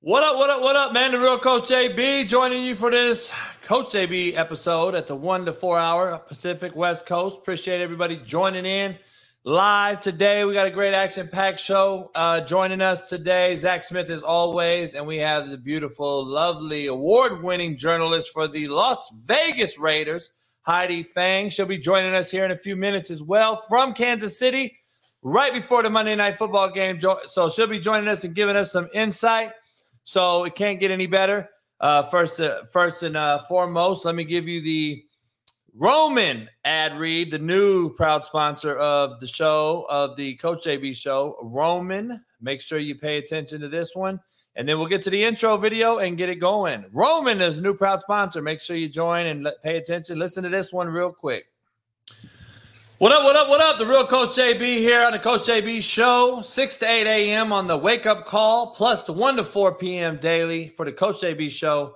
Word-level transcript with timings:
What 0.00 0.22
up, 0.22 0.36
what 0.36 0.48
up, 0.48 0.62
what 0.62 0.76
up, 0.76 0.92
man? 0.92 1.10
The 1.10 1.18
real 1.18 1.40
Coach 1.40 1.64
JB 1.64 2.28
joining 2.28 2.62
you 2.62 2.76
for 2.76 2.88
this 2.88 3.32
Coach 3.62 3.86
JB 3.86 4.36
episode 4.36 4.94
at 4.94 5.08
the 5.08 5.16
one 5.16 5.44
to 5.44 5.52
four 5.52 5.76
hour 5.76 6.16
Pacific 6.18 6.76
West 6.76 7.04
Coast. 7.04 7.38
Appreciate 7.38 7.80
everybody 7.80 8.14
joining 8.14 8.64
in 8.64 8.96
live 9.42 9.98
today. 9.98 10.44
We 10.44 10.54
got 10.54 10.68
a 10.68 10.70
great 10.70 10.94
action 10.94 11.26
packed 11.26 11.58
show 11.58 12.12
uh, 12.14 12.42
joining 12.42 12.80
us 12.80 13.08
today. 13.08 13.56
Zach 13.56 13.82
Smith, 13.82 14.08
as 14.08 14.22
always, 14.22 14.94
and 14.94 15.04
we 15.04 15.16
have 15.16 15.50
the 15.50 15.58
beautiful, 15.58 16.24
lovely, 16.24 16.86
award 16.86 17.42
winning 17.42 17.76
journalist 17.76 18.30
for 18.32 18.46
the 18.46 18.68
Las 18.68 19.10
Vegas 19.24 19.80
Raiders, 19.80 20.30
Heidi 20.62 21.02
Fang. 21.02 21.50
She'll 21.50 21.66
be 21.66 21.76
joining 21.76 22.14
us 22.14 22.30
here 22.30 22.44
in 22.44 22.52
a 22.52 22.56
few 22.56 22.76
minutes 22.76 23.10
as 23.10 23.20
well 23.20 23.60
from 23.68 23.94
Kansas 23.94 24.38
City 24.38 24.76
right 25.22 25.52
before 25.52 25.82
the 25.82 25.90
Monday 25.90 26.14
Night 26.14 26.38
Football 26.38 26.70
game. 26.70 27.00
So 27.26 27.50
she'll 27.50 27.66
be 27.66 27.80
joining 27.80 28.08
us 28.08 28.22
and 28.22 28.32
giving 28.32 28.54
us 28.54 28.70
some 28.70 28.88
insight. 28.94 29.50
So 30.08 30.44
it 30.44 30.54
can't 30.54 30.80
get 30.80 30.90
any 30.90 31.06
better. 31.06 31.50
Uh, 31.80 32.02
first, 32.02 32.40
uh, 32.40 32.64
first 32.72 33.02
and 33.02 33.14
uh, 33.14 33.40
foremost, 33.40 34.06
let 34.06 34.14
me 34.14 34.24
give 34.24 34.48
you 34.48 34.62
the 34.62 35.04
Roman 35.74 36.48
ad 36.64 36.98
read, 36.98 37.30
the 37.30 37.38
new 37.38 37.92
proud 37.92 38.24
sponsor 38.24 38.74
of 38.78 39.20
the 39.20 39.26
show, 39.26 39.84
of 39.90 40.16
the 40.16 40.36
Coach 40.36 40.64
JB 40.64 40.96
show. 40.96 41.36
Roman, 41.42 42.24
make 42.40 42.62
sure 42.62 42.78
you 42.78 42.94
pay 42.94 43.18
attention 43.18 43.60
to 43.60 43.68
this 43.68 43.94
one. 43.94 44.18
And 44.56 44.66
then 44.66 44.78
we'll 44.78 44.88
get 44.88 45.02
to 45.02 45.10
the 45.10 45.22
intro 45.22 45.58
video 45.58 45.98
and 45.98 46.16
get 46.16 46.30
it 46.30 46.36
going. 46.36 46.86
Roman 46.90 47.42
is 47.42 47.58
a 47.58 47.62
new 47.62 47.74
proud 47.74 48.00
sponsor. 48.00 48.40
Make 48.40 48.62
sure 48.62 48.76
you 48.76 48.88
join 48.88 49.26
and 49.26 49.46
pay 49.62 49.76
attention. 49.76 50.18
Listen 50.18 50.42
to 50.42 50.48
this 50.48 50.72
one 50.72 50.88
real 50.88 51.12
quick. 51.12 51.44
What 52.98 53.12
up, 53.12 53.22
what 53.22 53.36
up, 53.36 53.48
what 53.48 53.60
up? 53.60 53.78
The 53.78 53.86
real 53.86 54.04
Coach 54.04 54.30
JB 54.30 54.78
here 54.78 55.02
on 55.02 55.12
the 55.12 55.20
Coach 55.20 55.42
JB 55.42 55.84
show, 55.84 56.42
6 56.42 56.78
to 56.80 56.84
8 56.84 57.06
a.m. 57.06 57.52
on 57.52 57.68
the 57.68 57.76
wake 57.78 58.06
up 58.06 58.26
call, 58.26 58.74
plus 58.74 59.06
the 59.06 59.12
1 59.12 59.36
to 59.36 59.44
4 59.44 59.76
p.m. 59.76 60.16
daily 60.16 60.70
for 60.70 60.84
the 60.84 60.90
Coach 60.90 61.20
JB 61.20 61.48
show. 61.50 61.94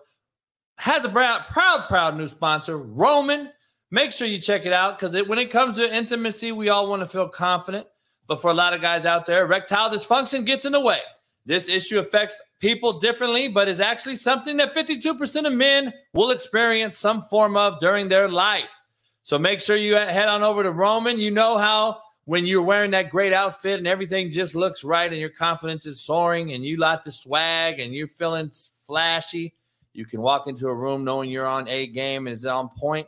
Has 0.77 1.05
a 1.05 1.09
proud, 1.09 1.47
proud, 1.47 1.89
proud 1.89 2.17
new 2.17 2.29
sponsor, 2.29 2.79
Roman. 2.79 3.51
Make 3.91 4.13
sure 4.13 4.29
you 4.29 4.39
check 4.39 4.65
it 4.65 4.73
out 4.73 4.97
because 4.97 5.27
when 5.27 5.41
it 5.41 5.51
comes 5.51 5.75
to 5.75 5.93
intimacy, 5.93 6.53
we 6.53 6.69
all 6.69 6.89
want 6.89 7.03
to 7.03 7.09
feel 7.09 7.29
confident. 7.29 7.89
But 8.29 8.41
for 8.41 8.53
a 8.53 8.55
lot 8.55 8.73
of 8.73 8.81
guys 8.81 9.05
out 9.05 9.27
there, 9.27 9.43
erectile 9.43 9.91
dysfunction 9.91 10.47
gets 10.47 10.67
in 10.67 10.71
the 10.71 10.79
way. 10.79 11.01
This 11.45 11.69
issue 11.69 11.99
affects 11.99 12.41
people 12.61 13.01
differently, 13.01 13.49
but 13.49 13.67
is 13.67 13.81
actually 13.81 14.15
something 14.15 14.57
that 14.59 14.73
52% 14.73 15.47
of 15.49 15.53
men 15.53 15.93
will 16.15 16.31
experience 16.31 16.97
some 16.97 17.23
form 17.23 17.57
of 17.57 17.81
during 17.81 18.09
their 18.09 18.29
life. 18.29 18.82
So 19.23 19.39
make 19.39 19.61
sure 19.61 19.77
you 19.77 19.95
head 19.95 20.29
on 20.29 20.43
over 20.43 20.63
to 20.63 20.71
Roman. 20.73 21.19
You 21.19 21.31
know 21.31 21.57
how 21.57 22.01
when 22.25 22.47
you're 22.47 22.63
wearing 22.63 22.91
that 22.93 23.11
great 23.11 23.33
outfit 23.33 23.79
and 23.79 23.87
everything 23.87 24.31
just 24.31 24.55
looks 24.55 24.85
right 24.85 25.11
and 25.11 25.21
your 25.21 25.31
confidence 25.31 25.87
is 25.87 26.01
soaring 26.01 26.53
and 26.53 26.65
you 26.65 26.77
like 26.77 27.05
the 27.05 27.11
swag 27.11 27.81
and 27.81 27.95
you're 27.95 28.09
feeling 28.09 28.51
flashy, 28.87 29.55
you 29.93 30.05
can 30.05 30.21
walk 30.21 30.47
into 30.47 30.69
a 30.69 30.75
room 30.75 31.05
knowing 31.05 31.31
you're 31.31 31.47
on 31.47 31.69
a 31.69 31.87
game 31.87 32.27
and 32.27 32.35
is 32.35 32.47
on 32.47 32.69
point. 32.69 33.07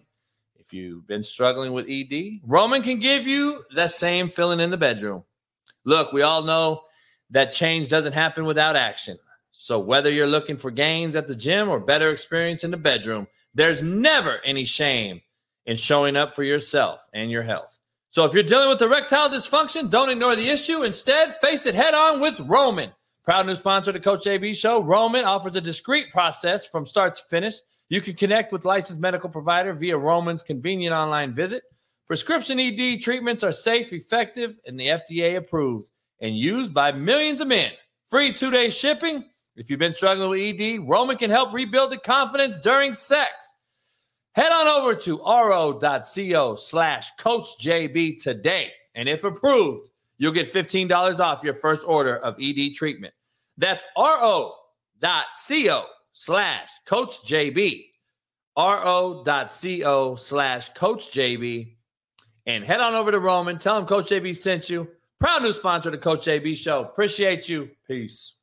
If 0.57 0.73
you've 0.73 1.07
been 1.07 1.23
struggling 1.23 1.73
with 1.73 1.89
ED, 1.89 2.41
Roman 2.45 2.83
can 2.83 2.99
give 2.99 3.27
you 3.27 3.63
the 3.75 3.89
same 3.89 4.29
feeling 4.29 4.61
in 4.61 4.71
the 4.71 4.77
bedroom. 4.77 5.25
Look, 5.85 6.13
we 6.13 6.23
all 6.23 6.43
know 6.43 6.83
that 7.31 7.47
change 7.47 7.89
doesn't 7.89 8.13
happen 8.13 8.45
without 8.45 8.77
action. 8.77 9.19
So 9.53 9.79
whether 9.79 10.11
you're 10.11 10.27
looking 10.27 10.57
for 10.57 10.71
gains 10.71 11.17
at 11.17 11.29
the 11.29 11.35
gym 11.35 11.69
or 11.69 11.79
better 11.81 12.11
experience 12.11 12.65
in 12.65 12.71
the 12.71 12.77
bedroom, 12.77 13.27
there's 13.55 13.83
never 13.83 14.41
any 14.45 14.65
shame 14.65 15.21
in 15.67 15.77
showing 15.77 16.17
up 16.17 16.35
for 16.35 16.43
yourself 16.43 17.07
and 17.13 17.31
your 17.31 17.43
health. 17.43 17.79
So 18.11 18.25
if 18.25 18.33
you're 18.33 18.43
dealing 18.43 18.69
with 18.69 18.81
erectile 18.81 19.29
dysfunction, 19.29 19.91
don't 19.91 20.11
ignore 20.11 20.37
the 20.37 20.49
issue. 20.49 20.83
Instead, 20.83 21.37
face 21.41 21.67
it 21.67 21.75
head 21.75 21.95
on 21.95 22.21
with 22.21 22.39
Roman. 22.41 22.93
Proud 23.25 23.47
new 23.47 23.57
sponsor 23.57 23.91
of 23.91 23.95
the 23.95 24.01
Coach 24.01 24.25
JB 24.25 24.55
Show, 24.55 24.83
Roman 24.83 25.25
offers 25.25 25.57
a 25.57 25.61
discreet 25.61 26.13
process 26.13 26.67
from 26.67 26.85
start 26.85 27.17
to 27.17 27.23
finish. 27.31 27.57
You 27.89 28.01
can 28.01 28.15
connect 28.15 28.53
with 28.53 28.65
licensed 28.65 29.01
medical 29.01 29.31
provider 29.31 29.73
via 29.73 29.97
Roman's 29.97 30.43
convenient 30.43 30.95
online 30.95 31.35
visit. 31.35 31.63
Prescription 32.07 32.61
ED 32.61 33.01
treatments 33.01 33.43
are 33.43 33.53
safe, 33.53 33.93
effective, 33.93 34.57
and 34.67 34.79
the 34.79 34.89
FDA 34.89 35.37
approved 35.37 35.91
and 36.21 36.37
used 36.37 36.75
by 36.75 36.93
millions 36.93 37.41
of 37.41 37.49
men. 37.49 37.73
Free 38.09 38.33
two-day 38.33 38.71
shipping. 38.71 39.25
If 39.57 39.71
you've 39.71 39.79
been 39.79 39.95
struggling 39.95 40.31
with 40.31 40.61
ED, 40.61 40.87
Roman 40.87 41.17
can 41.17 41.31
help 41.31 41.53
rebuild 41.53 41.93
the 41.93 41.99
confidence 41.99 42.59
during 42.59 42.93
sex. 42.93 43.31
Head 44.35 44.51
on 44.51 44.67
over 44.67 44.95
to 44.97 45.19
ro.co 45.19 46.57
slash 46.57 47.15
coachjb 47.17 48.21
today. 48.23 48.73
And 48.97 49.09
if 49.09 49.23
approved, 49.23 49.91
you'll 50.19 50.33
get 50.33 50.53
$15 50.53 51.21
off 51.21 51.45
your 51.45 51.55
first 51.55 51.87
order 51.87 52.17
of 52.17 52.37
ED 52.41 52.75
treatment. 52.75 53.15
That's 53.57 53.85
ro.co 53.97 55.87
slash 56.13 56.69
coachjb. 56.87 57.85
ro.co 58.57 60.15
slash 60.17 60.73
coachjb. 60.73 61.75
And 62.47 62.65
head 62.65 62.81
on 62.81 62.95
over 62.95 63.11
to 63.11 63.21
Roman. 63.21 63.59
Tell 63.59 63.79
him 63.79 63.87
Coach 63.87 64.11
JB 64.11 64.37
sent 64.37 64.69
you. 64.69 64.89
Proud 65.19 65.43
new 65.43 65.53
sponsor 65.53 65.89
of 65.89 65.93
the 65.93 65.99
Coach 65.99 66.27
JB 66.27 66.57
show. 66.57 66.83
Appreciate 66.83 67.49
you. 67.49 67.71
Peace. 67.89 68.35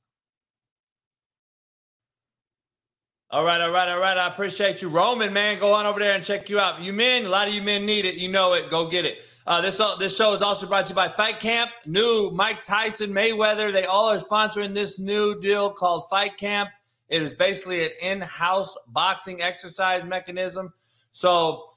All 3.31 3.45
right, 3.45 3.61
all 3.61 3.71
right, 3.71 3.87
all 3.87 3.97
right. 3.97 4.17
I 4.17 4.27
appreciate 4.27 4.81
you, 4.81 4.89
Roman. 4.89 5.31
Man, 5.31 5.57
go 5.57 5.71
on 5.71 5.85
over 5.85 6.01
there 6.01 6.15
and 6.15 6.21
check 6.21 6.49
you 6.49 6.59
out. 6.59 6.81
You 6.81 6.91
men, 6.91 7.25
a 7.25 7.29
lot 7.29 7.47
of 7.47 7.53
you 7.53 7.61
men 7.61 7.85
need 7.85 8.03
it. 8.03 8.15
You 8.15 8.27
know 8.27 8.51
it. 8.51 8.69
Go 8.69 8.89
get 8.89 9.05
it. 9.05 9.19
Uh, 9.47 9.61
this 9.61 9.81
this 9.99 10.17
show 10.17 10.33
is 10.33 10.41
also 10.41 10.67
brought 10.67 10.87
to 10.87 10.89
you 10.89 10.95
by 10.95 11.07
Fight 11.07 11.39
Camp. 11.39 11.71
New 11.85 12.31
Mike 12.31 12.61
Tyson, 12.61 13.13
Mayweather. 13.13 13.71
They 13.71 13.85
all 13.85 14.09
are 14.09 14.17
sponsoring 14.17 14.73
this 14.73 14.99
new 14.99 15.39
deal 15.39 15.71
called 15.71 16.09
Fight 16.09 16.35
Camp. 16.37 16.71
It 17.07 17.21
is 17.21 17.33
basically 17.33 17.85
an 17.85 17.91
in-house 18.01 18.75
boxing 18.89 19.41
exercise 19.41 20.03
mechanism. 20.03 20.73
So 21.13 21.69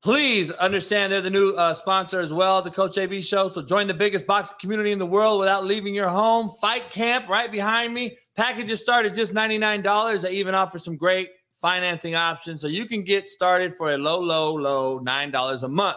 please 0.00 0.50
understand 0.50 1.12
they're 1.12 1.20
the 1.20 1.28
new 1.28 1.50
uh, 1.50 1.74
sponsor 1.74 2.20
as 2.20 2.32
well, 2.32 2.62
the 2.62 2.70
Coach 2.70 2.92
JB 2.92 3.22
Show. 3.22 3.48
So 3.48 3.60
join 3.60 3.86
the 3.86 3.92
biggest 3.92 4.26
boxing 4.26 4.56
community 4.58 4.92
in 4.92 4.98
the 4.98 5.04
world 5.04 5.40
without 5.40 5.62
leaving 5.62 5.94
your 5.94 6.08
home. 6.08 6.52
Fight 6.58 6.90
Camp 6.90 7.28
right 7.28 7.52
behind 7.52 7.92
me. 7.92 8.16
Packages 8.36 8.80
start 8.80 9.06
at 9.06 9.14
just 9.14 9.32
$99. 9.32 10.22
They 10.22 10.32
even 10.32 10.54
offer 10.54 10.78
some 10.78 10.96
great 10.96 11.30
financing 11.60 12.14
options. 12.14 12.60
So 12.60 12.68
you 12.68 12.86
can 12.86 13.02
get 13.02 13.28
started 13.28 13.74
for 13.74 13.94
a 13.94 13.98
low, 13.98 14.20
low, 14.20 14.54
low 14.54 15.00
$9 15.00 15.62
a 15.62 15.68
month. 15.68 15.96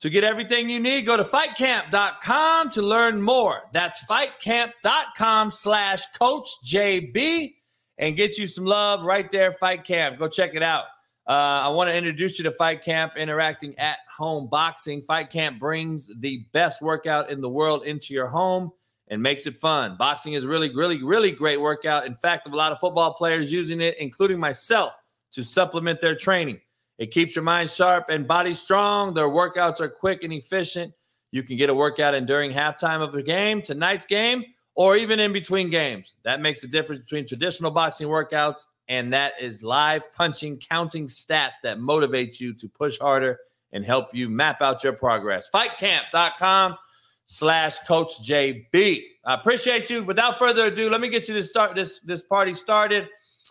To 0.00 0.10
get 0.10 0.22
everything 0.22 0.68
you 0.68 0.80
need, 0.80 1.06
go 1.06 1.16
to 1.16 1.24
fightcamp.com 1.24 2.70
to 2.70 2.82
learn 2.82 3.22
more. 3.22 3.62
That's 3.72 4.04
fightcamp.com 4.04 5.50
slash 5.50 6.02
coach 6.18 6.48
JB 6.66 7.54
and 7.96 8.14
get 8.14 8.36
you 8.36 8.46
some 8.46 8.66
love 8.66 9.02
right 9.02 9.30
there, 9.30 9.52
Fight 9.52 9.84
Camp. 9.84 10.18
Go 10.18 10.28
check 10.28 10.54
it 10.54 10.62
out. 10.62 10.84
Uh, 11.26 11.32
I 11.62 11.68
want 11.68 11.88
to 11.88 11.96
introduce 11.96 12.38
you 12.38 12.44
to 12.44 12.50
Fight 12.50 12.84
Camp 12.84 13.16
Interacting 13.16 13.78
at 13.78 13.96
Home 14.18 14.46
Boxing. 14.46 15.00
Fight 15.00 15.30
Camp 15.30 15.58
brings 15.58 16.10
the 16.18 16.44
best 16.52 16.82
workout 16.82 17.30
in 17.30 17.40
the 17.40 17.48
world 17.48 17.86
into 17.86 18.12
your 18.12 18.26
home 18.26 18.72
and 19.08 19.22
makes 19.22 19.46
it 19.46 19.56
fun. 19.58 19.96
Boxing 19.96 20.32
is 20.32 20.46
really, 20.46 20.74
really, 20.74 21.02
really 21.02 21.32
great 21.32 21.60
workout. 21.60 22.06
In 22.06 22.14
fact, 22.14 22.46
a 22.46 22.50
lot 22.50 22.72
of 22.72 22.80
football 22.80 23.12
players 23.14 23.52
using 23.52 23.80
it, 23.80 23.96
including 23.98 24.40
myself, 24.40 24.92
to 25.32 25.42
supplement 25.42 26.00
their 26.00 26.14
training. 26.14 26.60
It 26.98 27.10
keeps 27.10 27.34
your 27.34 27.42
mind 27.42 27.70
sharp 27.70 28.06
and 28.08 28.26
body 28.26 28.52
strong. 28.52 29.14
Their 29.14 29.28
workouts 29.28 29.80
are 29.80 29.88
quick 29.88 30.22
and 30.22 30.32
efficient. 30.32 30.92
You 31.32 31.42
can 31.42 31.56
get 31.56 31.68
a 31.68 31.74
workout 31.74 32.14
in 32.14 32.26
during 32.26 32.52
halftime 32.52 33.02
of 33.02 33.14
a 33.14 33.22
game, 33.22 33.60
tonight's 33.60 34.06
game, 34.06 34.44
or 34.76 34.96
even 34.96 35.18
in 35.18 35.32
between 35.32 35.70
games. 35.70 36.16
That 36.22 36.40
makes 36.40 36.60
the 36.60 36.68
difference 36.68 37.02
between 37.02 37.26
traditional 37.26 37.72
boxing 37.72 38.08
workouts 38.08 38.66
and 38.88 39.12
that 39.12 39.32
is 39.40 39.62
live 39.62 40.12
punching, 40.12 40.58
counting 40.58 41.06
stats 41.06 41.54
that 41.62 41.78
motivates 41.78 42.38
you 42.40 42.54
to 42.54 42.68
push 42.68 42.98
harder 42.98 43.38
and 43.72 43.84
help 43.84 44.08
you 44.12 44.28
map 44.28 44.62
out 44.62 44.84
your 44.84 44.92
progress. 44.92 45.50
Fightcamp.com 45.52 46.76
slash 47.26 47.78
coach 47.80 48.22
JB. 48.22 49.02
I 49.24 49.34
appreciate 49.34 49.90
you. 49.90 50.02
Without 50.02 50.38
further 50.38 50.66
ado, 50.66 50.90
let 50.90 51.00
me 51.00 51.08
get 51.08 51.28
you 51.28 51.34
to 51.34 51.42
start 51.42 51.74
this 51.74 52.00
this 52.00 52.22
party 52.22 52.54
started. 52.54 53.08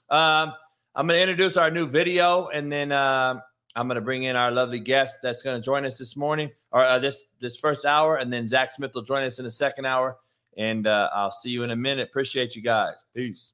Um, 0.10 0.54
I'm 0.96 1.08
going 1.08 1.18
to 1.18 1.22
introduce 1.22 1.58
our 1.58 1.72
new 1.72 1.88
video, 1.88 2.48
and 2.50 2.72
then 2.72 2.92
uh, 2.92 3.40
I'm 3.76 3.88
going 3.88 3.96
to 3.96 4.02
bring 4.02 4.24
in 4.24 4.36
our 4.36 4.52
lovely 4.52 4.80
guest 4.80 5.20
that's 5.24 5.42
going 5.42 5.60
to 5.60 5.66
join 5.66 5.86
us 5.86 5.98
this 5.98 6.16
morning 6.16 6.52
or 6.72 6.82
uh, 6.82 7.00
this 7.00 7.26
this 7.40 7.58
first 7.58 7.86
hour, 7.86 8.18
and 8.18 8.32
then 8.32 8.48
Zach 8.48 8.72
Smith 8.72 8.92
will 8.94 9.04
join 9.04 9.24
us 9.24 9.40
in 9.40 9.46
the 9.46 9.52
second 9.52 9.86
hour. 9.86 10.18
And 10.56 10.86
uh, 10.86 11.10
I'll 11.14 11.32
see 11.32 11.50
you 11.50 11.64
in 11.64 11.72
a 11.72 11.76
minute. 11.76 12.08
Appreciate 12.08 12.56
you 12.56 12.62
guys. 12.62 13.04
Peace. 13.16 13.52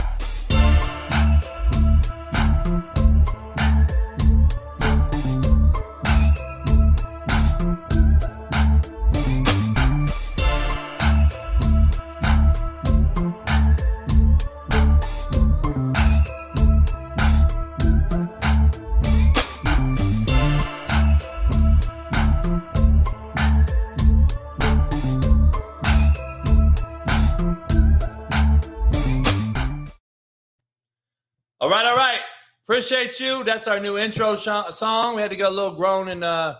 Appreciate 32.89 33.19
you. 33.19 33.43
That's 33.43 33.67
our 33.67 33.79
new 33.79 33.99
intro 33.99 34.35
sh- 34.35 34.73
song. 34.73 35.15
We 35.15 35.21
had 35.21 35.29
to 35.29 35.37
go 35.37 35.47
a 35.47 35.51
little 35.51 35.75
grown 35.75 36.07
and 36.07 36.23
uh, 36.23 36.55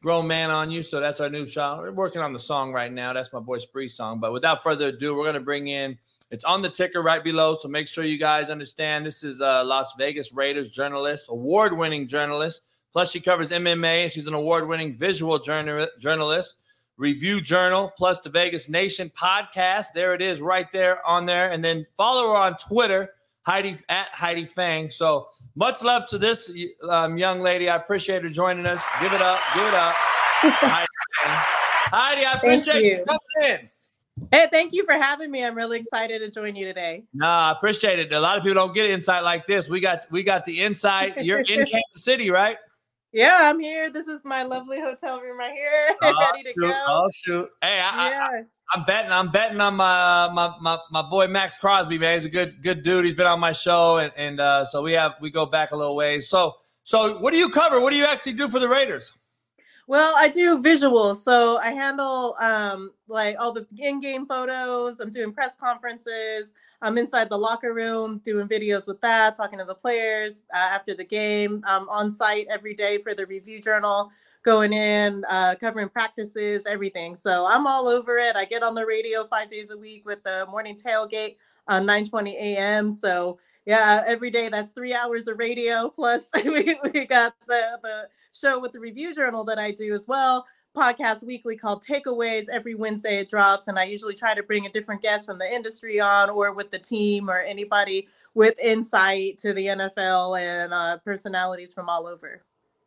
grown 0.00 0.28
man 0.28 0.48
on 0.48 0.70
you, 0.70 0.80
so 0.80 1.00
that's 1.00 1.18
our 1.18 1.28
new 1.28 1.44
song. 1.44 1.80
We're 1.80 1.90
working 1.90 2.22
on 2.22 2.32
the 2.32 2.38
song 2.38 2.72
right 2.72 2.92
now. 2.92 3.12
That's 3.12 3.32
my 3.32 3.40
boy 3.40 3.58
Spree 3.58 3.88
song. 3.88 4.20
But 4.20 4.32
without 4.32 4.62
further 4.62 4.86
ado, 4.86 5.16
we're 5.16 5.24
gonna 5.24 5.40
bring 5.40 5.66
in. 5.66 5.98
It's 6.30 6.44
on 6.44 6.62
the 6.62 6.68
ticker 6.68 7.02
right 7.02 7.24
below, 7.24 7.56
so 7.56 7.66
make 7.66 7.88
sure 7.88 8.04
you 8.04 8.16
guys 8.16 8.48
understand. 8.48 9.04
This 9.04 9.24
is 9.24 9.40
a 9.40 9.64
Las 9.64 9.92
Vegas 9.98 10.32
Raiders 10.32 10.70
journalist, 10.70 11.26
award-winning 11.28 12.06
journalist. 12.06 12.62
Plus, 12.92 13.10
she 13.10 13.18
covers 13.18 13.50
MMA, 13.50 14.04
and 14.04 14.12
she's 14.12 14.28
an 14.28 14.34
award-winning 14.34 14.94
visual 14.94 15.40
journal- 15.40 15.88
journalist. 15.98 16.58
Review 16.96 17.40
Journal, 17.40 17.92
plus 17.96 18.20
the 18.20 18.30
Vegas 18.30 18.68
Nation 18.68 19.10
podcast. 19.18 19.86
There 19.96 20.14
it 20.14 20.22
is, 20.22 20.40
right 20.40 20.70
there 20.70 21.04
on 21.04 21.26
there. 21.26 21.50
And 21.50 21.64
then 21.64 21.86
follow 21.96 22.28
her 22.28 22.36
on 22.36 22.56
Twitter, 22.56 23.14
Heidi 23.44 23.76
at 23.88 24.08
Heidi 24.12 24.46
Fang. 24.46 24.90
So 24.90 25.28
much 25.54 25.82
love 25.82 26.06
to 26.08 26.18
this 26.18 26.50
um, 26.88 27.16
young 27.16 27.40
lady. 27.40 27.68
I 27.68 27.76
appreciate 27.76 28.22
her 28.22 28.28
joining 28.28 28.66
us. 28.66 28.80
Give 29.00 29.12
it 29.12 29.22
up, 29.22 29.40
give 29.54 29.66
it 29.66 29.74
up, 29.74 29.94
Heidi. 29.96 30.86
Heidi, 31.90 32.24
I 32.24 32.32
appreciate 32.34 32.82
you. 32.82 32.90
you 32.90 33.04
coming 33.04 33.60
in. 33.60 33.70
Hey, 34.30 34.46
thank 34.52 34.72
you 34.72 34.84
for 34.84 34.92
having 34.92 35.30
me. 35.30 35.44
I'm 35.44 35.54
really 35.54 35.78
excited 35.78 36.20
to 36.20 36.30
join 36.30 36.54
you 36.54 36.64
today. 36.66 37.04
Nah, 37.14 37.48
I 37.48 37.52
appreciate 37.52 37.98
it. 37.98 38.12
A 38.12 38.20
lot 38.20 38.36
of 38.36 38.44
people 38.44 38.54
don't 38.54 38.74
get 38.74 38.90
insight 38.90 39.24
like 39.24 39.46
this. 39.46 39.68
We 39.68 39.80
got 39.80 40.06
we 40.10 40.22
got 40.22 40.44
the 40.44 40.60
insight. 40.60 41.16
You're 41.24 41.40
in 41.40 41.44
Kansas 41.66 42.04
City, 42.04 42.30
right? 42.30 42.58
Yeah, 43.12 43.38
I'm 43.42 43.58
here. 43.58 43.90
This 43.90 44.06
is 44.06 44.20
my 44.24 44.42
lovely 44.42 44.80
hotel 44.80 45.20
room 45.20 45.38
right 45.38 45.52
here. 45.52 45.94
Oh, 46.02 46.30
ready 46.32 46.42
shoot. 46.42 46.56
go. 46.60 46.84
Oh 46.86 47.08
shoot! 47.12 47.48
Hey, 47.60 47.80
I, 47.80 48.10
yeah. 48.10 48.28
I, 48.30 48.42
am 48.74 48.84
betting. 48.84 49.12
I'm 49.12 49.30
betting 49.30 49.60
on 49.60 49.74
my, 49.76 50.28
my 50.32 50.54
my 50.60 50.78
my 50.90 51.02
boy 51.02 51.26
Maxx 51.26 51.58
Crosby. 51.58 51.98
Man, 51.98 52.18
he's 52.18 52.24
a 52.24 52.30
good 52.30 52.62
good 52.62 52.82
dude. 52.82 53.04
He's 53.04 53.14
been 53.14 53.26
on 53.26 53.40
my 53.40 53.52
show, 53.52 53.98
and 53.98 54.12
and 54.16 54.40
uh, 54.40 54.64
so 54.64 54.82
we 54.82 54.92
have 54.92 55.12
we 55.20 55.30
go 55.30 55.46
back 55.46 55.72
a 55.72 55.76
little 55.76 55.96
ways. 55.96 56.28
So 56.28 56.54
so 56.84 57.18
what 57.18 57.32
do 57.32 57.38
you 57.38 57.48
cover? 57.48 57.80
What 57.80 57.90
do 57.90 57.96
you 57.96 58.04
actually 58.04 58.34
do 58.34 58.48
for 58.48 58.58
the 58.58 58.68
Raiders? 58.68 59.16
Well, 59.88 60.14
I 60.16 60.28
do 60.28 60.62
visuals. 60.62 61.16
So 61.16 61.58
I 61.58 61.72
handle 61.72 62.36
um, 62.40 62.92
like 63.08 63.36
all 63.38 63.52
the 63.52 63.66
in-game 63.76 64.26
photos. 64.26 65.00
I'm 65.00 65.10
doing 65.10 65.32
press 65.32 65.54
conferences. 65.54 66.54
I'm 66.82 66.98
inside 66.98 67.28
the 67.28 67.38
locker 67.38 67.74
room 67.74 68.20
doing 68.24 68.48
videos 68.48 68.88
with 68.88 69.00
that, 69.02 69.36
talking 69.36 69.58
to 69.58 69.64
the 69.64 69.74
players 69.74 70.42
uh, 70.52 70.70
after 70.72 70.94
the 70.94 71.04
game. 71.04 71.62
I'm 71.66 71.88
on 71.88 72.12
site 72.12 72.46
every 72.50 72.74
day 72.74 72.98
for 72.98 73.14
the 73.14 73.26
review 73.26 73.60
journal, 73.60 74.10
going 74.42 74.72
in, 74.72 75.24
uh, 75.28 75.54
covering 75.60 75.88
practices, 75.88 76.66
everything. 76.66 77.14
So 77.14 77.46
I'm 77.46 77.66
all 77.66 77.88
over 77.88 78.18
it. 78.18 78.36
I 78.36 78.44
get 78.44 78.62
on 78.62 78.74
the 78.74 78.86
radio 78.86 79.24
five 79.24 79.48
days 79.48 79.70
a 79.70 79.76
week 79.76 80.04
with 80.04 80.22
the 80.24 80.46
morning 80.50 80.76
tailgate 80.76 81.36
on 81.68 81.86
9:20 81.86 82.34
a.m. 82.34 82.92
So 82.92 83.38
yeah, 83.66 84.02
every 84.06 84.30
day 84.30 84.48
that's 84.48 84.70
three 84.70 84.94
hours 84.94 85.28
of 85.28 85.38
radio. 85.38 85.88
Plus 85.94 86.28
we, 86.44 86.76
we 86.92 87.06
got 87.06 87.34
the 87.46 87.78
the 87.82 88.08
show 88.32 88.58
with 88.58 88.72
the 88.72 88.80
review 88.80 89.14
journal 89.14 89.44
that 89.44 89.58
I 89.58 89.70
do 89.70 89.94
as 89.94 90.06
well 90.06 90.46
podcast 90.74 91.22
weekly 91.22 91.56
called 91.56 91.84
Takeaways. 91.84 92.48
Every 92.48 92.74
Wednesday 92.74 93.18
it 93.18 93.30
drops, 93.30 93.68
and 93.68 93.78
I 93.78 93.84
usually 93.84 94.14
try 94.14 94.34
to 94.34 94.42
bring 94.42 94.66
a 94.66 94.72
different 94.72 95.02
guest 95.02 95.26
from 95.26 95.38
the 95.38 95.52
industry 95.52 96.00
on, 96.00 96.30
or 96.30 96.52
with 96.52 96.70
the 96.70 96.78
team, 96.78 97.28
or 97.28 97.38
anybody 97.38 98.08
with 98.34 98.58
insight 98.58 99.38
to 99.38 99.52
the 99.52 99.66
NFL 99.66 100.40
and 100.40 100.72
uh, 100.72 100.98
personalities 100.98 101.74
from 101.74 101.88
all 101.88 102.06
over. 102.06 102.42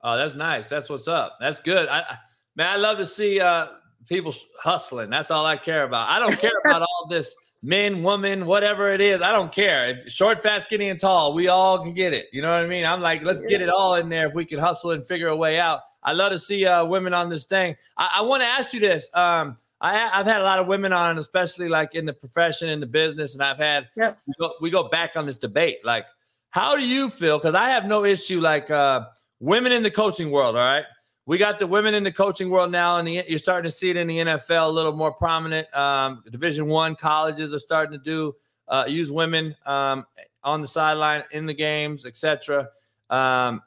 Oh, 0.08 0.16
that's 0.16 0.36
nice. 0.36 0.70
That's 0.70 0.88
what's 0.88 1.08
up. 1.08 1.38
That's 1.40 1.60
good. 1.60 1.90
I, 1.90 2.20
man, 2.56 2.68
I 2.68 2.76
love 2.76 3.00
to 3.00 3.06
see 3.08 3.40
uh, 3.40 3.70
people 4.08 4.32
hustling. 4.62 5.10
That's 5.10 5.32
all 5.32 5.48
I 5.48 5.58
care 5.58 5.84
about. 5.84 6.08
I 6.08 6.20
don't 6.20 6.38
care 6.38 6.52
about 6.64 6.82
all 6.84 7.08
this 7.10 7.36
men, 7.64 8.04
woman, 8.04 8.46
whatever 8.46 8.94
it 8.94 9.02
is. 9.02 9.24
I 9.24 9.32
don't 9.32 9.52
care. 9.52 9.90
If 9.90 10.12
short, 10.14 10.44
fat, 10.44 10.62
skinny, 10.62 10.90
and 10.90 11.00
tall, 11.00 11.34
we 11.34 11.48
all 11.48 11.82
can 11.82 11.96
get 11.96 12.14
it. 12.14 12.28
You 12.32 12.44
know 12.44 12.52
what 12.52 12.64
I 12.64 12.68
mean? 12.68 12.86
I'm 12.86 13.02
like, 13.02 13.24
let's 13.24 13.42
get 13.42 13.64
it 13.64 13.70
all 13.70 13.96
in 13.96 14.08
there 14.08 14.28
if 14.28 14.36
we 14.36 14.46
can 14.46 14.60
hustle 14.60 14.92
and 14.92 15.04
figure 15.04 15.30
a 15.30 15.36
way 15.36 15.58
out. 15.58 15.80
I 16.04 16.14
love 16.14 16.32
to 16.34 16.38
see 16.38 16.68
uh, 16.68 16.86
women 16.86 17.16
on 17.16 17.28
this 17.28 17.46
thing. 17.46 17.76
I, 17.98 18.18
I 18.18 18.22
want 18.22 18.44
to 18.44 18.48
ask 18.48 18.76
you 18.76 18.80
this. 18.80 19.10
Um, 19.16 19.58
I, 19.82 19.98
have 19.98 20.28
had 20.28 20.42
a 20.42 20.44
lot 20.44 20.60
of 20.60 20.68
women 20.68 20.94
on, 20.94 21.18
especially 21.18 21.68
like 21.68 21.96
in 21.96 22.06
the 22.06 22.14
profession, 22.14 22.70
in 22.70 22.80
the 22.80 22.86
business, 22.86 23.34
and 23.34 23.42
I've 23.42 23.58
had 23.58 23.90
yep. 23.98 24.20
we, 24.28 24.34
go, 24.40 24.54
we, 24.62 24.70
go, 24.70 24.88
back 24.88 25.18
on 25.18 25.26
this 25.26 25.40
debate. 25.40 25.78
Like, 25.84 26.06
how 26.52 26.76
do 26.76 26.88
you 26.88 27.10
feel? 27.10 27.40
Because 27.40 27.56
I 27.56 27.70
have 27.70 27.86
no 27.86 28.06
issue 28.06 28.40
like 28.40 28.70
uh, 28.70 29.06
women 29.46 29.72
in 29.72 29.84
the 29.84 29.92
coaching 29.92 30.32
world. 30.32 30.56
All 30.56 30.62
right, 30.62 30.86
we 31.26 31.38
got 31.38 31.60
the 31.60 31.68
women 31.68 31.94
in 31.94 32.04
the 32.04 32.12
coaching 32.12 32.50
world 32.50 32.72
now, 32.72 32.98
and 32.98 33.08
you're 33.08 33.40
starting 33.40 33.70
to 33.70 33.76
see 33.76 33.90
it 33.90 33.96
in 33.96 34.08
the 34.08 34.18
NFL 34.18 34.68
a 34.68 34.72
little 34.72 34.94
more 34.94 35.14
prominent. 35.14 35.74
Um, 35.74 36.24
Division 36.30 36.68
one 36.68 36.96
colleges 36.96 37.54
are 37.54 37.60
starting 37.60 37.98
to 37.98 38.04
do 38.04 38.36
uh, 38.68 38.86
use 38.88 39.12
women 39.12 39.56
um, 39.66 40.06
on 40.44 40.62
the 40.62 40.68
sideline 40.68 41.24
in 41.32 41.46
the 41.46 41.54
games, 41.54 42.06
etc. 42.06 42.68
Um, 43.10 43.62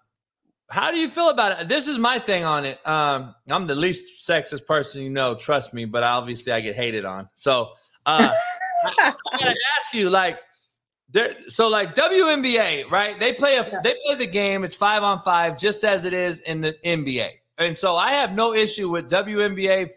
how 0.71 0.91
do 0.91 0.99
you 0.99 1.09
feel 1.09 1.31
about 1.31 1.61
it? 1.61 1.69
This 1.69 1.89
is 1.89 1.99
my 1.99 2.19
thing 2.19 2.45
on 2.45 2.65
it. 2.67 2.87
Um, 2.87 3.35
I'm 3.51 3.67
the 3.67 3.75
least 3.75 4.29
sexist 4.29 4.67
person 4.67 5.03
you 5.03 5.09
know, 5.09 5.35
trust 5.35 5.73
me, 5.73 5.87
but 5.87 6.03
obviously 6.03 6.53
I 6.53 6.61
get 6.61 6.77
hated 6.77 7.07
on. 7.07 7.29
So 7.35 7.71
uh, 8.05 8.31
I, 8.85 8.93
I 8.99 9.39
gotta 9.39 9.57
ask 9.79 9.95
you, 9.95 10.11
like, 10.11 10.41
there. 11.11 11.35
So 11.49 11.69
like 11.69 11.95
WNBA, 11.95 12.91
right? 12.91 13.19
They 13.19 13.33
play 13.33 13.57
a 13.57 13.63
yeah. 13.63 13.81
they 13.83 13.97
play 14.07 14.15
the 14.17 14.27
game. 14.27 14.65
It's 14.65 14.75
five 14.75 15.03
on 15.03 15.19
five, 15.21 15.59
just 15.59 15.85
as 15.85 16.05
it 16.05 16.13
is 16.13 16.41
in 16.41 16.61
the 16.61 16.75
NBA. 16.85 17.31
And 17.59 17.77
so 17.77 17.97
I 17.97 18.13
have 18.13 18.35
no 18.35 18.55
issue 18.55 18.89
with 18.89 19.11
WNBA 19.11 19.91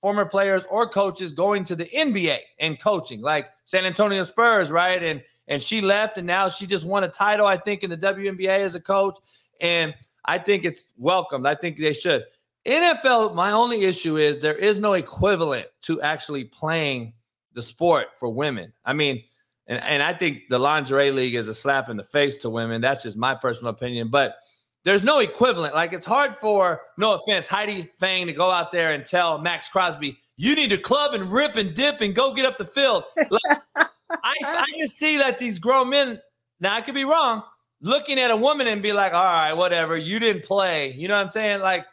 former 0.00 0.24
players 0.24 0.66
or 0.70 0.88
coaches 0.88 1.32
going 1.32 1.64
to 1.64 1.74
the 1.74 1.86
NBA 1.86 2.38
and 2.60 2.80
coaching, 2.80 3.20
like 3.20 3.48
San 3.64 3.84
Antonio 3.84 4.22
Spurs, 4.24 4.70
right? 4.70 5.02
And 5.02 5.22
and 5.48 5.62
she 5.62 5.80
left, 5.80 6.18
and 6.18 6.26
now 6.26 6.48
she 6.48 6.66
just 6.66 6.86
won 6.86 7.04
a 7.04 7.08
title, 7.08 7.46
I 7.46 7.56
think, 7.56 7.82
in 7.82 7.90
the 7.90 7.96
WNBA 7.96 8.58
as 8.58 8.74
a 8.74 8.80
coach. 8.80 9.16
And 9.60 9.94
I 10.24 10.38
think 10.38 10.64
it's 10.64 10.92
welcomed. 10.98 11.46
I 11.46 11.54
think 11.54 11.78
they 11.78 11.94
should. 11.94 12.24
NFL, 12.66 13.34
my 13.34 13.52
only 13.52 13.84
issue 13.84 14.18
is 14.18 14.38
there 14.38 14.54
is 14.54 14.78
no 14.78 14.92
equivalent 14.92 15.66
to 15.82 16.02
actually 16.02 16.44
playing 16.44 17.14
the 17.54 17.62
sport 17.62 18.08
for 18.16 18.28
women. 18.28 18.72
I 18.84 18.92
mean, 18.92 19.22
and, 19.68 19.82
and 19.84 20.02
I 20.02 20.14
think 20.14 20.48
the 20.48 20.58
lingerie 20.58 21.10
league 21.10 21.34
is 21.34 21.48
a 21.48 21.54
slap 21.54 21.88
in 21.88 21.96
the 21.96 22.04
face 22.04 22.38
to 22.38 22.50
women. 22.50 22.80
That's 22.80 23.02
just 23.02 23.16
my 23.16 23.34
personal 23.34 23.70
opinion. 23.70 24.08
But 24.08 24.36
there's 24.84 25.04
no 25.04 25.18
equivalent. 25.18 25.74
Like 25.74 25.92
it's 25.92 26.06
hard 26.06 26.34
for, 26.34 26.80
no 26.96 27.14
offense, 27.14 27.46
Heidi 27.46 27.90
Fang 27.98 28.26
to 28.26 28.32
go 28.32 28.50
out 28.50 28.72
there 28.72 28.92
and 28.92 29.04
tell 29.04 29.38
Maxx 29.38 29.68
Crosby, 29.68 30.18
you 30.36 30.54
need 30.54 30.70
to 30.70 30.78
club 30.78 31.14
and 31.14 31.30
rip 31.30 31.56
and 31.56 31.74
dip 31.74 32.00
and 32.00 32.14
go 32.14 32.32
get 32.32 32.46
up 32.46 32.56
the 32.56 32.64
field. 32.64 33.04
Like, 33.16 33.60
I, 33.76 33.86
I 34.24 34.66
can 34.74 34.86
see 34.86 35.18
that 35.18 35.38
these 35.38 35.58
grown 35.58 35.90
men, 35.90 36.20
now 36.60 36.74
I 36.74 36.80
could 36.80 36.94
be 36.94 37.04
wrong, 37.04 37.42
looking 37.82 38.18
at 38.18 38.30
a 38.30 38.36
woman 38.36 38.66
and 38.68 38.80
be 38.80 38.92
like, 38.92 39.12
all 39.12 39.24
right, 39.24 39.52
whatever, 39.52 39.96
you 39.96 40.18
didn't 40.18 40.44
play. 40.44 40.92
You 40.92 41.08
know 41.08 41.16
what 41.16 41.26
I'm 41.26 41.32
saying? 41.32 41.60
Like, 41.60 41.86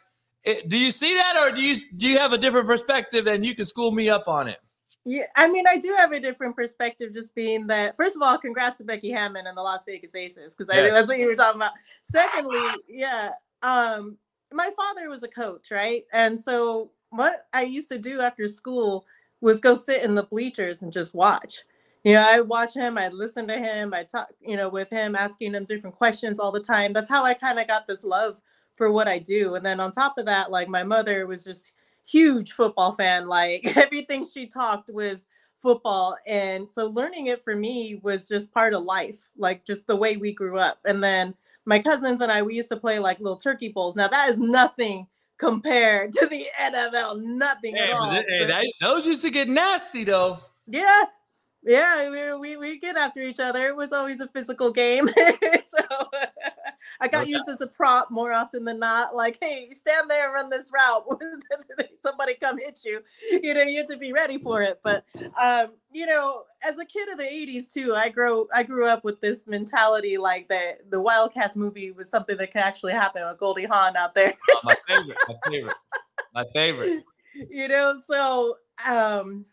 it, 0.44 0.68
do 0.68 0.78
you 0.78 0.92
see 0.92 1.12
that, 1.14 1.36
or 1.36 1.54
do 1.54 1.60
you 1.60 1.80
do 1.96 2.06
you 2.06 2.18
have 2.18 2.32
a 2.32 2.38
different 2.38 2.68
perspective 2.68 3.26
and 3.26 3.44
you 3.44 3.52
can 3.52 3.64
school 3.64 3.90
me 3.90 4.08
up 4.08 4.28
on 4.28 4.46
it? 4.46 4.58
Yeah, 5.08 5.26
I 5.36 5.48
mean, 5.48 5.64
I 5.68 5.76
do 5.76 5.94
have 5.96 6.10
a 6.12 6.18
different 6.18 6.56
perspective, 6.56 7.14
just 7.14 7.34
being 7.34 7.66
that. 7.68 7.96
First 7.96 8.16
of 8.16 8.22
all, 8.22 8.36
congrats 8.38 8.78
to 8.78 8.84
Becky 8.84 9.10
Hammon 9.10 9.46
and 9.46 9.56
the 9.56 9.62
Las 9.62 9.84
Vegas 9.86 10.14
Aces, 10.14 10.54
because 10.54 10.68
I 10.68 10.82
think 10.82 10.92
that's 10.92 11.08
what 11.08 11.18
you 11.18 11.28
were 11.28 11.36
talking 11.36 11.60
about. 11.60 11.72
Secondly, 12.02 12.60
yeah, 12.88 13.30
um, 13.62 14.16
my 14.52 14.68
father 14.76 15.08
was 15.08 15.22
a 15.22 15.28
coach, 15.28 15.70
right? 15.70 16.04
And 16.12 16.38
so 16.38 16.90
what 17.10 17.42
I 17.52 17.62
used 17.62 17.88
to 17.90 17.98
do 17.98 18.20
after 18.20 18.48
school 18.48 19.06
was 19.40 19.60
go 19.60 19.76
sit 19.76 20.02
in 20.02 20.14
the 20.14 20.24
bleachers 20.24 20.82
and 20.82 20.92
just 20.92 21.14
watch 21.14 21.62
you 22.06 22.12
know, 22.12 22.24
I 22.24 22.40
watch 22.40 22.72
him, 22.72 22.96
I 22.98 23.08
listen 23.08 23.48
to 23.48 23.58
him, 23.58 23.92
I 23.92 24.04
talk, 24.04 24.28
you 24.40 24.56
know, 24.56 24.68
with 24.68 24.88
him, 24.90 25.16
asking 25.16 25.56
him 25.56 25.64
different 25.64 25.96
questions 25.96 26.38
all 26.38 26.52
the 26.52 26.60
time. 26.60 26.92
That's 26.92 27.08
how 27.08 27.24
I 27.24 27.34
kind 27.34 27.58
of 27.58 27.66
got 27.66 27.88
this 27.88 28.04
love 28.04 28.40
for 28.76 28.92
what 28.92 29.08
I 29.08 29.18
do. 29.18 29.56
And 29.56 29.66
then 29.66 29.80
on 29.80 29.90
top 29.90 30.16
of 30.16 30.24
that, 30.26 30.52
like 30.52 30.68
my 30.68 30.84
mother 30.84 31.26
was 31.26 31.42
just 31.42 31.72
huge 32.06 32.52
football 32.52 32.94
fan. 32.94 33.26
Like 33.26 33.64
everything 33.76 34.24
she 34.24 34.46
talked 34.46 34.90
was 34.90 35.26
football. 35.60 36.16
And 36.26 36.70
so 36.70 36.86
learning 36.86 37.26
it 37.26 37.42
for 37.42 37.56
me 37.56 38.00
was 38.02 38.28
just 38.28 38.52
part 38.52 38.74
of 38.74 38.82
life, 38.82 39.28
like 39.36 39.64
just 39.64 39.86
the 39.86 39.96
way 39.96 40.16
we 40.16 40.32
grew 40.32 40.58
up. 40.58 40.78
And 40.86 41.02
then 41.02 41.34
my 41.64 41.78
cousins 41.78 42.20
and 42.20 42.30
I, 42.30 42.42
we 42.42 42.54
used 42.54 42.68
to 42.68 42.76
play 42.76 42.98
like 42.98 43.18
little 43.18 43.36
turkey 43.36 43.68
bowls. 43.68 43.96
Now 43.96 44.08
that 44.08 44.30
is 44.30 44.38
nothing 44.38 45.06
compared 45.38 46.12
to 46.14 46.26
the 46.26 46.46
NFL, 46.60 47.22
nothing 47.22 47.76
hey, 47.76 47.90
at 47.90 47.92
all. 47.92 48.10
Hey, 48.10 48.46
that, 48.46 48.64
those 48.80 49.06
used 49.06 49.22
to 49.22 49.30
get 49.30 49.48
nasty 49.48 50.04
though. 50.04 50.38
Yeah, 50.68 51.02
yeah, 51.66 52.08
we, 52.08 52.38
we 52.38 52.56
we 52.56 52.78
get 52.78 52.96
after 52.96 53.20
each 53.20 53.40
other. 53.40 53.66
It 53.66 53.76
was 53.76 53.92
always 53.92 54.20
a 54.20 54.28
physical 54.28 54.70
game, 54.70 55.08
so 55.68 55.82
I 57.00 57.08
got 57.08 57.22
okay. 57.22 57.30
used 57.30 57.48
as 57.48 57.60
a 57.60 57.66
prop 57.66 58.08
more 58.10 58.32
often 58.32 58.64
than 58.64 58.78
not. 58.78 59.16
Like, 59.16 59.38
hey, 59.42 59.70
stand 59.70 60.08
there 60.08 60.30
run 60.30 60.48
this 60.48 60.70
route. 60.72 61.04
Somebody 62.00 62.34
come 62.34 62.58
hit 62.58 62.80
you. 62.84 63.00
You 63.42 63.52
know, 63.54 63.62
you 63.62 63.78
have 63.78 63.86
to 63.86 63.96
be 63.96 64.12
ready 64.12 64.38
for 64.38 64.62
it. 64.62 64.80
But 64.84 65.04
um, 65.42 65.72
you 65.92 66.06
know, 66.06 66.44
as 66.64 66.78
a 66.78 66.84
kid 66.84 67.08
of 67.08 67.18
the 67.18 67.24
'80s 67.24 67.72
too, 67.72 67.96
I 67.96 68.10
grow 68.10 68.46
I 68.54 68.62
grew 68.62 68.86
up 68.86 69.02
with 69.02 69.20
this 69.20 69.48
mentality 69.48 70.18
like 70.18 70.48
that 70.48 70.88
the 70.90 71.00
Wildcats 71.00 71.56
movie 71.56 71.90
was 71.90 72.08
something 72.08 72.36
that 72.36 72.52
could 72.52 72.62
actually 72.62 72.92
happen 72.92 73.26
with 73.26 73.38
Goldie 73.38 73.64
Hawn 73.64 73.96
out 73.96 74.14
there. 74.14 74.34
oh, 74.52 74.60
my 74.62 74.76
favorite, 74.86 75.18
my 75.26 75.34
favorite, 75.50 75.74
my 76.32 76.44
favorite. 76.52 77.04
You 77.50 77.66
know, 77.66 77.98
so 78.06 78.58
um 78.88 79.46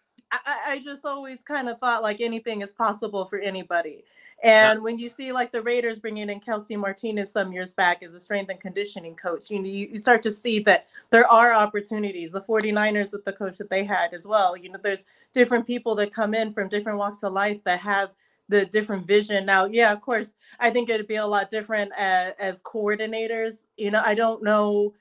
I, 0.46 0.58
I 0.74 0.80
just 0.80 1.06
always 1.06 1.44
kind 1.44 1.70
of 1.70 1.80
thought 1.80 2.02
like 2.02 2.22
anything 2.22 2.62
is 2.62 2.74
possible 2.74 3.26
for 3.26 3.40
anybody. 3.40 4.04
And 4.44 4.78
yeah. 4.78 4.84
when 4.84 4.98
you 4.98 5.10
see 5.10 5.32
like 5.32 5.52
the 5.52 5.62
Raiders 5.62 6.00
bringing 6.00 6.30
in 6.30 6.40
Kelsey 6.40 6.76
Martinez 6.76 7.32
some 7.32 7.52
years 7.52 7.74
back 7.74 8.04
as 8.04 8.14
a 8.14 8.20
strength 8.20 8.50
and 8.50 8.60
conditioning 8.60 9.16
coach, 9.16 9.52
you 9.52 9.60
know, 9.60 9.70
you, 9.70 9.90
you 9.92 9.98
start 9.98 10.22
to 10.24 10.32
see 10.32 10.60
that 10.60 10.88
there 11.10 11.28
are 11.28 11.54
opportunities. 11.54 12.32
The 12.32 12.42
49ers 12.42 13.14
with 13.14 13.26
the 13.26 13.34
coach 13.34 13.58
that 13.58 13.70
they 13.70 13.84
had 13.84 14.14
as 14.14 14.26
well. 14.26 14.58
You 14.58 14.70
know, 14.70 14.80
there's 14.82 15.06
different 15.32 15.68
people 15.68 15.96
that 15.96 16.14
come 16.14 16.34
in 16.34 16.52
from 16.52 16.70
different 16.70 16.98
walks 16.98 17.24
of 17.24 17.34
life 17.34 17.64
that 17.64 17.80
have 17.80 18.12
the 18.50 18.66
different 18.66 19.08
vision 19.08 19.46
now 19.46 19.66
yeah 19.66 19.94
of 19.94 20.02
course 20.02 20.36
i 20.60 20.70
think 20.70 20.90
it'd 20.90 21.08
be 21.08 21.16
a 21.16 21.26
lot 21.26 21.50
different 21.50 21.90
as, 21.96 22.34
as 22.40 22.62
coordinators 22.62 23.68
you 23.78 23.90
know 23.90 24.02
i 24.06 24.14
don't 24.14 24.44
know 24.44 24.94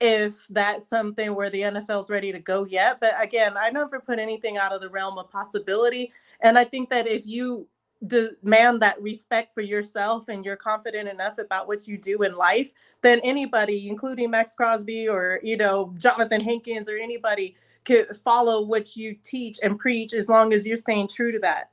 if 0.00 0.46
that's 0.48 0.88
something 0.88 1.34
where 1.34 1.50
the 1.50 1.62
NFL's 1.62 2.10
ready 2.10 2.32
to 2.32 2.40
go 2.40 2.64
yet. 2.64 3.00
But 3.00 3.14
again, 3.20 3.54
I 3.56 3.70
never 3.70 4.00
put 4.00 4.18
anything 4.18 4.58
out 4.58 4.72
of 4.72 4.80
the 4.80 4.90
realm 4.90 5.18
of 5.18 5.30
possibility. 5.30 6.12
And 6.40 6.58
I 6.58 6.64
think 6.64 6.90
that 6.90 7.06
if 7.06 7.26
you 7.26 7.66
demand 8.06 8.82
that 8.82 9.00
respect 9.00 9.54
for 9.54 9.60
yourself 9.60 10.28
and 10.28 10.44
you're 10.44 10.56
confident 10.56 11.08
enough 11.08 11.38
about 11.38 11.66
what 11.66 11.86
you 11.88 11.96
do 11.96 12.22
in 12.22 12.36
life, 12.36 12.72
then 13.02 13.20
anybody, 13.24 13.88
including 13.88 14.30
Maxx 14.30 14.54
Crosby 14.54 15.08
or 15.08 15.40
you 15.42 15.56
know 15.56 15.94
Jonathan 15.98 16.40
Hankins 16.40 16.88
or 16.88 16.96
anybody, 16.96 17.54
could 17.84 18.14
follow 18.16 18.62
what 18.62 18.96
you 18.96 19.16
teach 19.22 19.58
and 19.62 19.78
preach 19.78 20.12
as 20.12 20.28
long 20.28 20.52
as 20.52 20.66
you're 20.66 20.76
staying 20.76 21.08
true 21.08 21.32
to 21.32 21.38
that. 21.40 21.70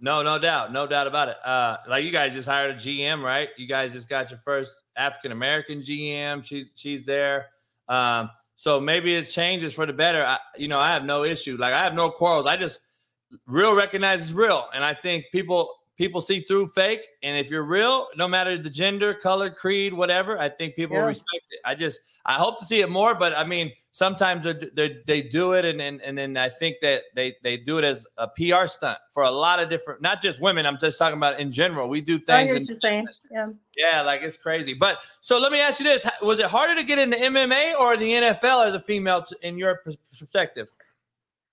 No, 0.00 0.22
no 0.22 0.38
doubt, 0.38 0.72
no 0.72 0.86
doubt 0.86 1.06
about 1.06 1.28
it. 1.28 1.36
Uh, 1.44 1.78
like 1.88 2.04
you 2.04 2.10
guys 2.10 2.32
just 2.34 2.48
hired 2.48 2.72
a 2.72 2.74
GM, 2.74 3.22
right? 3.22 3.48
You 3.56 3.66
guys 3.66 3.92
just 3.92 4.08
got 4.08 4.30
your 4.30 4.38
first 4.38 4.74
African 4.96 5.32
American 5.32 5.80
GM. 5.80 6.44
She's 6.44 6.70
she's 6.74 7.06
there. 7.06 7.46
Um, 7.88 8.30
so 8.56 8.80
maybe 8.80 9.14
it 9.14 9.24
changes 9.24 9.72
for 9.72 9.86
the 9.86 9.92
better. 9.92 10.24
I, 10.24 10.38
you 10.56 10.68
know, 10.68 10.78
I 10.78 10.92
have 10.92 11.04
no 11.04 11.24
issue. 11.24 11.56
Like 11.56 11.74
I 11.74 11.82
have 11.82 11.94
no 11.94 12.10
quarrels. 12.10 12.46
I 12.46 12.56
just 12.56 12.80
real 13.46 13.74
recognizes 13.74 14.32
real, 14.32 14.68
and 14.74 14.84
I 14.84 14.94
think 14.94 15.26
people 15.32 15.70
people 15.96 16.20
see 16.20 16.40
through 16.40 16.68
fake. 16.68 17.06
And 17.22 17.36
if 17.36 17.50
you're 17.50 17.64
real, 17.64 18.08
no 18.16 18.28
matter 18.28 18.58
the 18.58 18.70
gender, 18.70 19.14
color, 19.14 19.50
creed, 19.50 19.92
whatever, 19.92 20.38
I 20.38 20.48
think 20.48 20.76
people 20.76 20.96
yeah. 20.96 21.04
respect 21.04 21.44
it. 21.50 21.60
I 21.64 21.74
just 21.74 22.00
I 22.26 22.34
hope 22.34 22.58
to 22.58 22.64
see 22.64 22.80
it 22.80 22.90
more, 22.90 23.14
but 23.14 23.36
I 23.36 23.44
mean, 23.44 23.72
sometimes 23.92 24.44
they're, 24.44 24.60
they're, 24.74 25.02
they 25.06 25.22
do 25.22 25.52
it, 25.52 25.64
and, 25.64 25.80
and 25.80 26.00
and 26.02 26.16
then 26.16 26.36
I 26.36 26.48
think 26.48 26.76
that 26.82 27.02
they 27.14 27.34
they 27.42 27.56
do 27.56 27.78
it 27.78 27.84
as 27.84 28.06
a 28.18 28.28
PR 28.28 28.66
stunt 28.66 28.98
for 29.12 29.22
a 29.22 29.30
lot 29.30 29.60
of 29.60 29.68
different, 29.68 30.02
not 30.02 30.20
just 30.20 30.40
women. 30.40 30.66
I'm 30.66 30.78
just 30.78 30.98
talking 30.98 31.16
about 31.16 31.38
in 31.38 31.50
general. 31.50 31.88
We 31.88 32.00
do 32.00 32.18
things. 32.18 32.28
I 32.30 32.44
hear 32.44 32.54
what 32.54 32.66
you're 32.66 32.76
saying. 32.76 33.06
Yeah. 33.30 33.48
Yeah, 33.76 34.02
like 34.02 34.22
it's 34.22 34.36
crazy. 34.36 34.74
But 34.74 34.98
so 35.20 35.38
let 35.38 35.52
me 35.52 35.60
ask 35.60 35.80
you 35.80 35.84
this: 35.84 36.06
Was 36.22 36.38
it 36.38 36.46
harder 36.46 36.74
to 36.74 36.82
get 36.82 36.98
into 36.98 37.16
MMA 37.16 37.78
or 37.78 37.96
the 37.96 38.10
NFL 38.10 38.66
as 38.66 38.74
a 38.74 38.80
female, 38.80 39.24
in 39.42 39.58
your 39.58 39.82
perspective? 40.12 40.68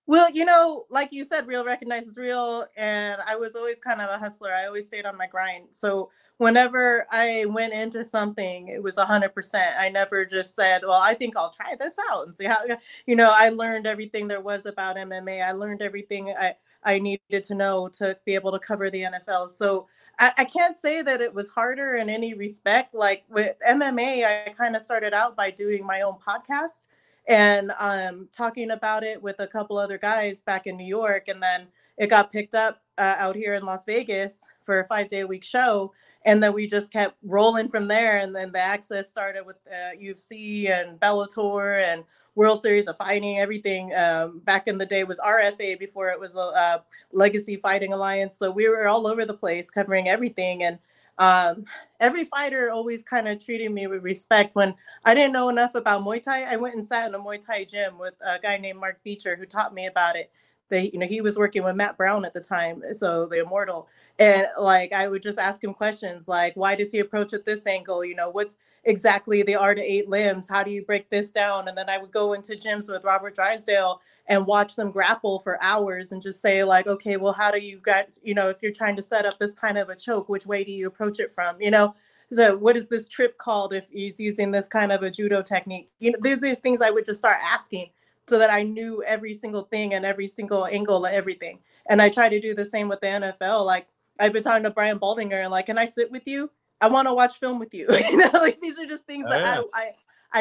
Well, 0.07 0.29
you 0.31 0.43
know, 0.45 0.85
like 0.89 1.09
you 1.13 1.23
said, 1.23 1.47
real 1.47 1.63
recognizes 1.63 2.17
real. 2.17 2.65
And 2.75 3.21
I 3.25 3.35
was 3.35 3.55
always 3.55 3.79
kind 3.79 4.01
of 4.01 4.09
a 4.09 4.17
hustler. 4.17 4.53
I 4.53 4.65
always 4.65 4.85
stayed 4.85 5.05
on 5.05 5.15
my 5.17 5.27
grind. 5.27 5.67
So 5.69 6.09
whenever 6.37 7.05
I 7.11 7.45
went 7.47 7.73
into 7.73 8.03
something, 8.03 8.67
it 8.67 8.81
was 8.83 8.97
100%. 8.97 9.79
I 9.79 9.89
never 9.89 10.25
just 10.25 10.55
said, 10.55 10.81
well, 10.83 10.99
I 11.01 11.13
think 11.13 11.37
I'll 11.37 11.51
try 11.51 11.75
this 11.79 11.97
out 12.11 12.25
and 12.25 12.35
see 12.35 12.45
how, 12.45 12.57
you 13.05 13.15
know, 13.15 13.31
I 13.33 13.49
learned 13.49 13.87
everything 13.87 14.27
there 14.27 14.41
was 14.41 14.65
about 14.65 14.97
MMA. 14.97 15.41
I 15.41 15.51
learned 15.53 15.81
everything 15.81 16.33
I, 16.37 16.55
I 16.83 16.97
needed 16.99 17.43
to 17.45 17.55
know 17.55 17.87
to 17.89 18.17
be 18.25 18.33
able 18.35 18.51
to 18.51 18.59
cover 18.59 18.89
the 18.89 19.03
NFL. 19.03 19.49
So 19.49 19.87
I, 20.19 20.31
I 20.39 20.43
can't 20.45 20.75
say 20.75 21.03
that 21.03 21.21
it 21.21 21.33
was 21.33 21.49
harder 21.51 21.95
in 21.95 22.09
any 22.09 22.33
respect. 22.33 22.95
Like 22.95 23.23
with 23.29 23.55
MMA, 23.67 24.25
I 24.25 24.49
kind 24.49 24.75
of 24.75 24.81
started 24.81 25.13
out 25.13 25.37
by 25.37 25.51
doing 25.51 25.85
my 25.85 26.01
own 26.01 26.15
podcast 26.15 26.87
and 27.27 27.71
um, 27.79 28.27
talking 28.31 28.71
about 28.71 29.03
it 29.03 29.21
with 29.21 29.39
a 29.39 29.47
couple 29.47 29.77
other 29.77 29.97
guys 29.97 30.41
back 30.41 30.67
in 30.67 30.75
New 30.75 30.85
York. 30.85 31.27
And 31.27 31.41
then 31.41 31.67
it 31.97 32.07
got 32.07 32.31
picked 32.31 32.55
up 32.55 32.81
uh, 32.97 33.15
out 33.17 33.35
here 33.35 33.55
in 33.55 33.63
Las 33.63 33.85
Vegas 33.85 34.49
for 34.63 34.79
a 34.79 34.85
five 34.85 35.07
day 35.07 35.21
a 35.21 35.27
week 35.27 35.43
show. 35.43 35.93
And 36.25 36.41
then 36.41 36.53
we 36.53 36.67
just 36.67 36.91
kept 36.91 37.15
rolling 37.23 37.69
from 37.69 37.87
there. 37.87 38.19
And 38.19 38.35
then 38.35 38.51
the 38.51 38.59
access 38.59 39.09
started 39.09 39.45
with 39.45 39.57
uh, 39.71 39.95
UFC 40.01 40.69
and 40.69 40.99
Bellator 40.99 41.83
and 41.83 42.03
World 42.35 42.61
Series 42.61 42.87
of 42.87 42.97
Fighting. 42.97 43.39
Everything 43.39 43.93
um, 43.95 44.39
back 44.39 44.67
in 44.67 44.77
the 44.77 44.85
day 44.85 45.03
was 45.03 45.19
RFA 45.19 45.77
before 45.77 46.09
it 46.09 46.19
was 46.19 46.35
a 46.35 46.39
uh, 46.39 46.77
Legacy 47.11 47.55
Fighting 47.55 47.93
Alliance. 47.93 48.35
So 48.35 48.49
we 48.49 48.67
were 48.67 48.87
all 48.87 49.07
over 49.07 49.25
the 49.25 49.33
place 49.33 49.69
covering 49.69 50.07
everything. 50.07 50.63
And 50.63 50.79
um, 51.17 51.65
every 51.99 52.25
fighter 52.25 52.71
always 52.71 53.03
kind 53.03 53.27
of 53.27 53.43
treated 53.43 53.71
me 53.71 53.87
with 53.87 54.03
respect. 54.03 54.55
When 54.55 54.73
I 55.05 55.13
didn't 55.13 55.33
know 55.33 55.49
enough 55.49 55.75
about 55.75 56.01
Muay 56.01 56.21
Thai, 56.21 56.43
I 56.43 56.55
went 56.55 56.75
and 56.75 56.85
sat 56.85 57.07
in 57.07 57.15
a 57.15 57.19
Muay 57.19 57.45
Thai 57.45 57.65
gym 57.65 57.97
with 57.99 58.15
a 58.25 58.39
guy 58.39 58.57
named 58.57 58.79
Mark 58.79 58.99
Beecher 59.03 59.35
who 59.35 59.45
taught 59.45 59.73
me 59.73 59.87
about 59.87 60.15
it 60.15 60.31
they 60.71 60.89
you 60.91 60.97
know 60.97 61.05
he 61.05 61.21
was 61.21 61.37
working 61.37 61.63
with 61.63 61.75
matt 61.75 61.95
brown 61.97 62.25
at 62.25 62.33
the 62.33 62.41
time 62.41 62.81
uh, 62.89 62.93
so 62.93 63.27
the 63.27 63.41
immortal 63.41 63.87
and 64.17 64.47
like 64.59 64.91
i 64.93 65.07
would 65.07 65.21
just 65.21 65.37
ask 65.37 65.63
him 65.63 65.73
questions 65.73 66.27
like 66.27 66.55
why 66.55 66.73
does 66.73 66.91
he 66.91 66.99
approach 66.99 67.33
at 67.33 67.45
this 67.45 67.67
angle? 67.67 68.03
You 68.03 68.15
know 68.15 68.29
what's 68.29 68.57
exactly 68.85 69.43
the 69.43 69.53
art 69.53 69.77
of 69.77 69.83
eight 69.85 70.09
limbs? 70.09 70.49
How 70.49 70.63
do 70.63 70.71
you 70.71 70.83
break 70.83 71.07
this 71.09 71.29
down? 71.29 71.67
And 71.67 71.77
then 71.77 71.89
i 71.89 71.97
would 71.97 72.11
go 72.11 72.33
into 72.33 72.53
gyms 72.53 72.91
with 72.91 73.03
robert 73.03 73.35
drysdale 73.35 74.01
and 74.27 74.47
watch 74.47 74.75
them 74.75 74.91
grapple 74.91 75.39
for 75.39 75.61
hours 75.61 76.11
and 76.11 76.21
just 76.21 76.41
say 76.41 76.63
like 76.63 76.87
okay 76.87 77.17
well 77.17 77.33
how 77.33 77.51
do 77.51 77.59
you 77.59 77.79
get 77.83 78.17
you 78.23 78.33
know 78.33 78.49
if 78.49 78.63
you're 78.63 78.71
trying 78.71 78.95
to 78.95 79.01
set 79.01 79.25
up 79.25 79.37
this 79.37 79.53
kind 79.53 79.77
of 79.77 79.89
a 79.89 79.95
choke 79.95 80.29
which 80.29 80.47
way 80.47 80.63
do 80.63 80.71
you 80.71 80.87
approach 80.87 81.19
it 81.19 81.29
from? 81.29 81.61
You 81.61 81.71
know? 81.71 81.93
So 82.33 82.55
what 82.55 82.77
is 82.77 82.87
this 82.87 83.09
trip 83.09 83.37
called 83.37 83.73
if 83.73 83.89
he's 83.89 84.17
using 84.17 84.51
this 84.51 84.69
kind 84.69 84.93
of 84.93 85.03
a 85.03 85.11
judo 85.11 85.41
technique? 85.41 85.89
You 85.99 86.11
know 86.11 86.19
these 86.21 86.43
are 86.43 86.55
things 86.55 86.81
i 86.81 86.89
would 86.89 87.05
just 87.05 87.19
start 87.19 87.37
asking 87.43 87.89
so 88.31 88.39
that 88.39 88.49
I 88.49 88.63
knew 88.63 89.03
every 89.03 89.33
single 89.33 89.63
thing 89.63 89.93
and 89.93 90.05
every 90.05 90.25
single 90.25 90.65
angle 90.65 91.05
of 91.05 91.11
everything. 91.11 91.59
And 91.89 92.01
I 92.01 92.07
try 92.07 92.29
to 92.29 92.39
do 92.39 92.53
the 92.53 92.63
same 92.63 92.87
with 92.87 93.01
the 93.01 93.07
NFL. 93.07 93.65
Like 93.65 93.87
I've 94.21 94.31
been 94.31 94.41
talking 94.41 94.63
to 94.63 94.69
Brian 94.69 94.99
Baldinger 94.99 95.41
and 95.43 95.51
like, 95.51 95.65
can 95.65 95.77
I 95.77 95.83
sit 95.83 96.09
with 96.09 96.25
you? 96.25 96.49
I 96.79 96.87
want 96.87 97.09
to 97.09 97.13
watch 97.13 97.39
film 97.39 97.59
with 97.59 97.73
you. 97.73 97.87
you 98.09 98.15
know, 98.15 98.29
like 98.35 98.61
these 98.61 98.79
are 98.79 98.85
just 98.85 99.03
things 99.03 99.25
oh, 99.27 99.31
that 99.31 99.41
yeah. 99.41 99.61
I, 99.73 99.81
I 99.81 99.91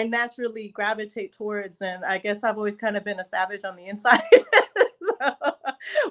I 0.02 0.04
naturally 0.04 0.68
gravitate 0.68 1.32
towards. 1.32 1.82
And 1.82 2.04
I 2.04 2.18
guess 2.18 2.44
I've 2.44 2.59
always 2.59 2.76
kind 2.76 2.97
of 2.97 3.02
been 3.02 3.18
a 3.18 3.25
savage 3.25 3.64
on 3.64 3.75
the 3.75 3.87
inside. 3.87 4.23
so, 4.32 5.35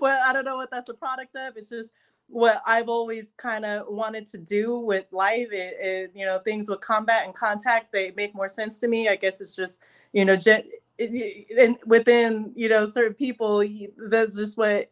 well, 0.02 0.22
I 0.26 0.34
don't 0.34 0.44
know 0.44 0.58
what 0.58 0.70
that's 0.70 0.90
a 0.90 0.94
product 0.94 1.38
of. 1.38 1.56
It's 1.56 1.70
just 1.70 1.88
what 2.28 2.62
I've 2.66 2.90
always 2.90 3.32
kind 3.38 3.64
of 3.64 3.86
wanted 3.88 4.26
to 4.32 4.38
do 4.38 4.80
with 4.80 5.06
life. 5.14 5.48
It, 5.54 5.78
it, 5.80 6.12
you 6.14 6.26
know, 6.26 6.40
things 6.40 6.68
with 6.68 6.82
combat 6.82 7.24
and 7.24 7.34
contact, 7.34 7.94
they 7.94 8.12
make 8.18 8.36
more 8.36 8.50
sense 8.50 8.82
to 8.82 8.90
me. 8.90 9.08
I 9.08 9.16
guess 9.16 9.40
it's 9.40 9.56
just, 9.56 9.80
you 10.12 10.26
know, 10.26 10.36
gen- 10.36 10.66
and 11.00 11.78
within 11.86 12.52
you 12.56 12.70
know 12.70 12.86
certain 12.86 13.14
people 13.14 13.64
that's 14.10 14.36
just 14.36 14.58
what 14.58 14.92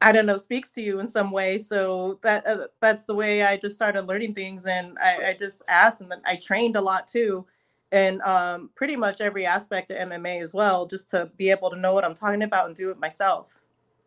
i 0.00 0.12
don't 0.12 0.26
know 0.26 0.36
speaks 0.36 0.70
to 0.70 0.82
you 0.82 1.00
in 1.00 1.08
some 1.08 1.30
way. 1.30 1.58
So 1.58 2.18
that 2.22 2.46
uh, 2.46 2.68
that's 2.80 3.04
the 3.04 3.14
way 3.14 3.42
i 3.42 3.56
just 3.56 3.74
started 3.74 4.02
learning 4.02 4.34
things 4.34 4.66
and 4.66 4.96
I, 5.02 5.30
I 5.30 5.36
just 5.38 5.62
asked 5.68 6.00
and 6.00 6.10
then 6.10 6.20
i 6.24 6.36
trained 6.36 6.76
a 6.76 6.80
lot 6.80 7.08
too. 7.08 7.44
And 7.90 8.20
um, 8.20 8.68
pretty 8.74 8.96
much 8.96 9.22
every 9.22 9.46
aspect 9.46 9.90
of 9.90 9.96
mma 9.96 10.42
as 10.42 10.54
well 10.54 10.86
just 10.86 11.10
to 11.10 11.30
be 11.36 11.50
able 11.50 11.70
to 11.70 11.76
know 11.76 11.94
what 11.94 12.04
i'm 12.04 12.14
talking 12.14 12.42
about 12.42 12.66
and 12.66 12.76
do 12.76 12.90
it 12.90 12.98
myself. 12.98 13.58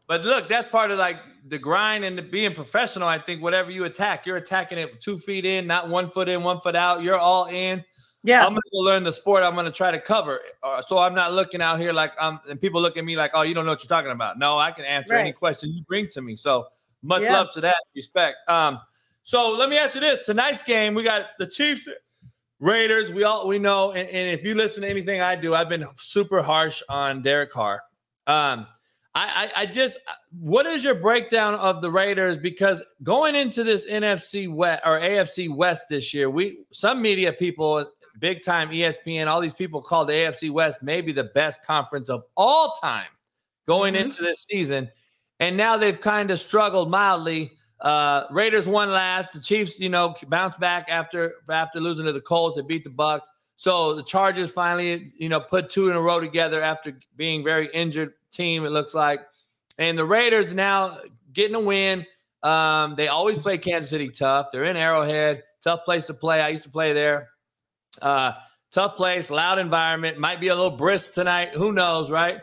But 0.07 0.23
look 0.23 0.47
that's 0.47 0.67
part 0.67 0.91
of 0.91 0.99
like 0.99 1.17
the 1.47 1.57
grind 1.57 2.05
and 2.05 2.17
the 2.17 2.21
being 2.21 2.53
professional. 2.53 3.07
I 3.07 3.19
think 3.19 3.41
whatever 3.41 3.69
you 3.71 3.83
attack 3.83 4.25
you're 4.25 4.37
attacking 4.37 4.77
it 4.77 5.01
two 5.01 5.17
feet 5.17 5.45
in 5.45 5.67
not 5.67 5.89
one 5.89 6.09
foot 6.09 6.29
in 6.29 6.43
one 6.43 6.61
foot 6.61 6.75
out. 6.75 7.01
You're 7.01 7.19
all 7.19 7.47
in 7.47 7.83
yeah. 8.23 8.45
I'm 8.45 8.53
gonna 8.53 8.61
learn 8.73 9.03
the 9.03 9.11
sport. 9.11 9.43
I'm 9.43 9.55
gonna 9.55 9.71
try 9.71 9.91
to 9.91 9.99
cover. 9.99 10.39
Uh, 10.61 10.81
so 10.81 10.99
I'm 10.99 11.15
not 11.15 11.33
looking 11.33 11.61
out 11.61 11.79
here 11.79 11.93
like 11.93 12.13
I'm, 12.19 12.39
and 12.49 12.59
people 12.59 12.81
look 12.81 12.97
at 12.97 13.05
me 13.05 13.15
like, 13.15 13.31
oh, 13.33 13.41
you 13.41 13.53
don't 13.53 13.65
know 13.65 13.71
what 13.71 13.83
you're 13.83 13.89
talking 13.89 14.11
about. 14.11 14.37
No, 14.37 14.57
I 14.57 14.71
can 14.71 14.85
answer 14.85 15.13
right. 15.15 15.21
any 15.21 15.31
question 15.31 15.71
you 15.73 15.83
bring 15.83 16.07
to 16.09 16.21
me. 16.21 16.35
So 16.35 16.67
much 17.01 17.23
yeah. 17.23 17.33
love 17.33 17.51
to 17.53 17.61
that, 17.61 17.75
respect. 17.95 18.37
Um, 18.47 18.79
so 19.23 19.51
let 19.51 19.69
me 19.69 19.77
ask 19.77 19.95
you 19.95 20.01
this: 20.01 20.25
tonight's 20.25 20.61
game, 20.61 20.93
we 20.93 21.03
got 21.03 21.27
the 21.39 21.47
Chiefs, 21.47 21.87
Raiders. 22.59 23.11
We 23.11 23.23
all 23.23 23.47
we 23.47 23.59
know, 23.59 23.91
and, 23.91 24.07
and 24.07 24.29
if 24.29 24.43
you 24.43 24.55
listen 24.55 24.83
to 24.83 24.89
anything 24.89 25.21
I 25.21 25.35
do, 25.35 25.55
I've 25.55 25.69
been 25.69 25.87
super 25.95 26.41
harsh 26.41 26.81
on 26.89 27.21
Derek 27.21 27.49
Carr. 27.49 27.81
Um, 28.27 28.67
I, 29.13 29.51
I, 29.55 29.61
I 29.63 29.65
just, 29.65 29.97
what 30.39 30.65
is 30.65 30.83
your 30.83 30.95
breakdown 30.95 31.55
of 31.55 31.81
the 31.81 31.91
Raiders? 31.91 32.37
Because 32.37 32.81
going 33.03 33.35
into 33.35 33.63
this 33.63 33.85
NFC 33.85 34.49
West 34.49 34.83
or 34.85 34.99
AFC 34.99 35.53
West 35.53 35.87
this 35.89 36.13
year, 36.13 36.29
we 36.29 36.59
some 36.71 37.01
media 37.01 37.33
people 37.33 37.85
big 38.19 38.43
time 38.43 38.69
ESPN, 38.69 39.27
all 39.27 39.41
these 39.41 39.53
people 39.53 39.81
called 39.81 40.09
the 40.09 40.13
AFC 40.13 40.51
West 40.51 40.79
maybe 40.81 41.11
the 41.11 41.25
best 41.25 41.63
conference 41.65 42.09
of 42.09 42.23
all 42.35 42.73
time 42.81 43.07
going 43.67 43.93
mm-hmm. 43.93 44.05
into 44.05 44.21
this 44.21 44.45
season. 44.49 44.89
And 45.39 45.57
now 45.57 45.77
they've 45.77 45.99
kind 45.99 46.29
of 46.29 46.39
struggled 46.39 46.89
mildly. 46.89 47.51
Uh, 47.79 48.25
Raiders 48.29 48.67
won 48.67 48.91
last. 48.91 49.33
The 49.33 49.39
Chiefs, 49.39 49.79
you 49.79 49.89
know, 49.89 50.15
bounced 50.27 50.59
back 50.59 50.85
after 50.87 51.33
after 51.49 51.79
losing 51.79 52.05
to 52.05 52.11
the 52.11 52.21
Colts. 52.21 52.57
They 52.57 52.61
beat 52.61 52.83
the 52.83 52.91
Bucs. 52.91 53.25
So 53.55 53.95
the 53.95 54.03
Chargers 54.03 54.51
finally, 54.51 55.13
you 55.17 55.29
know, 55.29 55.39
put 55.39 55.69
two 55.69 55.89
in 55.89 55.95
a 55.95 56.01
row 56.01 56.19
together 56.19 56.61
after 56.61 56.97
being 57.15 57.43
very 57.43 57.69
injured 57.73 58.13
team. 58.31 58.65
It 58.65 58.71
looks 58.71 58.93
like, 58.93 59.21
and 59.79 59.97
the 59.97 60.05
Raiders 60.05 60.53
now 60.53 60.99
getting 61.33 61.55
a 61.55 61.59
win. 61.59 62.05
Um, 62.43 62.95
they 62.95 63.07
always 63.07 63.39
play 63.39 63.57
Kansas 63.57 63.89
City 63.89 64.09
tough. 64.09 64.47
They're 64.51 64.63
in 64.63 64.77
Arrowhead, 64.77 65.43
tough 65.63 65.83
place 65.85 66.07
to 66.07 66.13
play. 66.13 66.41
I 66.41 66.49
used 66.49 66.63
to 66.63 66.69
play 66.69 66.93
there. 66.93 67.29
Uh, 68.01 68.33
tough 68.71 68.95
place, 68.95 69.29
loud 69.29 69.59
environment. 69.59 70.17
Might 70.17 70.39
be 70.39 70.49
a 70.49 70.55
little 70.55 70.77
brisk 70.77 71.13
tonight. 71.13 71.49
Who 71.49 71.71
knows, 71.71 72.11
right? 72.11 72.39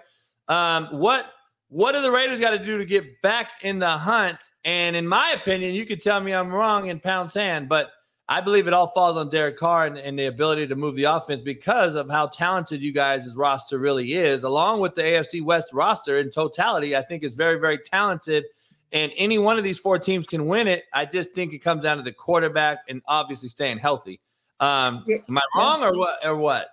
Um, 0.48 0.86
what 0.90 1.26
what 1.70 1.92
do 1.92 2.00
the 2.00 2.10
Raiders 2.10 2.40
got 2.40 2.50
to 2.50 2.58
do 2.58 2.78
to 2.78 2.84
get 2.86 3.20
back 3.20 3.62
in 3.62 3.78
the 3.78 3.90
hunt? 3.90 4.38
And 4.64 4.96
in 4.96 5.06
my 5.06 5.34
opinion, 5.36 5.74
you 5.74 5.84
could 5.84 6.00
tell 6.00 6.18
me 6.20 6.32
I'm 6.32 6.50
wrong 6.50 6.88
and 6.88 7.02
pound 7.02 7.30
sand, 7.30 7.68
but 7.68 7.90
I 8.30 8.40
believe 8.40 8.66
it 8.66 8.74
all 8.74 8.88
falls 8.88 9.16
on 9.16 9.30
Derek 9.30 9.56
Carr 9.56 9.86
and, 9.86 9.96
and, 9.96 10.18
the 10.18 10.26
ability 10.26 10.66
to 10.66 10.76
move 10.76 10.96
the 10.96 11.04
offense 11.04 11.40
because 11.40 11.94
of 11.94 12.10
how 12.10 12.26
talented 12.26 12.82
you 12.82 12.92
guys' 12.92 13.34
roster 13.34 13.78
really 13.78 14.12
is, 14.12 14.42
along 14.42 14.80
with 14.80 14.94
the 14.94 15.02
AFC 15.02 15.42
West 15.42 15.72
roster 15.72 16.18
in 16.18 16.28
totality. 16.28 16.94
I 16.94 17.02
think 17.02 17.22
it's 17.22 17.36
very, 17.36 17.58
very 17.58 17.78
talented. 17.78 18.44
And 18.92 19.12
any 19.16 19.38
one 19.38 19.56
of 19.56 19.64
these 19.64 19.78
four 19.78 19.98
teams 19.98 20.26
can 20.26 20.46
win 20.46 20.68
it. 20.68 20.84
I 20.92 21.06
just 21.06 21.32
think 21.32 21.54
it 21.54 21.60
comes 21.60 21.82
down 21.82 21.96
to 21.98 22.02
the 22.02 22.12
quarterback 22.12 22.80
and 22.88 23.00
obviously 23.06 23.48
staying 23.48 23.78
healthy. 23.78 24.20
Um, 24.60 25.04
am 25.28 25.38
I 25.38 25.42
wrong 25.56 25.82
or 25.82 25.92
what? 25.92 26.24
Or 26.24 26.36
what? 26.36 26.70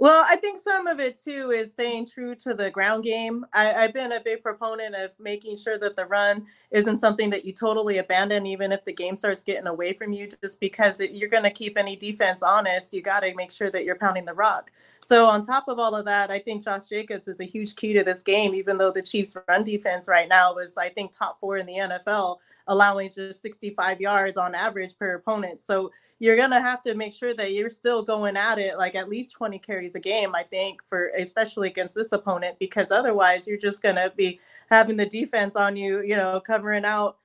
Well, 0.00 0.24
I 0.28 0.36
think 0.36 0.58
some 0.58 0.86
of 0.86 1.00
it 1.00 1.18
too 1.18 1.50
is 1.50 1.72
staying 1.72 2.06
true 2.06 2.36
to 2.36 2.54
the 2.54 2.70
ground 2.70 3.02
game. 3.02 3.44
I, 3.52 3.64
have 3.64 3.92
been 3.92 4.12
a 4.12 4.20
big 4.20 4.44
proponent 4.44 4.94
of 4.94 5.10
making 5.18 5.56
sure 5.56 5.76
that 5.76 5.96
the 5.96 6.06
run 6.06 6.46
isn't 6.70 6.98
something 6.98 7.30
that 7.30 7.44
you 7.44 7.52
totally 7.52 7.98
abandon, 7.98 8.46
even 8.46 8.70
if 8.70 8.84
the 8.84 8.92
game 8.92 9.16
starts 9.16 9.42
getting 9.42 9.66
away 9.66 9.92
from 9.92 10.12
you, 10.12 10.28
just 10.40 10.60
because 10.60 11.00
if 11.00 11.10
you're 11.10 11.28
going 11.28 11.42
to 11.42 11.50
keep 11.50 11.76
any 11.76 11.96
defense 11.96 12.44
honest, 12.44 12.92
you 12.92 13.02
got 13.02 13.20
to 13.20 13.34
make 13.34 13.50
sure 13.50 13.70
that 13.70 13.84
you're 13.84 13.96
pounding 13.96 14.24
the 14.24 14.34
rock. 14.34 14.70
So, 15.02 15.26
on 15.26 15.42
top 15.42 15.66
of 15.66 15.80
all 15.80 15.96
of 15.96 16.04
that, 16.04 16.30
I 16.30 16.38
think 16.38 16.62
Josh 16.62 16.86
Jacobs 16.86 17.26
is 17.26 17.40
a 17.40 17.44
huge 17.44 17.74
key 17.74 17.92
to 17.94 18.04
this 18.04 18.22
game, 18.22 18.54
even 18.54 18.78
though 18.78 18.92
the 18.92 19.02
Chiefs' 19.02 19.36
run 19.48 19.64
defense 19.64 20.06
right 20.06 20.28
now 20.28 20.58
is, 20.58 20.76
I 20.76 20.90
think, 20.90 21.10
top 21.10 21.40
four 21.40 21.56
in 21.56 21.66
the 21.66 21.74
NFL 21.74 22.36
allowing 22.68 23.08
just 23.08 23.42
65 23.42 24.00
yards 24.00 24.36
on 24.36 24.54
average 24.54 24.98
per 24.98 25.14
opponent. 25.14 25.60
So 25.60 25.90
you're 26.18 26.36
going 26.36 26.50
to 26.50 26.60
have 26.60 26.82
to 26.82 26.94
make 26.94 27.12
sure 27.12 27.34
that 27.34 27.52
you're 27.52 27.68
still 27.68 28.02
going 28.02 28.36
at 28.36 28.58
it 28.58 28.78
like 28.78 28.94
at 28.94 29.08
least 29.08 29.34
20 29.36 29.58
carries 29.58 29.94
a 29.94 30.00
game, 30.00 30.34
I 30.34 30.44
think, 30.44 30.80
for 30.88 31.08
especially 31.18 31.68
against 31.68 31.94
this 31.94 32.12
opponent, 32.12 32.58
because 32.58 32.90
otherwise 32.90 33.46
you're 33.46 33.58
just 33.58 33.82
going 33.82 33.96
to 33.96 34.12
be 34.16 34.40
having 34.70 34.96
the 34.96 35.06
defense 35.06 35.56
on 35.56 35.76
you, 35.76 36.02
you 36.02 36.16
know, 36.16 36.40
covering 36.40 36.84
out 36.84 37.17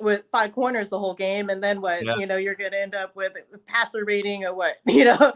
with 0.00 0.24
five 0.30 0.52
corners 0.52 0.88
the 0.88 0.98
whole 0.98 1.14
game 1.14 1.50
and 1.50 1.62
then 1.62 1.80
what 1.80 2.04
yeah. 2.04 2.16
you 2.16 2.26
know 2.26 2.36
you're 2.36 2.54
going 2.54 2.70
to 2.70 2.80
end 2.80 2.94
up 2.94 3.14
with 3.16 3.32
a 3.52 3.58
passer 3.58 4.04
rating 4.04 4.44
or 4.44 4.54
what 4.54 4.76
you 4.86 5.04
know 5.04 5.32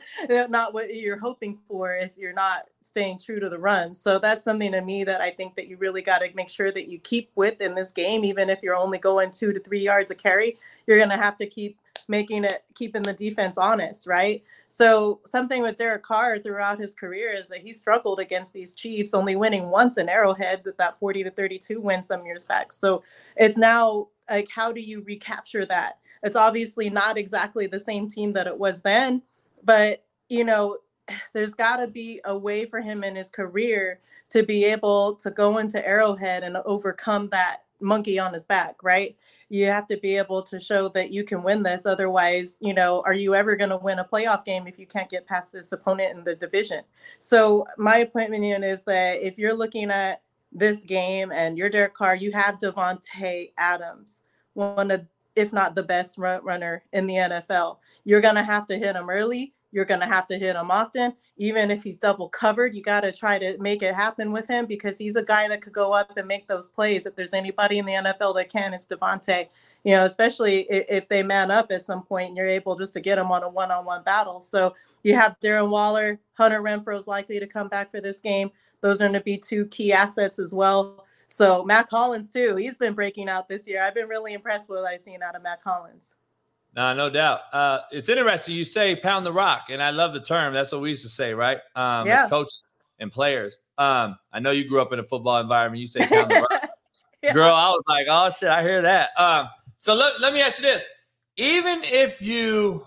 not 0.49 0.73
what 0.75 0.94
you're 0.94 1.18
hoping 1.18 1.59
for 1.68 1.94
if 1.94 2.11
you're 2.16 2.33
not 2.33 2.62
staying 2.80 3.18
true 3.18 3.40
to 3.40 3.49
the 3.49 3.59
run 3.59 3.94
so 3.94 4.18
that's 4.18 4.44
something 4.44 4.73
to 4.73 4.80
me 4.80 5.04
that 5.04 5.21
i 5.21 5.30
think 5.30 5.54
that 5.56 5.68
you 5.68 5.76
really 5.76 6.02
got 6.02 6.18
to 6.18 6.30
make 6.35 6.50
sure 6.50 6.71
that 6.71 6.88
you 6.88 6.99
keep 7.00 7.30
with 7.35 7.61
in 7.61 7.75
this 7.75 7.92
game 7.92 8.25
even 8.25 8.50
if 8.50 8.62
you're 8.62 8.76
only 8.76 8.99
going 8.99 9.30
two 9.30 9.52
to 9.52 9.61
three 9.61 9.80
yards 9.80 10.11
a 10.11 10.14
carry 10.14 10.59
you're 10.87 10.99
going 10.99 11.11
to 11.11 11.16
have 11.16 11.37
to 11.37 11.47
keep 11.47 11.78
making 12.09 12.44
it 12.44 12.64
keeping 12.75 13.02
the 13.02 13.12
defense 13.12 13.59
honest, 13.59 14.06
right? 14.06 14.42
So 14.68 15.21
something 15.25 15.62
with 15.62 15.76
Derek 15.76 16.02
Carr 16.02 16.38
throughout 16.38 16.78
his 16.78 16.94
career 16.94 17.33
is 17.33 17.49
that 17.49 17.59
he 17.59 17.73
struggled 17.73 18.21
against 18.21 18.52
these 18.52 18.75
Chiefs, 18.75 19.14
only 19.14 19.37
winning 19.37 19.68
once 19.68 19.99
in 19.99 20.09
Arrowhead 20.09 20.62
with 20.64 20.76
that 20.78 20.97
40 20.97 21.25
to 21.25 21.30
32 21.30 21.80
win 21.80 22.02
some 22.02 22.26
years 22.26 22.44
back. 22.44 22.73
So 22.73 23.02
it's 23.37 23.56
now 23.56 24.09
like 24.31 24.49
how 24.49 24.73
do 24.73 24.81
you 24.81 25.02
recapture 25.02 25.64
that? 25.66 25.99
It's 26.23 26.37
obviously 26.37 26.88
not 26.90 27.19
exactly 27.19 27.66
the 27.66 27.81
same 27.81 28.09
team 28.09 28.33
that 28.33 28.47
it 28.47 28.59
was 28.59 28.81
then, 28.81 29.23
but 29.62 30.04
you 30.28 30.45
know, 30.45 30.78
there's 31.33 31.54
got 31.54 31.76
to 31.76 31.87
be 31.87 32.21
a 32.25 32.37
way 32.37 32.64
for 32.64 32.81
him 32.81 33.04
in 33.04 33.16
his 33.16 33.31
career 33.31 34.00
to 34.31 34.43
be 34.43 34.64
able 34.64 35.14
to 35.16 35.31
go 35.31 35.59
into 35.59 35.87
Arrowhead 35.87 36.43
and 36.43 36.57
overcome 36.64 37.28
that 37.31 37.64
monkey 37.81 38.19
on 38.19 38.33
his 38.33 38.45
back, 38.45 38.76
right? 38.83 39.16
You 39.50 39.66
have 39.66 39.87
to 39.88 39.97
be 39.99 40.16
able 40.16 40.43
to 40.43 40.59
show 40.59 40.88
that 40.88 41.12
you 41.12 41.23
can 41.23 41.43
win 41.43 41.62
this. 41.62 41.87
Otherwise, 41.87 42.59
you 42.61 42.73
know, 42.73 43.02
are 43.04 43.14
you 43.14 43.35
ever 43.35 43.54
going 43.57 43.71
to 43.71 43.76
win 43.76 43.99
a 43.99 44.04
playoff 44.04 44.45
game 44.45 44.66
if 44.66 44.78
you 44.78 44.87
can't 44.87 45.11
get 45.11 45.26
past 45.26 45.52
this 45.52 45.71
opponent 45.73 46.16
in 46.16 46.25
the 46.25 46.35
division? 46.35 46.83
So, 47.19 47.66
my 47.76 47.99
opinion 47.99 48.64
is 48.64 48.83
that 48.85 49.23
if 49.23 49.38
you're 49.38 49.54
looking 49.54 49.90
at 49.90 50.23
this 50.54 50.84
game 50.84 51.32
and 51.32 51.58
you're 51.58 51.68
Derek 51.68 51.94
Carr, 51.94 52.14
you 52.14 52.32
have 52.32 52.58
Davante 52.58 53.52
Adams, 53.58 54.23
one 54.54 54.90
of 54.90 55.04
if 55.36 55.52
not 55.52 55.75
the 55.75 55.82
best 55.82 56.17
run 56.17 56.43
runner 56.45 56.84
in 56.93 57.06
the 57.06 57.14
NFL. 57.14 57.78
You're 58.04 58.21
going 58.21 58.36
to 58.36 58.43
have 58.43 58.67
to 58.67 58.78
hit 58.78 58.97
him 58.97 59.10
early. 59.10 59.52
You're 59.73 59.84
going 59.84 60.00
to 60.00 60.06
have 60.06 60.28
to 60.28 60.38
hit 60.38 60.54
him 60.54 60.71
often. 60.71 61.14
Even 61.36 61.73
if 61.73 61.82
he's 61.82 61.99
double 61.99 62.28
covered, 62.28 62.76
you 62.76 62.82
got 62.82 63.00
to 63.00 63.10
try 63.10 63.40
to 63.40 63.58
make 63.58 63.82
it 63.82 63.93
happen 63.93 64.30
with 64.30 64.47
him 64.47 64.67
because 64.67 64.97
he's 64.97 65.17
a 65.17 65.25
guy 65.25 65.49
that 65.49 65.60
could 65.60 65.73
go 65.73 65.93
up 65.93 66.17
and 66.17 66.28
make 66.28 66.47
those 66.47 66.69
plays. 66.69 67.06
If 67.06 67.17
there's 67.17 67.34
anybody 67.34 67.78
in 67.78 67.86
the 67.86 67.95
NFL 67.95 68.36
that 68.36 68.49
can, 68.49 68.73
it's 68.73 68.86
Davante. 68.86 69.49
You 69.82 69.97
know, 69.97 70.04
especially 70.04 70.60
if, 70.71 70.84
if 70.88 71.08
they 71.08 71.25
man 71.25 71.50
up 71.50 71.73
at 71.73 71.82
some 71.82 72.04
point 72.04 72.28
and 72.28 72.36
you're 72.36 72.47
able 72.47 72.76
just 72.76 72.95
to 72.95 73.00
get 73.00 73.19
him 73.19 73.32
on 73.32 73.43
a 73.43 73.49
one 73.49 73.73
on 73.73 73.84
one 73.84 74.04
battle. 74.04 74.40
So 74.40 74.75
you 75.02 75.17
have 75.17 75.36
Darren 75.40 75.69
Waller, 75.69 76.21
Hunter 76.34 76.62
Renfrow 76.62 76.97
is 76.97 77.08
likely 77.08 77.40
to 77.40 77.47
come 77.47 77.69
back 77.69 77.90
for 77.90 78.00
this 78.00 78.21
game. 78.21 78.52
Those 78.84 79.00
are 79.00 79.04
going 79.04 79.14
to 79.14 79.23
be 79.23 79.38
two 79.38 79.64
key 79.68 79.94
assets 79.94 80.38
as 80.38 80.52
well. 80.52 81.06
So 81.26 81.64
Mack 81.64 81.88
Hollins 81.88 82.28
too, 82.28 82.54
he's 82.56 82.76
been 82.76 82.92
breaking 82.92 83.30
out 83.30 83.49
this 83.49 83.66
year. 83.66 83.82
I've 83.82 83.94
been 83.94 84.08
really 84.08 84.34
impressed 84.34 84.68
with 84.68 84.80
what 84.80 84.86
I've 84.86 85.00
seen 85.00 85.23
out 85.23 85.34
of 85.34 85.42
Mack 85.42 85.64
Hollins. 85.64 86.16
No, 86.76 86.92
no 86.92 87.08
doubt. 87.08 87.40
Uh, 87.50 87.78
it's 87.92 88.10
interesting. 88.10 88.54
You 88.54 88.62
say 88.62 88.94
pound 88.94 89.25
the 89.25 89.32
rock, 89.32 89.68
and 89.70 89.82
I 89.82 89.88
love 89.88 90.12
the 90.12 90.20
term. 90.20 90.52
That's 90.52 90.70
what 90.70 90.82
we 90.82 90.90
used 90.90 91.02
to 91.02 91.08
say, 91.08 91.32
right? 91.32 91.60
Um, 91.75 92.06
yeah. 92.06 92.25
As 92.25 92.30
coaches 92.30 92.60
and 92.99 93.10
players. 93.10 93.56
Um, 93.78 94.18
I 94.34 94.40
know 94.40 94.50
you 94.50 94.68
grew 94.68 94.82
up 94.82 94.92
in 94.92 94.99
a 94.99 95.04
football 95.04 95.40
environment. 95.40 95.80
You 95.80 95.86
say 95.86 96.06
pound 96.06 96.30
the 96.30 96.47
rock. 96.50 96.68
yeah. 97.23 97.32
Girl, 97.32 97.54
I 97.54 97.70
was 97.70 97.84
like, 97.88 98.06
oh 98.10 98.28
shit, 98.28 98.50
I 98.50 98.62
hear 98.62 98.82
that. 98.82 99.18
Um, 99.18 99.49
so 99.78 99.94
let, 99.94 100.20
let 100.20 100.34
me 100.34 100.42
ask 100.42 100.58
you 100.58 100.64
this. 100.64 100.84
Even 101.38 101.80
if 101.84 102.20
you 102.20 102.86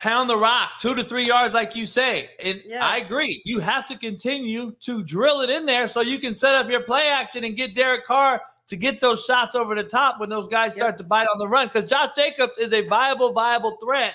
pound 0.00 0.28
the 0.28 0.36
rock 0.36 0.72
two 0.78 0.94
to 0.94 1.02
three 1.02 1.26
yards, 1.26 1.54
like 1.54 1.74
you 1.74 1.86
say, 1.86 2.30
and 2.42 2.62
yeah. 2.66 2.84
I 2.84 2.98
agree, 2.98 3.42
you 3.44 3.60
have 3.60 3.86
to 3.86 3.96
continue 3.96 4.72
to 4.80 5.02
drill 5.02 5.40
it 5.40 5.50
in 5.50 5.66
there 5.66 5.88
so 5.88 6.00
you 6.00 6.18
can 6.18 6.34
set 6.34 6.54
up 6.54 6.70
your 6.70 6.80
play 6.80 7.08
action 7.08 7.44
and 7.44 7.56
get 7.56 7.74
Derek 7.74 8.04
Carr 8.04 8.42
to 8.68 8.76
get 8.76 9.00
those 9.00 9.24
shots 9.24 9.54
over 9.54 9.74
the 9.74 9.84
top 9.84 10.20
when 10.20 10.28
those 10.28 10.48
guys 10.48 10.74
start 10.74 10.98
to 10.98 11.04
bite 11.04 11.26
on 11.32 11.38
the 11.38 11.48
run. 11.48 11.68
Because 11.68 11.88
Josh 11.88 12.14
Jacobs 12.14 12.58
is 12.58 12.72
a 12.72 12.82
viable, 12.82 13.32
viable 13.32 13.76
threat, 13.82 14.14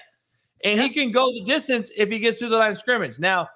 and 0.63 0.77
yep. 0.77 0.87
he 0.87 0.93
can 0.93 1.11
go 1.11 1.31
the 1.33 1.43
distance 1.43 1.91
if 1.95 2.09
he 2.09 2.19
gets 2.19 2.39
to 2.39 2.47
the 2.47 2.57
line 2.57 2.71
of 2.71 2.77
scrimmage. 2.77 3.17
Now, 3.17 3.49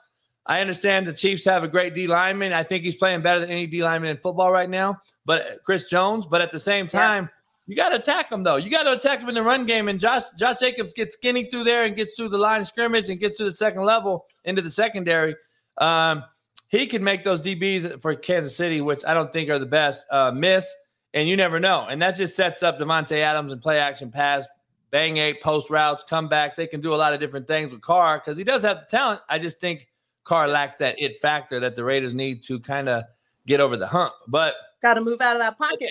I 0.47 0.61
understand 0.61 1.07
the 1.07 1.13
Chiefs 1.13 1.45
have 1.45 1.63
a 1.63 1.67
great 1.67 1.95
D 1.95 2.07
lineman. 2.07 2.53
I 2.53 2.63
think 2.63 2.83
he's 2.83 2.95
playing 2.95 3.21
better 3.21 3.39
than 3.39 3.49
any 3.49 3.67
D 3.67 3.83
lineman 3.83 4.11
in 4.11 4.17
football 4.17 4.51
right 4.51 4.69
now. 4.69 5.01
But 5.25 5.41
uh, 5.41 5.55
Chris 5.63 5.89
Jones. 5.89 6.25
But 6.25 6.41
at 6.41 6.51
the 6.51 6.59
same 6.59 6.87
time, 6.87 7.29
you 7.67 7.75
got 7.75 7.89
to 7.89 7.95
attack 7.95 8.29
them 8.29 8.43
though. 8.43 8.57
You 8.57 8.69
got 8.69 8.83
to 8.83 8.93
attack 8.93 9.19
them 9.19 9.29
in 9.29 9.35
the 9.35 9.43
run 9.43 9.65
game. 9.65 9.87
And 9.87 9.99
Josh 9.99 10.23
Josh 10.37 10.59
Jacobs 10.59 10.93
gets 10.93 11.15
skinny 11.15 11.45
through 11.45 11.63
there 11.63 11.85
and 11.85 11.95
gets 11.95 12.15
through 12.15 12.29
the 12.29 12.37
line 12.37 12.61
of 12.61 12.67
scrimmage 12.67 13.09
and 13.09 13.19
gets 13.19 13.37
to 13.37 13.43
the 13.43 13.51
second 13.51 13.83
level 13.83 14.25
into 14.43 14.61
the 14.61 14.69
secondary. 14.69 15.35
Um, 15.77 16.23
he 16.69 16.87
can 16.87 17.03
make 17.03 17.23
those 17.23 17.41
DBs 17.41 18.01
for 18.01 18.15
Kansas 18.15 18.55
City, 18.55 18.81
which 18.81 19.03
I 19.05 19.13
don't 19.13 19.31
think 19.31 19.49
are 19.49 19.59
the 19.59 19.65
best, 19.65 20.05
uh, 20.11 20.31
miss 20.31 20.73
and 21.15 21.29
you 21.29 21.37
never 21.37 21.59
know. 21.59 21.87
And 21.89 22.01
that 22.01 22.17
just 22.17 22.35
sets 22.35 22.61
up 22.61 22.77
Davante 22.77 23.17
Adams 23.17 23.51
and 23.51 23.61
play 23.61 23.79
action 23.79 24.11
pass, 24.11 24.45
bang 24.91 25.17
eight, 25.17 25.41
post 25.41 25.69
routes, 25.69 26.03
comebacks. 26.07 26.55
They 26.55 26.67
can 26.67 26.81
do 26.81 26.93
a 26.93 26.97
lot 26.97 27.13
of 27.13 27.19
different 27.19 27.47
things 27.47 27.71
with 27.71 27.81
Carr 27.81 28.19
because 28.19 28.37
he 28.37 28.43
does 28.43 28.61
have 28.63 28.79
the 28.79 28.85
talent. 28.85 29.21
I 29.29 29.39
just 29.39 29.59
think 29.59 29.87
Carr 30.25 30.47
lacks 30.47 30.75
that 30.75 31.01
it 31.01 31.17
factor 31.19 31.59
that 31.61 31.75
the 31.75 31.83
Raiders 31.83 32.13
need 32.13 32.43
to 32.43 32.59
kind 32.59 32.89
of 32.89 33.05
get 33.47 33.61
over 33.61 33.77
the 33.77 33.87
hump. 33.87 34.13
But 34.27 34.55
got 34.81 34.95
to 34.95 35.01
move 35.01 35.21
out 35.21 35.35
of 35.35 35.41
that 35.41 35.57
pocket. 35.57 35.89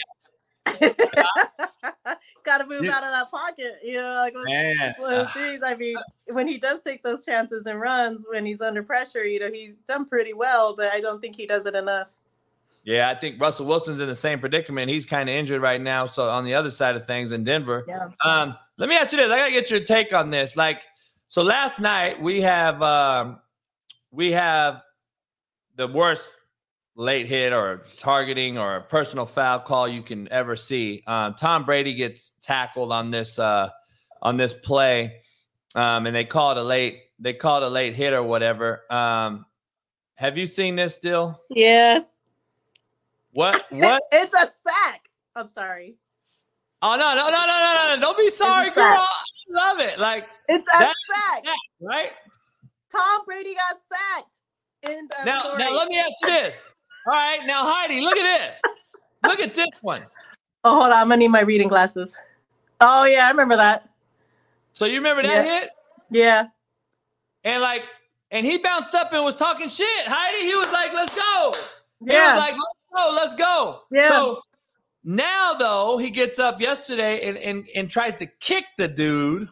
He's 0.67 2.43
got 2.45 2.59
to 2.59 2.67
move 2.69 2.87
out 2.87 3.05
of 3.05 3.11
that 3.11 3.31
pocket, 3.31 3.79
you 3.83 3.95
know. 3.95 4.15
Like 4.15 4.35
one, 4.35 4.45
one 4.99 5.15
of 5.15 5.27
the 5.27 5.31
things. 5.35 5.63
I 5.65 5.75
mean, 5.75 5.97
when 6.27 6.47
he 6.49 6.59
does 6.59 6.81
take 6.81 7.03
those 7.03 7.25
chances 7.25 7.67
and 7.67 7.81
runs 7.81 8.27
when 8.29 8.45
he's 8.47 8.61
under 8.61 8.83
pressure, 8.83 9.25
you 9.25 9.41
know, 9.41 9.51
he's 9.51 9.77
done 9.85 10.07
pretty 10.07 10.33
well, 10.33 10.75
but 10.77 10.93
I 10.93 11.01
don't 11.01 11.21
think 11.21 11.37
he 11.37 11.47
does 11.47 11.67
it 11.67 11.75
enough. 11.75 12.09
Yeah, 12.85 13.09
I 13.09 13.15
think 13.15 13.41
Russell 13.41 13.65
Wilson's 13.65 14.01
in 14.01 14.09
the 14.09 14.15
same 14.15 14.41
predicament. 14.41 14.91
He's 14.91 15.07
kind 15.07 15.29
of 15.29 15.35
injured 15.35 15.63
right 15.63 15.81
now. 15.81 16.05
So 16.05 16.29
on 16.29 16.45
the 16.45 16.53
other 16.53 16.69
side 16.69 16.97
of 16.97 17.07
things 17.07 17.33
in 17.33 17.43
Denver. 17.43 17.85
Yeah. 17.89 18.09
Um, 18.23 18.57
let 18.77 18.91
me 18.91 18.97
ask 18.97 19.11
you 19.13 19.19
this. 19.19 19.31
I 19.31 19.39
gotta 19.39 19.53
get 19.53 19.71
your 19.71 19.81
take 19.81 20.13
on 20.13 20.31
this. 20.31 20.55
Like, 20.55 20.83
so 21.29 21.43
last 21.43 21.81
night 21.81 22.21
we 22.21 22.43
have 22.43 22.83
um, 22.83 23.41
we 24.11 24.33
have 24.33 24.83
the 25.77 25.89
worst 25.89 26.41
late 26.97 27.27
hit 27.27 27.53
or 27.53 27.83
targeting 27.99 28.59
or 28.59 28.77
a 28.77 28.81
personal 28.83 29.27
foul 29.27 29.61
call 29.61 29.89
you 29.89 30.03
can 30.03 30.31
ever 30.33 30.57
see. 30.57 31.03
Um, 31.07 31.35
Tom 31.35 31.65
Brady 31.65 31.95
gets 31.95 32.33
tackled 32.43 32.93
on 32.93 33.11
this 33.11 33.39
uh, 33.39 33.71
on 34.23 34.37
this 34.37 34.53
play, 34.53 35.23
um, 35.75 36.07
and 36.07 36.15
they 36.15 36.25
call 36.25 36.53
it 36.53 36.59
a 36.59 36.63
late 36.63 37.01
they 37.19 37.33
call 37.33 37.63
it 37.63 37.67
a 37.67 37.69
late 37.69 37.95
hit 37.95 38.13
or 38.13 38.23
whatever. 38.23 38.83
Um, 38.91 39.47
have 40.15 40.39
you 40.39 40.47
seen 40.47 40.77
this 40.77 40.95
still? 40.95 41.41
Yes. 41.51 42.23
What? 43.33 43.65
What? 43.71 44.03
it's 44.13 44.35
a 44.35 44.47
sack. 44.47 45.09
I'm 45.35 45.49
sorry. 45.49 45.97
Oh 46.83 46.97
no 46.97 47.15
no 47.15 47.31
no 47.31 47.31
no 47.31 47.47
no 47.47 47.95
no! 47.95 48.01
Don't 48.01 48.19
be 48.19 48.29
sorry, 48.29 48.71
girl. 48.71 48.85
I 48.85 49.09
love 49.49 49.81
it. 49.81 49.99
Like 49.99 50.29
it's 50.49 50.69
a 50.69 50.79
sack, 50.79 51.45
right? 51.81 52.11
Tom 52.93 53.25
Brady 53.25 53.55
got 53.55 53.77
sacked. 53.81 54.41
In 54.83 55.09
the 55.09 55.25
now, 55.25 55.39
story. 55.39 55.59
now 55.65 55.71
let 55.71 55.89
me 55.89 55.99
ask 55.99 56.11
you 56.21 56.29
this. 56.29 56.69
All 57.07 57.13
right, 57.13 57.41
now 57.47 57.65
Heidi, 57.67 58.01
look 58.01 58.17
at 58.17 58.39
this. 58.39 58.63
look 59.27 59.41
at 59.41 59.55
this 59.55 59.67
one. 59.83 60.03
Oh, 60.65 60.81
hold 60.81 60.85
on. 60.85 60.93
I'm 60.93 61.09
gonna 61.09 61.19
need 61.19 61.29
my 61.29 61.43
reading 61.43 61.69
glasses. 61.69 62.17
Oh 62.81 63.05
yeah, 63.05 63.27
I 63.27 63.31
remember 63.31 63.57
that. 63.57 63.89
So 64.73 64.87
you 64.87 64.97
remember 64.97 65.23
that 65.23 65.45
yeah. 65.45 65.61
hit? 65.61 65.71
Yeah. 66.11 66.45
And 67.45 67.63
like, 67.63 67.85
and 68.31 68.47
he 68.47 68.59
bounced 68.59 68.95
up 68.95 69.13
and 69.13 69.23
was 69.25 69.37
talking 69.37 69.69
shit. 69.69 70.07
Heidi, 70.07 70.47
he 70.47 70.55
was 70.55 70.73
like, 70.73 70.93
"Let's 70.93 71.15
go." 71.15 71.55
Yeah. 72.01 72.13
He 72.13 72.33
was 72.33 72.41
like, 72.41 72.53
"Let's 72.53 72.59
go." 72.59 72.85
go. 72.95 73.13
Let's 73.15 73.35
go. 73.35 73.81
Yeah. 73.91 74.09
So 74.09 74.43
now 75.03 75.55
though, 75.55 75.99
he 75.99 76.11
gets 76.11 76.39
up 76.39 76.61
yesterday 76.61 77.27
and 77.29 77.37
and, 77.37 77.69
and 77.75 77.91
tries 77.91 78.15
to 78.17 78.27
kick 78.27 78.65
the 78.79 78.89
dude. 78.89 79.49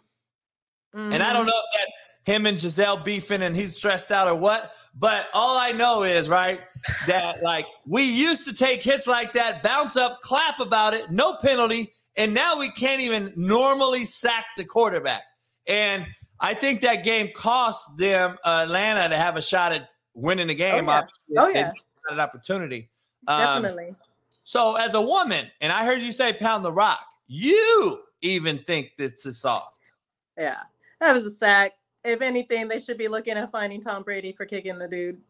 Mm-hmm. 0.94 1.12
And 1.12 1.22
I 1.22 1.32
don't 1.32 1.42
mm-hmm. 1.42 1.48
know 1.48 1.62
if 1.72 1.80
that's 1.80 1.98
him 2.24 2.46
and 2.46 2.58
Gisele 2.58 2.98
beefing 2.98 3.42
and 3.42 3.56
he's 3.56 3.76
stressed 3.76 4.12
out 4.12 4.28
or 4.28 4.34
what. 4.34 4.72
But 4.94 5.28
all 5.32 5.56
I 5.56 5.72
know 5.72 6.02
is, 6.02 6.28
right, 6.28 6.60
that 7.06 7.42
like 7.42 7.66
we 7.86 8.02
used 8.02 8.44
to 8.46 8.52
take 8.52 8.82
hits 8.82 9.06
like 9.06 9.32
that, 9.32 9.62
bounce 9.62 9.96
up, 9.96 10.20
clap 10.20 10.60
about 10.60 10.94
it, 10.94 11.10
no 11.10 11.34
penalty. 11.34 11.92
And 12.16 12.34
now 12.34 12.58
we 12.58 12.70
can't 12.70 13.00
even 13.00 13.32
normally 13.36 14.04
sack 14.04 14.44
the 14.56 14.64
quarterback. 14.64 15.22
And 15.66 16.06
I 16.40 16.54
think 16.54 16.82
that 16.82 17.04
game 17.04 17.30
cost 17.34 17.96
them 17.96 18.36
uh, 18.44 18.64
Atlanta 18.64 19.08
to 19.08 19.16
have 19.16 19.36
a 19.36 19.42
shot 19.42 19.72
at 19.72 19.88
winning 20.14 20.48
the 20.48 20.54
game. 20.54 20.88
Oh, 20.88 21.02
yeah. 21.28 21.40
Oh, 21.40 21.48
yeah. 21.48 21.72
An 22.10 22.20
opportunity. 22.20 22.90
Um, 23.28 23.62
Definitely. 23.62 23.96
So, 24.44 24.74
as 24.74 24.94
a 24.94 25.00
woman, 25.00 25.46
and 25.60 25.72
I 25.72 25.86
heard 25.86 26.02
you 26.02 26.12
say 26.12 26.32
pound 26.32 26.64
the 26.64 26.72
rock, 26.72 27.06
you 27.28 28.02
even 28.20 28.58
think 28.58 28.90
this 28.98 29.24
is 29.24 29.38
soft. 29.38 29.78
Yeah, 30.36 30.58
that 31.00 31.12
was 31.12 31.24
a 31.24 31.30
sack. 31.30 31.72
If 32.04 32.20
anything, 32.20 32.68
they 32.68 32.80
should 32.80 32.98
be 32.98 33.08
looking 33.08 33.34
at 33.34 33.50
finding 33.50 33.80
Tom 33.80 34.02
Brady 34.02 34.32
for 34.32 34.44
kicking 34.44 34.78
the 34.78 34.88
dude. 34.88 35.20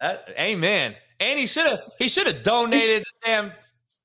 Uh, 0.00 0.16
amen. 0.38 0.94
And 1.20 1.38
he 1.38 1.46
should 1.46 1.66
have 1.66 1.80
he 1.98 2.08
should 2.08 2.26
have 2.26 2.44
donated 2.44 3.02
the 3.02 3.26
damn 3.26 3.52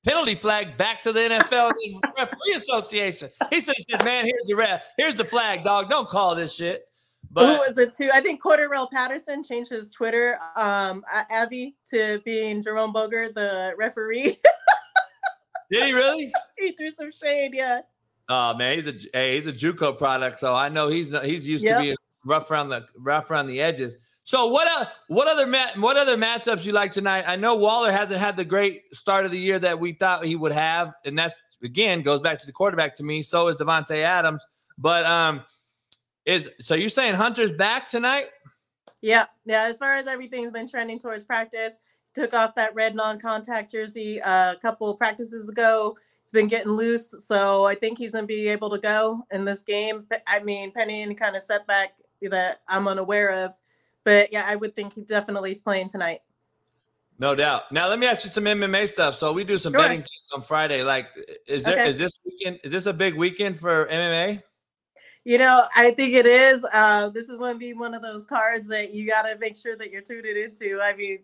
penalty 0.04 0.34
flag 0.34 0.76
back 0.76 1.00
to 1.02 1.12
the 1.12 1.20
NFL 1.20 1.72
referee 2.18 2.54
association. 2.56 3.30
He 3.50 3.60
said, 3.60 3.76
"Man, 4.04 4.24
here's 4.24 4.46
the 4.46 4.54
ref. 4.56 4.84
Here's 4.96 5.14
the 5.14 5.24
flag, 5.24 5.62
dog. 5.62 5.88
Don't 5.88 6.08
call 6.08 6.34
this 6.34 6.54
shit." 6.54 6.88
But 7.30 7.46
who 7.46 7.52
was 7.66 7.78
it 7.78 7.96
too? 7.96 8.10
I 8.12 8.20
think 8.20 8.40
Cordarrelle 8.40 8.90
Patterson 8.90 9.42
changed 9.42 9.70
his 9.70 9.90
Twitter, 9.90 10.38
um, 10.54 11.02
Abby, 11.30 11.74
to 11.90 12.20
being 12.24 12.62
Jerome 12.62 12.92
Boger, 12.92 13.28
the 13.28 13.74
referee. 13.76 14.38
Did 15.70 15.86
he 15.86 15.92
really? 15.92 16.32
he 16.56 16.72
threw 16.72 16.90
some 16.90 17.10
shade, 17.10 17.52
yeah. 17.52 17.80
Oh 18.28 18.54
man, 18.54 18.74
he's 18.76 18.86
a 18.86 18.94
hey, 19.12 19.36
he's 19.36 19.46
a 19.46 19.52
JUCO 19.52 19.98
product, 19.98 20.38
so 20.38 20.54
I 20.54 20.68
know 20.68 20.88
he's 20.88 21.10
not, 21.10 21.24
he's 21.24 21.46
used 21.46 21.64
yep. 21.64 21.76
to 21.76 21.82
being 21.82 21.96
rough 22.24 22.50
around 22.50 22.70
the 22.70 22.86
rough 22.98 23.30
around 23.30 23.48
the 23.48 23.60
edges. 23.60 23.96
So 24.22 24.46
what 24.46 24.66
uh, 24.66 24.86
what 25.08 25.28
other 25.28 25.46
mat 25.46 25.78
what 25.78 25.98
other 25.98 26.16
matchups 26.16 26.64
you 26.64 26.72
like 26.72 26.90
tonight? 26.90 27.24
I 27.26 27.36
know 27.36 27.54
Waller 27.54 27.92
hasn't 27.92 28.20
had 28.20 28.36
the 28.36 28.44
great 28.44 28.82
start 28.94 29.26
of 29.26 29.30
the 29.30 29.38
year 29.38 29.58
that 29.58 29.78
we 29.78 29.92
thought 29.92 30.24
he 30.24 30.36
would 30.36 30.52
have, 30.52 30.94
and 31.04 31.18
that's 31.18 31.34
again 31.62 32.00
goes 32.02 32.20
back 32.20 32.38
to 32.38 32.46
the 32.46 32.52
quarterback 32.52 32.94
to 32.96 33.04
me. 33.04 33.22
So 33.22 33.48
is 33.48 33.56
Davante 33.56 34.02
Adams, 34.02 34.42
but 34.78 35.04
um, 35.04 35.42
is 36.24 36.50
so 36.60 36.74
you're 36.74 36.88
saying 36.88 37.14
Hunter's 37.16 37.52
back 37.52 37.86
tonight? 37.88 38.26
Yeah, 39.02 39.26
yeah. 39.44 39.64
As 39.64 39.76
far 39.76 39.96
as 39.96 40.06
everything's 40.06 40.50
been 40.50 40.66
trending 40.66 40.98
towards 40.98 41.24
practice, 41.24 41.78
took 42.14 42.32
off 42.32 42.54
that 42.54 42.74
red 42.74 42.94
non-contact 42.94 43.70
jersey 43.70 44.22
uh, 44.22 44.54
a 44.54 44.56
couple 44.56 44.94
practices 44.94 45.50
ago. 45.50 45.98
It's 46.24 46.32
been 46.32 46.48
getting 46.48 46.72
loose, 46.72 47.14
so 47.18 47.66
I 47.66 47.74
think 47.74 47.98
he's 47.98 48.12
gonna 48.12 48.26
be 48.26 48.48
able 48.48 48.70
to 48.70 48.78
go 48.78 49.26
in 49.30 49.44
this 49.44 49.62
game. 49.62 50.06
I 50.26 50.42
mean, 50.42 50.72
penny 50.72 51.02
any 51.02 51.14
kind 51.14 51.36
of 51.36 51.42
setback 51.42 51.96
that 52.22 52.62
I'm 52.66 52.88
unaware 52.88 53.28
of, 53.28 53.52
but 54.04 54.32
yeah, 54.32 54.46
I 54.48 54.56
would 54.56 54.74
think 54.74 54.94
he 54.94 55.02
definitely 55.02 55.50
is 55.52 55.60
playing 55.60 55.90
tonight. 55.90 56.22
No 57.18 57.34
doubt. 57.34 57.70
Now 57.70 57.88
let 57.88 57.98
me 57.98 58.06
ask 58.06 58.24
you 58.24 58.30
some 58.30 58.44
MMA 58.44 58.88
stuff. 58.88 59.18
So 59.18 59.34
we 59.34 59.44
do 59.44 59.58
some 59.58 59.74
sure. 59.74 59.82
betting 59.82 60.02
on 60.34 60.40
Friday. 60.40 60.82
Like, 60.82 61.08
is 61.46 61.64
there 61.64 61.74
okay. 61.74 61.90
is 61.90 61.98
this 61.98 62.18
weekend? 62.24 62.58
Is 62.64 62.72
this 62.72 62.86
a 62.86 62.94
big 62.94 63.16
weekend 63.16 63.58
for 63.58 63.84
MMA? 63.88 64.42
You 65.24 65.36
know, 65.36 65.64
I 65.76 65.90
think 65.90 66.14
it 66.14 66.24
is. 66.24 66.64
Uh, 66.72 67.10
this 67.10 67.28
is 67.28 67.36
going 67.36 67.52
to 67.52 67.58
be 67.58 67.74
one 67.74 67.92
of 67.92 68.00
those 68.00 68.24
cards 68.24 68.66
that 68.68 68.94
you 68.94 69.06
got 69.06 69.22
to 69.24 69.36
make 69.38 69.58
sure 69.58 69.76
that 69.76 69.90
you're 69.90 70.00
tuned 70.00 70.24
into. 70.24 70.80
I 70.80 70.96
mean, 70.96 71.18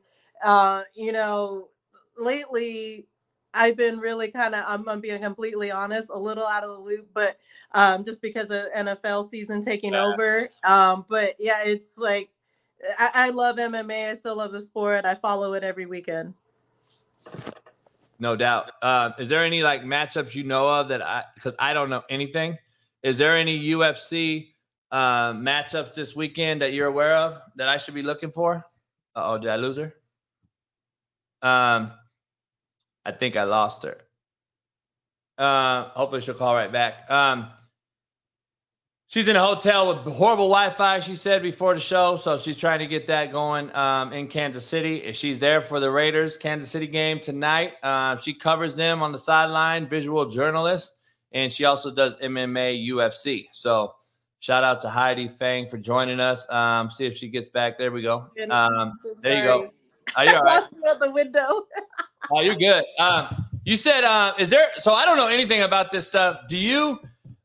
uh, 0.45 0.83
you 0.95 1.13
know, 1.13 1.69
lately 2.19 3.07
I've 3.55 3.77
been 3.77 3.99
really 3.99 4.31
kind 4.31 4.55
of, 4.55 4.65
I'm, 4.67 4.89
I'm, 4.89 5.01
being 5.01 5.21
completely 5.23 5.71
honest, 5.71 6.11
a 6.11 6.19
little 6.19 6.47
out 6.47 6.63
of 6.63 6.71
the 6.71 6.79
loop, 6.79 7.09
but 7.13 7.39
um, 7.73 8.05
just 8.05 8.23
because 8.23 8.51
of 8.51 8.67
NFL 8.77 9.29
season 9.29 9.61
taking 9.61 9.93
yeah. 9.93 10.05
over. 10.05 10.49
Um, 10.65 11.05
but 11.09 11.35
yeah, 11.39 11.63
it's 11.65 11.99
like, 11.99 12.31
I, 12.99 13.11
I 13.15 13.31
love 13.31 13.57
MMA. 13.57 14.11
I 14.11 14.15
still 14.15 14.37
love 14.37 14.53
the 14.53 14.63
sport. 14.63 15.05
I 15.05 15.15
follow 15.15 15.55
it 15.55 15.65
every 15.65 15.87
weekend. 15.87 16.35
No 18.19 18.37
doubt. 18.37 18.71
Uh, 18.83 19.11
is 19.19 19.29
there 19.29 19.45
any 19.45 19.63
like 19.63 19.83
matchups 19.83 20.35
you 20.35 20.45
know 20.45 20.69
of 20.69 20.89
that 20.89 21.03
I, 21.03 21.25
because 21.35 21.55
I 21.59 21.73
don't 21.75 21.91
know 21.91 22.03
anything. 22.09 22.59
Is 23.03 23.19
there 23.19 23.37
any 23.37 23.59
UFC 23.71 24.49
uh, 24.93 25.33
matchups 25.33 25.95
this 25.95 26.15
weekend 26.15 26.61
that 26.63 26.73
you're 26.73 26.87
aware 26.87 27.17
of 27.17 27.41
that 27.57 27.69
I 27.69 27.79
should 27.79 27.95
be 27.95 28.03
looking 28.03 28.31
for? 28.31 28.65
oh, 29.17 29.39
did 29.39 29.51
I 29.51 29.57
lose 29.57 29.77
her? 29.77 29.95
Um, 31.43 31.93
I 33.13 33.17
think 33.17 33.37
I 33.37 33.45
lost 33.45 33.83
her. 33.83 33.99
Uh, 35.39 35.89
hopefully 35.91 36.21
she'll 36.21 36.35
call 36.35 36.55
right 36.55 36.71
back. 36.71 37.11
Um, 37.11 37.49
she's 39.09 39.27
in 39.27 39.37
a 39.37 39.43
hotel 39.43 39.89
with 39.89 40.15
horrible 40.15 40.49
Wi-Fi. 40.49 41.01
She 41.01 41.15
said 41.15 41.43
before 41.43 41.75
the 41.75 41.81
show, 41.81 42.17
so 42.17 42.37
she's 42.37 42.57
trying 42.57 42.81
to 42.81 42.87
get 42.87 43.07
that 43.07 43.33
going 43.33 43.75
um, 43.75 44.13
in 44.13 44.29
Kansas 44.29 44.67
City. 44.67 45.13
She's 45.13 45.41
there 45.41 45.63
for 45.63 45.81
the 45.81 45.91
Raiders 45.91 46.37
Kansas 46.37 46.71
City 46.71 46.87
game 46.87 47.21
tonight. 47.21 47.75
Uh, 47.83 48.17
she 48.17 48.35
covers 48.35 48.75
them 48.75 49.03
on 49.03 49.13
the 49.13 49.19
sideline, 49.19 49.89
visual 49.89 50.29
journalist 50.29 50.95
and 51.33 51.53
she 51.53 51.65
also 51.65 51.91
does 51.91 52.17
MMA 52.17 52.89
UFC. 52.89 53.47
So 53.53 53.95
shout 54.41 54.65
out 54.65 54.81
to 54.83 54.89
Heidi 54.89 55.29
Fang 55.29 55.67
for 55.67 55.79
joining 55.79 56.21
us. 56.21 56.49
Um, 56.51 56.91
see 56.91 57.07
if 57.07 57.17
she 57.17 57.29
gets 57.29 57.49
back. 57.49 57.79
There 57.79 57.93
we 57.93 58.03
go. 58.03 58.27
Um, 58.51 58.93
there 59.23 59.37
you 59.37 59.45
go. 59.45 59.71
Are 60.17 60.25
you 60.25 60.31
all 60.37 60.43
right? 60.43 60.65
out 60.89 61.01
the 61.01 61.11
window. 61.11 61.67
oh, 62.31 62.41
you're 62.41 62.57
good. 62.57 62.85
Um, 62.99 63.47
you 63.65 63.77
said, 63.77 64.05
uh, 64.05 64.35
is 64.39 64.51
there? 64.51 64.69
So 64.79 64.95
I 64.95 65.05
don't 65.05 65.17
know 65.17 65.29
anything 65.29 65.63
about 65.63 65.91
this 65.91 66.07
stuff. 66.07 66.49
Do 66.49 66.57
you? 66.57 66.99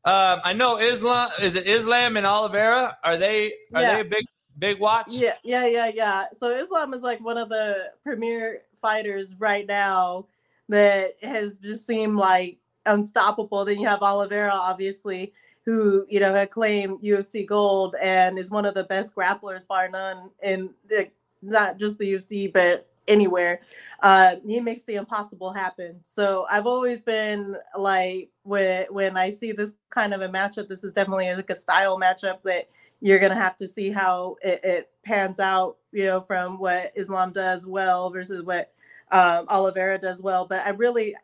Um, 0.04 0.40
I 0.44 0.52
know 0.52 0.78
Islam. 0.78 1.30
Is 1.40 1.56
it 1.56 1.66
Islam 1.66 2.16
and 2.16 2.26
Oliveira? 2.26 2.96
Are 3.02 3.16
they? 3.16 3.52
Are 3.74 3.82
yeah. 3.82 3.94
they 3.94 4.00
a 4.00 4.04
big 4.04 4.24
big 4.58 4.80
watch? 4.80 5.12
Yeah, 5.12 5.34
yeah, 5.44 5.66
yeah, 5.66 5.90
yeah. 5.94 6.24
So 6.32 6.50
Islam 6.50 6.94
is 6.94 7.02
like 7.02 7.20
one 7.20 7.38
of 7.38 7.48
the 7.48 7.90
premier 8.02 8.62
fighters 8.80 9.34
right 9.38 9.66
now 9.66 10.26
that 10.68 11.16
has 11.22 11.58
just 11.58 11.86
seemed 11.86 12.16
like 12.16 12.58
unstoppable. 12.86 13.64
Then 13.64 13.80
you 13.80 13.86
have 13.88 14.02
Oliveira, 14.02 14.52
obviously, 14.52 15.32
who 15.64 16.06
you 16.08 16.20
know 16.20 16.34
had 16.34 16.50
claimed 16.50 17.02
UFC 17.02 17.46
gold 17.46 17.94
and 18.00 18.38
is 18.38 18.50
one 18.50 18.64
of 18.64 18.74
the 18.74 18.84
best 18.84 19.14
grapplers, 19.14 19.66
bar 19.66 19.88
none, 19.88 20.30
in 20.42 20.70
the, 20.88 21.08
not 21.46 21.78
just 21.78 21.98
the 21.98 22.14
UFC 22.14 22.52
but 22.52 22.88
anywhere. 23.08 23.60
Uh, 24.02 24.36
he 24.46 24.60
makes 24.60 24.84
the 24.84 24.96
impossible 24.96 25.52
happen. 25.52 26.00
So 26.02 26.46
I've 26.50 26.66
always 26.66 27.02
been 27.02 27.56
like 27.76 28.30
when 28.42 28.86
when 28.90 29.16
I 29.16 29.30
see 29.30 29.52
this 29.52 29.74
kind 29.90 30.12
of 30.12 30.20
a 30.22 30.28
matchup, 30.28 30.68
this 30.68 30.84
is 30.84 30.92
definitely 30.92 31.32
like 31.32 31.50
a 31.50 31.56
style 31.56 31.98
matchup 31.98 32.42
that 32.44 32.68
you're 33.00 33.18
gonna 33.18 33.34
have 33.34 33.56
to 33.58 33.68
see 33.68 33.90
how 33.90 34.36
it, 34.42 34.60
it 34.64 34.90
pans 35.04 35.40
out. 35.40 35.76
You 35.92 36.06
know, 36.06 36.20
from 36.20 36.58
what 36.58 36.92
Islam 36.94 37.32
does 37.32 37.66
well 37.66 38.10
versus 38.10 38.42
what 38.42 38.72
um, 39.12 39.46
Oliveira 39.48 39.98
does 39.98 40.20
well. 40.20 40.46
But 40.46 40.66
I 40.66 40.70
really, 40.70 41.14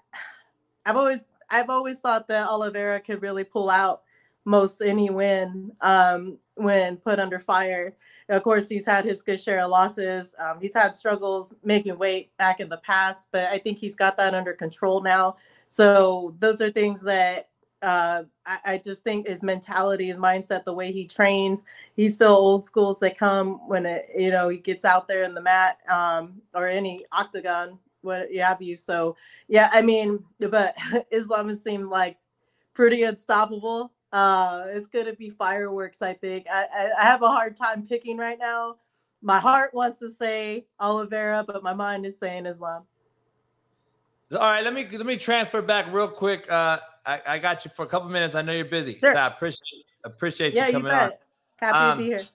I've 0.86 0.96
always 0.96 1.24
I've 1.50 1.70
always 1.70 1.98
thought 2.00 2.28
that 2.28 2.48
Oliveira 2.48 3.00
could 3.00 3.22
really 3.22 3.44
pull 3.44 3.70
out 3.70 4.02
most 4.44 4.80
any 4.80 5.10
win 5.10 5.70
um, 5.80 6.38
when 6.54 6.96
put 6.96 7.20
under 7.20 7.38
fire. 7.38 7.94
Of 8.32 8.42
course, 8.42 8.66
he's 8.66 8.86
had 8.86 9.04
his 9.04 9.20
good 9.20 9.40
share 9.40 9.60
of 9.60 9.70
losses. 9.70 10.34
Um, 10.38 10.58
he's 10.58 10.74
had 10.74 10.96
struggles 10.96 11.52
making 11.62 11.98
weight 11.98 12.34
back 12.38 12.60
in 12.60 12.68
the 12.70 12.78
past, 12.78 13.28
but 13.30 13.44
I 13.52 13.58
think 13.58 13.76
he's 13.76 13.94
got 13.94 14.16
that 14.16 14.34
under 14.34 14.54
control 14.54 15.02
now. 15.02 15.36
So 15.66 16.34
those 16.38 16.62
are 16.62 16.70
things 16.70 17.02
that 17.02 17.50
uh, 17.82 18.22
I, 18.46 18.58
I, 18.64 18.78
just 18.78 19.02
think 19.02 19.26
his 19.26 19.42
mentality, 19.42 20.06
his 20.06 20.16
mindset, 20.16 20.64
the 20.64 20.72
way 20.72 20.92
he 20.92 21.04
trains, 21.04 21.64
he's 21.94 22.14
still 22.14 22.30
old 22.30 22.64
schools 22.64 23.00
that 23.00 23.18
come 23.18 23.68
when 23.68 23.84
it, 23.86 24.06
you 24.16 24.30
know, 24.30 24.48
he 24.48 24.56
gets 24.56 24.84
out 24.84 25.08
there 25.08 25.24
in 25.24 25.34
the 25.34 25.40
mat 25.40 25.78
um, 25.88 26.40
or 26.54 26.68
any 26.68 27.04
octagon 27.10 27.78
what 28.02 28.32
you 28.32 28.40
have 28.40 28.62
you. 28.62 28.76
So 28.76 29.16
yeah, 29.48 29.68
I 29.72 29.82
mean, 29.82 30.24
but 30.38 30.76
Islam 31.10 31.48
has 31.48 31.62
seemed 31.62 31.88
like 31.88 32.16
pretty 32.72 33.02
unstoppable. 33.02 33.92
Uh, 34.12 34.64
it's 34.68 34.88
gonna 34.88 35.14
be 35.14 35.30
fireworks. 35.30 36.02
I 36.02 36.12
think. 36.12 36.46
I, 36.50 36.66
I, 36.74 36.90
I 37.00 37.04
have 37.04 37.22
a 37.22 37.28
hard 37.28 37.56
time 37.56 37.86
picking 37.86 38.18
right 38.18 38.38
now. 38.38 38.76
My 39.22 39.38
heart 39.38 39.72
wants 39.72 39.98
to 40.00 40.10
say 40.10 40.66
Oliveira, 40.80 41.44
but 41.46 41.62
my 41.62 41.72
mind 41.72 42.04
is 42.04 42.18
saying 42.18 42.46
Islam. 42.46 42.82
All 44.32 44.38
right, 44.38 44.64
let 44.64 44.74
me 44.74 44.86
let 44.90 45.06
me 45.06 45.16
transfer 45.16 45.62
back 45.62 45.92
real 45.92 46.08
quick. 46.08 46.50
Uh, 46.50 46.78
I, 47.06 47.20
I 47.26 47.38
got 47.38 47.64
you 47.64 47.70
for 47.70 47.84
a 47.84 47.88
couple 47.88 48.08
minutes. 48.08 48.34
I 48.34 48.42
know 48.42 48.52
you're 48.52 48.64
busy. 48.64 48.98
Sure. 48.98 49.16
I 49.16 49.26
appreciate 49.26 49.86
appreciate 50.04 50.54
yeah, 50.54 50.66
you 50.66 50.72
coming 50.72 50.86
you 50.86 50.92
bet. 50.92 51.02
on. 51.02 51.12
Happy 51.60 51.78
um, 51.78 51.98
to 51.98 52.04
be 52.04 52.10
here. 52.10 52.26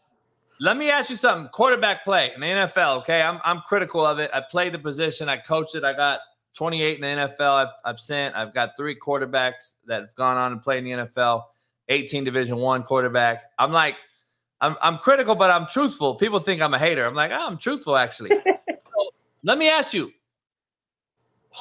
Let 0.60 0.78
me 0.78 0.90
ask 0.90 1.10
you 1.10 1.16
something. 1.16 1.50
Quarterback 1.50 2.04
play 2.04 2.32
in 2.34 2.42
the 2.42 2.48
NFL. 2.48 3.00
Okay, 3.00 3.22
I'm 3.22 3.40
I'm 3.44 3.62
critical 3.62 4.06
of 4.06 4.20
it. 4.20 4.32
I 4.34 4.42
played 4.42 4.74
the 4.74 4.80
position. 4.80 5.30
I 5.30 5.38
coached 5.38 5.76
it. 5.76 5.84
I 5.84 5.94
got 5.94 6.20
28 6.56 6.96
in 6.96 7.02
the 7.02 7.28
NFL. 7.28 7.66
I've, 7.66 7.74
I've 7.86 8.00
sent. 8.00 8.36
I've 8.36 8.54
got 8.54 8.72
three 8.78 8.96
quarterbacks 8.96 9.76
that 9.86 10.02
have 10.02 10.16
gone 10.16 10.38
on 10.38 10.54
and 10.54 10.62
played 10.62 10.86
in 10.86 10.98
the 10.98 11.06
NFL. 11.06 11.44
18 11.90 12.24
Division 12.24 12.58
One 12.58 12.84
quarterbacks. 12.84 13.42
I'm 13.58 13.72
like, 13.72 13.96
I'm 14.62 14.76
I'm 14.82 14.98
critical, 14.98 15.36
but 15.36 15.52
I'm 15.52 15.68
truthful. 15.68 16.16
People 16.16 16.40
think 16.40 16.62
I'm 16.62 16.74
a 16.74 16.80
hater. 16.80 17.06
I'm 17.06 17.16
like, 17.16 17.32
oh, 17.32 17.48
I'm 17.48 17.58
truthful 17.58 17.96
actually. 17.96 18.30
so 18.46 19.10
let 19.44 19.58
me 19.58 19.70
ask 19.70 19.94
you. 19.94 20.12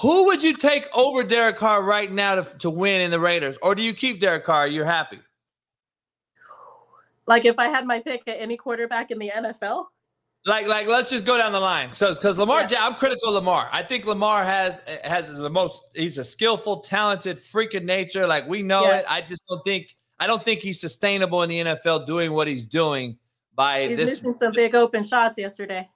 Who 0.02 0.26
would 0.26 0.42
you 0.42 0.54
take 0.54 0.88
over 0.94 1.24
Derek 1.24 1.56
Carr 1.56 1.82
right 1.82 2.12
now 2.12 2.34
to, 2.34 2.58
to 2.58 2.68
win 2.68 3.00
in 3.00 3.10
the 3.10 3.18
Raiders? 3.18 3.56
Or 3.62 3.74
do 3.74 3.80
you 3.80 3.94
keep 3.94 4.20
Derek 4.20 4.44
Carr? 4.44 4.66
You're 4.66 4.84
happy? 4.84 5.20
Like 7.26 7.46
if 7.46 7.58
I 7.58 7.68
had 7.68 7.86
my 7.86 8.00
pick 8.00 8.22
at 8.26 8.38
any 8.38 8.56
quarterback 8.56 9.10
in 9.10 9.18
the 9.18 9.32
NFL? 9.34 9.86
Like, 10.46 10.68
like, 10.68 10.86
let's 10.86 11.10
just 11.10 11.24
go 11.24 11.36
down 11.36 11.50
the 11.50 11.60
line. 11.60 11.90
So, 11.90 12.14
because 12.14 12.38
Lamar, 12.38 12.66
yeah. 12.70 12.86
I'm 12.86 12.94
critical 12.94 13.30
of 13.30 13.34
Lamar. 13.34 13.68
I 13.72 13.82
think 13.82 14.04
Lamar 14.04 14.44
has 14.44 14.80
has 15.02 15.28
the 15.28 15.50
most. 15.50 15.90
He's 15.94 16.18
a 16.18 16.24
skillful, 16.24 16.80
talented, 16.80 17.40
freak 17.40 17.74
of 17.74 17.82
nature. 17.82 18.28
Like 18.28 18.46
we 18.46 18.62
know 18.62 18.84
yes. 18.84 19.02
it. 19.02 19.10
I 19.10 19.20
just 19.22 19.44
don't 19.48 19.60
think. 19.64 19.96
I 20.18 20.26
don't 20.26 20.42
think 20.42 20.60
he's 20.60 20.80
sustainable 20.80 21.42
in 21.42 21.50
the 21.50 21.60
NFL 21.60 22.06
doing 22.06 22.32
what 22.32 22.48
he's 22.48 22.64
doing. 22.64 23.18
By 23.54 23.88
he's 23.88 23.96
this, 23.96 24.10
missing 24.10 24.34
some 24.34 24.52
big 24.52 24.74
open 24.74 25.02
shots 25.02 25.38
yesterday. 25.38 25.88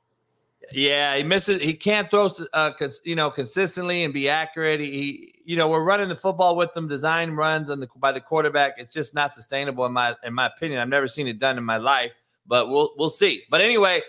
Yeah, 0.73 1.17
he 1.17 1.23
misses. 1.23 1.61
He 1.63 1.75
can't 1.75 2.11
throw, 2.11 2.29
uh, 2.53 2.73
you 3.05 3.17
know, 3.17 3.31
consistently 3.31 4.05
and 4.05 4.13
be 4.13 4.29
accurate. 4.29 4.81
He, 4.81 5.35
you 5.45 5.57
know, 5.57 5.69
we're 5.69 5.83
running 5.83 6.09
the 6.09 6.17
football 6.17 6.55
with 6.55 6.73
them, 6.75 6.87
design 6.87 7.33
runs 7.33 7.71
on 7.71 7.81
the 7.81 7.89
by 7.97 8.13
the 8.13 8.21
quarterback. 8.21 8.75
It's 8.79 8.93
just 8.93 9.15
not 9.15 9.35
sustainable 9.35 9.85
in 9.87 9.93
my 9.93 10.15
in 10.23 10.35
my 10.35 10.47
opinion. 10.47 10.81
I've 10.81 10.89
never 10.89 11.09
seen 11.09 11.27
it 11.27 11.39
done 11.39 11.59
in 11.59 11.65
my 11.65 11.79
life, 11.79 12.21
but 12.47 12.69
we'll 12.69 12.93
we'll 12.97 13.11
see. 13.11 13.43
But 13.51 13.63
anyway, 13.63 14.03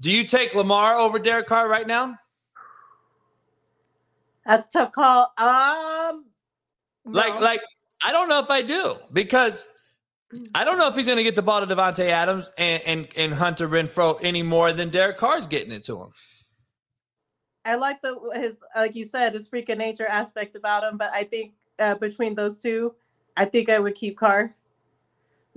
do 0.00 0.10
you 0.10 0.24
take 0.24 0.54
Lamar 0.54 0.96
over 0.96 1.18
Derek 1.18 1.46
Carr 1.46 1.68
right 1.68 1.86
now? 1.86 2.16
That's 4.46 4.68
tough 4.68 4.92
call. 4.92 5.32
Um, 5.38 6.26
no. 7.04 7.12
like 7.12 7.40
like 7.40 7.60
I 8.02 8.12
don't 8.12 8.28
know 8.28 8.40
if 8.40 8.50
I 8.50 8.62
do 8.62 8.96
because 9.12 9.68
I 10.54 10.64
don't 10.64 10.78
know 10.78 10.88
if 10.88 10.94
he's 10.94 11.06
going 11.06 11.18
to 11.18 11.22
get 11.22 11.36
the 11.36 11.42
ball 11.42 11.64
to 11.64 11.74
Davante 11.74 12.06
Adams 12.06 12.50
and, 12.56 12.82
and, 12.86 13.08
and 13.16 13.34
Hunter 13.34 13.68
Renfrow 13.68 14.18
any 14.22 14.42
more 14.42 14.72
than 14.72 14.88
Derek 14.88 15.16
Carr's 15.16 15.46
getting 15.46 15.72
it 15.72 15.84
to 15.84 16.00
him. 16.02 16.10
I 17.64 17.74
like 17.74 18.00
the 18.00 18.18
his 18.34 18.58
like 18.74 18.94
you 18.94 19.04
said 19.04 19.34
his 19.34 19.46
freak 19.46 19.68
of 19.68 19.78
nature 19.78 20.06
aspect 20.06 20.56
about 20.56 20.82
him, 20.82 20.96
but 20.96 21.10
I 21.12 21.24
think 21.24 21.52
uh, 21.78 21.94
between 21.94 22.34
those 22.34 22.62
two, 22.62 22.94
I 23.36 23.44
think 23.44 23.68
I 23.68 23.78
would 23.78 23.94
keep 23.94 24.16
Carr, 24.16 24.54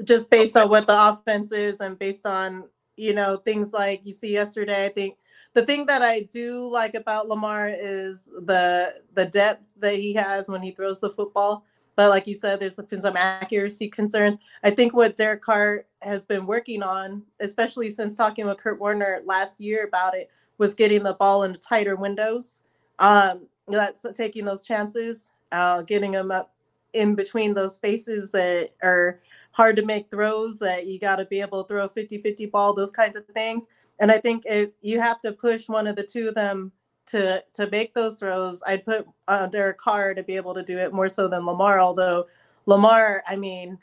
just 0.03 0.29
based 0.29 0.57
on 0.57 0.69
what 0.69 0.85
the 0.85 1.09
offense 1.09 1.51
is 1.53 1.79
and 1.79 1.97
based 1.97 2.25
on 2.25 2.65
you 2.97 3.13
know 3.13 3.37
things 3.37 3.71
like 3.71 4.01
you 4.03 4.11
see 4.11 4.33
yesterday. 4.33 4.85
I 4.85 4.89
think 4.89 5.17
the 5.53 5.65
thing 5.65 5.85
that 5.85 6.01
I 6.01 6.21
do 6.21 6.67
like 6.67 6.95
about 6.95 7.29
Lamar 7.29 7.69
is 7.69 8.25
the 8.25 9.01
the 9.13 9.25
depth 9.25 9.71
that 9.77 9.95
he 9.95 10.13
has 10.13 10.47
when 10.47 10.61
he 10.61 10.71
throws 10.71 10.99
the 10.99 11.09
football. 11.09 11.65
But 11.95 12.09
like 12.09 12.27
you 12.27 12.33
said, 12.33 12.59
there's 12.59 12.75
some 12.75 13.17
accuracy 13.17 13.87
concerns. 13.87 14.37
I 14.63 14.71
think 14.71 14.93
what 14.93 15.15
Derek 15.15 15.41
Carr 15.41 15.85
has 16.01 16.25
been 16.25 16.45
working 16.45 16.81
on, 16.81 17.23
especially 17.39 17.89
since 17.89 18.17
talking 18.17 18.45
with 18.45 18.57
Kurt 18.57 18.79
Warner 18.79 19.21
last 19.25 19.59
year 19.59 19.85
about 19.85 20.15
it, 20.15 20.29
was 20.57 20.73
getting 20.73 21.03
the 21.03 21.13
ball 21.13 21.43
into 21.43 21.59
tighter 21.59 21.95
windows. 21.95 22.63
Um, 22.99 23.47
that's 23.67 24.05
taking 24.13 24.45
those 24.45 24.65
chances, 24.65 25.31
uh, 25.51 25.81
getting 25.83 26.11
them 26.11 26.31
up 26.31 26.53
in 26.93 27.15
between 27.15 27.53
those 27.53 27.75
spaces 27.75 28.31
that 28.31 28.71
are 28.83 29.21
hard 29.51 29.75
to 29.75 29.85
make 29.85 30.09
throws, 30.09 30.59
that 30.59 30.87
you 30.87 30.99
got 30.99 31.17
to 31.17 31.25
be 31.25 31.41
able 31.41 31.63
to 31.63 31.67
throw 31.67 31.85
a 31.85 31.89
50 31.89 32.19
50 32.19 32.45
ball, 32.47 32.73
those 32.73 32.91
kinds 32.91 33.15
of 33.15 33.25
things. 33.27 33.67
And 33.99 34.11
I 34.11 34.17
think 34.17 34.43
if 34.45 34.71
you 34.81 34.99
have 34.99 35.21
to 35.21 35.31
push 35.31 35.69
one 35.69 35.87
of 35.87 35.95
the 35.95 36.03
two 36.03 36.27
of 36.27 36.35
them 36.35 36.71
to 37.07 37.43
to 37.53 37.69
make 37.69 37.93
those 37.93 38.17
throws. 38.17 38.61
I'd 38.65 38.85
put 38.85 39.07
Derek 39.51 39.77
Carr 39.77 40.13
to 40.13 40.23
be 40.23 40.35
able 40.35 40.53
to 40.53 40.63
do 40.63 40.77
it 40.77 40.93
more 40.93 41.09
so 41.09 41.27
than 41.27 41.45
Lamar. 41.45 41.79
Although 41.79 42.27
Lamar, 42.65 43.23
I 43.27 43.35
mean, 43.35 43.77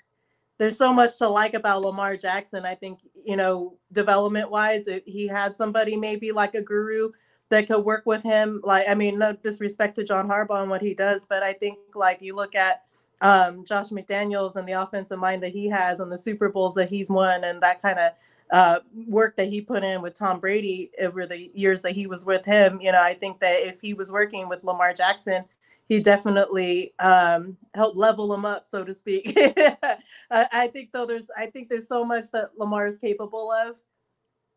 there's 0.58 0.76
so 0.76 0.92
much 0.92 1.18
to 1.18 1.28
like 1.28 1.54
about 1.54 1.82
Lamar 1.82 2.16
Jackson. 2.16 2.64
I 2.64 2.74
think 2.74 3.00
you 3.24 3.36
know, 3.36 3.76
development 3.92 4.50
wise, 4.50 4.88
he 5.06 5.26
had 5.26 5.54
somebody 5.54 5.96
maybe 5.96 6.32
like 6.32 6.54
a 6.54 6.62
guru 6.62 7.10
that 7.50 7.66
could 7.66 7.84
work 7.84 8.04
with 8.06 8.22
him. 8.22 8.60
Like, 8.64 8.88
I 8.88 8.94
mean, 8.94 9.18
no 9.18 9.32
disrespect 9.32 9.96
to 9.96 10.04
John 10.04 10.28
Harbaugh 10.28 10.62
and 10.62 10.70
what 10.70 10.80
he 10.80 10.94
does, 10.94 11.24
but 11.24 11.42
I 11.42 11.52
think 11.52 11.78
like 11.94 12.22
you 12.22 12.34
look 12.34 12.54
at 12.54 12.82
um, 13.20 13.64
Josh 13.64 13.90
McDaniels 13.90 14.56
and 14.56 14.66
the 14.66 14.80
offensive 14.80 15.18
mind 15.18 15.42
that 15.42 15.52
he 15.52 15.68
has 15.68 16.00
and 16.00 16.10
the 16.10 16.16
Super 16.18 16.48
Bowls 16.48 16.74
that 16.74 16.88
he's 16.88 17.10
won 17.10 17.44
and 17.44 17.62
that 17.62 17.82
kind 17.82 17.98
of 17.98 18.12
uh, 18.52 18.80
work 19.06 19.36
that 19.36 19.48
he 19.48 19.60
put 19.60 19.84
in 19.84 20.02
with 20.02 20.14
Tom 20.14 20.40
Brady 20.40 20.90
over 21.00 21.26
the 21.26 21.50
years 21.54 21.82
that 21.82 21.92
he 21.92 22.06
was 22.06 22.24
with 22.24 22.44
him, 22.44 22.80
you 22.80 22.92
know, 22.92 23.00
I 23.00 23.14
think 23.14 23.40
that 23.40 23.66
if 23.66 23.80
he 23.80 23.94
was 23.94 24.10
working 24.10 24.48
with 24.48 24.64
Lamar 24.64 24.92
Jackson, 24.92 25.44
he 25.90 25.98
definitely 25.98 26.94
um, 27.00 27.56
helped 27.74 27.96
level 27.96 28.32
him 28.32 28.44
up, 28.44 28.66
so 28.66 28.84
to 28.84 28.94
speak. 28.94 29.36
I, 30.30 30.68
think 30.68 30.90
though 30.92 31.04
there's 31.04 31.28
I 31.36 31.46
think 31.46 31.68
there's 31.68 31.88
so 31.88 32.04
much 32.04 32.30
that 32.32 32.56
Lamar 32.56 32.86
is 32.86 32.96
capable 32.96 33.50
of. 33.50 33.74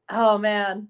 Oh 0.09 0.37
man, 0.37 0.87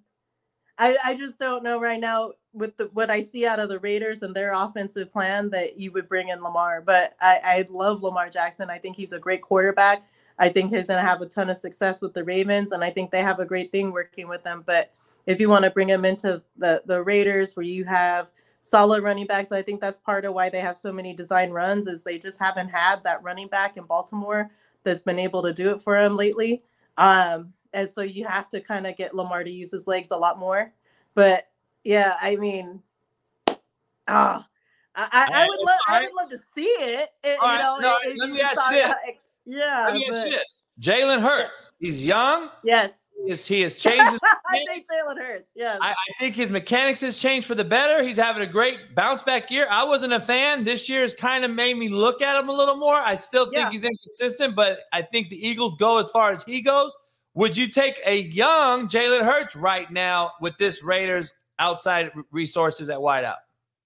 I 0.77 0.97
I 1.01 1.13
just 1.15 1.39
don't 1.39 1.63
know 1.63 1.79
right 1.79 1.99
now 1.99 2.33
with 2.51 2.75
the, 2.75 2.89
what 2.93 3.09
I 3.09 3.21
see 3.21 3.45
out 3.45 3.59
of 3.59 3.69
the 3.69 3.79
Raiders 3.79 4.21
and 4.21 4.35
their 4.35 4.51
offensive 4.51 5.13
plan 5.13 5.49
that 5.51 5.79
you 5.79 5.93
would 5.93 6.09
bring 6.09 6.27
in 6.27 6.43
Lamar. 6.43 6.81
But 6.81 7.15
I, 7.21 7.39
I 7.43 7.67
love 7.69 8.03
Lamar 8.03 8.29
Jackson. 8.29 8.69
I 8.69 8.79
think 8.79 8.97
he's 8.97 9.13
a 9.13 9.19
great 9.19 9.41
quarterback. 9.41 10.03
I 10.39 10.49
think 10.49 10.73
he's 10.73 10.87
going 10.87 10.99
to 10.99 11.07
have 11.07 11.21
a 11.21 11.25
ton 11.25 11.49
of 11.49 11.57
success 11.57 12.01
with 12.01 12.13
the 12.13 12.23
Ravens, 12.23 12.71
and 12.71 12.83
I 12.83 12.89
think 12.89 13.11
they 13.11 13.21
have 13.21 13.39
a 13.39 13.45
great 13.45 13.71
thing 13.71 13.91
working 13.91 14.27
with 14.27 14.43
them. 14.43 14.63
But 14.65 14.93
if 15.25 15.39
you 15.39 15.49
want 15.49 15.63
to 15.63 15.71
bring 15.71 15.89
him 15.89 16.05
into 16.05 16.41
the 16.57 16.81
the 16.85 17.03
Raiders, 17.03 17.55
where 17.55 17.65
you 17.65 17.85
have 17.85 18.31
solid 18.61 19.03
running 19.03 19.27
backs, 19.27 19.51
I 19.51 19.61
think 19.61 19.81
that's 19.81 19.97
part 19.97 20.25
of 20.25 20.33
why 20.33 20.49
they 20.49 20.59
have 20.59 20.77
so 20.77 20.91
many 20.91 21.13
design 21.13 21.51
runs 21.51 21.85
is 21.85 22.01
they 22.01 22.17
just 22.17 22.41
haven't 22.41 22.69
had 22.69 23.03
that 23.03 23.21
running 23.21 23.47
back 23.47 23.77
in 23.77 23.83
Baltimore 23.83 24.49
that's 24.83 25.01
been 25.01 25.19
able 25.19 25.43
to 25.43 25.53
do 25.53 25.69
it 25.69 25.81
for 25.81 25.97
him 25.97 26.15
lately. 26.15 26.63
Um, 26.97 27.53
and 27.73 27.87
so 27.87 28.01
you 28.01 28.25
have 28.25 28.49
to 28.49 28.61
kind 28.61 28.87
of 28.87 28.95
get 28.95 29.15
Lamar 29.15 29.43
to 29.43 29.51
use 29.51 29.71
his 29.71 29.87
legs 29.87 30.11
a 30.11 30.17
lot 30.17 30.39
more. 30.39 30.71
But 31.13 31.49
yeah, 31.83 32.15
I 32.21 32.35
mean, 32.37 32.81
ah. 34.07 34.45
Oh, 34.45 34.49
I, 34.95 35.27
I, 35.33 35.47
would 35.47 35.59
love 35.59 35.79
I 35.87 36.01
would 36.01 36.13
love 36.13 36.29
to 36.29 36.37
see 36.37 36.65
it. 36.65 37.09
it 37.23 37.39
you 37.41 37.57
know, 37.57 37.77
no, 37.81 37.97
it, 38.03 38.15
let 38.19 38.29
me 38.29 38.41
ask 38.41 38.61
you 38.71 38.77
this. 38.77 38.93
Yeah. 39.45 39.85
Let 39.85 39.93
me 39.95 40.07
ask 40.09 40.25
you 40.25 40.31
this. 40.31 40.63
Jalen 40.79 41.21
Hurts. 41.21 41.69
He's 41.79 42.03
young. 42.03 42.49
Yes. 42.63 43.09
He 43.23 43.31
has, 43.31 43.45
he 43.45 43.61
has 43.61 43.75
changed. 43.75 44.11
His 44.11 44.19
I 44.23 44.63
think 44.67 44.85
Jalen 44.87 45.17
Hurts. 45.19 45.51
Yes. 45.55 45.77
I, 45.81 45.91
I, 45.91 46.19
think 46.19 46.35
his 46.35 46.49
mechanics 46.49 47.01
has 47.01 47.17
changed 47.17 47.47
for 47.47 47.55
the 47.55 47.63
better. 47.63 48.03
He's 48.03 48.17
having 48.17 48.41
a 48.41 48.47
great 48.47 48.95
bounce 48.95 49.21
back 49.23 49.51
year. 49.51 49.67
I 49.69 49.83
wasn't 49.83 50.13
a 50.13 50.19
fan. 50.19 50.63
This 50.63 50.89
year 50.89 51.01
has 51.01 51.13
kind 51.13 51.45
of 51.45 51.51
made 51.51 51.77
me 51.77 51.89
look 51.89 52.21
at 52.21 52.39
him 52.39 52.49
a 52.49 52.53
little 52.53 52.75
more. 52.75 52.95
I 52.95 53.15
still 53.15 53.45
think 53.45 53.57
yeah. 53.57 53.69
he's 53.69 53.83
inconsistent, 53.83 54.55
but 54.55 54.79
I 54.91 55.03
think 55.03 55.29
the 55.29 55.47
Eagles 55.47 55.75
go 55.77 55.99
as 55.99 56.09
far 56.09 56.31
as 56.31 56.43
he 56.43 56.61
goes. 56.61 56.95
Would 57.35 57.55
you 57.55 57.67
take 57.67 57.99
a 58.05 58.21
young 58.21 58.87
Jalen 58.87 59.23
Hurts 59.23 59.55
right 59.55 59.89
now 59.91 60.31
with 60.41 60.57
this 60.57 60.83
Raiders 60.83 61.33
outside 61.59 62.11
resources 62.31 62.89
at 62.89 62.97
wideout? 62.97 63.37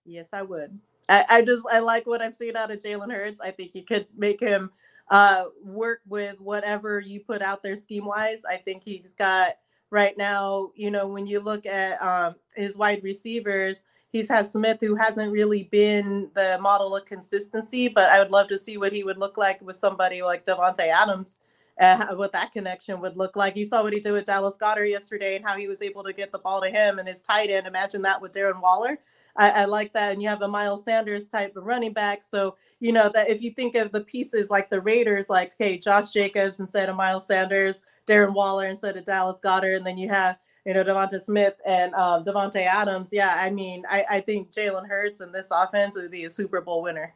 Yes, 0.06 0.30
I 0.34 0.42
would. 0.42 0.80
I, 1.10 1.26
I 1.30 1.42
just 1.42 1.66
I 1.72 1.80
like 1.80 2.06
what 2.06 2.22
I've 2.22 2.36
seen 2.36 2.58
out 2.58 2.72
of 2.72 2.80
Jalen 2.80 3.12
Hurts. 3.12 3.40
I 3.40 3.52
think 3.52 3.76
you 3.76 3.84
could 3.84 4.08
make 4.16 4.40
him– 4.40 4.72
uh, 5.10 5.46
work 5.64 6.02
with 6.08 6.40
whatever 6.40 7.00
you 7.00 7.20
put 7.20 7.42
out 7.42 7.64
there 7.64 7.76
scheme 7.76 8.06
wise. 8.06 8.44
I 8.46 8.58
think 8.58 8.84
he's 8.84 9.14
got 9.14 9.58
right 9.90 10.18
now, 10.18 10.72
you 10.76 10.92
know, 10.92 11.08
when 11.08 11.26
you 11.26 11.40
look 11.40 11.66
at 11.66 12.02
um, 12.02 12.36
his 12.56 12.76
wide 12.76 13.04
receivers, 13.04 13.84
he's 14.12 14.30
had 14.30 14.50
Smith 14.50 14.80
who 14.82 14.96
hasn't 14.96 15.32
really 15.32 15.64
been 15.64 16.30
the 16.36 16.58
model 16.62 16.96
of 16.96 17.06
consistency, 17.06 17.88
but 17.88 18.10
I 18.10 18.20
would 18.20 18.32
love 18.32 18.50
to 18.50 18.58
see 18.58 18.78
what 18.78 18.94
he 18.94 19.04
would 19.04 19.18
look 19.18 19.38
like 19.38 19.62
with 19.62 19.76
somebody 19.76 20.22
like 20.22 20.46
Davante 20.46 20.88
Adams. 20.88 21.42
Uh, 21.80 22.16
what 22.16 22.32
that 22.32 22.52
connection 22.52 23.00
would 23.00 23.16
look 23.16 23.36
like. 23.36 23.56
You 23.56 23.64
saw 23.64 23.84
what 23.84 23.94
he 23.94 24.00
did 24.00 24.12
with 24.12 24.26
Dallas 24.26 24.58
Goedert 24.58 24.90
yesterday 24.90 25.36
and 25.36 25.46
how 25.46 25.56
he 25.56 25.68
was 25.68 25.84
able 25.84 26.04
to 26.06 26.12
get 26.12 26.32
the 26.32 26.40
ball 26.40 26.60
to 26.60 26.72
him 26.72 26.98
and 26.98 27.08
his 27.08 27.22
tight 27.22 27.52
end. 27.52 27.68
Imagine 27.68 28.02
that 28.02 28.20
with 28.20 28.32
Darren 28.32 28.60
Waller. 28.60 28.98
I, 29.38 29.50
I, 29.52 29.66
like 29.66 29.94
that. 29.94 30.14
And 30.14 30.22
you 30.22 30.28
have 30.30 30.42
a 30.42 30.48
Miles 30.48 30.84
Sanders 30.84 31.28
type 31.28 31.56
of 31.56 31.66
running 31.66 31.94
back. 31.94 32.24
So, 32.24 32.56
you 32.80 32.92
know, 32.92 33.10
that 33.14 33.30
if 33.30 33.42
you 33.42 33.52
think 33.52 33.76
of 33.76 33.92
the 33.92 34.02
pieces 34.02 34.50
like 34.50 34.70
the 34.70 34.82
Raiders, 34.82 35.30
like, 35.30 35.54
hey, 35.60 35.78
Josh 35.78 36.12
Jacobs 36.12 36.60
instead 36.60 36.90
of 36.90 36.96
Miles 36.96 37.28
Sanders, 37.28 37.82
Darren 38.08 38.34
Waller 38.34 38.66
instead 38.66 38.98
of 38.98 39.06
Dallas 39.06 39.40
Goedert, 39.44 39.78
and 39.78 39.86
then 39.86 39.98
you 39.98 40.10
have, 40.10 40.38
you 40.66 40.74
know, 40.74 40.84
Devonta 40.84 41.22
Smith 41.22 41.54
and 41.66 41.94
um, 41.94 42.24
Davante 42.24 42.66
Adams. 42.66 43.12
Yeah, 43.14 43.36
I 43.38 43.50
mean, 43.50 43.84
I, 43.90 44.06
I 44.10 44.20
think 44.22 44.52
Jalen 44.52 44.88
Hurts 44.88 45.22
and 45.22 45.34
this 45.34 45.50
offense 45.52 45.96
would 45.96 46.12
be 46.12 46.26
a 46.26 46.30
Super 46.30 46.62
Bowl 46.62 46.82
winner. 46.82 47.14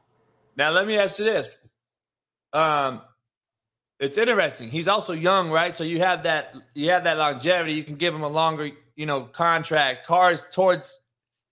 Now, 0.55 0.71
let 0.71 0.87
me 0.87 0.97
ask 0.97 1.17
you 1.17 1.25
this. 1.25 1.55
Um, 2.53 3.01
it's 3.99 4.17
interesting. 4.17 4.69
He's 4.69 4.87
also 4.87 5.13
young, 5.13 5.49
right? 5.49 5.77
So 5.77 5.83
you 5.83 5.99
have 5.99 6.23
that 6.23 6.55
you 6.73 6.89
have 6.89 7.03
that 7.03 7.17
longevity. 7.17 7.73
You 7.73 7.83
can 7.83 7.95
give 7.95 8.13
him 8.13 8.23
a 8.23 8.27
longer, 8.27 8.71
you 8.95 9.05
know, 9.05 9.23
contract. 9.23 10.07
Cars 10.07 10.47
towards 10.51 11.00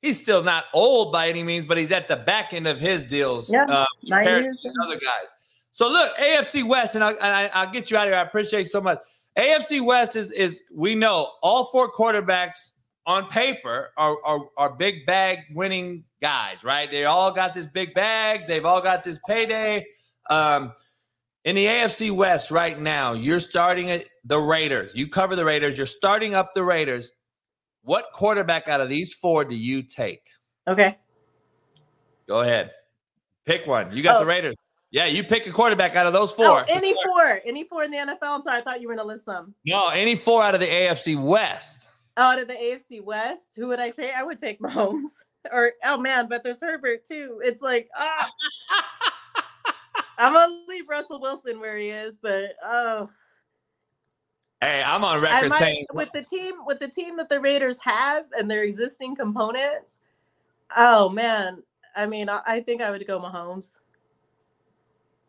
he's 0.01 0.21
still 0.21 0.43
not 0.43 0.65
old 0.73 1.11
by 1.11 1.29
any 1.29 1.43
means, 1.43 1.65
but 1.65 1.77
he's 1.77 1.91
at 1.91 2.07
the 2.07 2.15
back 2.15 2.53
end 2.53 2.67
of 2.67 2.79
his 2.79 3.05
deals. 3.05 3.51
Yeah, 3.51 3.65
uh, 3.65 3.85
nine 4.03 4.25
years. 4.25 4.65
Other 4.83 4.95
guys. 4.95 5.27
So 5.71 5.89
look, 5.89 6.15
AFC 6.17 6.63
West, 6.63 6.95
and 6.95 7.03
I'll, 7.03 7.15
I'll 7.53 7.71
get 7.71 7.89
you 7.91 7.97
out 7.97 8.07
of 8.07 8.13
here. 8.13 8.19
I 8.19 8.23
appreciate 8.23 8.63
you 8.63 8.69
so 8.69 8.81
much. 8.81 8.99
AFC 9.37 9.81
West 9.81 10.15
is 10.15 10.31
is 10.31 10.61
we 10.73 10.95
know 10.95 11.31
all 11.41 11.65
four 11.65 11.91
quarterbacks 11.91 12.71
on 13.05 13.27
paper 13.29 13.91
are, 13.97 14.17
are 14.25 14.41
are 14.57 14.75
big 14.75 15.05
bag 15.05 15.39
winning 15.53 16.03
guys, 16.21 16.63
right? 16.63 16.89
They 16.89 17.05
all 17.05 17.31
got 17.31 17.53
this 17.53 17.65
big 17.65 17.93
bag. 17.93 18.45
They've 18.47 18.65
all 18.65 18.81
got 18.81 19.03
this 19.03 19.19
payday. 19.27 19.85
Um, 20.29 20.73
in 21.45 21.55
the 21.55 21.65
AFC 21.65 22.11
West 22.11 22.51
right 22.51 22.79
now, 22.79 23.13
you're 23.13 23.39
starting 23.39 23.89
at 23.89 24.05
the 24.25 24.37
Raiders. 24.37 24.93
You 24.93 25.07
cover 25.07 25.35
the 25.35 25.45
Raiders. 25.45 25.77
You're 25.77 25.87
starting 25.87 26.35
up 26.35 26.53
the 26.53 26.63
Raiders. 26.63 27.11
What 27.89 28.11
quarterback 28.13 28.67
out 28.67 28.81
of 28.81 28.87
these 28.87 29.15
four 29.15 29.43
do 29.43 29.55
you 29.55 29.81
take? 29.81 30.21
Okay. 30.67 30.95
Go 32.27 32.41
ahead. 32.41 32.69
Pick 33.45 33.65
one. 33.65 33.91
You 33.91 34.03
got 34.03 34.17
Oh. 34.17 34.19
the 34.19 34.25
Raiders. 34.27 34.53
Yeah, 34.91 35.07
you 35.07 35.23
pick 35.23 35.47
a 35.47 35.51
quarterback 35.51 35.95
out 35.95 36.05
of 36.05 36.13
those 36.13 36.31
four. 36.31 36.45
Oh, 36.45 36.63
any 36.67 36.93
four, 36.93 37.41
any 37.45 37.63
four 37.63 37.83
in 37.83 37.89
the 37.89 37.97
NFL. 37.97 38.17
I'm 38.21 38.43
sorry, 38.43 38.59
I 38.59 38.61
thought 38.61 38.79
you 38.79 38.87
were 38.89 38.95
gonna 38.95 39.07
list 39.07 39.25
some. 39.25 39.55
No, 39.65 39.87
any 39.87 40.13
four 40.15 40.43
out 40.43 40.53
of 40.53 40.59
the 40.59 40.67
AFC 40.67 41.19
West. 41.19 41.87
Oh, 42.15 42.21
out 42.33 42.39
of 42.39 42.47
the 42.47 42.53
AFC 42.53 43.01
West, 43.03 43.55
who 43.55 43.65
would 43.69 43.79
I 43.79 43.89
take? 43.89 44.13
I 44.15 44.21
would 44.21 44.37
take 44.37 44.59
Mahomes. 44.61 45.23
Or 45.51 45.71
oh 45.83 45.97
man, 45.97 46.27
but 46.29 46.43
there's 46.43 46.61
Herbert 46.61 47.05
too. 47.05 47.41
It's 47.43 47.63
like 47.63 47.89
ah, 47.95 48.29
I'm 50.19 50.33
gonna 50.33 50.63
leave 50.67 50.87
Russell 50.87 51.19
Wilson 51.19 51.59
where 51.59 51.75
he 51.75 51.89
is, 51.89 52.19
but 52.21 52.51
oh, 52.63 53.09
Hey, 54.61 54.83
I'm 54.85 55.05
on 55.05 55.21
record 55.21 55.49
might, 55.49 55.59
saying 55.59 55.85
with 55.93 56.11
the 56.13 56.21
team 56.21 56.55
with 56.65 56.79
the 56.79 56.87
team 56.87 57.15
that 57.17 57.29
the 57.29 57.39
Raiders 57.39 57.79
have 57.79 58.25
and 58.37 58.51
their 58.51 58.63
existing 58.63 59.15
components. 59.15 59.99
Oh 60.75 61.07
man, 61.07 61.63
I 61.95 62.05
mean, 62.05 62.29
I, 62.29 62.41
I 62.45 62.61
think 62.61 62.81
I 62.81 62.91
would 62.91 63.05
go 63.07 63.19
Mahomes. 63.19 63.79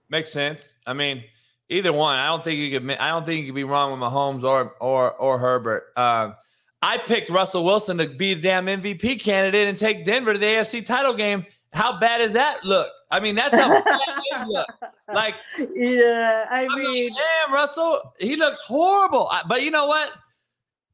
makes 0.08 0.32
sense. 0.32 0.74
I 0.84 0.94
mean, 0.94 1.22
either 1.68 1.92
one. 1.92 2.16
I 2.16 2.26
don't 2.26 2.42
think 2.42 2.58
you 2.58 2.78
could. 2.78 2.90
I 2.98 3.08
don't 3.10 3.24
think 3.24 3.40
you 3.40 3.46
could 3.46 3.54
be 3.54 3.64
wrong 3.64 3.92
with 3.92 4.00
Mahomes 4.00 4.42
or 4.42 4.74
or 4.80 5.12
or 5.12 5.38
Herbert. 5.38 5.92
Um, 5.96 6.34
I 6.82 6.98
picked 6.98 7.30
Russell 7.30 7.64
Wilson 7.64 7.98
to 7.98 8.08
be 8.08 8.34
the 8.34 8.40
damn 8.40 8.66
MVP 8.66 9.20
candidate 9.20 9.68
and 9.68 9.78
take 9.78 10.04
Denver 10.04 10.32
to 10.32 10.38
the 10.38 10.46
AFC 10.46 10.84
title 10.84 11.14
game. 11.14 11.46
How 11.72 11.98
bad 12.00 12.18
does 12.18 12.32
that 12.32 12.64
look? 12.64 12.88
I 13.10 13.20
mean, 13.20 13.34
that's 13.36 13.56
how 13.56 13.68
bad 13.68 13.84
they 13.84 14.44
look. 14.48 14.66
Like, 15.12 15.36
yeah, 15.74 16.46
I 16.50 16.64
I 16.64 16.68
mean, 16.68 16.78
mean, 16.92 17.10
damn, 17.12 17.54
Russell, 17.54 18.12
he 18.18 18.36
looks 18.36 18.60
horrible. 18.60 19.28
I- 19.30 19.42
But 19.48 19.62
you 19.62 19.70
know 19.70 19.86
what? 19.86 20.10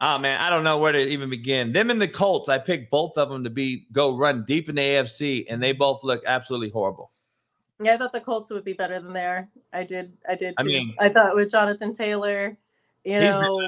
Oh 0.02 0.18
man, 0.18 0.38
I 0.40 0.50
don't 0.50 0.64
know 0.64 0.76
where 0.76 0.92
to 0.92 0.98
even 1.00 1.30
begin. 1.30 1.72
Them 1.72 1.88
and 1.90 2.00
the 2.00 2.08
Colts, 2.08 2.50
I 2.50 2.58
picked 2.58 2.90
both 2.90 3.16
of 3.16 3.30
them 3.30 3.44
to 3.44 3.50
be 3.50 3.86
go 3.92 4.14
run 4.14 4.44
deep 4.46 4.68
in 4.68 4.74
the 4.74 4.82
AFC, 4.82 5.46
and 5.48 5.62
they 5.62 5.72
both 5.72 6.04
look 6.04 6.22
absolutely 6.26 6.68
horrible. 6.68 7.10
yeah, 7.82 7.94
I 7.94 7.96
thought 7.96 8.12
the 8.12 8.20
Colts 8.20 8.50
would 8.50 8.64
be 8.64 8.74
better 8.74 9.00
than 9.00 9.14
they 9.14 9.24
are. 9.24 9.48
I 9.72 9.84
did, 9.84 10.12
I 10.28 10.34
did. 10.34 10.50
Too. 10.50 10.54
I 10.58 10.62
mean- 10.64 10.94
I 11.00 11.08
thought 11.08 11.34
with 11.34 11.50
Jonathan 11.50 11.94
Taylor, 11.94 12.58
you 13.04 13.20
know. 13.20 13.62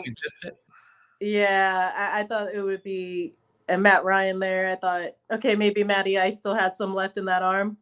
Yeah, 1.20 1.92
I, 1.96 2.20
I 2.20 2.22
thought 2.24 2.52
it 2.52 2.60
would 2.60 2.82
be 2.82 3.37
and 3.68 3.82
Matt 3.82 4.04
Ryan 4.04 4.38
there. 4.38 4.68
I 4.70 4.76
thought, 4.76 5.10
okay, 5.32 5.54
maybe 5.56 5.84
Matty 5.84 6.18
Ice 6.18 6.36
still 6.36 6.54
has 6.54 6.76
some 6.76 6.94
left 6.94 7.16
in 7.16 7.24
that 7.26 7.42
arm. 7.42 7.76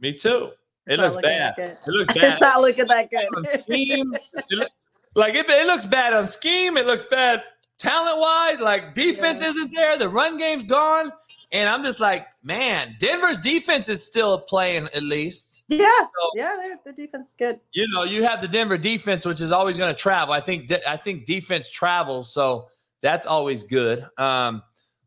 Me 0.00 0.12
too. 0.12 0.50
It 0.86 0.98
looks 0.98 1.16
bad. 1.22 1.54
It 1.58 1.68
looks 1.86 2.14
bad. 2.14 2.24
It's 2.32 2.40
not 2.40 2.60
looking 2.60 2.86
that 2.88 3.10
good. 3.10 3.62
scheme. 3.62 4.14
It 4.14 4.44
look- 4.50 4.68
like 5.14 5.34
it, 5.34 5.48
it 5.48 5.66
looks 5.66 5.84
bad 5.86 6.14
on 6.14 6.26
scheme. 6.26 6.76
It 6.76 6.86
looks 6.86 7.04
bad 7.04 7.42
talent 7.78 8.18
wise. 8.18 8.60
Like 8.60 8.94
defense 8.94 9.42
Yeah. 9.42 9.48
isn't 9.48 9.74
there. 9.74 9.98
The 9.98 10.08
run 10.08 10.38
game's 10.38 10.64
gone. 10.64 11.12
And 11.52 11.68
I'm 11.68 11.84
just 11.84 12.00
like, 12.00 12.26
man, 12.42 12.96
Denver's 12.98 13.38
defense 13.38 13.90
is 13.90 14.02
still 14.02 14.38
playing 14.38 14.88
at 14.94 15.02
least. 15.02 15.64
yeah, 15.68 15.86
yeah, 16.34 16.56
their, 16.56 16.78
their 16.82 16.92
defense 16.94 17.28
is 17.28 17.34
good. 17.38 17.60
You 17.72 17.86
know, 17.88 18.04
you 18.04 18.22
have 18.24 18.40
the 18.40 18.48
Denver 18.48 18.78
defense, 18.78 19.26
which 19.26 19.42
is 19.42 19.52
always 19.52 19.76
going 19.76 19.94
to 19.94 20.00
travel. 20.00 20.32
I 20.32 20.40
think 20.40 20.72
I 20.88 20.96
think 20.96 21.26
defense 21.26 21.70
travels, 21.70 22.32
so 22.32 22.68
that's 23.02 23.26
always 23.26 23.64
good. 23.64 24.06
Um, 24.16 24.62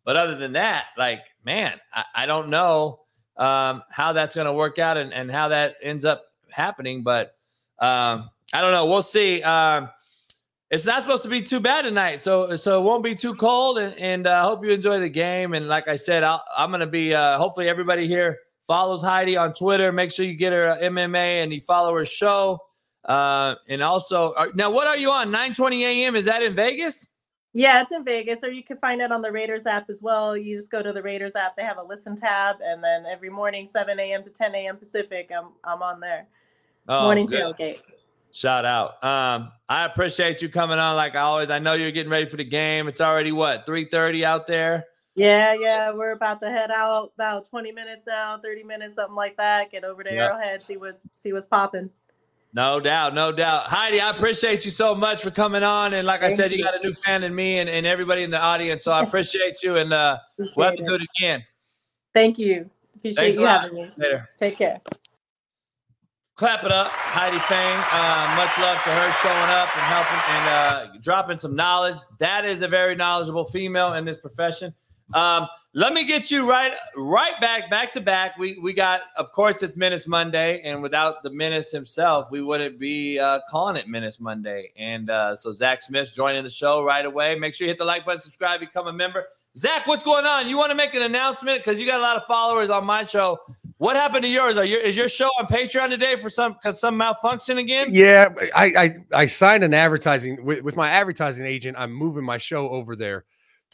but 0.06 0.15
other 0.15 0.36
than 0.36 0.54
that, 0.54 0.86
like, 0.98 1.26
man, 1.44 1.74
I, 1.94 2.06
I 2.15 2.26
don't 2.28 2.50
know 2.50 3.02
um, 3.38 3.84
how 3.89 4.13
that's 4.13 4.36
going 4.36 4.46
to 4.46 4.54
work 4.54 4.80
out 4.80 4.98
and, 4.98 5.12
and 5.13 5.32
how 5.32 5.50
that 5.50 5.76
ends 5.82 6.06
up 6.06 6.26
happening. 6.52 7.04
But 7.04 7.36
um, 7.80 8.30
I 8.54 8.62
don't 8.62 8.72
know. 8.72 8.86
We'll 8.86 9.02
see. 9.02 9.41
Um, 9.41 9.89
it's 10.70 10.86
not 10.86 11.02
supposed 11.02 11.24
to 11.24 11.30
be 11.30 11.41
too 11.41 11.60
bad 11.60 11.84
tonight, 11.84 12.22
so 12.22 12.56
so 12.56 12.80
it 12.80 12.84
won't 12.84 13.04
be 13.04 13.15
too 13.15 13.36
cold. 13.36 13.78
And 13.78 13.98
and 13.98 14.28
I 14.28 14.39
uh, 14.39 14.44
hope 14.48 14.63
you 14.63 14.72
enjoy 14.72 15.00
the 15.00 15.10
game. 15.10 15.54
And 15.54 15.68
like 15.68 15.88
I 15.88 15.96
said, 15.96 16.24
I'll, 16.24 16.44
I'm 16.56 16.70
going 16.70 16.82
to 16.82 16.88
be. 16.88 17.13
Uh, 17.13 17.38
hopefully, 17.38 17.68
everybody 17.68 18.08
here 18.08 18.38
follows 18.68 19.04
Heidi 19.04 19.38
on 19.38 19.54
Twitter. 19.54 19.91
Make 19.91 20.12
sure 20.12 20.26
you 20.26 20.34
get 20.34 20.54
her 20.54 20.70
uh, 20.70 20.78
MMA 20.78 21.44
and 21.44 21.54
you 21.54 21.62
follow 21.62 21.94
her 21.96 22.06
show. 22.06 22.60
Uh, 23.04 23.56
and 23.70 23.84
also, 23.84 24.34
now 24.56 24.72
what 24.72 24.88
are 24.88 24.98
you 24.98 25.12
on? 25.12 25.32
9:20 25.32 25.82
a.m. 25.82 26.15
Is 26.15 26.26
that 26.26 26.41
in 26.41 26.56
Vegas? 26.56 27.08
Yeah, 27.56 27.82
it's 27.82 27.94
in 27.94 28.06
Vegas, 28.06 28.44
or 28.44 28.52
you 28.52 28.63
can 28.63 28.78
find 28.78 29.02
it 29.02 29.13
on 29.13 29.24
the 29.24 29.32
Raiders 29.32 29.65
app 29.68 29.89
as 29.89 30.04
well. 30.04 30.38
You 30.38 30.58
just 30.58 30.72
go 30.72 30.84
to 30.84 30.94
the 30.94 31.04
Raiders 31.04 31.36
app; 31.38 31.58
they 31.58 31.63
have 31.63 31.80
a 31.80 31.84
listen 31.84 32.15
tab, 32.18 32.58
and 32.63 32.84
then 32.84 33.06
every 33.08 33.32
morning, 33.32 33.65
7 33.68 34.00
a.m. 34.00 34.24
to 34.26 34.32
10 34.32 34.56
a.m. 34.56 34.78
Pacific, 34.78 35.32
I'm 35.36 35.52
I'm 35.65 35.84
on 35.84 36.02
there. 36.02 36.28
Oh, 36.88 37.02
morning 37.04 37.28
good. 37.28 37.48
tailgate. 37.60 37.80
Shout 38.32 38.65
out. 38.65 39.04
Um, 39.04 39.52
I 39.70 39.86
appreciate 39.86 40.41
you 40.41 40.50
coming 40.50 40.80
on 40.80 40.96
like 40.98 41.15
I 41.15 41.22
always. 41.22 41.50
I 41.52 41.60
know 41.60 41.74
you're 41.74 41.91
getting 41.91 42.12
ready 42.12 42.28
for 42.28 42.38
the 42.38 42.46
game. 42.46 42.88
It's 42.88 43.02
already 43.02 43.32
what 43.32 43.65
3:30 43.65 44.26
out 44.26 44.48
there. 44.48 44.86
Yeah, 45.15 45.54
yeah, 45.54 45.91
we're 45.94 46.12
about 46.12 46.39
to 46.41 46.50
head 46.50 46.72
out 46.72 47.12
about 47.15 47.50
20 47.50 47.72
minutes 47.72 48.06
now, 48.08 48.39
30 48.44 48.63
minutes, 48.63 48.96
something 48.96 49.15
like 49.15 49.38
that. 49.38 49.72
Get 49.72 49.84
over 49.84 50.04
to 50.04 50.10
Yep. 50.10 50.32
Arrowhead, 50.32 50.63
see 50.65 50.78
what 50.78 51.00
see 51.13 51.34
what's 51.34 51.46
popping. 51.46 51.89
No 52.56 52.80
doubt, 52.80 53.13
no 53.13 53.34
doubt. 53.34 53.65
Heidi, 53.65 54.00
I 54.00 54.12
appreciate 54.12 54.63
you 54.63 54.72
so 54.72 54.96
much 54.96 55.22
for 55.22 55.30
coming 55.30 55.62
on. 55.62 55.94
And 55.94 56.08
like 56.08 56.24
I 56.24 56.34
said, 56.34 56.54
you 56.54 56.60
you. 56.60 56.63
got 56.63 56.74
a 56.74 56.82
new 56.82 56.94
fan 56.94 57.24
in 57.24 57.36
me 57.36 57.60
and, 57.60 57.70
and 57.70 57.86
everybody 57.86 58.24
in 58.24 58.32
the 58.32 58.41
audience. 58.41 58.86
So 58.86 58.94
I 58.94 59.04
appreciate 59.04 59.62
you. 59.62 59.76
And 59.76 59.91
uh, 59.91 60.20
we'll 60.56 60.68
have 60.68 60.78
to 60.78 60.86
do 60.86 60.94
it. 60.96 61.02
it 61.02 61.08
again 61.18 61.46
Thank 62.13 62.39
you. 62.39 62.70
Appreciate 62.96 63.22
Thanks 63.22 63.38
you 63.38 63.46
having 63.46 63.76
me. 63.76 63.89
later. 63.98 64.30
Take 64.38 64.58
care. 64.58 64.80
Clap 66.38 66.63
it 66.63 66.72
up, 66.72 66.88
Heidi 66.88 67.39
Fang. 67.39 67.78
Uh, 67.91 68.36
much 68.38 68.58
love 68.58 68.82
to 68.84 68.89
her 68.89 69.12
showing 69.22 69.50
up 69.52 69.76
and 69.76 69.86
helping 69.86 70.20
and 70.30 70.48
uh, 70.50 70.98
dropping 71.02 71.38
some 71.38 71.58
knowledge. 71.58 71.98
That 72.20 72.46
is 72.46 72.62
a 72.62 72.70
very 72.70 72.96
knowledgeable 72.96 73.44
female 73.44 73.94
in 73.94 74.06
this 74.06 74.18
profession. 74.18 74.74
Um, 75.13 75.48
let 75.74 75.94
me 75.94 76.06
get 76.06 76.32
you 76.32 76.50
right, 76.50 76.74
right 76.96 77.39
back, 77.41 77.70
back 77.70 77.91
to 77.91 78.02
back. 78.02 78.38
We 78.38 78.58
we 78.60 78.74
got, 78.74 79.02
of 79.18 79.32
course, 79.32 79.62
it's 79.62 79.76
Menace 79.76 80.08
Monday, 80.08 80.62
and 80.62 80.82
without 80.82 81.22
the 81.22 81.30
Menace 81.30 81.72
himself, 81.72 82.32
we 82.32 82.41
wouldn't 82.41 82.80
be 82.80 83.20
uh, 83.20 83.41
calling 83.50 83.76
it 83.76 83.88
Menace 83.88 84.20
Monday. 84.20 84.72
And 84.78 85.10
uh, 85.10 85.36
so 85.36 85.52
Zach 85.52 85.82
Smith's 85.82 86.12
joining 86.12 86.44
the 86.44 86.50
show 86.50 86.84
right 86.84 87.06
away. 87.06 87.38
Make 87.38 87.54
sure 87.54 87.65
you 87.65 87.72
hit 87.72 87.78
the 87.78 87.86
like 87.86 88.06
button, 88.06 88.22
subscribe, 88.22 88.62
become 88.62 88.88
a 88.88 88.94
member. 88.94 89.26
Zach, 89.58 89.86
what's 89.86 90.04
going 90.04 90.26
on? 90.26 90.50
You 90.50 90.58
want 90.58 90.72
to 90.72 90.76
make 90.76 90.94
an 90.96 91.02
announcement 91.02 91.63
because 91.63 91.80
you 91.80 91.86
got 91.86 92.00
a 92.00 92.04
lot 92.04 92.18
of 92.18 92.24
followers 92.26 92.70
on 92.70 92.86
my 92.86 93.04
show. 93.04 93.39
What 93.78 93.96
happened 93.96 94.24
to 94.24 94.30
yours? 94.30 94.56
Are 94.58 94.65
your 94.65 94.80
is 94.80 94.96
your 94.96 95.10
show 95.10 95.30
on 95.39 95.48
Patreon 95.48 95.89
today 95.89 96.15
for 96.15 96.30
some 96.30 96.56
cause 96.63 96.80
some 96.80 96.96
malfunction 96.96 97.58
again? 97.58 97.89
Yeah, 97.91 98.30
I 98.56 98.65
I, 98.65 98.98
I 99.13 99.26
signed 99.28 99.63
an 99.65 99.74
advertising 99.74 100.44
with, 100.46 100.62
with 100.62 100.78
my 100.78 100.89
advertising 100.89 101.46
agent. 101.46 101.76
I'm 101.78 101.91
moving 101.91 102.24
my 102.24 102.38
show 102.38 102.70
over 102.70 102.96
there 102.96 103.26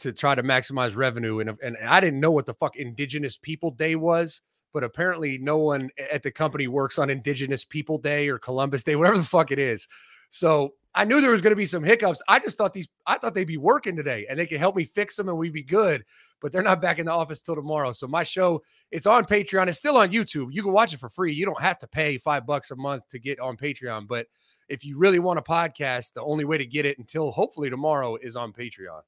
to 0.02 0.12
try 0.12 0.34
to 0.34 0.42
maximize 0.42 0.96
revenue, 0.96 1.40
and 1.40 1.56
and 1.62 1.76
I 1.78 2.00
didn't 2.00 2.20
know 2.20 2.30
what 2.30 2.46
the 2.46 2.54
fuck 2.54 2.76
Indigenous 2.76 3.36
People 3.36 3.70
Day 3.70 3.96
was, 3.96 4.42
but 4.72 4.84
apparently 4.84 5.38
no 5.38 5.58
one 5.58 5.90
at 6.10 6.22
the 6.22 6.30
company 6.30 6.68
works 6.68 6.98
on 6.98 7.10
Indigenous 7.10 7.64
People 7.64 7.98
Day 7.98 8.28
or 8.28 8.38
Columbus 8.38 8.84
Day, 8.84 8.96
whatever 8.96 9.18
the 9.18 9.24
fuck 9.24 9.50
it 9.50 9.58
is. 9.58 9.88
So 10.30 10.74
I 10.94 11.04
knew 11.04 11.20
there 11.20 11.30
was 11.30 11.40
going 11.40 11.52
to 11.52 11.56
be 11.56 11.66
some 11.66 11.84
hiccups. 11.84 12.22
I 12.28 12.38
just 12.38 12.58
thought 12.58 12.72
these, 12.72 12.88
I 13.06 13.16
thought 13.16 13.34
they'd 13.34 13.44
be 13.44 13.56
working 13.56 13.96
today 13.96 14.26
and 14.28 14.38
they 14.38 14.46
could 14.46 14.58
help 14.58 14.76
me 14.76 14.84
fix 14.84 15.16
them 15.16 15.28
and 15.28 15.38
we'd 15.38 15.52
be 15.52 15.62
good. 15.62 16.04
But 16.40 16.52
they're 16.52 16.62
not 16.62 16.82
back 16.82 16.98
in 16.98 17.06
the 17.06 17.12
office 17.12 17.40
till 17.42 17.54
tomorrow. 17.54 17.92
So 17.92 18.06
my 18.06 18.22
show, 18.22 18.62
it's 18.90 19.06
on 19.06 19.24
Patreon. 19.24 19.68
It's 19.68 19.78
still 19.78 19.96
on 19.96 20.10
YouTube. 20.10 20.48
You 20.50 20.62
can 20.62 20.72
watch 20.72 20.92
it 20.92 21.00
for 21.00 21.08
free. 21.08 21.32
You 21.34 21.46
don't 21.46 21.60
have 21.62 21.78
to 21.78 21.86
pay 21.86 22.18
five 22.18 22.46
bucks 22.46 22.70
a 22.70 22.76
month 22.76 23.08
to 23.10 23.18
get 23.18 23.40
on 23.40 23.56
Patreon. 23.56 24.06
But 24.06 24.26
if 24.68 24.84
you 24.84 24.98
really 24.98 25.18
want 25.18 25.38
a 25.38 25.42
podcast, 25.42 26.14
the 26.14 26.22
only 26.22 26.44
way 26.44 26.58
to 26.58 26.66
get 26.66 26.86
it 26.86 26.98
until 26.98 27.30
hopefully 27.30 27.70
tomorrow 27.70 28.16
is 28.16 28.36
on 28.36 28.52
Patreon. 28.52 29.02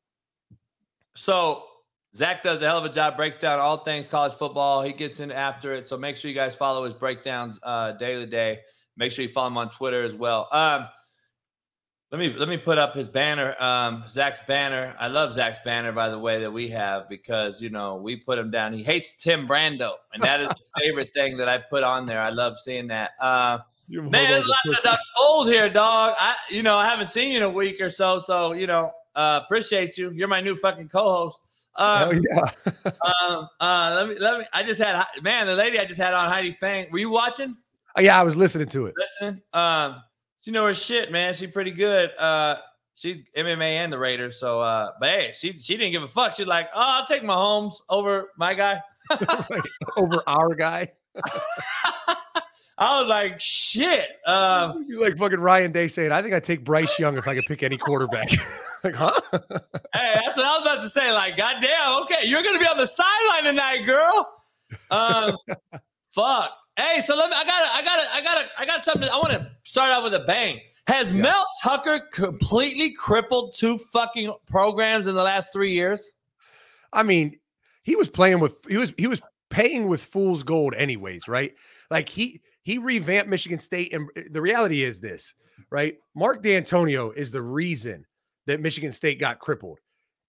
So 1.16 1.64
Zach 2.14 2.42
does 2.42 2.62
a 2.62 2.66
hell 2.66 2.78
of 2.78 2.84
a 2.84 2.92
job, 2.92 3.16
breaks 3.16 3.36
down 3.36 3.58
all 3.58 3.78
things 3.78 4.08
college 4.08 4.34
football. 4.34 4.82
He 4.82 4.92
gets 4.92 5.20
in 5.20 5.32
after 5.32 5.72
it. 5.74 5.88
So 5.88 5.96
make 5.96 6.16
sure 6.16 6.28
you 6.28 6.34
guys 6.34 6.54
follow 6.54 6.84
his 6.84 6.94
breakdowns 6.94 7.58
uh, 7.62 7.92
daily 7.92 8.26
day. 8.26 8.60
Make 8.96 9.12
sure 9.12 9.24
you 9.24 9.28
follow 9.28 9.48
him 9.48 9.58
on 9.58 9.70
Twitter 9.70 10.02
as 10.02 10.14
well. 10.14 10.48
Um, 10.52 10.86
let 12.12 12.20
me 12.20 12.32
let 12.32 12.48
me 12.48 12.56
put 12.56 12.78
up 12.78 12.94
his 12.94 13.08
banner, 13.08 13.60
um, 13.60 14.04
Zach's 14.06 14.38
banner. 14.46 14.94
I 15.00 15.08
love 15.08 15.32
Zach's 15.32 15.58
banner, 15.64 15.90
by 15.90 16.10
the 16.10 16.18
way, 16.18 16.40
that 16.42 16.52
we 16.52 16.68
have 16.68 17.08
because 17.08 17.60
you 17.60 17.70
know 17.70 17.96
we 17.96 18.14
put 18.14 18.38
him 18.38 18.52
down. 18.52 18.72
He 18.72 18.84
hates 18.84 19.16
Tim 19.16 19.48
Brando, 19.48 19.94
and 20.12 20.22
that 20.22 20.40
is 20.40 20.48
the 20.48 20.64
favorite 20.80 21.10
thing 21.12 21.36
that 21.38 21.48
I 21.48 21.58
put 21.58 21.82
on 21.82 22.06
there. 22.06 22.20
I 22.20 22.30
love 22.30 22.60
seeing 22.60 22.86
that. 22.88 23.12
Uh, 23.20 23.58
Man, 23.88 24.10
there's 24.10 24.46
lots 24.46 24.86
of 24.86 24.96
old 25.18 25.48
here, 25.48 25.68
dog. 25.68 26.14
I, 26.16 26.36
you 26.48 26.62
know, 26.62 26.76
I 26.76 26.88
haven't 26.88 27.08
seen 27.08 27.32
you 27.32 27.38
in 27.38 27.42
a 27.42 27.50
week 27.50 27.80
or 27.80 27.90
so, 27.90 28.20
so 28.20 28.52
you 28.52 28.68
know, 28.68 28.92
uh, 29.14 29.40
appreciate 29.44 29.96
you. 29.98 30.10
You're 30.12 30.28
my 30.28 30.40
new 30.40 30.54
fucking 30.56 30.88
co-host. 30.88 31.40
Oh 31.76 32.10
Um, 32.10 32.20
yeah. 32.30 32.50
um, 33.28 33.48
uh, 33.60 33.92
let 33.96 34.08
me, 34.08 34.14
let 34.18 34.38
me. 34.38 34.44
I 34.52 34.62
just 34.62 34.80
had, 34.80 35.04
man, 35.22 35.46
the 35.46 35.54
lady 35.54 35.78
I 35.78 35.84
just 35.84 36.00
had 36.00 36.14
on 36.14 36.28
Heidi 36.28 36.52
Fang. 36.52 36.86
Were 36.92 36.98
you 36.98 37.10
watching, 37.10 37.56
Oh, 37.96 38.00
yeah, 38.00 38.18
I 38.18 38.22
was 38.24 38.36
listening 38.36 38.66
to 38.68 38.86
it. 38.86 38.94
listening? 38.96 39.40
Um, 39.52 40.02
she 40.40 40.50
know 40.50 40.66
her 40.66 40.74
shit, 40.74 41.10
man. 41.12 41.32
She 41.34 41.46
pretty 41.46 41.70
good. 41.70 42.10
Uh, 42.18 42.56
she's 42.96 43.22
MMA 43.36 43.72
and 43.72 43.92
the 43.92 43.98
Raiders. 43.98 44.38
So, 44.38 44.60
uh, 44.60 44.90
but 45.00 45.08
hey, 45.08 45.32
she 45.34 45.56
she 45.58 45.76
didn't 45.76 45.92
give 45.92 46.02
a 46.02 46.08
fuck. 46.08 46.34
She's 46.34 46.46
like, 46.46 46.68
oh, 46.74 46.80
I'll 47.00 47.06
take 47.06 47.22
Mahomes 47.22 47.74
over 47.88 48.30
my 48.36 48.52
guy. 48.54 48.80
Over 49.96 50.22
our 50.26 50.54
guy. 50.54 50.88
I 52.76 53.00
was 53.00 53.08
like, 53.08 53.40
shit. 53.40 54.08
Um, 54.26 54.84
You're 54.88 55.00
like 55.00 55.16
fucking 55.16 55.40
Ryan 55.40 55.72
Day 55.72 55.88
saying, 55.88 56.12
I 56.12 56.22
think 56.22 56.34
I'd 56.34 56.44
take 56.44 56.64
Bryce 56.64 56.98
Young 56.98 57.16
if 57.16 57.28
I 57.28 57.34
could 57.34 57.44
pick 57.44 57.62
any 57.62 57.76
quarterback. 57.76 58.28
like, 58.84 58.96
huh? 58.96 59.18
Hey, 59.94 60.20
that's 60.24 60.36
what 60.36 60.46
I 60.46 60.58
was 60.58 60.62
about 60.62 60.82
to 60.82 60.88
say. 60.88 61.12
Like, 61.12 61.36
goddamn, 61.36 62.02
okay, 62.02 62.26
you're 62.26 62.42
gonna 62.42 62.58
be 62.58 62.66
on 62.66 62.76
the 62.76 62.86
sideline 62.86 63.44
tonight, 63.44 63.86
girl. 63.86 64.42
Um, 64.90 65.36
Fuck. 66.14 66.56
Hey, 66.76 67.00
so 67.00 67.16
let 67.16 67.28
me. 67.28 67.36
I 67.36 67.44
got. 67.44 67.62
it. 67.62 67.70
I 67.72 67.82
got. 67.82 67.98
it. 67.98 68.06
I 68.12 68.20
got. 68.22 68.44
it. 68.44 68.52
I 68.56 68.64
got 68.64 68.84
something. 68.84 69.08
I 69.08 69.16
want 69.16 69.32
to 69.32 69.50
start 69.64 69.90
out 69.90 70.04
with 70.04 70.14
a 70.14 70.20
bang. 70.20 70.60
Has 70.86 71.10
yeah. 71.10 71.22
Mel 71.22 71.46
Tucker 71.60 72.00
completely 72.12 72.92
crippled 72.92 73.54
two 73.54 73.78
fucking 73.78 74.32
programs 74.46 75.08
in 75.08 75.16
the 75.16 75.22
last 75.22 75.52
three 75.52 75.72
years? 75.72 76.12
I 76.92 77.02
mean, 77.02 77.38
he 77.82 77.96
was 77.96 78.08
playing 78.08 78.38
with. 78.38 78.56
He 78.68 78.76
was. 78.76 78.92
He 78.96 79.08
was 79.08 79.20
paying 79.50 79.86
with 79.86 80.04
fool's 80.04 80.44
gold, 80.44 80.74
anyways. 80.74 81.26
Right? 81.26 81.54
Like 81.90 82.08
he 82.08 82.40
he 82.64 82.78
revamped 82.78 83.30
Michigan 83.30 83.58
State, 83.58 83.94
and 83.94 84.08
eh, 84.16 84.22
the 84.30 84.42
reality 84.42 84.82
is 84.82 85.00
this, 85.00 85.34
right? 85.70 85.96
Mark 86.16 86.42
Dantonio 86.42 87.14
is 87.14 87.30
the 87.30 87.42
reason 87.42 88.04
that 88.46 88.60
Michigan 88.60 88.90
State 88.90 89.20
got 89.20 89.38
crippled, 89.38 89.78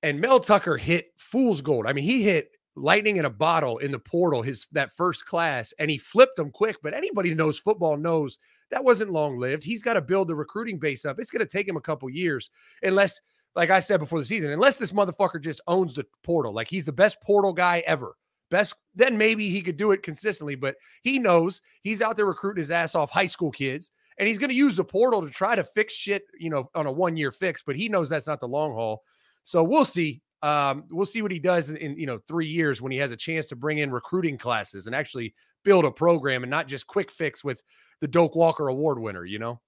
and 0.04 0.20
Mel 0.20 0.40
Tucker 0.40 0.78
hit 0.78 1.08
fool's 1.18 1.62
gold. 1.62 1.88
I 1.88 1.94
mean, 1.94 2.04
he 2.04 2.22
hit 2.22 2.56
lightning 2.76 3.18
in 3.18 3.26
a 3.26 3.30
bottle 3.30 3.78
in 3.78 3.92
the 3.92 4.00
portal 4.00 4.42
his 4.42 4.68
that 4.74 4.92
first 4.92 5.26
class 5.26 5.74
and 5.80 5.90
he 5.90 5.98
flipped 5.98 6.36
them 6.36 6.52
quick. 6.52 6.78
But 6.84 6.94
anybody 6.94 7.30
who 7.30 7.36
knows 7.36 7.58
football 7.58 7.96
knows 7.98 8.38
that 8.70 8.84
wasn't 8.84 9.12
long 9.12 9.38
lived 9.38 9.64
he's 9.64 9.82
got 9.82 9.94
to 9.94 10.02
build 10.02 10.28
the 10.28 10.36
recruiting 10.36 10.78
base 10.78 11.06
up. 11.06 11.18
It's 11.20 11.32
going 11.32 11.40
to 11.40 11.46
take 11.46 11.68
him 11.68 11.78
a 11.78 11.82
couple 11.82 12.10
years 12.10 12.50
unless 12.84 13.22
like 13.56 13.70
i 13.70 13.80
said 13.80 14.02
before 14.02 14.20
the 14.20 14.26
season 14.26 14.52
unless 14.52 14.76
this 14.76 14.92
motherfucker 14.92 15.42
just 15.42 15.62
owns 15.68 15.94
the 15.94 16.06
portal. 16.24 16.54
Like 16.54 16.70
he's 16.70 16.86
the 16.86 16.92
best 16.92 17.22
portal 17.22 17.54
guy 17.54 17.82
ever 17.88 18.16
best 18.56 18.76
then 18.96 19.18
maybe 19.18 19.50
he 19.50 19.62
could 19.62 19.78
do 19.78 19.92
it 19.92 20.04
consistently 20.04 20.56
but 20.56 20.76
he 21.04 21.20
knows 21.20 21.62
he's 21.82 22.02
out 22.02 22.16
there 22.16 22.26
recruiting 22.26 22.62
his 22.62 22.72
ass 22.72 22.96
off 22.96 23.12
high 23.12 23.26
school 23.26 23.52
kids 23.52 23.92
and 24.18 24.28
he's 24.28 24.38
going 24.38 24.50
to 24.50 24.56
use 24.56 24.76
the 24.76 24.84
portal 24.84 25.22
to 25.22 25.30
try 25.30 25.56
to 25.56 25.64
fix 25.64 25.94
shit 25.94 26.24
you 26.40 26.50
know 26.50 26.70
on 26.76 26.88
a 26.88 26.92
one 26.92 27.18
year 27.18 27.32
fix 27.32 27.64
but 27.64 27.76
he 27.76 27.90
knows 27.90 28.10
that's 28.10 28.28
not 28.28 28.40
the 28.40 28.48
long 28.48 28.74
haul 28.74 29.02
so 29.44 29.64
we'll 29.64 29.86
see 29.86 30.22
um, 30.46 30.84
we'll 30.92 31.08
see 31.08 31.24
what 31.24 31.32
he 31.32 31.40
does 31.40 31.72
in, 31.72 31.98
you 31.98 32.06
know 32.06 32.20
three 32.28 32.48
years 32.48 32.80
when 32.80 32.92
he 32.92 33.00
has 33.00 33.12
a 33.12 33.18
chance 33.18 33.48
to 33.48 33.56
bring 33.56 33.80
in 33.80 33.90
recruiting 33.90 34.38
classes 34.38 34.86
and 34.86 34.96
actually 34.96 35.34
build 35.64 35.86
a 35.86 35.92
program 35.92 36.44
and 36.44 36.52
not 36.52 36.68
just 36.68 36.86
quick 36.86 37.10
fix 37.10 37.44
with 37.44 37.64
the 38.02 38.08
Doak 38.08 38.36
Walker 38.36 38.68
Award 38.68 39.00
winner. 39.00 39.26
You 39.26 39.40
know. 39.40 39.60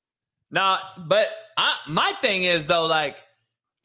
Nah, 0.51 0.77
but 1.07 1.29
I, 1.57 1.75
my 1.87 2.13
thing 2.21 2.43
is 2.43 2.67
though, 2.67 2.85
like 2.85 3.25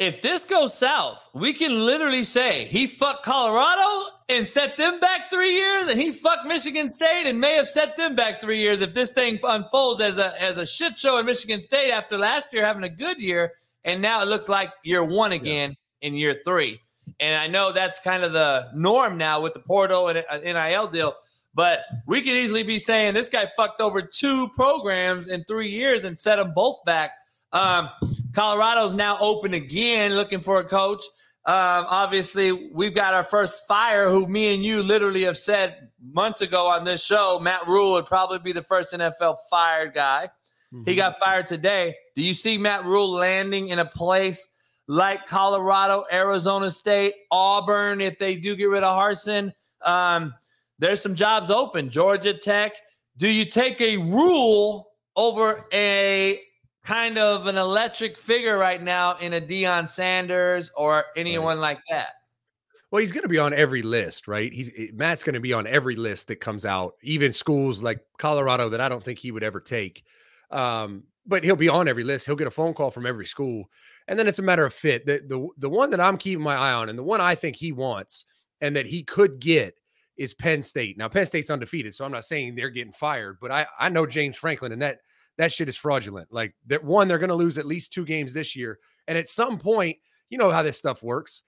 if 0.03 0.21
this 0.21 0.45
goes 0.45 0.77
south, 0.77 1.29
we 1.35 1.53
can 1.53 1.87
literally 1.87 2.25
say 2.25 2.67
he 2.67 2.87
fucked 2.87 3.25
Colorado 3.25 4.11
and 4.29 4.47
set 4.47 4.77
them 4.77 5.01
back 5.01 5.31
three 5.31 5.55
years, 5.55 5.89
and 5.89 6.01
he 6.01 6.13
fucked 6.13 6.47
Michigan 6.47 6.91
State 6.91 7.25
and 7.27 7.41
may 7.41 7.55
have 7.55 7.69
set 7.69 7.97
them 7.97 8.15
back 8.15 8.41
three 8.41 8.59
years 8.59 8.81
if 8.81 8.95
this 8.95 9.13
thing 9.13 9.39
unfolds 9.43 10.01
as 10.01 10.19
a 10.19 10.41
as 10.43 10.59
a 10.59 10.67
shit 10.67 10.97
show 10.97 11.19
in 11.19 11.27
Michigan 11.27 11.61
State 11.61 11.91
after 11.91 12.19
last 12.19 12.53
year 12.53 12.65
having 12.65 12.85
a 12.85 12.89
good 12.89 13.19
year, 13.21 13.53
and 13.85 14.01
now 14.03 14.23
it 14.23 14.29
looks 14.29 14.49
like 14.49 14.71
year 14.85 15.05
one 15.05 15.33
again. 15.33 15.71
Yeah 15.71 15.77
in 16.03 16.15
year 16.15 16.41
three. 16.45 16.81
And 17.19 17.41
I 17.41 17.47
know 17.47 17.73
that's 17.73 17.99
kind 18.01 18.23
of 18.23 18.33
the 18.33 18.69
norm 18.75 19.17
now 19.17 19.41
with 19.41 19.55
the 19.55 19.61
portal 19.61 20.09
and 20.09 20.25
NIL 20.45 20.89
deal. 20.89 21.15
But 21.55 21.81
we 22.07 22.21
could 22.21 22.33
easily 22.33 22.63
be 22.63 22.79
saying 22.79 23.15
this 23.15 23.29
guy 23.29 23.51
fucked 23.57 23.81
over 23.81 24.03
two 24.03 24.49
programs 24.51 25.29
in 25.29 25.45
three 25.45 25.69
years 25.69 26.05
and 26.05 26.19
set 26.19 26.37
them 26.37 26.53
both 26.55 26.85
back. 26.85 27.13
Um, 27.53 27.91
Colorado's 28.33 28.95
now 28.95 29.19
open 29.21 29.55
again, 29.55 30.15
looking 30.15 30.41
for 30.41 30.61
a 30.61 30.65
coach. 30.65 31.05
Um, 31.45 31.87
obviously, 31.89 32.53
we've 32.53 32.95
got 32.95 33.15
our 33.15 33.25
first 33.25 33.67
fire, 33.67 34.09
who 34.09 34.27
me 34.27 34.55
and 34.55 34.65
you 34.65 34.83
literally 34.83 35.25
have 35.25 35.37
said 35.37 35.89
months 36.01 36.41
ago 36.41 36.69
on 36.69 36.85
this 36.85 37.05
show. 37.05 37.41
Matt 37.43 37.67
Rhule 37.67 37.93
would 37.93 38.07
probably 38.07 38.39
be 38.39 38.53
the 38.53 38.63
first 38.63 38.93
NFL 38.93 39.37
fired 39.51 39.93
guy. 39.93 40.31
Mm-hmm. 40.73 40.89
He 40.89 40.95
got 40.95 41.19
fired 41.19 41.49
today. 41.49 41.97
Do 42.15 42.23
you 42.23 42.33
see 42.33 42.59
Matt 42.59 42.85
Rhule 42.85 43.11
landing 43.11 43.69
in 43.69 43.81
a 43.81 43.85
place 43.85 44.49
like 44.87 45.27
Colorado, 45.27 46.05
Arizona 46.13 46.71
State, 46.71 47.15
Auburn, 47.31 48.01
if 48.01 48.19
they 48.19 48.37
do 48.37 48.55
get 48.57 48.69
rid 48.69 48.85
of 48.85 48.97
Harsin, 48.97 49.53
Um, 49.85 50.35
there's 50.79 51.01
some 51.01 51.15
jobs 51.15 51.51
open. 51.51 51.91
Georgia 51.91 52.35
Tech. 52.35 52.73
Do 53.17 53.29
you 53.29 53.45
take 53.45 53.81
a 53.81 53.97
Rhule 53.99 54.91
over 55.17 55.67
a 55.73 56.41
kind 56.85 57.19
of 57.19 57.47
an 57.47 57.57
electric 57.57 58.19
figure 58.19 58.59
right 58.59 58.83
now 58.83 59.17
in 59.19 59.35
a 59.35 59.41
Deion 59.41 59.89
Sanders 59.89 60.71
or 60.77 61.05
anyone 61.17 61.57
right. 61.59 61.77
like 61.77 61.81
that? 61.91 62.09
Well, 62.91 63.01
he's 63.01 63.13
going 63.13 63.23
to 63.23 63.29
be 63.29 63.39
on 63.39 63.55
every 63.55 63.83
list, 63.83 64.29
right? 64.29 64.53
He's 64.53 64.71
eh, 64.77 64.89
Matt's 64.93 65.25
going 65.25 65.35
to 65.35 65.41
be 65.41 65.53
on 65.53 65.67
every 65.67 65.97
list 65.97 66.29
that 66.29 66.37
comes 66.37 66.67
out, 66.67 66.95
even 67.03 67.33
schools 67.33 67.83
like 67.83 68.01
Colorado 68.19 68.69
that 68.69 68.81
I 68.81 68.89
don't 68.89 69.03
think 69.03 69.19
he 69.19 69.31
would 69.31 69.43
ever 69.43 69.61
take. 69.61 70.05
Um, 70.51 71.05
but 71.27 71.45
he'll 71.45 71.57
be 71.57 71.69
on 71.69 71.89
every 71.89 72.05
list. 72.05 72.27
He'll 72.27 72.37
get 72.37 72.49
a 72.49 72.51
phone 72.51 72.75
call 72.75 72.91
from 72.91 73.07
every 73.07 73.27
school 73.27 73.71
and 74.09 74.19
then 74.19 74.27
it's 74.27 74.39
a 74.39 74.43
matter 74.43 74.65
of 74.65 74.75
fit. 74.75 75.07
The, 75.07 75.23
the 75.27 75.49
the 75.59 75.71
one 75.71 75.91
that 75.91 76.01
I'm 76.01 76.17
keeping 76.17 76.43
my 76.43 76.55
eye 76.55 76.73
on, 76.73 76.89
and 76.89 76.99
the 76.99 77.03
one 77.03 77.21
I 77.21 77.35
think 77.35 77.57
he 77.57 77.73
wants, 77.73 78.25
and 78.61 78.75
that 78.77 78.87
he 78.87 79.03
could 79.03 79.41
get 79.41 79.75
is 80.17 80.35
Penn 80.35 80.63
State. 80.63 80.99
Now 80.99 81.09
Penn 81.09 81.27
State's 81.27 81.51
undefeated, 81.51 81.95
so 81.95 82.05
I'm 82.05 82.13
not 82.13 82.25
saying 82.25 82.55
they're 82.55 82.71
getting 82.71 82.93
fired, 82.93 83.39
but 83.41 83.51
I 83.51 83.67
I 83.79 83.89
know 83.89 84.07
James 84.07 84.37
Franklin, 84.37 84.73
and 84.73 84.83
that 84.83 84.99
that 85.39 85.53
shit 85.53 85.69
is 85.69 85.77
fraudulent. 85.77 86.33
Like 86.33 86.55
that 86.67 86.85
one, 86.85 87.09
they're 87.09 87.19
going 87.19 87.29
to 87.29 87.35
lose 87.35 87.59
at 87.59 87.67
least 87.67 87.93
two 87.93 88.05
games 88.05 88.33
this 88.33 88.55
year, 88.57 88.79
and 89.07 89.17
at 89.19 89.29
some 89.29 89.59
point, 89.59 89.99
you 90.31 90.39
know 90.39 90.51
how 90.51 90.63
this 90.63 90.79
stuff 90.79 91.03
works. 91.03 91.43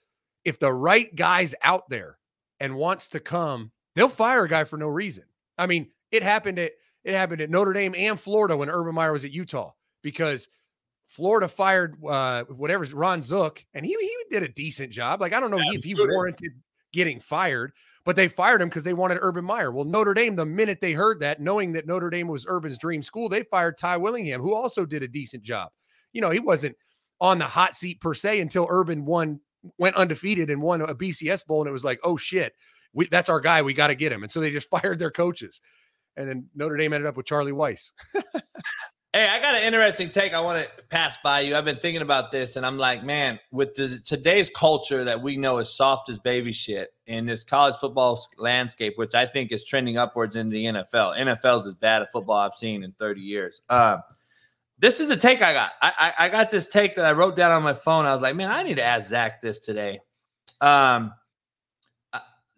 If 0.44 0.58
the 0.58 0.72
right 0.72 1.14
guy's 1.14 1.54
out 1.62 1.88
there 1.88 2.18
and 2.60 2.76
wants 2.76 3.10
to 3.10 3.20
come, 3.20 3.72
they'll 3.94 4.08
fire 4.08 4.44
a 4.44 4.48
guy 4.48 4.64
for 4.64 4.76
no 4.76 4.88
reason. 4.88 5.24
I 5.56 5.66
mean, 5.66 5.88
it 6.10 6.22
happened 6.22 6.58
at 6.58 6.72
it 7.04 7.14
happened 7.14 7.40
at 7.40 7.50
Notre 7.50 7.72
Dame 7.72 7.94
and 7.96 8.18
Florida 8.18 8.56
when 8.56 8.70
Urban 8.70 8.94
Meyer 8.94 9.12
was 9.12 9.24
at 9.24 9.32
Utah 9.32 9.72
because 10.02 10.48
Florida 11.06 11.48
fired 11.48 11.96
uh, 12.04 12.44
whatever's 12.44 12.94
Ron 12.94 13.22
Zook, 13.22 13.64
and 13.74 13.84
he 13.84 13.96
he 13.98 14.16
did 14.30 14.42
a 14.42 14.48
decent 14.48 14.90
job. 14.90 15.20
Like 15.20 15.32
I 15.32 15.40
don't 15.40 15.50
know 15.50 15.58
yeah, 15.58 15.72
if 15.78 15.84
he 15.84 15.94
warranted 15.94 16.52
getting 16.94 17.20
fired, 17.20 17.72
but 18.04 18.16
they 18.16 18.28
fired 18.28 18.60
him 18.60 18.68
because 18.68 18.84
they 18.84 18.92
wanted 18.92 19.18
Urban 19.20 19.44
Meyer. 19.44 19.70
Well, 19.70 19.84
Notre 19.84 20.14
Dame, 20.14 20.36
the 20.36 20.46
minute 20.46 20.80
they 20.80 20.92
heard 20.92 21.20
that, 21.20 21.40
knowing 21.40 21.72
that 21.72 21.86
Notre 21.86 22.10
Dame 22.10 22.28
was 22.28 22.46
Urban's 22.48 22.78
dream 22.78 23.02
school, 23.02 23.28
they 23.28 23.42
fired 23.42 23.78
Ty 23.78 23.98
Willingham, 23.98 24.40
who 24.40 24.54
also 24.54 24.84
did 24.84 25.02
a 25.02 25.08
decent 25.08 25.42
job. 25.42 25.70
You 26.12 26.20
know, 26.20 26.30
he 26.30 26.40
wasn't 26.40 26.76
on 27.20 27.38
the 27.38 27.46
hot 27.46 27.74
seat 27.74 28.00
per 28.00 28.14
se 28.14 28.40
until 28.40 28.66
Urban 28.70 29.04
won, 29.04 29.40
went 29.78 29.96
undefeated 29.96 30.50
and 30.50 30.60
won 30.60 30.82
a 30.82 30.94
BCS 30.94 31.46
bowl, 31.46 31.62
and 31.62 31.68
it 31.68 31.72
was 31.72 31.84
like, 31.84 32.00
oh 32.04 32.16
shit, 32.16 32.52
we, 32.92 33.08
that's 33.08 33.28
our 33.28 33.40
guy. 33.40 33.62
We 33.62 33.74
got 33.74 33.88
to 33.88 33.94
get 33.94 34.12
him. 34.12 34.22
And 34.22 34.30
so 34.30 34.40
they 34.40 34.50
just 34.50 34.70
fired 34.82 34.98
their 34.98 35.10
coaches, 35.10 35.60
and 36.16 36.28
then 36.28 36.48
Notre 36.54 36.76
Dame 36.76 36.92
ended 36.92 37.08
up 37.08 37.16
with 37.16 37.26
Charlie 37.26 37.52
Weis. 37.52 37.92
Hey, 39.14 39.28
I 39.28 39.38
got 39.38 39.54
an 39.54 39.62
interesting 39.62 40.10
take 40.10 40.34
I 40.34 40.40
want 40.40 40.66
to 40.66 40.82
pass 40.86 41.18
by 41.22 41.38
you. 41.38 41.54
I've 41.54 41.64
been 41.64 41.76
thinking 41.76 42.02
about 42.02 42.32
this 42.32 42.56
and 42.56 42.66
I'm 42.66 42.78
like, 42.78 43.04
man, 43.04 43.38
with 43.52 43.76
the 43.76 44.00
today's 44.04 44.50
culture 44.50 45.04
that 45.04 45.22
we 45.22 45.36
know 45.36 45.58
is 45.58 45.72
soft 45.72 46.08
as 46.08 46.18
baby 46.18 46.50
shit 46.50 46.92
in 47.06 47.24
this 47.24 47.44
college 47.44 47.76
football 47.76 48.20
landscape, 48.38 48.94
which 48.96 49.14
I 49.14 49.24
think 49.24 49.52
is 49.52 49.64
trending 49.64 49.98
upwards 49.98 50.34
in 50.34 50.48
the 50.48 50.64
NFL. 50.64 51.16
NFL's 51.16 51.64
as 51.64 51.74
bad 51.74 52.02
at 52.02 52.10
football 52.10 52.38
I've 52.38 52.54
seen 52.54 52.82
in 52.82 52.90
30 52.90 53.20
years. 53.20 53.62
Uh, 53.68 53.98
this 54.80 54.98
is 54.98 55.06
the 55.06 55.16
take 55.16 55.42
I 55.42 55.52
got. 55.52 55.70
I, 55.80 55.92
I, 55.96 56.26
I, 56.26 56.28
got 56.28 56.50
this 56.50 56.66
take 56.66 56.96
that 56.96 57.06
I 57.06 57.12
wrote 57.12 57.36
down 57.36 57.52
on 57.52 57.62
my 57.62 57.72
phone. 57.72 58.06
I 58.06 58.12
was 58.12 58.20
like, 58.20 58.34
man, 58.34 58.50
I 58.50 58.64
need 58.64 58.78
to 58.78 58.84
ask 58.84 59.10
Zach 59.10 59.40
this 59.40 59.60
today. 59.60 60.00
Um, 60.60 61.12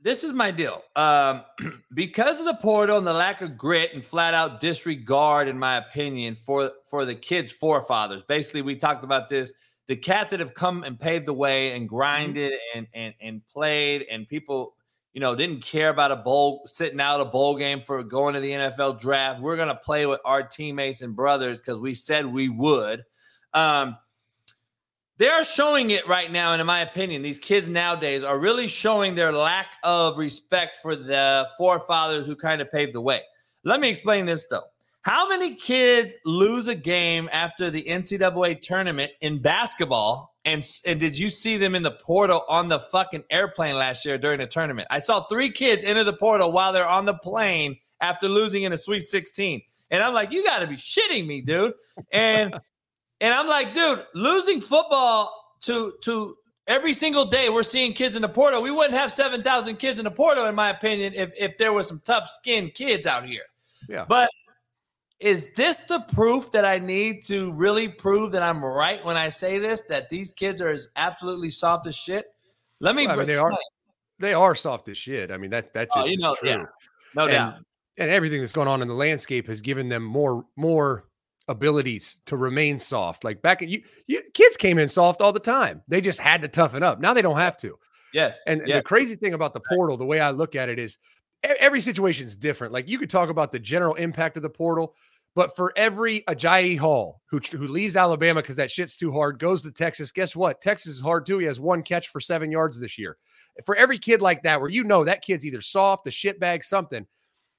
this 0.07 0.23
is 0.23 0.33
my 0.33 0.53
deal. 0.53 0.85
Um, 0.95 1.43
because 1.95 2.39
of 2.39 2.45
the 2.45 2.55
portal 2.55 2.97
and 2.97 3.05
the 3.05 3.13
lack 3.13 3.41
of 3.41 3.59
grit 3.59 3.93
and 3.93 4.07
flat 4.07 4.35
out 4.35 4.61
disregard, 4.61 5.49
in 5.49 5.59
my 5.59 5.79
opinion, 5.79 6.37
for 6.37 6.71
for 6.89 7.05
the 7.05 7.15
kids' 7.17 7.51
forefathers. 7.51 8.23
Basically, 8.23 8.63
we 8.63 8.77
talked 8.77 9.03
about 9.03 9.29
this. 9.29 9.53
The 9.89 9.97
cats 9.97 10.31
that 10.31 10.39
have 10.39 10.55
come 10.55 10.85
and 10.85 10.99
paved 10.99 11.27
the 11.27 11.33
way 11.33 11.73
and 11.73 11.83
mm-hmm. 11.83 11.97
grinded 11.97 12.53
and 12.77 12.87
and 12.95 13.15
and 13.21 13.45
played, 13.53 14.07
and 14.09 14.29
people, 14.29 14.77
you 15.13 15.21
know, 15.21 15.35
didn't 15.35 15.63
care 15.63 15.89
about 15.89 16.13
a 16.13 16.17
bowl 16.17 16.63
sitting 16.67 17.01
out 17.01 17.21
a 17.21 17.25
bowl 17.25 17.57
game 17.57 17.81
for 17.81 18.01
going 18.05 18.35
to 18.35 18.41
the 18.41 18.53
NFL 18.53 19.01
draft. 19.01 19.41
We're 19.41 19.57
gonna 19.57 19.75
play 19.75 20.07
with 20.07 20.21
our 20.25 20.45
teammates 20.45 21.03
and 21.03 21.17
brothers 21.17 21.59
because 21.59 21.79
we 21.79 21.95
said 21.95 22.27
we 22.27 22.49
would. 22.49 23.03
Um, 23.55 23.97
they're 25.19 25.45
showing 25.45 25.91
it 25.91 26.07
right 26.07 26.31
now, 26.31 26.53
and 26.53 26.61
in 26.61 26.67
my 26.67 26.81
opinion, 26.81 27.23
these 27.23 27.39
kids 27.39 27.69
nowadays 27.69 28.23
are 28.23 28.39
really 28.39 28.69
showing 28.69 29.15
their 29.15 29.33
lack 29.33 29.77
of 29.83 30.19
respect 30.19 30.77
for 30.83 30.95
the 30.95 31.49
forefathers 31.57 32.27
who 32.27 32.37
kind 32.37 32.61
of 32.61 32.71
paved 32.71 32.95
the 32.95 33.01
way. 33.01 33.21
Let 33.65 33.81
me 33.81 33.89
explain 33.89 34.27
this 34.27 34.47
though. 34.51 34.65
How 35.03 35.29
many 35.29 35.55
kids 35.55 36.19
lose 36.25 36.67
a 36.67 36.75
game 36.75 37.29
after 37.33 37.71
the 37.71 37.85
NCAA 37.85 38.61
tournament 38.61 39.13
in 39.21 39.41
basketball? 39.41 40.35
And, 40.45 40.69
and 40.85 40.99
did 40.99 41.19
you 41.19 41.31
see 41.31 41.57
them 41.57 41.77
in 41.77 41.85
the 41.85 41.93
portal 41.93 42.45
on 42.49 42.69
the 42.69 42.81
fucking 42.81 43.23
airplane 43.31 43.77
last 43.77 44.05
year 44.05 44.19
during 44.19 44.41
the 44.41 44.49
tournament? 44.49 44.89
I 44.91 44.99
saw 44.99 45.27
three 45.29 45.49
kids 45.49 45.85
enter 45.85 46.03
the 46.03 46.13
portal 46.13 46.51
while 46.51 46.73
they're 46.73 46.89
on 46.89 47.05
the 47.05 47.15
plane 47.15 47.77
after 48.01 48.29
losing 48.29 48.65
in 48.65 48.73
a 48.73 48.77
Sweet 48.77 49.05
16. 49.05 49.63
And 49.93 50.03
I'm 50.03 50.13
like, 50.13 50.33
you 50.33 50.45
got 50.45 50.59
to 50.59 50.67
be 50.67 50.77
shitting 50.77 51.27
me, 51.27 51.41
dude. 51.41 51.75
And 52.13 52.59
and 53.21 53.35
I'm 53.35 53.47
like, 53.47 53.75
dude, 53.75 54.05
losing 54.15 54.61
football 54.61 55.33
to 55.63 55.95
to 56.03 56.37
every 56.67 56.93
single 56.93 57.25
day 57.25 57.49
we're 57.49 57.63
seeing 57.63 57.93
kids 57.93 58.17
in 58.17 58.23
the 58.23 58.29
portal. 58.29 58.63
We 58.63 58.71
wouldn't 58.71 58.95
have 58.95 59.13
7,000 59.13 59.77
kids 59.77 59.99
in 59.99 60.05
the 60.05 60.11
portal, 60.11 60.47
in 60.47 60.55
my 60.55 60.71
opinion, 60.71 61.15
if, 61.15 61.31
if 61.39 61.57
there 61.59 61.73
were 61.73 61.85
some 61.85 62.01
tough 62.05 62.29
skinned 62.29 62.75
kids 62.75 63.07
out 63.07 63.25
here. 63.25 63.45
Yeah. 63.89 64.05
But 64.09 64.31
is 65.21 65.53
this 65.53 65.81
the 65.81 66.01
proof 66.01 66.53
that 66.53 66.65
I 66.65 66.79
need 66.79 67.25
to 67.27 67.53
really 67.55 67.89
prove 67.89 68.33
that 68.33 68.43
I'm 68.43 68.65
right 68.65 69.03
when 69.05 69.17
I 69.17 69.29
say 69.29 69.59
this, 69.59 69.83
that 69.89 70.09
these 70.09 70.31
kids 70.31 70.61
are 70.61 70.69
as 70.69 70.89
absolutely 70.97 71.51
soft 71.51 71.87
as 71.87 71.97
shit? 71.97 72.27
Let 72.81 72.95
me 72.95 73.07
well, 73.07 73.15
I 73.15 73.19
mean, 73.19 73.29
they 73.29 73.37
are 73.37 73.57
they 74.19 74.35
are 74.35 74.55
soft 74.55 74.89
as 74.89 74.99
shit. 74.99 75.31
I 75.31 75.39
mean, 75.39 75.51
that 75.51 75.73
that 75.73 75.89
oh, 75.95 76.01
just 76.01 76.09
oh, 76.09 76.11
you 76.11 76.19
know, 76.19 76.33
is 76.33 76.39
true. 76.39 76.51
Yeah. 76.51 76.65
No 77.15 77.23
and, 77.23 77.33
doubt. 77.33 77.55
and 77.97 78.11
everything 78.11 78.41
that's 78.41 78.53
going 78.53 78.69
on 78.69 78.83
in 78.83 78.89
the 78.89 78.95
landscape 78.95 79.47
has 79.47 79.63
given 79.63 79.89
them 79.89 80.03
more 80.03 80.45
more 80.57 81.06
abilities 81.49 82.21
to 82.27 82.37
remain 82.37 82.79
soft. 82.79 83.25
Like 83.25 83.43
back 83.43 83.63
at 83.63 83.69
you, 83.69 83.83
you 84.07 84.23
kids 84.35 84.57
came 84.57 84.79
in 84.79 84.89
soft 84.89 85.21
all 85.21 85.33
the 85.33 85.41
time. 85.41 85.83
They 85.89 86.01
just 86.01 86.21
had 86.21 86.43
to 86.43 86.49
toughen 86.49 86.83
up. 86.83 87.01
Now 87.01 87.15
they 87.15 87.23
don't 87.23 87.39
have 87.39 87.57
to. 87.59 87.79
Yes. 88.13 88.41
And 88.47 88.63
yes. 88.67 88.79
the 88.79 88.83
crazy 88.83 89.15
thing 89.17 89.35
about 89.35 89.53
the 89.53 89.61
portal, 89.69 89.97
the 89.97 90.05
way 90.05 90.21
I 90.21 90.31
look 90.31 90.55
at 90.55 90.69
it 90.69 90.79
is 90.79 90.99
every 91.43 91.81
situation 91.81 92.27
is 92.27 92.37
different. 92.37 92.73
Like 92.73 92.89
you 92.89 92.99
could 92.99 93.11
talk 93.11 93.29
about 93.29 93.53
the 93.53 93.59
general 93.59 93.95
impact 93.95 94.37
of 94.37 94.43
the 94.43 94.51
portal, 94.51 94.95
but 95.35 95.55
for 95.55 95.73
every 95.77 96.23
Agiye 96.23 96.79
Hall 96.79 97.21
who, 97.27 97.39
who 97.39 97.69
leaves 97.69 97.97
Alabama 97.97 98.41
because 98.41 98.57
that 98.57 98.71
shit's 98.71 98.97
too 98.97 99.13
hard, 99.13 99.39
goes 99.39 99.63
to 99.63 99.71
Texas, 99.71 100.11
guess 100.11 100.35
what? 100.35 100.61
Texas 100.63 100.97
is 100.97 101.03
hard 101.03 101.27
too. 101.27 101.39
He 101.39 101.47
has 101.47 101.61
one 101.61 101.83
catch 101.83 102.09
for 102.09 102.21
seven 102.21 102.51
yards 102.51 102.81
this 102.81 102.97
year. 102.97 103.19
For 103.65 103.77
every 103.77 103.99
kid 103.99 104.23
like 104.23 104.43
that, 104.45 104.61
where 104.61 104.71
you 104.71 104.83
know 104.83 105.05
that 105.05 105.23
kid's 105.23 105.45
either 105.45 105.61
soft, 105.61 106.07
a 106.07 106.11
shitbag, 106.11 106.65
something, 106.65 107.07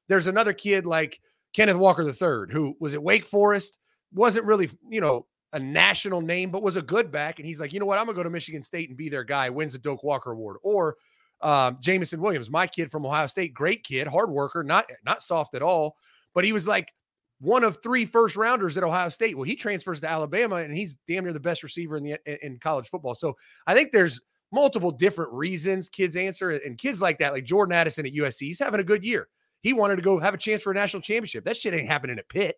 there's 0.07 0.27
another 0.27 0.53
kid 0.53 0.85
like 0.85 1.19
Kenneth 1.53 1.77
Walker 1.77 2.03
III, 2.03 2.53
who 2.53 2.75
was 2.79 2.93
at 2.93 3.03
Wake 3.03 3.25
Forest, 3.25 3.79
wasn't 4.13 4.45
really, 4.45 4.69
you 4.89 5.01
know, 5.01 5.25
a 5.53 5.59
national 5.59 6.21
name, 6.21 6.51
but 6.51 6.63
was 6.63 6.77
a 6.77 6.81
good 6.81 7.11
back. 7.11 7.39
And 7.39 7.47
he's 7.47 7.59
like, 7.59 7.73
you 7.73 7.79
know 7.79 7.85
what? 7.85 7.97
I'm 7.97 8.05
gonna 8.05 8.15
go 8.15 8.23
to 8.23 8.29
Michigan 8.29 8.63
State 8.63 8.89
and 8.89 8.97
be 8.97 9.09
their 9.09 9.23
guy, 9.23 9.49
wins 9.49 9.73
the 9.73 9.79
Doak 9.79 10.03
Walker 10.03 10.31
Award. 10.31 10.57
Or 10.61 10.97
um, 11.41 11.77
Jameson 11.81 12.21
Williams, 12.21 12.49
my 12.49 12.67
kid 12.67 12.91
from 12.91 13.05
Ohio 13.05 13.27
State, 13.27 13.53
great 13.53 13.83
kid, 13.83 14.07
hard 14.07 14.29
worker, 14.29 14.63
not 14.63 14.89
not 15.05 15.21
soft 15.21 15.55
at 15.55 15.61
all, 15.61 15.95
but 16.33 16.43
he 16.43 16.51
was 16.51 16.67
like 16.67 16.91
one 17.39 17.63
of 17.63 17.81
three 17.81 18.05
first 18.05 18.35
rounders 18.35 18.77
at 18.77 18.83
Ohio 18.83 19.09
State. 19.09 19.37
Well, 19.37 19.43
he 19.43 19.55
transfers 19.55 20.01
to 20.01 20.09
Alabama, 20.09 20.55
and 20.57 20.75
he's 20.75 20.97
damn 21.07 21.23
near 21.23 21.33
the 21.33 21.39
best 21.39 21.63
receiver 21.63 21.97
in 21.97 22.03
the 22.03 22.45
in 22.45 22.59
college 22.59 22.87
football. 22.87 23.15
So 23.15 23.37
I 23.65 23.73
think 23.73 23.91
there's 23.91 24.19
multiple 24.51 24.91
different 24.91 25.31
reasons 25.33 25.89
kids 25.89 26.15
answer, 26.15 26.51
and 26.51 26.77
kids 26.77 27.01
like 27.01 27.19
that, 27.19 27.33
like 27.33 27.45
Jordan 27.45 27.73
Addison 27.73 28.05
at 28.05 28.13
USC, 28.13 28.41
he's 28.41 28.59
having 28.59 28.79
a 28.79 28.83
good 28.83 29.03
year. 29.03 29.27
He 29.61 29.73
wanted 29.73 29.97
to 29.97 30.01
go 30.01 30.19
have 30.19 30.33
a 30.33 30.37
chance 30.37 30.61
for 30.61 30.71
a 30.71 30.75
national 30.75 31.01
championship. 31.01 31.45
That 31.45 31.57
shit 31.57 31.73
ain't 31.73 31.87
happening 31.87 32.19
at 32.19 32.29
Pitt. 32.29 32.57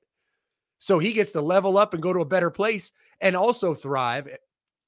So 0.79 0.99
he 0.99 1.13
gets 1.13 1.33
to 1.33 1.41
level 1.41 1.77
up 1.77 1.93
and 1.93 2.01
go 2.01 2.13
to 2.13 2.21
a 2.21 2.25
better 2.25 2.49
place 2.49 2.91
and 3.21 3.35
also 3.35 3.73
thrive. 3.73 4.29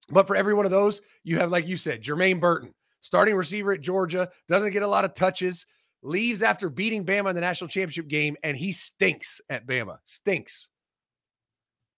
But 0.09 0.27
for 0.27 0.35
every 0.35 0.53
one 0.53 0.65
of 0.65 0.71
those, 0.71 1.01
you 1.23 1.37
have, 1.39 1.51
like 1.51 1.67
you 1.67 1.77
said, 1.77 2.01
Jermaine 2.01 2.39
Burton, 2.39 2.73
starting 3.01 3.35
receiver 3.35 3.73
at 3.73 3.81
Georgia, 3.81 4.29
doesn't 4.47 4.71
get 4.71 4.83
a 4.83 4.87
lot 4.87 5.05
of 5.05 5.13
touches, 5.13 5.65
leaves 6.01 6.43
after 6.43 6.69
beating 6.69 7.05
Bama 7.05 7.29
in 7.29 7.35
the 7.35 7.41
national 7.41 7.67
championship 7.67 8.07
game, 8.07 8.35
and 8.43 8.57
he 8.57 8.71
stinks 8.71 9.41
at 9.49 9.67
Bama. 9.67 9.97
Stinks. 10.05 10.69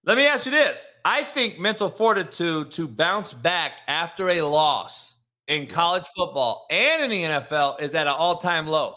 Let 0.05 0.17
me 0.17 0.25
ask 0.25 0.45
you 0.45 0.51
this. 0.51 0.83
I 1.05 1.23
think 1.23 1.59
mental 1.59 1.89
fortitude 1.89 2.71
to 2.73 2.87
bounce 2.87 3.33
back 3.33 3.79
after 3.87 4.29
a 4.29 4.41
loss 4.41 5.17
in 5.47 5.67
college 5.67 6.05
football 6.15 6.65
and 6.69 7.03
in 7.03 7.09
the 7.09 7.23
NFL 7.23 7.81
is 7.81 7.95
at 7.95 8.07
an 8.07 8.13
all 8.13 8.37
time 8.37 8.67
low. 8.67 8.95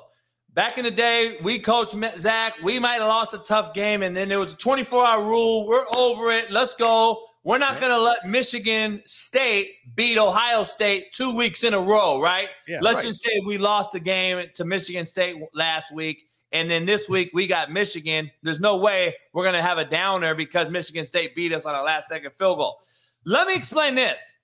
Back 0.57 0.79
in 0.79 0.85
the 0.85 0.91
day, 0.91 1.37
we 1.43 1.59
coached 1.59 1.95
Zach. 2.19 2.57
We 2.63 2.79
might 2.79 2.95
have 2.95 3.09
lost 3.09 3.35
a 3.35 3.39
tough 3.39 3.75
game, 3.75 4.03
and 4.03 4.17
then 4.17 4.27
there 4.27 4.39
was 4.39 4.55
a 4.55 4.57
24 4.57 5.05
hour 5.05 5.23
rule. 5.23 5.69
We're 5.69 5.85
over 5.95 6.33
it. 6.33 6.51
Let's 6.51 6.73
go. 6.73 7.25
We're 7.45 7.59
not 7.59 7.79
going 7.79 7.93
to 7.93 8.01
let 8.01 8.27
Michigan 8.27 9.03
State 9.05 9.95
beat 9.95 10.17
Ohio 10.17 10.65
State 10.65 11.13
two 11.13 11.37
weeks 11.37 11.63
in 11.63 11.75
a 11.75 11.79
row, 11.79 12.23
right? 12.23 12.49
Yeah, 12.67 12.79
Let's 12.81 13.01
right. 13.01 13.09
just 13.09 13.21
say 13.21 13.39
we 13.45 13.59
lost 13.59 13.93
the 13.93 14.01
game 14.01 14.47
to 14.55 14.65
Michigan 14.65 15.05
State 15.05 15.37
last 15.53 15.95
week, 15.95 16.23
and 16.53 16.71
then 16.71 16.87
this 16.87 17.07
week 17.07 17.33
we 17.35 17.47
got 17.47 17.71
Michigan. 17.71 18.31
There's 18.43 18.59
no 18.59 18.79
way 18.79 19.15
we're 19.35 19.45
going 19.45 19.57
to 19.57 19.63
have 19.63 19.77
a 19.77 19.85
downer 19.85 20.35
because 20.35 20.71
Michigan 20.71 21.05
State 21.05 21.35
beat 21.37 21.53
us 21.53 21.67
on 21.67 21.75
a 21.75 21.83
last 21.83 22.09
second 22.09 22.33
field 22.33 22.57
goal. 22.57 22.79
Let 23.27 23.47
me 23.47 23.55
explain 23.55 23.95
this 23.95 24.37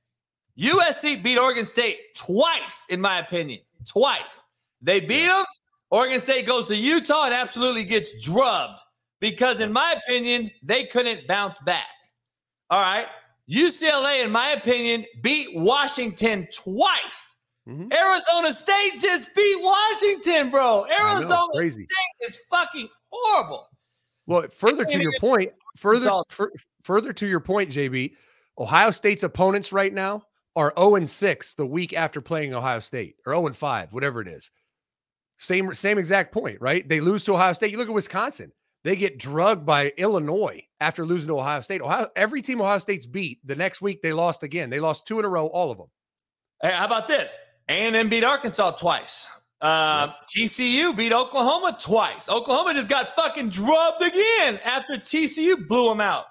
USC 0.59 1.23
beat 1.23 1.39
Oregon 1.39 1.65
State 1.65 1.97
twice, 2.15 2.85
in 2.91 3.01
my 3.01 3.19
opinion. 3.19 3.61
Twice. 3.87 4.45
They 4.83 5.01
beat 5.01 5.25
them 5.25 5.47
Oregon 5.93 6.21
State 6.21 6.47
goes 6.47 6.69
to 6.69 6.77
Utah 6.77 7.27
and 7.27 7.35
absolutely 7.35 7.85
gets 7.85 8.19
drubbed 8.25 8.81
because, 9.21 9.61
in 9.61 9.71
my 9.71 9.93
opinion, 9.93 10.51
they 10.63 10.85
couldn't 10.85 11.29
bounce 11.29 11.59
back. 11.67 11.85
All 12.71 12.81
right. 12.81 13.07
UCLA, 13.51 14.25
in 14.25 14.31
my 14.31 14.53
opinion, 14.53 15.05
beat 15.21 15.49
Washington 15.53 16.49
twice. 16.51 17.37
Mm-hmm. 17.69 17.93
Arizona 17.93 18.55
State 18.55 19.01
just 19.03 19.29
beat 19.35 19.57
Washington, 19.61 20.49
bro. 20.49 20.87
Arizona 20.87 21.47
know, 21.53 21.61
State 21.61 21.87
is 22.23 22.41
fucking 22.51 22.89
horrible. 23.11 23.69
Well, 24.27 24.47
further 24.51 24.87
to 24.87 24.99
your 24.99 25.13
point, 25.21 25.53
further 25.77 26.11
further 26.83 27.13
to 27.13 27.27
your 27.27 27.41
point, 27.41 27.69
JB, 27.69 28.15
Ohio 28.59 28.91
State's 28.93 29.25
opponents 29.25 29.73
right 29.73 29.93
now 29.93 30.23
are 30.57 30.73
0 30.79 30.95
and 30.97 31.11
6 31.11 31.55
the 31.55 31.67
week 31.67 31.93
after 31.93 32.23
playing 32.23 32.55
Ohio 32.55 32.81
State, 32.81 33.17
or 33.27 33.35
0 33.35 33.49
and 33.49 33.57
5, 33.57 33.93
whatever 33.93 34.23
it 34.23 34.29
is. 34.29 34.51
Same 35.43 35.75
same 35.75 35.99
exact 35.99 36.33
point, 36.33 36.61
right? 36.61 36.89
They 36.89 37.01
lose 37.01 37.25
to 37.25 37.35
Ohio 37.35 37.53
State. 37.53 37.73
You 37.73 37.79
look 37.79 37.89
at 37.89 37.95
Wisconsin. 37.95 38.53
They 38.85 38.95
get 38.95 39.19
drugged 39.19 39.67
by 39.67 39.93
Illinois 39.97 40.65
after 40.81 41.05
losing 41.05 41.29
to 41.29 41.39
Ohio 41.39 41.61
State. 41.63 41.81
Ohio, 41.81 42.09
every 42.15 42.43
team 42.43 42.61
Ohio 42.61 42.79
State's 42.79 43.07
beat, 43.07 43.45
the 43.45 43.57
next 43.57 43.83
week 43.83 44.03
they 44.03 44.13
lost 44.13 44.45
again. 44.45 44.71
They 44.71 44.79
lost 44.79 45.05
two 45.05 45.19
in 45.19 45.25
a 45.25 45.29
row, 45.29 45.47
all 45.47 45.73
of 45.73 45.79
them. 45.79 45.89
Hey, 46.63 46.71
how 46.71 46.85
about 46.85 47.09
this? 47.09 47.37
A&M 47.69 48.09
beat 48.09 48.23
Arkansas 48.23 48.73
twice. 48.73 49.27
Uh, 49.61 50.13
TCU 50.33 50.97
beat 50.97 51.13
Oklahoma 51.13 51.77
twice. 51.81 52.29
Oklahoma 52.29 52.75
just 52.75 52.91
got 52.91 53.15
fucking 53.17 53.49
drubbed 53.51 54.03
again 54.03 54.61
after 54.65 54.95
TCU 54.95 55.67
blew 55.67 55.89
them 55.89 56.01
out. 56.01 56.27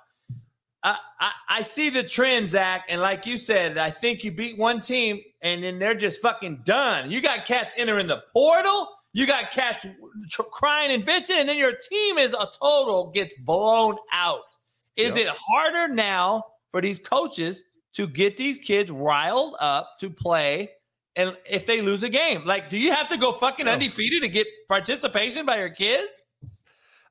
I, 0.83 0.97
I, 1.19 1.31
I 1.49 1.61
see 1.61 1.89
the 1.89 2.03
trend, 2.03 2.49
Zach, 2.49 2.85
and 2.87 3.01
like 3.01 3.25
you 3.25 3.37
said, 3.37 3.77
I 3.77 3.89
think 3.89 4.23
you 4.23 4.31
beat 4.31 4.57
one 4.57 4.81
team 4.81 5.21
and 5.41 5.63
then 5.63 5.79
they're 5.79 5.95
just 5.95 6.21
fucking 6.21 6.61
done. 6.63 7.11
You 7.11 7.21
got 7.21 7.45
cats 7.45 7.73
entering 7.77 8.07
the 8.07 8.23
portal 8.31 8.87
you 9.13 9.27
got 9.27 9.51
cats 9.51 9.85
crying 10.51 10.91
and 10.91 11.05
bitching, 11.05 11.39
and 11.39 11.49
then 11.49 11.57
your 11.57 11.73
team 11.89 12.17
is 12.17 12.33
a 12.33 12.47
total 12.61 13.11
gets 13.13 13.35
blown 13.39 13.97
out. 14.11 14.57
Is 14.95 15.17
yep. 15.17 15.27
it 15.27 15.33
harder 15.37 15.93
now 15.93 16.43
for 16.69 16.81
these 16.81 16.99
coaches 16.99 17.63
to 17.93 18.07
get 18.07 18.37
these 18.37 18.57
kids 18.57 18.91
riled 18.91 19.55
up 19.59 19.89
to 19.99 20.09
play? 20.09 20.69
And 21.15 21.35
if 21.49 21.65
they 21.65 21.81
lose 21.81 22.03
a 22.03 22.09
game, 22.09 22.45
like, 22.45 22.69
do 22.69 22.79
you 22.79 22.93
have 22.93 23.09
to 23.09 23.17
go 23.17 23.33
fucking 23.33 23.65
no. 23.65 23.73
undefeated 23.73 24.21
to 24.21 24.29
get 24.29 24.47
participation 24.69 25.45
by 25.45 25.57
your 25.57 25.69
kids? 25.69 26.23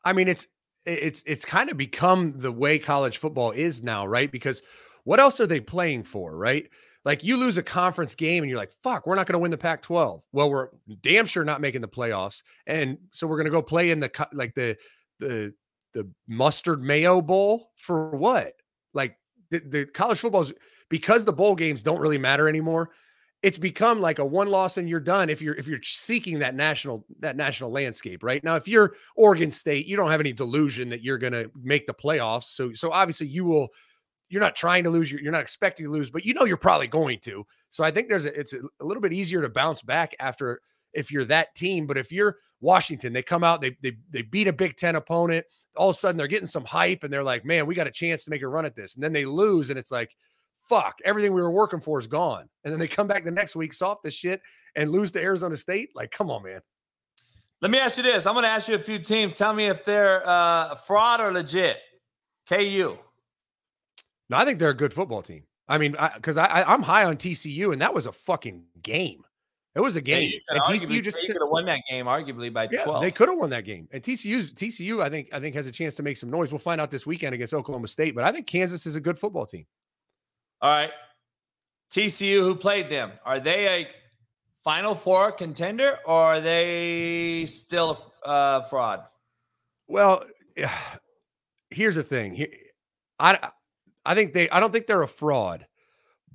I 0.05 0.15
mean, 0.15 0.29
it's 0.29 0.47
it's 0.87 1.23
it's 1.27 1.45
kind 1.45 1.71
of 1.71 1.77
become 1.77 2.33
the 2.33 2.51
way 2.51 2.79
college 2.79 3.19
football 3.19 3.51
is 3.51 3.83
now, 3.83 4.07
right? 4.07 4.33
Because 4.33 4.63
what 5.05 5.21
else 5.21 5.41
are 5.41 5.47
they 5.47 5.61
playing 5.61 6.05
for, 6.05 6.35
right? 6.35 6.69
Like 7.05 7.25
you 7.25 7.37
lose 7.37 7.57
a 7.57 7.63
conference 7.63 8.15
game 8.15 8.43
and 8.43 8.51
you're 8.51 8.59
like, 8.59 8.73
fuck, 8.83 9.07
we're 9.07 9.15
not 9.15 9.27
going 9.27 9.35
to 9.35 9.39
win 9.39 9.51
the 9.51 9.59
Pac 9.59 9.83
12. 9.83 10.23
Well, 10.33 10.51
we're 10.51 10.69
damn 11.03 11.27
sure 11.27 11.45
not 11.45 11.61
making 11.61 11.81
the 11.81 11.89
playoffs. 11.89 12.43
And 12.67 12.99
so 13.13 13.27
we're 13.27 13.37
going 13.37 13.47
to 13.47 13.51
go 13.51 13.63
play 13.63 13.91
in 13.91 14.01
the, 14.01 14.29
like 14.33 14.55
the, 14.55 14.77
the, 15.19 15.55
the 15.95 16.09
mustard 16.29 16.83
mayo 16.83 17.23
bowl 17.23 17.71
for 17.77 18.11
what? 18.11 18.53
Like 18.93 19.17
the, 19.51 19.61
the 19.61 19.87
college 19.87 20.21
footballs, 20.21 20.53
because 20.91 21.25
the 21.25 21.33
bowl 21.33 21.55
games 21.55 21.83
don't 21.83 22.01
really 22.01 22.19
matter 22.19 22.49
anymore. 22.49 22.91
It's 23.43 23.57
become 23.57 24.03
like 24.03 24.19
a 24.19 24.25
one 24.25 24.51
loss 24.51 24.77
and 24.77 24.87
you're 24.87 25.01
done 25.01 25.31
if 25.31 25.41
you're 25.41 25.55
if 25.55 25.67
you're 25.67 25.83
seeking 25.83 26.41
that 26.41 26.55
national 26.55 27.07
that 27.21 27.37
national 27.37 27.71
landscape 27.71 28.23
right 28.23 28.45
now 28.45 28.57
if 28.57 28.69
you're 28.69 28.93
Oregon 29.17 29.51
State 29.51 29.87
you 29.87 29.97
don't 29.97 30.11
have 30.11 30.21
any 30.21 30.35
delusion 30.35 30.91
that 30.91 31.03
you're 31.03 31.17
going 31.17 31.33
to 31.33 31.51
make 31.63 31.87
the 31.87 31.95
playoffs 31.95 32.49
so 32.53 32.75
so 32.75 32.93
obviously 32.93 33.29
you 33.29 33.47
will 33.47 33.69
you're 34.31 34.41
not 34.41 34.55
trying 34.55 34.85
to 34.85 34.91
lose, 34.91 35.11
you're 35.11 35.33
not 35.33 35.43
expecting 35.43 35.85
to 35.87 35.93
lose, 35.93 36.09
but 36.09 36.25
you 36.25 36.33
know 36.33 36.45
you're 36.45 36.57
probably 36.57 36.87
going 36.87 37.19
to. 37.21 37.45
So 37.69 37.83
I 37.83 37.91
think 37.91 38.09
there's 38.09 38.27
a, 38.27 38.39
it's 38.39 38.55
a, 38.55 38.61
little 38.81 39.01
bit 39.01 39.13
easier 39.13 39.43
to 39.43 39.49
bounce 39.49 39.83
back 39.83 40.15
after 40.21 40.61
if 40.95 41.11
you're 41.11 41.25
that 41.27 41.55
team. 41.57 41.87
But 41.87 41.99
if 41.99 42.13
you're 42.13 42.37
Washington, 42.61 43.13
they 43.13 43.23
come 43.23 43.45
out, 43.45 43.61
they 43.61 43.77
they 43.83 43.97
they 44.11 44.23
beat 44.23 44.49
a 44.49 44.53
Big 44.53 44.77
Ten 44.77 44.95
opponent. 44.95 45.45
All 45.77 45.91
of 45.91 45.97
a 45.97 45.99
sudden, 45.99 46.17
they're 46.17 46.29
getting 46.29 46.47
some 46.47 46.65
hype, 46.65 47.03
and 47.05 47.13
they're 47.13 47.25
like, 47.25 47.45
"Man, 47.45 47.67
we 47.67 47.75
got 47.75 47.89
a 47.89 47.93
chance 47.93 48.25
to 48.25 48.31
make 48.31 48.43
a 48.43 48.49
run 48.49 48.65
at 48.65 48.77
this." 48.77 48.95
And 48.95 49.03
then 49.03 49.13
they 49.13 49.25
lose, 49.25 49.71
and 49.71 49.79
it's 49.79 49.91
like, 49.91 50.15
"Fuck, 50.69 50.99
everything 51.05 51.33
we 51.33 51.43
were 51.43 51.51
working 51.51 51.81
for 51.81 51.99
is 51.99 52.07
gone." 52.07 52.49
And 52.65 52.73
then 52.73 52.79
they 52.79 52.89
come 52.89 53.09
back 53.09 53.25
the 53.25 53.31
next 53.33 53.57
week, 53.57 53.73
soft 53.73 54.07
as 54.07 54.15
shit, 54.15 54.41
and 54.77 54.91
lose 54.91 55.11
to 55.13 55.23
Arizona 55.23 55.57
State. 55.57 55.91
Like, 55.95 56.13
come 56.13 56.31
on, 56.31 56.45
man. 56.45 56.61
Let 57.63 57.71
me 57.73 57.79
ask 57.79 57.97
you 57.97 58.05
this: 58.05 58.27
I'm 58.27 58.35
going 58.35 58.45
to 58.45 58.49
ask 58.49 58.69
you 58.69 58.77
a 58.77 58.81
few 58.81 58.99
teams. 59.01 59.35
Tell 59.35 59.53
me 59.53 59.67
if 59.67 59.85
they're 59.85 60.27
uh, 60.27 60.77
fraud 60.77 61.21
or 61.21 61.33
legit. 61.33 61.79
KU. 62.49 62.99
No, 64.31 64.37
I 64.37 64.45
think 64.45 64.61
they're 64.61 64.71
a 64.71 64.75
good 64.75 64.95
football 64.95 65.23
team. 65.23 65.43
I 65.69 65.77
mean, 65.79 65.97
because 66.15 66.37
I, 66.37 66.47
I, 66.47 66.75
am 66.75 66.83
high 66.83 67.05
on 67.05 67.17
TCU, 67.17 67.73
and 67.73 67.83
that 67.83 67.93
was 67.93 68.07
a 68.07 68.13
fucking 68.13 68.65
game. 68.83 69.25
It 69.75 69.81
was 69.81 69.97
a 69.97 70.01
game. 70.01 70.31
Yeah, 70.33 70.57
and 70.57 70.63
TCU 70.63 71.03
just 71.03 71.25
could 71.25 71.37
have 71.41 71.49
won 71.49 71.65
that 71.67 71.81
game, 71.89 72.07
arguably 72.07 72.53
by 72.53 72.69
yeah, 72.71 72.85
12. 72.85 73.03
They 73.03 73.11
could 73.11 73.29
have 73.29 73.39
won 73.39 73.51
that 73.51 73.65
game. 73.65 73.89
And 73.93 74.03
TCU, 74.03 74.53
TCU, 74.53 75.03
I 75.03 75.09
think, 75.09 75.29
I 75.33 75.39
think 75.39 75.55
has 75.55 75.67
a 75.67 75.73
chance 75.73 75.95
to 75.97 76.03
make 76.03 76.17
some 76.17 76.31
noise. 76.31 76.51
We'll 76.51 76.59
find 76.59 76.81
out 76.81 76.91
this 76.91 77.07
weekend 77.07 77.35
against 77.35 77.55
Oklahoma 77.55 77.87
State. 77.87 78.15
But 78.15 78.25
I 78.25 78.33
think 78.33 78.47
Kansas 78.47 78.87
is 78.87 78.97
a 78.97 79.01
good 79.01 79.19
football 79.19 79.47
team. 79.47 79.67
All 80.61 80.71
right, 80.71 80.91
TCU, 81.93 82.41
who 82.41 82.55
played 82.55 82.89
them, 82.89 83.13
are 83.25 83.41
they 83.41 83.69
a 83.69 83.89
Final 84.63 84.95
Four 84.95 85.33
contender, 85.33 85.99
or 86.05 86.21
are 86.21 86.41
they 86.41 87.47
still 87.47 88.13
a 88.25 88.29
uh, 88.29 88.63
fraud? 88.63 89.05
Well, 89.89 90.25
here's 91.71 91.95
the 91.95 92.03
thing. 92.03 92.47
I 93.19 93.51
I 94.05 94.15
think 94.15 94.33
they 94.33 94.49
I 94.51 94.61
don't 94.61 94.73
think 94.73 94.87
they're 94.87 95.03
a 95.03 95.09
fraud, 95.09 95.67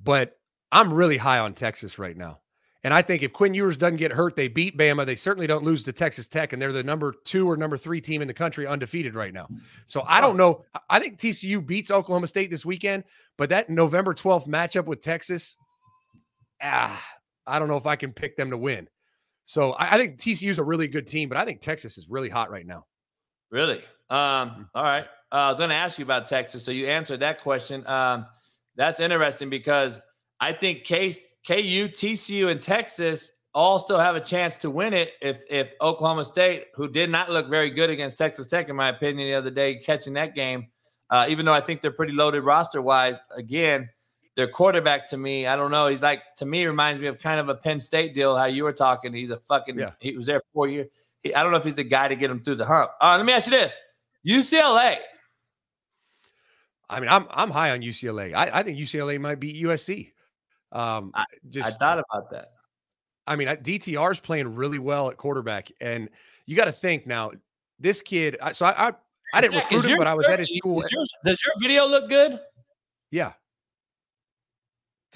but 0.02 0.38
I'm 0.72 0.92
really 0.92 1.16
high 1.16 1.38
on 1.38 1.54
Texas 1.54 1.98
right 1.98 2.16
now. 2.16 2.40
And 2.84 2.94
I 2.94 3.02
think 3.02 3.24
if 3.24 3.32
Quinn 3.32 3.52
Ewers 3.52 3.76
doesn't 3.76 3.96
get 3.96 4.12
hurt, 4.12 4.36
they 4.36 4.46
beat 4.46 4.78
Bama. 4.78 5.04
They 5.04 5.16
certainly 5.16 5.48
don't 5.48 5.64
lose 5.64 5.82
to 5.84 5.92
Texas 5.92 6.28
Tech, 6.28 6.52
and 6.52 6.62
they're 6.62 6.72
the 6.72 6.84
number 6.84 7.14
two 7.24 7.50
or 7.50 7.56
number 7.56 7.76
three 7.76 8.00
team 8.00 8.22
in 8.22 8.28
the 8.28 8.34
country 8.34 8.64
undefeated 8.64 9.16
right 9.16 9.32
now. 9.32 9.48
So 9.86 10.04
I 10.06 10.20
don't 10.20 10.36
know. 10.36 10.64
I 10.88 11.00
think 11.00 11.18
TCU 11.18 11.66
beats 11.66 11.90
Oklahoma 11.90 12.28
State 12.28 12.48
this 12.48 12.64
weekend, 12.64 13.02
but 13.38 13.48
that 13.48 13.68
November 13.68 14.14
12th 14.14 14.46
matchup 14.46 14.84
with 14.84 15.00
Texas, 15.00 15.56
ah, 16.62 17.04
I 17.44 17.58
don't 17.58 17.66
know 17.66 17.76
if 17.76 17.86
I 17.86 17.96
can 17.96 18.12
pick 18.12 18.36
them 18.36 18.50
to 18.50 18.56
win. 18.56 18.88
So 19.46 19.72
I, 19.72 19.94
I 19.94 19.98
think 19.98 20.18
TCU 20.18 20.50
is 20.50 20.60
a 20.60 20.64
really 20.64 20.86
good 20.86 21.08
team, 21.08 21.28
but 21.28 21.38
I 21.38 21.44
think 21.44 21.60
Texas 21.60 21.98
is 21.98 22.08
really 22.08 22.28
hot 22.28 22.52
right 22.52 22.66
now. 22.66 22.86
Really? 23.50 23.78
Um, 24.10 24.18
mm-hmm. 24.50 24.62
all 24.76 24.84
right. 24.84 25.06
Uh, 25.36 25.40
I 25.40 25.50
was 25.50 25.58
going 25.58 25.68
to 25.68 25.76
ask 25.76 25.98
you 25.98 26.04
about 26.06 26.26
Texas, 26.26 26.64
so 26.64 26.70
you 26.70 26.86
answered 26.86 27.20
that 27.20 27.42
question. 27.42 27.86
Um, 27.86 28.24
that's 28.74 29.00
interesting 29.00 29.50
because 29.50 30.00
I 30.40 30.54
think 30.54 30.84
Case, 30.84 31.34
KU, 31.46 31.88
TCU, 31.88 32.50
and 32.50 32.58
Texas 32.58 33.32
all 33.52 33.78
still 33.78 33.98
have 33.98 34.16
a 34.16 34.20
chance 34.20 34.56
to 34.58 34.70
win 34.70 34.94
it 34.94 35.10
if 35.20 35.42
if 35.50 35.72
Oklahoma 35.82 36.24
State, 36.24 36.68
who 36.74 36.88
did 36.88 37.10
not 37.10 37.30
look 37.30 37.50
very 37.50 37.68
good 37.68 37.90
against 37.90 38.16
Texas 38.16 38.46
Tech, 38.46 38.70
in 38.70 38.76
my 38.76 38.88
opinion, 38.88 39.28
the 39.28 39.34
other 39.34 39.50
day, 39.50 39.74
catching 39.74 40.14
that 40.14 40.34
game, 40.34 40.68
uh, 41.10 41.26
even 41.28 41.44
though 41.44 41.52
I 41.52 41.60
think 41.60 41.82
they're 41.82 41.90
pretty 41.90 42.14
loaded 42.14 42.40
roster 42.40 42.80
wise. 42.80 43.20
Again, 43.36 43.90
their 44.36 44.48
quarterback 44.48 45.06
to 45.08 45.18
me, 45.18 45.46
I 45.46 45.54
don't 45.54 45.70
know. 45.70 45.88
He's 45.88 46.02
like 46.02 46.22
to 46.38 46.46
me 46.46 46.64
reminds 46.64 46.98
me 46.98 47.08
of 47.08 47.18
kind 47.18 47.40
of 47.40 47.50
a 47.50 47.54
Penn 47.54 47.78
State 47.78 48.14
deal. 48.14 48.38
How 48.38 48.46
you 48.46 48.64
were 48.64 48.72
talking, 48.72 49.12
he's 49.12 49.30
a 49.30 49.36
fucking. 49.36 49.78
Yeah. 49.78 49.90
He 49.98 50.16
was 50.16 50.24
there 50.24 50.40
four 50.54 50.66
years. 50.66 50.88
He, 51.22 51.34
I 51.34 51.42
don't 51.42 51.52
know 51.52 51.58
if 51.58 51.64
he's 51.64 51.76
the 51.76 51.84
guy 51.84 52.08
to 52.08 52.16
get 52.16 52.30
him 52.30 52.42
through 52.42 52.54
the 52.54 52.64
hump. 52.64 52.92
Uh, 53.02 53.18
let 53.18 53.26
me 53.26 53.34
ask 53.34 53.46
you 53.46 53.50
this: 53.50 53.76
UCLA. 54.26 54.96
I 56.88 57.00
mean, 57.00 57.08
I'm 57.08 57.26
I'm 57.30 57.50
high 57.50 57.70
on 57.70 57.80
UCLA. 57.80 58.34
I, 58.34 58.60
I 58.60 58.62
think 58.62 58.78
UCLA 58.78 59.20
might 59.20 59.40
beat 59.40 59.62
USC. 59.64 60.12
Um, 60.72 61.12
I, 61.14 61.24
just 61.48 61.68
I 61.68 61.70
thought 61.72 61.98
about 61.98 62.30
that. 62.30 62.52
I 63.26 63.36
mean, 63.36 63.48
DTR 63.48 64.12
is 64.12 64.20
playing 64.20 64.54
really 64.54 64.78
well 64.78 65.10
at 65.10 65.16
quarterback, 65.16 65.70
and 65.80 66.08
you 66.46 66.56
got 66.56 66.66
to 66.66 66.72
think 66.72 67.06
now. 67.06 67.32
This 67.78 68.00
kid, 68.00 68.38
so 68.52 68.64
I 68.64 68.88
I, 68.88 68.92
I 69.34 69.40
didn't 69.42 69.56
recruit 69.56 69.84
him, 69.84 69.98
but 69.98 70.06
I 70.06 70.14
was 70.14 70.26
at 70.28 70.38
his 70.38 70.48
school. 70.56 70.82
Your, 70.90 71.04
does 71.24 71.44
your 71.44 71.52
video 71.60 71.86
look 71.86 72.08
good? 72.08 72.40
Yeah, 73.10 73.32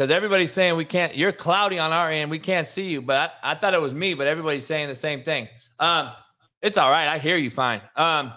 because 0.01 0.11
everybody's 0.11 0.51
saying 0.51 0.77
we 0.77 0.87
can't. 0.87 1.15
You're 1.15 1.31
cloudy 1.31 1.79
on 1.79 1.93
our 1.93 2.11
end. 2.11 2.31
We 2.31 2.39
can't 2.39 2.67
see 2.67 2.89
you. 2.89 3.03
But 3.03 3.35
I, 3.43 3.53
I 3.53 3.55
thought 3.55 3.75
it 3.75 3.81
was 3.81 3.93
me. 3.93 4.15
But 4.15 4.27
everybody's 4.27 4.65
saying 4.65 4.89
the 4.89 4.95
same 4.95 5.23
thing. 5.23 5.47
Um, 5.79 6.13
it's 6.63 6.79
all 6.79 6.91
right. 6.91 7.07
I 7.07 7.19
hear 7.19 7.37
you 7.37 7.51
fine. 7.51 7.83
Um, 7.97 8.33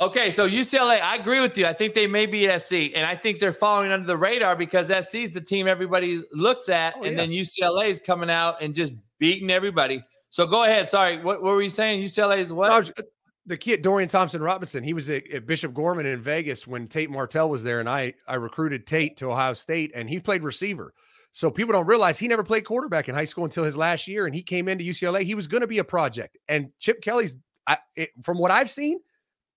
okay, 0.00 0.30
so 0.30 0.48
UCLA, 0.48 1.00
I 1.00 1.16
agree 1.16 1.40
with 1.40 1.56
you. 1.58 1.66
I 1.66 1.72
think 1.72 1.94
they 1.94 2.06
may 2.06 2.26
be 2.26 2.46
SC, 2.58 2.94
and 2.94 3.04
I 3.04 3.16
think 3.16 3.40
they're 3.40 3.52
following 3.52 3.92
under 3.92 4.06
the 4.06 4.16
radar 4.16 4.56
because 4.56 4.88
SC 4.88 5.16
is 5.16 5.30
the 5.30 5.40
team 5.40 5.66
everybody 5.66 6.22
looks 6.32 6.68
at, 6.68 6.94
oh, 6.96 7.04
and 7.04 7.12
yeah. 7.12 7.18
then 7.18 7.30
UCLA 7.30 7.88
is 7.88 8.00
coming 8.00 8.30
out 8.30 8.62
and 8.62 8.74
just 8.74 8.94
beating 9.18 9.50
everybody. 9.50 10.02
So 10.30 10.46
go 10.46 10.64
ahead. 10.64 10.88
Sorry, 10.88 11.22
what, 11.22 11.42
what 11.42 11.54
were 11.54 11.62
you 11.62 11.70
saying? 11.70 12.02
UCLA 12.02 12.38
is 12.38 12.52
what? 12.52 12.68
No, 12.68 12.76
uh, 12.76 13.06
the 13.46 13.56
kid 13.56 13.82
Dorian 13.82 14.08
Thompson 14.08 14.42
Robinson, 14.42 14.84
he 14.84 14.92
was 14.92 15.08
at, 15.08 15.28
at, 15.30 15.46
Bishop 15.46 15.72
Gorman 15.72 16.04
in 16.06 16.20
Vegas 16.20 16.66
when 16.66 16.86
Tate 16.86 17.10
Martell 17.10 17.48
was 17.48 17.64
there, 17.64 17.80
and 17.80 17.88
I 17.88 18.14
I 18.26 18.34
recruited 18.34 18.86
Tate 18.86 19.16
to 19.18 19.30
Ohio 19.30 19.54
State, 19.54 19.90
and 19.94 20.08
he 20.08 20.20
played 20.20 20.42
receiver. 20.42 20.92
So 21.32 21.50
people 21.50 21.72
don't 21.72 21.86
realize 21.86 22.18
he 22.18 22.28
never 22.28 22.42
played 22.42 22.64
quarterback 22.64 23.08
in 23.08 23.14
high 23.14 23.24
school 23.24 23.44
until 23.44 23.64
his 23.64 23.76
last 23.76 24.06
year, 24.08 24.26
and 24.26 24.34
he 24.34 24.42
came 24.42 24.68
into 24.68 24.84
UCLA. 24.84 25.22
He 25.22 25.34
was 25.34 25.46
going 25.46 25.60
to 25.62 25.66
be 25.66 25.78
a 25.78 25.84
project, 25.84 26.36
and 26.48 26.70
Chip 26.78 27.00
Kelly's, 27.00 27.36
I, 27.66 27.78
it, 27.96 28.10
from 28.22 28.38
what 28.38 28.50
I've 28.50 28.70
seen, 28.70 29.00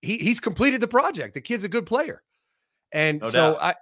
he 0.02 0.18
he's 0.18 0.40
completed 0.40 0.80
the 0.80 0.88
project. 0.88 1.34
The 1.34 1.40
kid's 1.40 1.64
a 1.64 1.68
good 1.68 1.86
player, 1.86 2.22
and 2.92 3.20
no 3.20 3.28
so 3.28 3.58
I. 3.60 3.74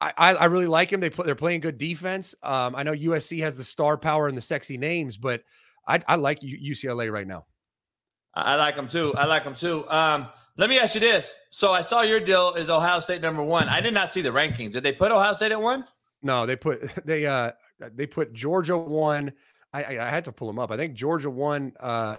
I, 0.00 0.12
I 0.16 0.44
really 0.44 0.68
like 0.68 0.92
him. 0.92 1.00
They 1.00 1.10
play, 1.10 1.26
they're 1.26 1.34
playing 1.34 1.58
good 1.58 1.76
defense. 1.76 2.32
Um, 2.44 2.76
I 2.76 2.84
know 2.84 2.92
USC 2.92 3.40
has 3.40 3.56
the 3.56 3.64
star 3.64 3.96
power 3.96 4.28
and 4.28 4.36
the 4.36 4.40
sexy 4.40 4.78
names, 4.78 5.16
but 5.16 5.42
I, 5.88 6.00
I 6.06 6.14
like 6.14 6.38
UCLA 6.38 7.10
right 7.10 7.26
now. 7.26 7.46
I 8.32 8.54
like 8.54 8.76
them 8.76 8.86
too. 8.86 9.12
I 9.16 9.24
like 9.24 9.42
them 9.42 9.54
too. 9.54 9.88
Um, 9.88 10.28
let 10.56 10.68
me 10.68 10.78
ask 10.78 10.94
you 10.94 11.00
this. 11.00 11.34
So 11.50 11.72
I 11.72 11.80
saw 11.80 12.02
your 12.02 12.20
deal 12.20 12.54
is 12.54 12.70
Ohio 12.70 13.00
State 13.00 13.22
number 13.22 13.42
one. 13.42 13.68
I 13.68 13.80
did 13.80 13.94
not 13.94 14.12
see 14.12 14.20
the 14.20 14.28
rankings. 14.28 14.72
Did 14.72 14.82
they 14.82 14.92
put 14.92 15.10
Ohio 15.10 15.32
State 15.32 15.52
at 15.52 15.60
one? 15.60 15.84
No, 16.22 16.46
they 16.46 16.56
put 16.56 16.90
they 17.06 17.26
uh 17.26 17.52
they 17.94 18.06
put 18.06 18.32
Georgia 18.32 18.76
one. 18.76 19.32
I, 19.72 19.82
I, 19.82 20.06
I 20.06 20.10
had 20.10 20.24
to 20.24 20.32
pull 20.32 20.46
them 20.48 20.58
up. 20.58 20.70
I 20.70 20.76
think 20.76 20.94
Georgia 20.94 21.30
one, 21.30 21.72
uh, 21.78 22.16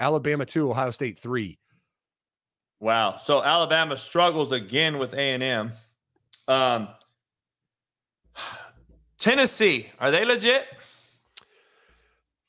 Alabama 0.00 0.44
two, 0.44 0.70
Ohio 0.70 0.90
State 0.90 1.18
three. 1.18 1.58
Wow. 2.82 3.16
So 3.16 3.44
Alabama 3.44 3.96
struggles 3.96 4.50
again 4.50 4.98
with 4.98 5.14
A 5.14 5.34
and 5.34 5.40
M. 5.40 5.72
Um, 6.48 6.88
Tennessee, 9.18 9.88
are 10.00 10.10
they 10.10 10.24
legit? 10.24 10.66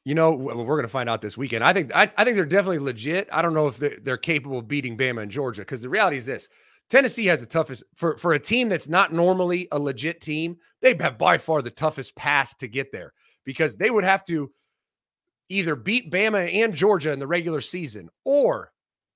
You 0.03 0.15
know, 0.15 0.31
we're 0.31 0.55
going 0.55 0.81
to 0.81 0.87
find 0.87 1.07
out 1.07 1.21
this 1.21 1.37
weekend. 1.37 1.63
I 1.63 1.71
think 1.71 1.95
I, 1.95 2.11
I 2.17 2.23
think 2.23 2.35
they're 2.35 2.47
definitely 2.47 2.79
legit. 2.79 3.29
I 3.31 3.43
don't 3.43 3.53
know 3.53 3.67
if 3.67 3.77
they're, 3.77 3.99
they're 4.01 4.17
capable 4.17 4.57
of 4.57 4.67
beating 4.67 4.97
Bama 4.97 5.21
and 5.21 5.29
Georgia 5.29 5.61
because 5.61 5.83
the 5.83 5.89
reality 5.89 6.17
is 6.17 6.25
this: 6.25 6.49
Tennessee 6.89 7.27
has 7.27 7.41
the 7.41 7.45
toughest 7.45 7.83
for 7.95 8.17
for 8.17 8.33
a 8.33 8.39
team 8.39 8.69
that's 8.69 8.89
not 8.89 9.13
normally 9.13 9.67
a 9.71 9.77
legit 9.77 10.19
team. 10.19 10.57
They 10.81 10.97
have 10.99 11.19
by 11.19 11.37
far 11.37 11.61
the 11.61 11.69
toughest 11.69 12.15
path 12.15 12.55
to 12.57 12.67
get 12.67 12.91
there 12.91 13.13
because 13.45 13.77
they 13.77 13.91
would 13.91 14.03
have 14.03 14.23
to 14.23 14.51
either 15.49 15.75
beat 15.75 16.11
Bama 16.11 16.51
and 16.51 16.73
Georgia 16.73 17.11
in 17.11 17.19
the 17.19 17.27
regular 17.27 17.61
season, 17.61 18.09
or 18.25 18.72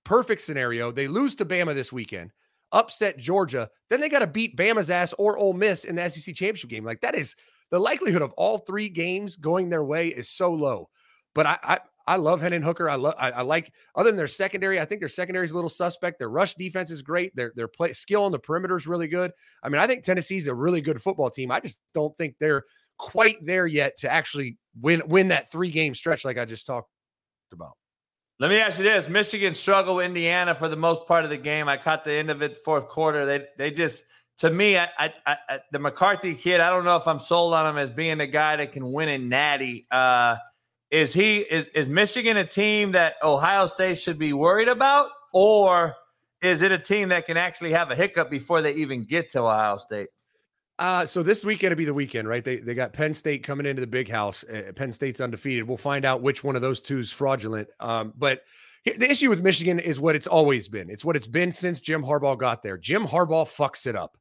perfect 0.07 0.41
scenario, 0.41 0.89
they 0.89 1.07
lose 1.07 1.35
to 1.35 1.45
Bama 1.45 1.75
this 1.75 1.91
weekend, 1.91 2.31
upset 2.71 3.17
Georgia, 3.17 3.69
then 3.89 3.99
they 3.99 4.07
got 4.07 4.19
to 4.19 4.27
beat 4.27 4.55
Bama's 4.55 4.89
ass 4.89 5.13
or 5.19 5.37
Ole 5.37 5.53
Miss 5.53 5.83
in 5.83 5.97
the 5.97 6.09
SEC 6.09 6.33
championship 6.33 6.69
game. 6.69 6.85
Like 6.85 7.01
that 7.01 7.13
is 7.13 7.35
the 7.71 7.79
likelihood 7.79 8.21
of 8.21 8.31
all 8.37 8.59
three 8.59 8.87
games 8.87 9.35
going 9.35 9.69
their 9.69 9.83
way 9.83 10.07
is 10.07 10.29
so 10.29 10.53
low. 10.53 10.89
But 11.35 11.45
I 11.45 11.57
I, 11.61 11.79
I 12.07 12.15
love 12.15 12.39
Hendon 12.39 12.61
Hooker. 12.61 12.89
I 12.89 12.95
love 12.95 13.15
I, 13.19 13.31
I, 13.31 13.41
like 13.41 13.69
other 13.95 14.09
than 14.09 14.15
their 14.15 14.29
secondary. 14.29 14.79
I 14.79 14.85
think 14.85 15.01
their 15.01 15.09
secondary 15.09 15.43
is 15.43 15.51
a 15.51 15.55
little 15.55 15.69
suspect. 15.69 16.19
Their 16.19 16.29
rush 16.29 16.55
defense 16.55 16.89
is 16.89 17.01
great. 17.01 17.35
Their 17.35 17.51
their 17.57 17.67
play 17.67 17.91
skill 17.91 18.23
on 18.23 18.31
the 18.31 18.39
perimeter 18.39 18.77
is 18.77 18.87
really 18.87 19.09
good. 19.09 19.31
I 19.61 19.67
mean, 19.67 19.81
I 19.81 19.87
think 19.87 20.03
Tennessee's 20.03 20.47
a 20.47 20.55
really 20.55 20.79
good 20.79 21.01
football 21.01 21.29
team. 21.29 21.51
I 21.51 21.59
just 21.59 21.79
don't 21.93 22.15
think 22.17 22.35
they're 22.39 22.63
quite 22.97 23.45
there 23.45 23.67
yet 23.67 23.97
to 23.97 24.09
actually 24.09 24.57
win 24.79 25.01
win 25.07 25.27
that 25.27 25.51
three 25.51 25.69
game 25.69 25.93
stretch 25.93 26.23
like 26.23 26.37
I 26.37 26.45
just 26.45 26.65
talked 26.65 26.89
about. 27.51 27.73
Let 28.39 28.49
me 28.49 28.57
ask 28.57 28.77
you 28.77 28.83
this: 28.83 29.09
Michigan 29.09 29.53
struggled 29.53 29.97
with 29.97 30.05
Indiana 30.05 30.53
for 30.53 30.67
the 30.67 30.75
most 30.75 31.07
part 31.07 31.23
of 31.23 31.29
the 31.29 31.37
game. 31.37 31.67
I 31.67 31.77
caught 31.77 32.03
the 32.03 32.13
end 32.13 32.29
of 32.29 32.41
it 32.41 32.57
fourth 32.57 32.87
quarter. 32.87 33.25
They 33.25 33.45
they 33.57 33.71
just 33.71 34.03
to 34.37 34.49
me, 34.51 34.77
I, 34.77 34.87
I, 34.97 35.11
I, 35.25 35.59
the 35.71 35.79
McCarthy 35.79 36.35
kid, 36.35 36.61
I 36.61 36.69
don't 36.69 36.85
know 36.85 36.95
if 36.95 37.07
I'm 37.07 37.19
sold 37.19 37.53
on 37.53 37.65
him 37.65 37.77
as 37.77 37.89
being 37.89 38.21
a 38.21 38.27
guy 38.27 38.55
that 38.57 38.71
can 38.71 38.91
win 38.91 39.09
in 39.09 39.29
Natty. 39.29 39.87
Uh, 39.89 40.37
is 40.91 41.13
he 41.13 41.39
is 41.39 41.67
is 41.69 41.89
Michigan 41.89 42.37
a 42.37 42.45
team 42.45 42.93
that 42.93 43.15
Ohio 43.23 43.65
State 43.65 43.97
should 43.97 44.19
be 44.19 44.33
worried 44.33 44.69
about, 44.69 45.09
or 45.33 45.95
is 46.41 46.61
it 46.61 46.71
a 46.71 46.77
team 46.77 47.09
that 47.09 47.25
can 47.25 47.35
actually 47.35 47.73
have 47.73 47.91
a 47.91 47.95
hiccup 47.95 48.29
before 48.29 48.61
they 48.61 48.73
even 48.73 49.03
get 49.03 49.31
to 49.31 49.41
Ohio 49.41 49.77
State? 49.77 50.09
Uh, 50.79 51.05
so 51.05 51.23
this 51.23 51.43
weekend 51.43 51.71
to 51.71 51.75
be 51.75 51.85
the 51.85 51.93
weekend, 51.93 52.27
right? 52.27 52.43
They 52.43 52.57
they 52.57 52.75
got 52.75 52.93
Penn 52.93 53.13
State 53.13 53.43
coming 53.43 53.65
into 53.65 53.79
the 53.79 53.87
big 53.87 54.09
house. 54.09 54.43
Uh, 54.43 54.71
Penn 54.75 54.91
State's 54.91 55.19
undefeated. 55.19 55.67
We'll 55.67 55.77
find 55.77 56.05
out 56.05 56.21
which 56.21 56.43
one 56.43 56.55
of 56.55 56.61
those 56.61 56.81
two 56.81 56.99
is 56.99 57.11
fraudulent. 57.11 57.69
Um, 57.79 58.13
but 58.15 58.43
the 58.85 59.09
issue 59.09 59.29
with 59.29 59.41
Michigan 59.41 59.79
is 59.79 59.99
what 59.99 60.15
it's 60.15 60.27
always 60.27 60.67
been. 60.67 60.89
It's 60.89 61.03
what 61.03 61.15
it's 61.15 61.27
been 61.27 61.51
since 61.51 61.81
Jim 61.81 62.03
Harbaugh 62.03 62.37
got 62.37 62.61
there. 62.61 62.77
Jim 62.77 63.07
Harbaugh 63.07 63.47
fucks 63.47 63.87
it 63.87 63.95
up. 63.95 64.17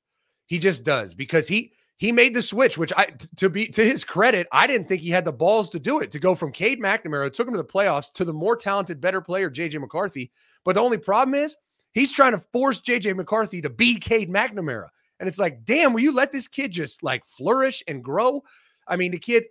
He 0.47 0.59
just 0.59 0.83
does 0.83 1.15
because 1.15 1.47
he 1.47 1.73
he 1.99 2.13
made 2.13 2.35
the 2.35 2.43
switch, 2.43 2.77
which 2.77 2.93
I 2.97 3.09
to 3.37 3.51
be 3.51 3.69
to 3.69 3.85
his 3.85 4.05
credit, 4.05 4.47
I 4.53 4.67
didn't 4.67 4.89
think 4.89 5.03
he 5.03 5.11
had 5.11 5.25
the 5.25 5.33
balls 5.33 5.71
to 5.71 5.79
do 5.79 6.01
it 6.01 6.11
to 6.13 6.19
go 6.19 6.35
from 6.35 6.53
Cade 6.53 6.81
McNamara, 6.81 7.33
took 7.33 7.49
him 7.49 7.55
to 7.55 7.59
the 7.59 7.65
playoffs, 7.65 8.13
to 8.15 8.25
the 8.25 8.33
more 8.33 8.57
talented, 8.57 9.01
better 9.01 9.21
player, 9.21 9.51
JJ 9.51 9.81
McCarthy. 9.81 10.31
But 10.65 10.75
the 10.75 10.83
only 10.83 10.99
problem 10.99 11.35
is 11.35 11.57
he's 11.93 12.13
trying 12.13 12.33
to 12.33 12.45
force 12.53 12.81
JJ 12.81 13.17
McCarthy 13.17 13.63
to 13.63 13.71
be 13.71 13.97
Cade 13.97 14.31
McNamara. 14.31 14.89
And 15.19 15.29
it's 15.29 15.39
like, 15.39 15.65
damn, 15.65 15.93
will 15.93 16.01
you 16.01 16.13
let 16.13 16.33
this 16.33 16.49
kid 16.49 16.73
just 16.73 17.03
like 17.03 17.25
flourish 17.27 17.83
and 17.89 18.05
grow? 18.05 18.43
I 18.87 18.97
mean, 18.97 19.13
the 19.13 19.19
kid, 19.19 19.45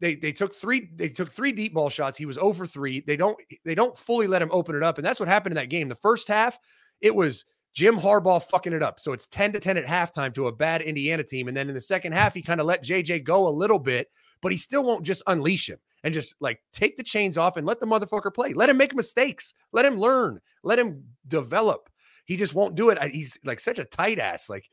they 0.00 0.14
they 0.14 0.32
took 0.32 0.54
three, 0.54 0.90
they 0.94 1.08
took 1.08 1.30
three 1.30 1.52
deep 1.52 1.74
ball 1.74 1.90
shots. 1.90 2.16
He 2.16 2.26
was 2.26 2.38
over 2.38 2.66
three. 2.66 3.00
They 3.00 3.16
don't 3.16 3.36
they 3.64 3.74
don't 3.74 3.96
fully 3.96 4.26
let 4.26 4.42
him 4.42 4.50
open 4.52 4.74
it 4.74 4.82
up. 4.82 4.98
And 4.98 5.06
that's 5.06 5.20
what 5.20 5.28
happened 5.28 5.52
in 5.52 5.56
that 5.56 5.70
game. 5.70 5.88
The 5.88 5.94
first 5.94 6.28
half, 6.28 6.58
it 7.00 7.14
was 7.14 7.44
Jim 7.74 7.98
Harbaugh 7.98 8.42
fucking 8.42 8.72
it 8.72 8.82
up. 8.82 9.00
So 9.00 9.12
it's 9.12 9.26
10 9.26 9.52
to 9.52 9.60
10 9.60 9.76
at 9.76 9.84
halftime 9.84 10.32
to 10.34 10.46
a 10.46 10.52
bad 10.52 10.80
Indiana 10.80 11.24
team. 11.24 11.48
And 11.48 11.56
then 11.56 11.68
in 11.68 11.74
the 11.74 11.80
second 11.80 12.12
half, 12.12 12.32
he 12.32 12.40
kind 12.40 12.60
of 12.60 12.66
let 12.66 12.84
JJ 12.84 13.24
go 13.24 13.48
a 13.48 13.50
little 13.50 13.80
bit, 13.80 14.10
but 14.40 14.52
he 14.52 14.58
still 14.58 14.84
won't 14.84 15.04
just 15.04 15.24
unleash 15.26 15.68
him 15.68 15.78
and 16.04 16.14
just 16.14 16.36
like 16.40 16.62
take 16.72 16.96
the 16.96 17.02
chains 17.02 17.36
off 17.36 17.56
and 17.56 17.66
let 17.66 17.80
the 17.80 17.86
motherfucker 17.86 18.32
play. 18.32 18.52
Let 18.52 18.70
him 18.70 18.76
make 18.76 18.94
mistakes. 18.94 19.54
Let 19.72 19.84
him 19.84 19.98
learn. 19.98 20.40
Let 20.62 20.78
him 20.78 21.02
develop. 21.26 21.90
He 22.26 22.36
just 22.36 22.54
won't 22.54 22.76
do 22.76 22.90
it. 22.90 23.02
He's 23.10 23.38
like 23.44 23.58
such 23.58 23.80
a 23.80 23.84
tight 23.84 24.18
ass. 24.18 24.48
Like, 24.48 24.70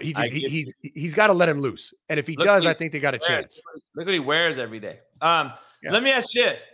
he 0.00 0.12
just, 0.12 0.32
he, 0.32 0.40
he's 0.48 0.74
he's 0.94 1.14
got 1.14 1.26
to 1.26 1.32
let 1.32 1.48
him 1.48 1.60
loose. 1.60 1.92
And 2.08 2.18
if 2.18 2.26
he 2.26 2.36
look 2.36 2.46
does, 2.46 2.66
I 2.66 2.74
think 2.74 2.92
they 2.92 3.00
got 3.00 3.14
a 3.14 3.18
chance. 3.18 3.60
Look 3.96 4.06
what 4.06 4.14
he 4.14 4.20
wears 4.20 4.58
every 4.58 4.80
day. 4.80 5.00
Um, 5.20 5.52
yeah. 5.82 5.92
let 5.92 6.02
me 6.02 6.12
ask 6.12 6.34
you 6.34 6.42
this. 6.42 6.66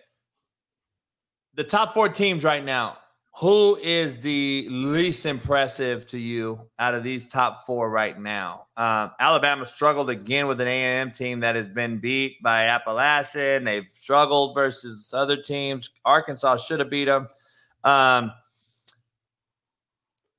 The 1.55 1.65
top 1.65 1.95
four 1.95 2.09
teams 2.09 2.45
right 2.45 2.65
now, 2.65 2.99
who 3.39 3.77
is 3.77 4.19
the 4.19 4.67
least 4.69 5.25
impressive 5.25 6.07
to 6.07 6.19
you 6.19 6.61
out 6.79 6.95
of 6.95 7.03
these 7.03 7.29
top 7.29 7.65
four 7.65 7.89
right 7.89 8.19
now? 8.21 8.67
Um, 8.77 9.13
Alabama 9.19 9.65
struggled 9.65 10.11
again 10.11 10.47
with 10.47 10.61
an 10.61 10.69
A&M 10.69 11.11
team 11.13 11.41
that 11.41 11.57
has 11.57 11.69
been 11.69 11.99
beat 11.99 12.43
by 12.43 12.67
Appalachian. 12.67 13.65
They've 13.65 13.89
struggled 13.93 14.55
versus 14.55 15.13
other 15.15 15.37
teams. 15.37 15.91
Arkansas 16.05 16.59
should 16.59 16.81
have 16.81 16.91
beat 16.91 17.07
them. 17.07 17.29
Um, 17.85 18.33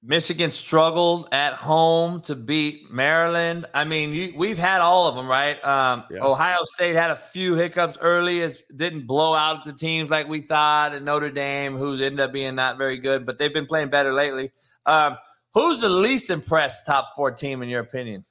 Michigan 0.01 0.49
struggled 0.49 1.27
at 1.33 1.55
home 1.55 2.21
to 2.21 2.35
beat 2.35 2.89
Maryland. 2.89 3.65
I 3.73 3.83
mean, 3.83 4.13
you, 4.13 4.33
we've 4.35 4.57
had 4.57 4.79
all 4.79 5.07
of 5.07 5.15
them, 5.15 5.27
right? 5.27 5.63
Um, 5.65 6.05
yeah. 6.09 6.23
Ohio 6.23 6.63
State 6.63 6.95
had 6.95 7.11
a 7.11 7.17
few 7.17 7.55
hiccups 7.55 7.97
early, 7.99 8.41
as 8.41 8.63
didn't 8.73 9.07
blow 9.07 9.33
out 9.33 9.65
the 9.65 9.73
teams 9.73 10.09
like 10.09 10.29
we 10.29 10.39
thought, 10.39 10.95
and 10.95 11.03
Notre 11.03 11.29
Dame, 11.29 11.75
who's 11.75 11.99
ended 11.99 12.21
up 12.21 12.31
being 12.31 12.55
not 12.55 12.77
very 12.77 12.97
good, 12.97 13.25
but 13.25 13.37
they've 13.37 13.53
been 13.53 13.65
playing 13.65 13.89
better 13.89 14.13
lately. 14.13 14.51
Um, 14.85 15.17
who's 15.53 15.81
the 15.81 15.89
least 15.89 16.29
impressed 16.29 16.85
top 16.85 17.09
four 17.13 17.31
team 17.31 17.61
in 17.61 17.67
your 17.67 17.81
opinion? 17.81 18.23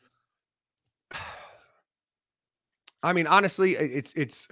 I 3.02 3.12
mean, 3.12 3.26
honestly, 3.26 3.76
it's 3.76 4.14
it's 4.14 4.48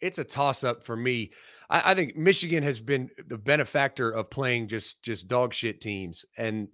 it's 0.00 0.18
a 0.18 0.24
toss 0.24 0.62
up 0.62 0.84
for 0.84 0.96
me. 0.96 1.32
I, 1.70 1.92
I, 1.92 1.94
think 1.94 2.16
Michigan 2.16 2.62
has 2.62 2.80
been 2.80 3.10
the 3.28 3.38
benefactor 3.38 4.10
of 4.10 4.30
playing 4.30 4.68
just 4.68 5.02
just 5.02 5.28
dog 5.28 5.52
shit 5.52 5.80
teams, 5.80 6.24
and 6.36 6.68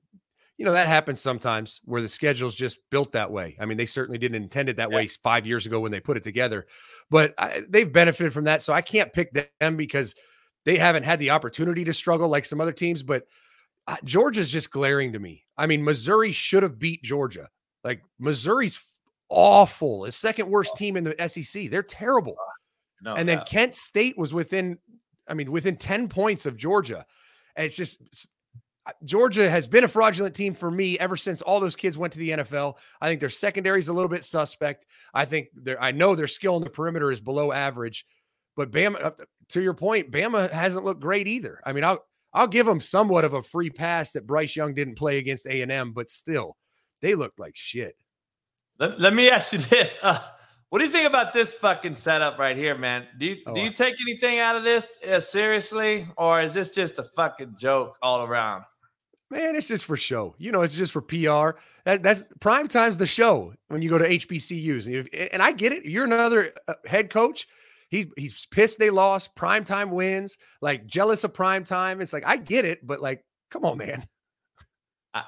you 0.58 0.64
know 0.64 0.72
that 0.72 0.88
happens 0.88 1.20
sometimes 1.20 1.80
where 1.84 2.02
the 2.02 2.08
schedule's 2.08 2.54
just 2.54 2.78
built 2.90 3.12
that 3.12 3.30
way. 3.30 3.56
I 3.60 3.66
mean, 3.66 3.78
they 3.78 3.86
certainly 3.86 4.18
didn't 4.18 4.42
intend 4.42 4.68
it 4.68 4.76
that 4.76 4.90
yeah. 4.90 4.96
way 4.96 5.06
five 5.06 5.46
years 5.46 5.66
ago 5.66 5.80
when 5.80 5.92
they 5.92 6.00
put 6.00 6.16
it 6.16 6.22
together, 6.22 6.66
but 7.10 7.34
I, 7.38 7.62
they've 7.68 7.92
benefited 7.92 8.32
from 8.32 8.44
that. 8.44 8.62
So 8.62 8.72
I 8.72 8.82
can't 8.82 9.12
pick 9.12 9.32
them 9.60 9.76
because 9.76 10.14
they 10.64 10.76
haven't 10.76 11.04
had 11.04 11.18
the 11.18 11.30
opportunity 11.30 11.84
to 11.84 11.92
struggle 11.92 12.28
like 12.28 12.44
some 12.44 12.60
other 12.60 12.72
teams. 12.72 13.02
But 13.02 13.24
uh, 13.86 13.96
Georgia's 14.04 14.50
just 14.50 14.70
glaring 14.70 15.12
to 15.12 15.18
me. 15.18 15.44
I 15.56 15.66
mean, 15.66 15.84
Missouri 15.84 16.32
should 16.32 16.62
have 16.62 16.78
beat 16.78 17.02
Georgia. 17.02 17.48
Like 17.84 18.02
Missouri's 18.18 18.84
awful, 19.28 20.02
the 20.02 20.12
second 20.12 20.48
worst 20.48 20.76
team 20.76 20.96
in 20.96 21.04
the 21.04 21.28
SEC. 21.28 21.70
They're 21.70 21.82
terrible. 21.82 22.36
No, 23.02 23.14
and 23.14 23.28
then 23.28 23.38
no. 23.38 23.44
Kent 23.44 23.74
State 23.74 24.16
was 24.16 24.32
within, 24.32 24.78
I 25.28 25.34
mean, 25.34 25.50
within 25.50 25.76
10 25.76 26.08
points 26.08 26.46
of 26.46 26.56
Georgia. 26.56 27.04
And 27.56 27.66
it's 27.66 27.76
just 27.76 28.28
Georgia 29.04 29.48
has 29.48 29.66
been 29.66 29.84
a 29.84 29.88
fraudulent 29.88 30.34
team 30.34 30.54
for 30.54 30.70
me 30.70 30.98
ever 30.98 31.16
since 31.16 31.42
all 31.42 31.60
those 31.60 31.76
kids 31.76 31.96
went 31.96 32.12
to 32.14 32.18
the 32.18 32.30
NFL. 32.30 32.76
I 33.00 33.08
think 33.08 33.20
their 33.20 33.28
secondary 33.28 33.78
is 33.78 33.88
a 33.88 33.92
little 33.92 34.08
bit 34.08 34.24
suspect. 34.24 34.86
I 35.14 35.24
think 35.24 35.48
their 35.54 35.80
I 35.80 35.92
know 35.92 36.14
their 36.14 36.26
skill 36.26 36.56
in 36.56 36.62
the 36.62 36.70
perimeter 36.70 37.12
is 37.12 37.20
below 37.20 37.52
average, 37.52 38.06
but 38.56 38.70
Bama 38.70 39.14
to 39.50 39.62
your 39.62 39.74
point, 39.74 40.10
Bama 40.10 40.50
hasn't 40.50 40.84
looked 40.84 41.00
great 41.00 41.28
either. 41.28 41.60
I 41.64 41.72
mean, 41.72 41.84
I'll 41.84 42.04
I'll 42.32 42.48
give 42.48 42.66
them 42.66 42.80
somewhat 42.80 43.24
of 43.24 43.34
a 43.34 43.42
free 43.42 43.70
pass 43.70 44.12
that 44.12 44.26
Bryce 44.26 44.56
Young 44.56 44.74
didn't 44.74 44.96
play 44.96 45.18
against 45.18 45.46
A&M, 45.46 45.92
but 45.92 46.08
still, 46.08 46.56
they 47.02 47.14
looked 47.14 47.38
like 47.38 47.54
shit. 47.54 47.96
Let, 48.78 48.98
let 48.98 49.14
me 49.14 49.28
ask 49.28 49.52
you 49.52 49.58
this. 49.58 49.98
Uh, 50.02 50.18
what 50.72 50.78
do 50.78 50.86
you 50.86 50.90
think 50.90 51.06
about 51.06 51.34
this 51.34 51.52
fucking 51.52 51.96
setup 51.96 52.38
right 52.38 52.56
here, 52.56 52.74
man? 52.74 53.06
Do 53.18 53.26
you 53.26 53.36
oh, 53.46 53.54
do 53.54 53.60
you 53.60 53.70
take 53.70 53.94
anything 54.00 54.38
out 54.38 54.56
of 54.56 54.64
this 54.64 54.98
uh, 55.06 55.20
seriously, 55.20 56.08
or 56.16 56.40
is 56.40 56.54
this 56.54 56.72
just 56.72 56.98
a 56.98 57.02
fucking 57.14 57.56
joke 57.58 57.98
all 58.00 58.22
around? 58.22 58.64
Man, 59.28 59.54
it's 59.54 59.68
just 59.68 59.84
for 59.84 59.98
show. 59.98 60.34
You 60.38 60.50
know, 60.50 60.62
it's 60.62 60.72
just 60.72 60.92
for 60.92 61.02
PR. 61.02 61.58
That, 61.84 62.02
that's 62.02 62.24
prime 62.40 62.68
time's 62.68 62.96
the 62.96 63.06
show 63.06 63.52
when 63.68 63.82
you 63.82 63.90
go 63.90 63.98
to 63.98 64.08
HBCUs, 64.08 64.86
and, 64.86 65.30
and 65.30 65.42
I 65.42 65.52
get 65.52 65.74
it. 65.74 65.84
You're 65.84 66.06
another 66.06 66.52
uh, 66.66 66.72
head 66.86 67.10
coach. 67.10 67.48
He's 67.90 68.06
he's 68.16 68.46
pissed 68.46 68.78
they 68.78 68.88
lost. 68.88 69.36
Prime 69.36 69.64
time 69.64 69.90
wins. 69.90 70.38
Like 70.62 70.86
jealous 70.86 71.22
of 71.22 71.34
prime 71.34 71.64
time. 71.64 72.00
It's 72.00 72.14
like 72.14 72.24
I 72.26 72.38
get 72.38 72.64
it, 72.64 72.86
but 72.86 73.02
like, 73.02 73.22
come 73.50 73.66
on, 73.66 73.76
man. 73.76 74.06
I, 75.12 75.24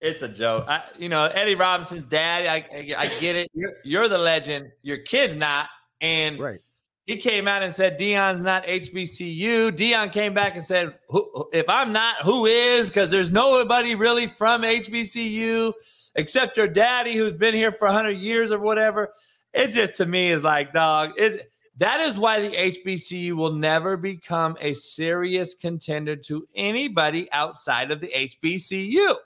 it's 0.00 0.22
a 0.22 0.28
joke. 0.28 0.64
I, 0.66 0.82
you 0.98 1.08
know, 1.08 1.26
Eddie 1.26 1.54
Robinson's 1.54 2.04
dad. 2.04 2.46
I, 2.46 2.64
I, 2.74 2.94
I 2.98 3.20
get 3.20 3.36
it. 3.36 3.48
You're, 3.52 3.74
you're, 3.84 4.08
the 4.08 4.18
legend. 4.18 4.72
Your 4.82 4.98
kid's 4.98 5.36
not. 5.36 5.68
And 6.00 6.38
right. 6.38 6.60
he 7.04 7.18
came 7.18 7.46
out 7.46 7.62
and 7.62 7.72
said 7.72 7.98
Deion's 8.00 8.40
not 8.40 8.64
HBCU. 8.64 9.72
Deion 9.72 10.10
came 10.10 10.32
back 10.32 10.56
and 10.56 10.64
said, 10.64 10.94
if 11.52 11.68
I'm 11.68 11.92
not, 11.92 12.22
who 12.22 12.46
is? 12.46 12.88
Because 12.88 13.10
there's 13.10 13.30
nobody 13.30 13.94
really 13.94 14.26
from 14.26 14.62
HBCU 14.62 15.72
except 16.14 16.56
your 16.56 16.68
daddy 16.68 17.16
who's 17.16 17.34
been 17.34 17.54
here 17.54 17.70
for 17.70 17.86
100 17.86 18.12
years 18.12 18.50
or 18.50 18.58
whatever. 18.58 19.12
It 19.52 19.68
just 19.68 19.96
to 19.96 20.06
me 20.06 20.30
is 20.30 20.42
like, 20.42 20.72
dog. 20.72 21.12
It 21.18 21.52
that 21.76 22.00
is 22.02 22.18
why 22.18 22.40
the 22.40 22.54
HBCU 22.54 23.32
will 23.32 23.54
never 23.54 23.96
become 23.96 24.56
a 24.60 24.74
serious 24.74 25.54
contender 25.54 26.14
to 26.14 26.46
anybody 26.54 27.26
outside 27.32 27.90
of 27.90 28.02
the 28.02 28.12
HBCU 28.14 29.16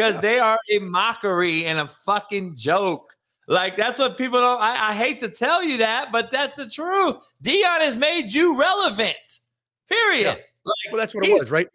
because 0.00 0.14
yeah. 0.16 0.20
they 0.20 0.38
are 0.38 0.58
a 0.72 0.78
mockery 0.78 1.66
and 1.66 1.78
a 1.78 1.86
fucking 1.86 2.56
joke. 2.56 3.14
Like 3.46 3.76
that's 3.76 3.98
what 3.98 4.16
people 4.16 4.40
don't. 4.40 4.60
I, 4.60 4.90
I, 4.90 4.94
hate 4.94 5.20
to 5.20 5.28
tell 5.28 5.62
you 5.62 5.78
that, 5.78 6.12
but 6.12 6.30
that's 6.30 6.56
the 6.56 6.68
truth. 6.68 7.16
Deion 7.42 7.80
has 7.80 7.96
made 7.96 8.32
you 8.32 8.58
relevant. 8.58 9.40
Period. 9.88 10.22
Yeah. 10.22 10.44
Like, 10.64 10.92
well, 10.92 11.00
that's 11.00 11.14
what 11.14 11.26
it 11.26 11.32
was, 11.32 11.50
right? 11.50 11.66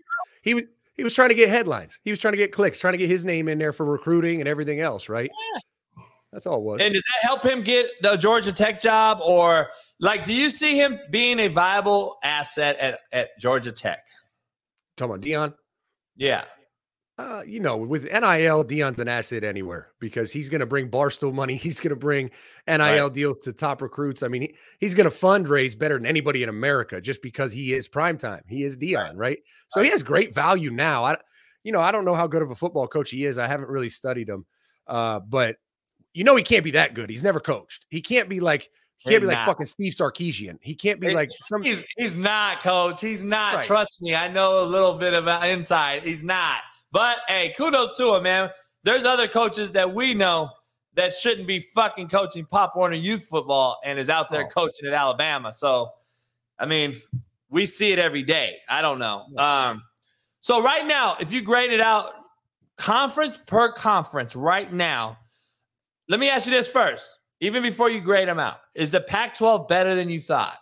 He 0.42 0.54
was 0.54 0.64
he 0.96 1.04
was 1.04 1.14
trying 1.14 1.30
to 1.30 1.36
get 1.36 1.50
headlines. 1.50 2.00
He 2.04 2.12
was 2.12 2.20
trying 2.20 2.32
to 2.32 2.38
get 2.38 2.52
clicks, 2.52 2.80
trying 2.80 2.94
to 2.94 2.98
get 2.98 3.10
his 3.10 3.26
name 3.26 3.50
in 3.50 3.58
there 3.58 3.74
for 3.74 3.86
recruiting 3.86 4.40
and 4.40 4.48
everything 4.48 4.80
else, 4.80 5.10
right? 5.10 5.30
Yeah. 5.30 5.62
That's 6.32 6.46
all 6.46 6.58
it 6.58 6.64
was. 6.64 6.82
And 6.82 6.94
does 6.94 7.04
that 7.04 7.28
help 7.28 7.44
him 7.46 7.62
get 7.62 7.90
the 8.02 8.16
Georgia 8.16 8.52
Tech 8.52 8.82
job, 8.82 9.20
or 9.22 9.70
like, 10.00 10.26
do 10.26 10.34
you 10.34 10.50
see 10.50 10.78
him 10.78 11.00
being 11.10 11.40
a 11.40 11.48
viable 11.50 12.18
asset 12.24 12.78
at 12.78 13.00
at 13.12 13.30
Georgia 13.40 13.72
Tech? 13.72 14.06
Talking 14.96 15.16
about 15.16 15.26
Deion. 15.26 15.54
Yeah. 16.16 16.46
Uh, 17.18 17.42
you 17.48 17.62
know, 17.62 17.78
with 17.78 18.04
NIL, 18.04 18.66
Deion's 18.66 19.00
an 19.00 19.08
asset 19.08 19.46
anywhere 19.46 19.88
because 20.02 20.34
he's 20.34 20.50
going 20.50 20.60
to 20.60 20.66
bring 20.66 20.90
Barstool 20.90 21.34
money. 21.34 21.56
He's 21.66 21.80
going 21.80 21.92
to 21.92 21.96
bring 21.96 22.30
NIL 22.68 22.78
right. 22.78 23.14
deals 23.14 23.38
to 23.44 23.54
top 23.54 23.82
recruits. 23.82 24.22
I 24.22 24.28
mean, 24.28 24.42
he, 24.42 24.56
he's 24.80 24.94
going 24.94 25.10
to 25.10 25.16
fundraise 25.16 25.78
better 25.78 25.96
than 25.96 26.06
anybody 26.06 26.44
in 26.44 26.50
America 26.50 27.00
just 27.00 27.22
because 27.22 27.54
he 27.54 27.72
is 27.72 27.88
prime 27.88 28.18
time. 28.18 28.42
He 28.50 28.66
is 28.66 28.76
Deion, 28.76 29.12
right? 29.12 29.18
right? 29.18 29.38
So 29.70 29.82
he 29.82 29.90
has 29.92 30.04
great 30.04 30.34
value 30.34 30.72
now. 30.72 31.06
I, 31.06 31.18
you 31.64 31.72
know, 31.72 31.80
I 31.80 31.94
don't 31.94 32.04
know 32.04 32.16
how 32.16 32.28
good 32.28 32.42
of 32.42 32.52
a 32.52 32.56
football 32.56 32.86
coach 32.86 33.12
he 33.12 33.24
is. 33.24 33.38
I 33.38 33.48
haven't 33.48 33.70
really 33.70 33.90
studied 33.90 34.28
him, 34.28 34.46
uh, 34.86 35.22
but 35.22 35.56
you 36.14 36.26
know, 36.26 36.36
he 36.36 36.44
can't 36.44 36.66
be 36.66 36.72
that 36.72 36.96
good. 36.96 37.10
He's 37.10 37.24
never 37.24 37.40
coached. 37.40 37.86
He 37.90 38.02
can't 38.02 38.28
be 38.28 38.42
like 38.42 38.70
he 38.98 39.10
can't 39.10 39.22
be 39.22 39.28
like 39.28 39.46
fucking 39.46 39.68
Steve 39.68 39.94
Sarkisian. 39.94 40.58
He 40.62 40.76
can't 40.76 41.00
be 41.00 41.14
like 41.14 41.30
some. 41.32 41.64
He's, 41.64 41.80
he's 41.98 42.16
not, 42.16 42.62
coach. 42.62 43.00
He's 43.00 43.24
not. 43.24 43.64
Trust 43.64 44.02
me, 44.02 44.16
I 44.16 44.28
know 44.28 44.64
a 44.64 44.66
little 44.66 44.98
bit 44.98 45.14
about 45.14 45.48
inside. 45.48 46.04
He's 46.04 46.24
not. 46.24 46.62
But 46.96 47.18
hey, 47.28 47.54
kudos 47.58 47.98
to 47.98 48.16
him, 48.16 48.24
man. 48.24 48.52
There's 48.84 49.04
other 49.04 49.28
coaches 49.28 49.72
that 49.72 49.94
we 49.94 50.14
know 50.14 50.50
that 50.94 51.14
shouldn't 51.14 51.46
be 51.46 51.60
fucking 51.60 52.08
coaching 52.08 52.46
Pop 52.46 52.74
Warner 52.74 52.96
youth 52.96 53.26
football 53.26 53.82
and 53.84 54.00
is 54.00 54.10
out 54.10 54.32
there 54.32 54.46
oh. 54.46 54.48
coaching 54.48 54.88
at 54.88 54.94
Alabama. 54.94 55.52
So, 55.52 55.90
I 56.58 56.66
mean, 56.66 56.96
we 57.50 57.66
see 57.66 57.92
it 57.92 58.00
every 58.00 58.24
day. 58.24 58.60
I 58.70 58.82
don't 58.82 59.00
know. 59.00 59.26
Um, 59.38 59.84
so 60.40 60.64
right 60.64 60.88
now, 60.88 61.18
if 61.20 61.34
you 61.34 61.42
grade 61.42 61.74
it 61.74 61.82
out 61.82 62.14
conference 62.78 63.42
per 63.46 63.74
conference 63.74 64.34
right 64.34 64.72
now, 64.72 65.18
let 66.08 66.22
me 66.22 66.30
ask 66.30 66.46
you 66.46 66.54
this 66.54 66.72
first. 66.72 67.06
Even 67.42 67.62
before 67.62 67.90
you 67.90 68.00
grade 68.00 68.30
them 68.30 68.40
out, 68.40 68.60
is 68.74 68.92
the 68.92 69.02
Pac 69.02 69.38
12 69.38 69.68
better 69.68 69.96
than 69.96 70.08
you 70.08 70.22
thought? 70.22 70.58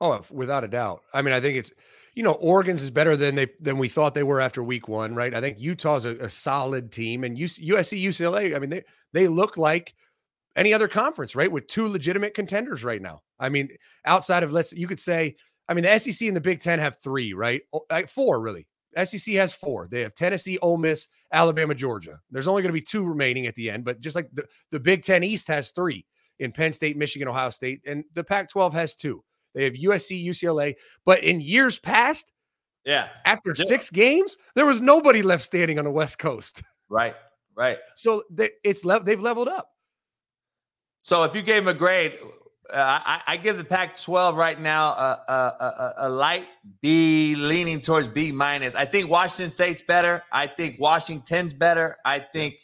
Oh, 0.00 0.20
without 0.30 0.62
a 0.62 0.68
doubt. 0.68 1.02
I 1.12 1.22
mean, 1.22 1.34
I 1.34 1.40
think 1.40 1.56
it's 1.56 1.72
you 2.14 2.22
know, 2.22 2.32
Oregon's 2.32 2.82
is 2.82 2.90
better 2.90 3.16
than 3.16 3.34
they 3.34 3.48
than 3.60 3.78
we 3.78 3.88
thought 3.88 4.14
they 4.14 4.22
were 4.22 4.40
after 4.40 4.62
week 4.62 4.88
one, 4.88 5.14
right? 5.14 5.34
I 5.34 5.40
think 5.40 5.58
Utah's 5.58 6.04
a, 6.04 6.16
a 6.16 6.28
solid 6.28 6.90
team, 6.90 7.24
and 7.24 7.36
USC, 7.36 8.02
UCLA. 8.02 8.54
I 8.54 8.58
mean, 8.58 8.70
they 8.70 8.82
they 9.12 9.28
look 9.28 9.56
like 9.56 9.94
any 10.56 10.74
other 10.74 10.88
conference, 10.88 11.36
right? 11.36 11.50
With 11.50 11.66
two 11.66 11.88
legitimate 11.88 12.34
contenders 12.34 12.84
right 12.84 13.00
now. 13.00 13.22
I 13.38 13.48
mean, 13.48 13.68
outside 14.04 14.42
of 14.42 14.52
let's, 14.52 14.72
you 14.72 14.86
could 14.86 15.00
say, 15.00 15.36
I 15.68 15.74
mean, 15.74 15.84
the 15.84 15.98
SEC 15.98 16.26
and 16.26 16.36
the 16.36 16.40
Big 16.40 16.60
Ten 16.60 16.78
have 16.78 16.96
three, 17.02 17.32
right? 17.32 17.62
Oh, 17.72 17.84
four, 18.06 18.40
really. 18.40 18.66
SEC 19.04 19.34
has 19.34 19.54
four. 19.54 19.86
They 19.88 20.00
have 20.00 20.14
Tennessee, 20.14 20.58
Ole 20.58 20.76
Miss, 20.76 21.06
Alabama, 21.32 21.74
Georgia. 21.74 22.20
There's 22.30 22.48
only 22.48 22.62
going 22.62 22.70
to 22.70 22.80
be 22.80 22.80
two 22.80 23.04
remaining 23.04 23.46
at 23.46 23.54
the 23.54 23.70
end, 23.70 23.84
but 23.84 24.00
just 24.00 24.16
like 24.16 24.28
the, 24.32 24.44
the 24.72 24.80
Big 24.80 25.04
Ten 25.04 25.22
East 25.22 25.46
has 25.48 25.70
three 25.70 26.04
in 26.40 26.50
Penn 26.50 26.72
State, 26.72 26.96
Michigan, 26.96 27.28
Ohio 27.28 27.50
State, 27.50 27.82
and 27.86 28.02
the 28.14 28.24
Pac 28.24 28.48
12 28.50 28.74
has 28.74 28.94
two. 28.96 29.22
They 29.54 29.64
have 29.64 29.74
USC, 29.74 30.24
UCLA. 30.24 30.74
But 31.04 31.24
in 31.24 31.40
years 31.40 31.78
past, 31.78 32.32
yeah, 32.84 33.08
after 33.24 33.52
yeah. 33.56 33.64
six 33.64 33.90
games, 33.90 34.36
there 34.54 34.66
was 34.66 34.80
nobody 34.80 35.22
left 35.22 35.44
standing 35.44 35.78
on 35.78 35.84
the 35.84 35.90
West 35.90 36.18
Coast. 36.18 36.62
Right, 36.92 37.14
right. 37.54 37.78
So 37.94 38.24
they, 38.32 38.50
it's 38.64 38.84
le- 38.84 39.04
they've 39.04 39.20
leveled 39.20 39.46
up. 39.46 39.70
So 41.02 41.22
if 41.22 41.36
you 41.36 41.42
gave 41.42 41.64
them 41.64 41.68
a 41.68 41.78
grade, 41.78 42.18
uh, 42.68 43.00
I, 43.04 43.22
I, 43.26 43.36
give 43.36 43.58
the 43.58 43.64
Pac-12 43.64 44.34
right 44.34 44.60
now 44.60 44.88
a, 44.88 45.22
a, 45.28 45.32
a, 45.32 45.94
a, 45.98 46.08
light 46.08 46.50
B, 46.82 47.36
leaning 47.36 47.80
towards 47.80 48.08
B 48.08 48.32
minus. 48.32 48.74
I 48.74 48.86
think 48.86 49.08
Washington 49.08 49.50
State's 49.50 49.82
better. 49.82 50.24
I 50.32 50.48
think 50.48 50.80
Washington's 50.80 51.54
better. 51.54 51.96
I 52.04 52.18
think 52.18 52.56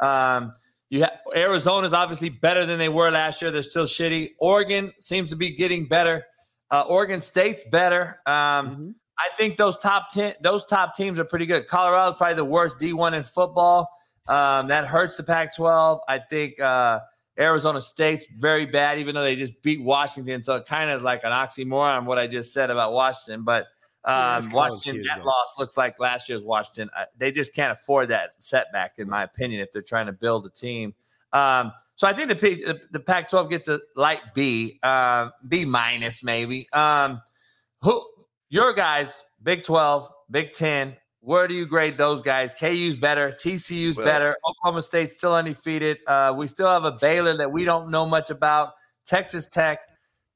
um, 0.00 0.52
you 0.90 1.00
have 1.00 1.18
Arizona's 1.34 1.92
obviously 1.92 2.28
better 2.28 2.66
than 2.66 2.78
they 2.78 2.88
were 2.88 3.10
last 3.10 3.40
year. 3.40 3.50
They're 3.50 3.62
still 3.62 3.86
shitty. 3.86 4.30
Oregon 4.38 4.92
seems 5.00 5.30
to 5.30 5.36
be 5.36 5.54
getting 5.56 5.86
better. 5.86 6.24
Uh, 6.72 6.82
Oregon 6.88 7.20
State's 7.20 7.62
better. 7.70 8.20
Um, 8.26 8.32
mm-hmm. 8.34 8.90
I 9.18 9.28
think 9.36 9.58
those 9.58 9.76
top 9.76 10.08
ten, 10.10 10.34
those 10.40 10.64
top 10.64 10.96
teams 10.96 11.20
are 11.20 11.24
pretty 11.24 11.46
good. 11.46 11.68
Colorado's 11.68 12.16
probably 12.16 12.34
the 12.34 12.44
worst 12.44 12.78
D1 12.78 13.12
in 13.12 13.22
football. 13.22 13.88
Um, 14.26 14.68
that 14.68 14.86
hurts 14.86 15.16
the 15.16 15.22
Pac-12. 15.22 16.00
I 16.08 16.18
think 16.18 16.58
uh, 16.58 17.00
Arizona 17.38 17.80
State's 17.80 18.26
very 18.38 18.66
bad, 18.66 18.98
even 18.98 19.14
though 19.14 19.22
they 19.22 19.36
just 19.36 19.60
beat 19.62 19.82
Washington. 19.82 20.42
So 20.42 20.56
it 20.56 20.66
kind 20.66 20.90
of 20.90 20.96
is 20.96 21.04
like 21.04 21.24
an 21.24 21.32
oxymoron 21.32 22.06
what 22.06 22.18
I 22.18 22.26
just 22.26 22.54
said 22.54 22.70
about 22.70 22.92
Washington. 22.92 23.42
But 23.42 23.66
um, 24.04 24.14
yeah, 24.14 24.48
Washington, 24.52 25.04
that 25.08 25.24
loss 25.24 25.56
looks 25.58 25.76
like 25.76 26.00
last 26.00 26.28
year's 26.28 26.42
Washington. 26.42 26.90
Uh, 26.96 27.04
they 27.16 27.30
just 27.30 27.54
can't 27.54 27.72
afford 27.72 28.08
that 28.08 28.30
setback, 28.38 28.94
in 28.98 29.08
my 29.08 29.22
opinion, 29.24 29.60
if 29.60 29.72
they're 29.72 29.82
trying 29.82 30.06
to 30.06 30.12
build 30.12 30.46
a 30.46 30.50
team. 30.50 30.94
Um, 31.32 31.72
so 31.94 32.06
I 32.06 32.12
think 32.12 32.28
the 32.28 32.34
the, 32.34 32.80
the 32.90 33.00
Pac-12 33.00 33.50
gets 33.50 33.68
a 33.68 33.80
light 33.96 34.34
B, 34.34 34.78
uh, 34.82 35.28
B 35.46 35.64
minus 35.64 36.22
maybe. 36.22 36.68
Um, 36.72 37.20
who 37.82 38.04
your 38.48 38.72
guys, 38.72 39.22
Big 39.42 39.62
12, 39.62 40.08
Big 40.30 40.52
10, 40.52 40.96
where 41.20 41.46
do 41.46 41.54
you 41.54 41.66
grade 41.66 41.96
those 41.96 42.20
guys? 42.20 42.54
KU's 42.54 42.96
better, 42.96 43.30
TCU's 43.30 43.96
well, 43.96 44.04
better, 44.04 44.36
Oklahoma 44.48 44.82
State's 44.82 45.16
still 45.16 45.34
undefeated. 45.34 46.00
Uh, 46.06 46.34
we 46.36 46.48
still 46.48 46.68
have 46.68 46.84
a 46.84 46.92
Baylor 46.92 47.36
that 47.36 47.52
we 47.52 47.64
don't 47.64 47.90
know 47.90 48.04
much 48.04 48.30
about, 48.30 48.72
Texas 49.06 49.46
Tech 49.46 49.80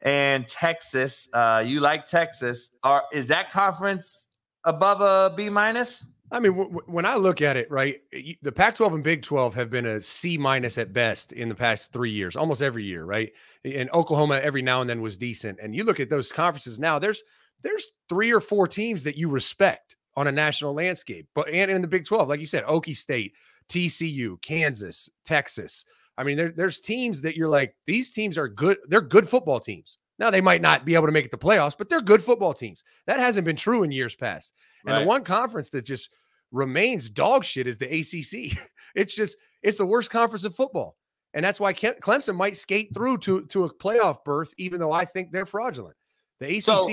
and 0.01 0.47
Texas. 0.47 1.28
Uh, 1.32 1.62
you 1.66 1.80
like 1.80 2.07
Texas? 2.07 2.70
Are 2.82 3.05
is 3.12 3.28
that 3.28 3.51
conference 3.51 4.28
above 4.64 5.01
a 5.01 5.34
B 5.34 5.49
minus? 5.49 6.07
I 6.31 6.41
mean, 6.41 6.57
w- 6.57 6.81
when 6.87 7.07
I 7.07 7.16
look 7.16 7.41
at 7.41 7.57
it, 7.57 7.70
right, 7.70 8.01
the 8.43 8.53
Pac-12 8.53 8.95
and 8.95 9.05
Big 9.05 9.22
12 9.22 9.55
have 9.55 9.70
been 9.70 9.87
a 9.87 10.01
C 10.01 10.37
minus 10.37 10.77
at 10.79 10.93
best 10.93 11.33
in 11.33 11.49
the 11.49 11.55
past 11.55 11.93
three 11.93 12.11
years, 12.11 12.37
almost 12.37 12.62
every 12.62 12.85
year, 12.85 13.05
right? 13.05 13.33
And 13.64 13.89
Oklahoma 13.93 14.41
every 14.43 14.62
now 14.62 14.81
and 14.81 14.91
then 14.91 15.01
was 15.01 15.16
decent. 15.16 15.59
And 15.62 15.74
you 15.74 15.85
look 15.85 16.01
at 16.01 16.11
those 16.11 16.33
conferences 16.33 16.79
now. 16.79 16.99
There's 16.99 17.22
there's 17.62 17.93
three 18.09 18.33
or 18.33 18.41
four 18.41 18.66
teams 18.66 19.03
that 19.05 19.16
you 19.16 19.29
respect 19.29 19.97
on 20.16 20.27
a 20.27 20.33
national 20.33 20.74
landscape. 20.74 21.29
But 21.35 21.49
and 21.51 21.70
in 21.70 21.83
the 21.83 21.89
Big 21.89 22.05
12, 22.05 22.29
like 22.29 22.41
you 22.41 22.47
said, 22.47 22.64
Okie 22.64 22.97
State, 22.97 23.35
TCU, 23.68 24.41
Kansas, 24.43 25.11
Texas. 25.24 25.85
I 26.18 26.24
mean, 26.24 26.37
there, 26.37 26.53
there's 26.55 26.81
teams 26.81 27.20
that 27.22 27.37
you're 27.37 27.49
like, 27.49 27.77
these 27.87 28.11
teams 28.11 28.39
are 28.39 28.49
good. 28.49 28.79
They're 28.89 29.01
good 29.01 29.29
football 29.29 29.61
teams. 29.61 29.99
Now 30.18 30.30
they 30.30 30.40
might 30.40 30.62
not 30.62 30.84
be 30.84 30.94
able 30.94 31.06
to 31.06 31.12
make 31.12 31.26
it 31.26 31.30
to 31.30 31.36
the 31.36 31.44
playoffs, 31.44 31.76
but 31.76 31.88
they're 31.88 32.00
good 32.00 32.22
football 32.22 32.54
teams. 32.54 32.84
That 33.06 33.18
hasn't 33.18 33.44
been 33.44 33.56
true 33.56 33.82
in 33.82 33.92
years 33.92 34.14
past. 34.14 34.52
And 34.84 34.94
right. 34.94 35.00
the 35.00 35.06
one 35.06 35.24
conference 35.24 35.70
that 35.70 35.84
just 35.84 36.10
remains 36.52 37.08
dog 37.08 37.44
shit 37.44 37.66
is 37.66 37.78
the 37.78 37.86
ACC. 37.86 38.58
it's 38.94 39.14
just 39.14 39.36
it's 39.62 39.76
the 39.76 39.86
worst 39.86 40.10
conference 40.10 40.44
of 40.44 40.54
football. 40.54 40.96
And 41.34 41.44
that's 41.44 41.60
why 41.60 41.74
Clemson 41.74 42.34
might 42.34 42.56
skate 42.56 42.94
through 42.94 43.18
to 43.18 43.44
to 43.46 43.64
a 43.64 43.74
playoff 43.74 44.24
berth 44.24 44.54
even 44.56 44.80
though 44.80 44.92
I 44.92 45.04
think 45.04 45.32
they're 45.32 45.46
fraudulent. 45.46 45.96
The 46.40 46.56
ACC 46.56 46.62
so, 46.62 46.88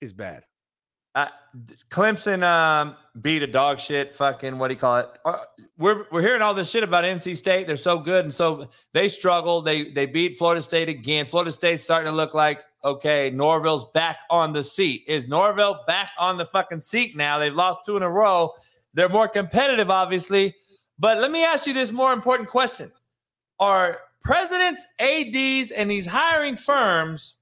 is 0.00 0.12
bad. 0.12 0.44
Uh, 1.14 1.28
Clemson 1.90 2.42
um, 2.42 2.96
beat 3.20 3.42
a 3.42 3.46
dog 3.46 3.78
shit. 3.78 4.14
Fucking 4.16 4.58
what 4.58 4.68
do 4.68 4.74
you 4.74 4.80
call 4.80 4.98
it? 4.98 5.08
Uh, 5.24 5.38
we're 5.78 6.06
we're 6.10 6.22
hearing 6.22 6.42
all 6.42 6.54
this 6.54 6.70
shit 6.70 6.82
about 6.82 7.04
NC 7.04 7.36
State. 7.36 7.68
They're 7.68 7.76
so 7.76 7.98
good, 7.98 8.24
and 8.24 8.34
so 8.34 8.68
they 8.92 9.08
struggle. 9.08 9.62
They 9.62 9.90
they 9.92 10.06
beat 10.06 10.36
Florida 10.36 10.60
State 10.60 10.88
again. 10.88 11.26
Florida 11.26 11.52
State's 11.52 11.84
starting 11.84 12.10
to 12.10 12.16
look 12.16 12.34
like 12.34 12.64
okay. 12.84 13.30
Norvell's 13.30 13.90
back 13.92 14.18
on 14.28 14.52
the 14.52 14.64
seat. 14.64 15.04
Is 15.06 15.28
Norvell 15.28 15.84
back 15.86 16.10
on 16.18 16.36
the 16.36 16.46
fucking 16.46 16.80
seat 16.80 17.16
now? 17.16 17.38
They've 17.38 17.54
lost 17.54 17.80
two 17.86 17.96
in 17.96 18.02
a 18.02 18.10
row. 18.10 18.50
They're 18.92 19.08
more 19.08 19.28
competitive, 19.28 19.90
obviously. 19.90 20.54
But 20.98 21.18
let 21.18 21.30
me 21.30 21.44
ask 21.44 21.66
you 21.66 21.72
this 21.72 21.92
more 21.92 22.12
important 22.12 22.48
question: 22.48 22.90
Are 23.60 24.00
presidents, 24.24 24.84
ads, 24.98 25.70
and 25.70 25.88
these 25.88 26.06
hiring 26.06 26.56
firms? 26.56 27.34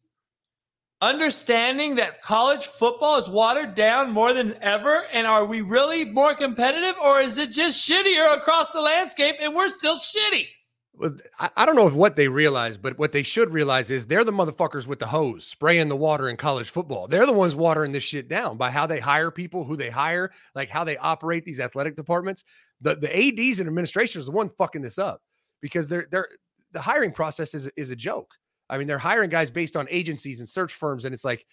Understanding 1.02 1.96
that 1.96 2.22
college 2.22 2.64
football 2.64 3.18
is 3.18 3.28
watered 3.28 3.74
down 3.74 4.10
more 4.12 4.32
than 4.32 4.54
ever? 4.62 5.02
And 5.12 5.26
are 5.26 5.44
we 5.44 5.60
really 5.60 6.06
more 6.06 6.34
competitive 6.34 6.96
or 7.04 7.20
is 7.20 7.36
it 7.36 7.50
just 7.50 7.86
shittier 7.86 8.34
across 8.36 8.70
the 8.70 8.80
landscape 8.80 9.36
and 9.40 9.54
we're 9.54 9.68
still 9.68 9.98
shitty? 9.98 10.46
Well, 10.94 11.16
I 11.56 11.64
don't 11.64 11.74
know 11.74 11.86
if 11.86 11.94
what 11.94 12.16
they 12.16 12.28
realize, 12.28 12.76
but 12.76 12.98
what 12.98 13.12
they 13.12 13.22
should 13.22 13.50
realize 13.50 13.90
is 13.90 14.06
they're 14.06 14.24
the 14.24 14.30
motherfuckers 14.30 14.86
with 14.86 14.98
the 14.98 15.06
hose 15.06 15.46
spraying 15.46 15.88
the 15.88 15.96
water 15.96 16.28
in 16.28 16.36
college 16.36 16.68
football. 16.68 17.08
They're 17.08 17.24
the 17.24 17.32
ones 17.32 17.56
watering 17.56 17.92
this 17.92 18.02
shit 18.04 18.28
down 18.28 18.58
by 18.58 18.70
how 18.70 18.86
they 18.86 19.00
hire 19.00 19.30
people, 19.30 19.64
who 19.64 19.74
they 19.74 19.88
hire, 19.88 20.30
like 20.54 20.68
how 20.68 20.84
they 20.84 20.98
operate 20.98 21.46
these 21.46 21.60
athletic 21.60 21.96
departments. 21.96 22.44
The 22.82 22.94
the 22.94 23.08
ads 23.10 23.58
and 23.58 23.68
administration 23.68 24.20
is 24.20 24.26
the 24.26 24.32
one 24.32 24.50
fucking 24.50 24.82
this 24.82 24.98
up 24.98 25.22
because 25.62 25.88
they're 25.88 26.06
they're 26.10 26.28
the 26.72 26.80
hiring 26.80 27.12
process 27.12 27.54
is 27.54 27.70
is 27.74 27.90
a 27.90 27.96
joke. 27.96 28.34
I 28.68 28.78
mean, 28.78 28.86
they're 28.86 28.98
hiring 28.98 29.30
guys 29.30 29.50
based 29.50 29.76
on 29.76 29.86
agencies 29.90 30.40
and 30.40 30.48
search 30.48 30.72
firms, 30.72 31.04
and 31.04 31.14
it's 31.14 31.24
like 31.24 31.46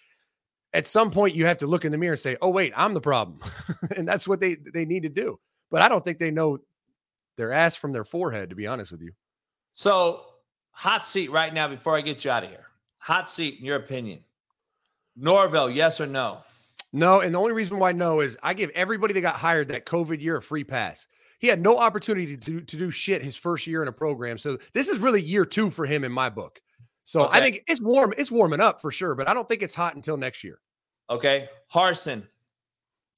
at 0.74 0.88
some 0.88 1.12
point 1.12 1.36
you 1.36 1.46
have 1.46 1.58
to 1.58 1.68
look 1.68 1.86
in 1.86 1.92
the 1.92 1.98
mirror 1.98 2.14
and 2.14 2.20
say, 2.20 2.38
"Oh 2.42 2.50
wait, 2.50 2.74
I'm 2.76 2.94
the 2.94 3.02
problem," 3.02 3.40
and 3.98 4.08
that's 4.08 4.28
what 4.28 4.40
they 4.40 4.58
they 4.74 4.86
need 4.86 5.04
to 5.04 5.10
do. 5.10 5.40
But 5.72 5.82
I 5.82 5.90
don't 5.90 6.04
think 6.04 6.18
they 6.18 6.32
know 6.32 6.60
their 7.38 7.52
ass 7.52 7.76
from 7.76 7.92
their 7.92 8.04
forehead, 8.04 8.50
to 8.50 8.56
be 8.56 8.68
honest 8.68 8.92
with 8.92 9.02
you. 9.02 9.12
So, 9.74 10.26
hot 10.72 11.06
seat 11.06 11.32
right 11.32 11.54
now 11.54 11.68
before 11.68 11.96
I 11.96 12.02
get 12.02 12.26
you 12.26 12.32
out 12.32 12.44
of 12.44 12.50
here. 12.50 12.66
Hot 12.98 13.30
seat, 13.30 13.60
in 13.60 13.66
your 13.66 13.78
opinion, 13.78 14.20
Norvell, 15.16 15.70
yes 15.70 16.02
or 16.02 16.06
no? 16.06 16.40
No, 16.92 17.22
and 17.22 17.34
the 17.34 17.40
only 17.40 17.54
reason 17.54 17.78
why 17.78 17.92
no 17.92 18.20
is 18.20 18.38
I 18.42 18.54
give 18.54 18.72
everybody 18.72 19.14
that 19.14 19.22
got 19.22 19.36
hired 19.36 19.70
that 19.70 19.86
COVID 19.86 20.22
year 20.22 20.38
a 20.38 20.42
free 20.42 20.64
pass. 20.64 21.08
He 21.40 21.48
had 21.48 21.62
no 21.62 21.78
opportunity 21.78 22.36
to, 22.36 22.62
to 22.62 22.78
do 22.78 22.92
shit 22.92 23.24
his 23.24 23.36
first 23.36 23.68
year 23.68 23.82
in 23.82 23.88
a 23.88 23.94
program. 23.94 24.38
So 24.38 24.58
this 24.74 24.90
is 24.90 25.00
really 25.00 25.22
year 25.22 25.46
two 25.46 25.70
for 25.70 25.86
him 25.86 26.04
in 26.04 26.12
my 26.12 26.30
book. 26.30 26.60
So 27.10 27.26
okay. 27.26 27.40
I 27.40 27.42
think 27.42 27.64
it's 27.68 27.82
warm. 27.82 28.14
It's 28.20 28.30
warming 28.30 28.62
up 28.62 28.80
for 28.80 28.92
sure, 28.92 29.16
but 29.16 29.28
I 29.28 29.34
don't 29.34 29.50
think 29.50 29.64
it's 29.64 29.74
hot 29.74 29.96
until 29.96 30.16
next 30.16 30.44
year. 30.44 30.60
Okay, 31.10 31.50
Harsin. 31.74 32.22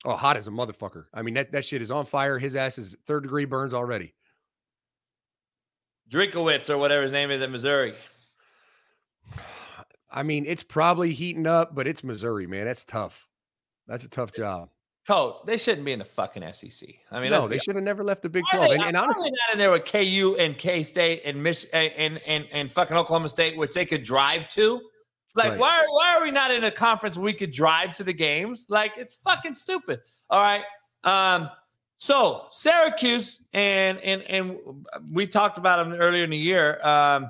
Oh, 0.05 0.15
hot 0.15 0.37
as 0.37 0.47
a 0.47 0.49
motherfucker. 0.49 1.07
I 1.13 1.23
mean, 1.23 1.33
that, 1.33 1.51
that 1.51 1.65
shit 1.65 1.81
is 1.81 1.91
on 1.91 2.05
fire. 2.05 2.39
His 2.39 2.55
ass 2.55 2.77
is 2.77 2.95
third 3.05 3.23
degree 3.23 3.43
burns 3.43 3.73
already. 3.73 4.15
Drinkwitz 6.09 6.69
or 6.69 6.77
whatever 6.77 7.03
his 7.03 7.11
name 7.11 7.31
is 7.31 7.41
in 7.41 7.51
Missouri. 7.51 7.93
I 10.09 10.23
mean, 10.23 10.45
it's 10.47 10.63
probably 10.63 11.11
heating 11.11 11.45
up, 11.45 11.75
but 11.75 11.85
it's 11.85 12.01
Missouri, 12.01 12.47
man. 12.47 12.67
That's 12.67 12.85
tough. 12.85 13.27
That's 13.87 14.05
a 14.05 14.09
tough 14.09 14.31
job. 14.31 14.69
Coach, 15.11 15.35
they 15.45 15.57
shouldn't 15.57 15.83
be 15.83 15.91
in 15.91 15.99
the 15.99 16.05
fucking 16.05 16.41
SEC. 16.53 16.87
I 17.11 17.19
mean, 17.19 17.31
no, 17.31 17.47
they 17.47 17.57
should 17.57 17.75
have 17.75 17.83
never 17.83 18.03
left 18.03 18.21
the 18.21 18.29
Big 18.29 18.45
Twelve. 18.49 18.69
They, 18.69 18.75
and, 18.75 18.83
and 18.83 18.97
honestly, 18.97 19.29
not 19.29 19.53
in 19.53 19.59
there 19.59 19.71
with 19.71 19.83
KU 19.83 20.37
and 20.39 20.57
K 20.57 20.83
State 20.83 21.23
and 21.25 21.43
Mich 21.43 21.65
and, 21.73 22.21
and 22.25 22.47
and 22.51 22.71
fucking 22.71 22.95
Oklahoma 22.95 23.27
State, 23.27 23.57
which 23.57 23.73
they 23.73 23.85
could 23.85 24.03
drive 24.03 24.47
to. 24.49 24.79
Like, 25.35 25.51
right. 25.51 25.59
why 25.59 25.85
why 25.89 26.15
are 26.15 26.23
we 26.23 26.31
not 26.31 26.51
in 26.51 26.63
a 26.63 26.71
conference 26.71 27.17
we 27.17 27.33
could 27.33 27.51
drive 27.51 27.93
to 27.95 28.03
the 28.03 28.13
games? 28.13 28.65
Like, 28.69 28.93
it's 28.97 29.15
fucking 29.15 29.55
stupid. 29.55 29.99
All 30.29 30.41
right. 30.41 30.63
Um. 31.03 31.49
So 31.97 32.45
Syracuse 32.49 33.43
and 33.53 33.99
and 33.99 34.21
and 34.23 34.57
we 35.11 35.27
talked 35.27 35.57
about 35.57 35.83
them 35.83 35.99
earlier 35.99 36.23
in 36.23 36.29
the 36.29 36.37
year. 36.37 36.79
Um 36.85 37.29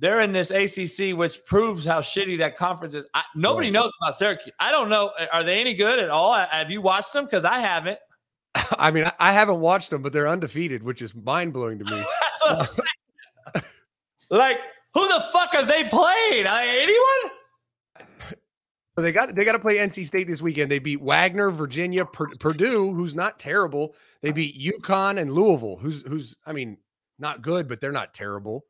they're 0.00 0.20
in 0.20 0.32
this 0.32 0.50
ACC, 0.50 1.16
which 1.16 1.44
proves 1.44 1.84
how 1.84 2.00
shitty 2.00 2.38
that 2.38 2.56
conference 2.56 2.94
is. 2.94 3.04
I, 3.12 3.22
nobody 3.36 3.66
right. 3.68 3.74
knows 3.74 3.92
about 4.00 4.16
Syracuse. 4.16 4.54
I 4.58 4.72
don't 4.72 4.88
know. 4.88 5.12
Are 5.30 5.44
they 5.44 5.60
any 5.60 5.74
good 5.74 5.98
at 5.98 6.08
all? 6.08 6.34
Have 6.34 6.70
you 6.70 6.80
watched 6.80 7.12
them? 7.12 7.26
Because 7.26 7.44
I 7.44 7.58
haven't. 7.58 7.98
I 8.78 8.90
mean, 8.90 9.10
I 9.18 9.32
haven't 9.32 9.60
watched 9.60 9.90
them, 9.90 10.02
but 10.02 10.12
they're 10.12 10.26
undefeated, 10.26 10.82
which 10.82 11.02
is 11.02 11.14
mind 11.14 11.52
blowing 11.52 11.78
to 11.78 11.94
me. 11.94 12.02
like, 14.30 14.60
who 14.94 15.06
the 15.06 15.22
fuck 15.32 15.52
have 15.52 15.68
they 15.68 15.84
played? 15.84 16.46
Uh, 16.46 16.60
anyone? 16.60 17.36
So 18.98 19.02
they 19.02 19.12
got 19.12 19.34
they 19.34 19.44
got 19.44 19.52
to 19.52 19.58
play 19.60 19.78
NC 19.78 20.04
State 20.04 20.26
this 20.26 20.42
weekend. 20.42 20.70
They 20.70 20.80
beat 20.80 21.00
Wagner, 21.00 21.50
Virginia, 21.50 22.04
Purdue, 22.04 22.92
who's 22.92 23.14
not 23.14 23.38
terrible. 23.38 23.94
They 24.20 24.30
beat 24.30 24.60
UConn 24.60 25.18
and 25.18 25.32
Louisville, 25.32 25.76
who's 25.76 26.02
who's 26.02 26.36
I 26.44 26.52
mean 26.52 26.76
not 27.18 27.40
good, 27.40 27.66
but 27.66 27.80
they're 27.80 27.92
not 27.92 28.12
terrible. 28.12 28.66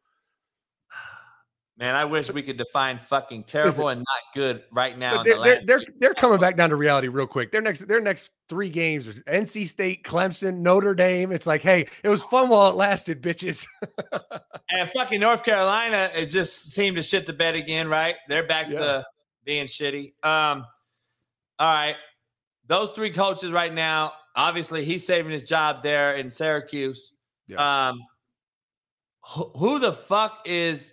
Man, 1.81 1.97
I 1.97 2.05
wish 2.05 2.31
we 2.31 2.43
could 2.43 2.59
define 2.59 2.99
fucking 2.99 3.45
terrible 3.45 3.89
and 3.89 4.01
not 4.01 4.35
good 4.35 4.65
right 4.71 4.99
now. 4.99 5.23
They're, 5.23 5.37
the 5.37 5.43
they're, 5.43 5.61
they're, 5.65 5.81
they're, 5.99 6.15
coming 6.15 6.39
back 6.39 6.55
down 6.55 6.69
to 6.69 6.77
reality 6.77 7.09
real 7.09 7.27
quick. 7.27 7.53
Their 7.53 7.63
next 7.63 7.89
their 7.89 8.03
next 8.03 8.33
three 8.51 8.69
games 8.69 9.09
are 9.09 9.15
NC 9.15 9.67
State, 9.67 10.05
Clemson, 10.05 10.59
Notre 10.59 10.95
Dame. 10.95 11.33
It's 11.33 11.47
like, 11.47 11.63
hey, 11.63 11.89
it 12.05 12.11
was 12.11 12.23
fun 12.25 12.51
while 12.51 12.69
it 12.69 12.77
lasted, 12.77 13.23
bitches. 13.23 13.67
and 14.71 14.91
fucking 14.91 15.21
North 15.21 15.43
Carolina 15.43 16.11
it 16.15 16.27
just 16.27 16.71
seemed 16.71 16.97
to 16.97 17.03
shit 17.03 17.25
the 17.25 17.33
bed 17.33 17.55
again, 17.55 17.89
right? 17.89 18.17
They're 18.29 18.47
back 18.47 18.67
yeah. 18.69 18.79
to 18.79 19.07
being 19.47 19.65
shitty. 19.65 20.13
Um, 20.23 20.67
all 21.59 21.75
right. 21.75 21.97
Those 22.67 22.91
three 22.91 23.11
coaches 23.11 23.53
right 23.53 23.73
now, 23.73 24.13
obviously 24.37 24.85
he's 24.85 25.07
saving 25.07 25.33
his 25.33 25.49
job 25.49 25.83
there 25.83 26.13
in 26.13 26.31
Syracuse. 26.31 27.15
Yeah. 27.49 27.89
Um, 27.89 28.01
who, 29.31 29.51
who 29.57 29.79
the 29.79 29.95
fuck 29.95 30.43
is 30.45 30.93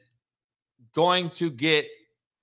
going 0.94 1.30
to 1.32 1.50
get 1.50 1.86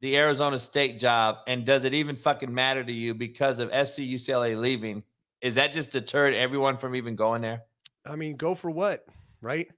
the 0.01 0.17
Arizona 0.17 0.59
State 0.59 0.99
job? 0.99 1.37
And 1.47 1.65
does 1.65 1.85
it 1.85 1.95
even 1.95 2.17
fucking 2.17 2.53
matter 2.53 2.85
to 2.85 2.93
you 2.93 3.15
because 3.15 3.59
of 3.59 3.69
SC 3.71 4.01
UCLA 4.01 4.59
leaving? 4.59 5.03
Is 5.41 5.57
that 5.57 5.73
just 5.73 5.91
deterred 5.91 6.35
everyone 6.35 6.77
from 6.77 6.95
even 6.95 7.17
going 7.17 7.43
there? 7.43 7.63
I 8.07 8.17
mean, 8.17 8.37
go 8.37 8.55
for 8.55 8.71
what, 8.71 9.05
right? 9.41 9.69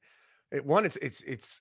It, 0.52 0.64
one, 0.64 0.84
it's 0.84 0.96
it's 0.96 1.22
it's 1.22 1.60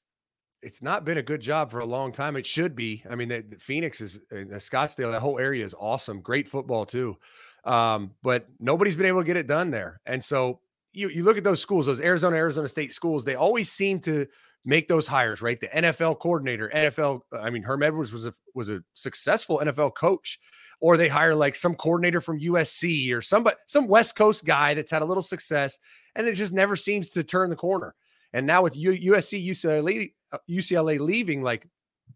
it's 0.61 0.81
not 0.81 1.05
been 1.05 1.17
a 1.17 1.23
good 1.23 1.41
job 1.41 1.71
for 1.71 1.79
a 1.79 1.85
long 1.85 2.11
time. 2.11 2.35
It 2.35 2.45
should 2.45 2.75
be. 2.75 3.03
I 3.09 3.15
mean, 3.15 3.29
the, 3.29 3.43
the 3.47 3.57
Phoenix 3.57 4.01
is 4.01 4.19
Scottsdale. 4.31 5.11
That 5.11 5.21
whole 5.21 5.39
area 5.39 5.63
is 5.63 5.75
awesome. 5.79 6.21
Great 6.21 6.49
football 6.49 6.85
too, 6.85 7.17
um, 7.65 8.11
but 8.23 8.47
nobody's 8.59 8.95
been 8.95 9.05
able 9.05 9.21
to 9.21 9.25
get 9.25 9.37
it 9.37 9.47
done 9.47 9.69
there. 9.69 10.01
And 10.05 10.23
so 10.23 10.59
you 10.93 11.09
you 11.09 11.23
look 11.23 11.37
at 11.37 11.43
those 11.43 11.61
schools, 11.61 11.85
those 11.85 12.01
Arizona 12.01 12.35
Arizona 12.37 12.67
State 12.67 12.93
schools. 12.93 13.23
They 13.23 13.35
always 13.35 13.71
seem 13.71 13.99
to 14.01 14.25
make 14.65 14.87
those 14.87 15.07
hires, 15.07 15.41
right? 15.41 15.59
The 15.59 15.67
NFL 15.67 16.19
coordinator, 16.19 16.69
NFL. 16.73 17.21
Uh, 17.31 17.39
I 17.39 17.49
mean, 17.49 17.63
Herm 17.63 17.83
Edwards 17.83 18.11
was 18.11 18.25
a 18.25 18.33
was 18.53 18.69
a 18.69 18.83
successful 18.93 19.61
NFL 19.63 19.95
coach, 19.95 20.39
or 20.81 20.97
they 20.97 21.07
hire 21.07 21.35
like 21.35 21.55
some 21.55 21.75
coordinator 21.75 22.19
from 22.19 22.39
USC 22.39 23.13
or 23.13 23.21
somebody, 23.21 23.55
some 23.67 23.87
West 23.87 24.15
Coast 24.15 24.43
guy 24.43 24.73
that's 24.73 24.91
had 24.91 25.01
a 25.01 25.05
little 25.05 25.23
success, 25.23 25.77
and 26.15 26.27
it 26.27 26.33
just 26.33 26.53
never 26.53 26.75
seems 26.75 27.09
to 27.09 27.23
turn 27.23 27.49
the 27.49 27.55
corner. 27.55 27.95
And 28.33 28.45
now 28.45 28.63
with 28.63 28.75
USC, 28.75 29.47
UCLA, 29.47 30.11
UCLA 30.49 30.99
uh, 30.99 31.03
leaving, 31.03 31.41
like, 31.41 31.65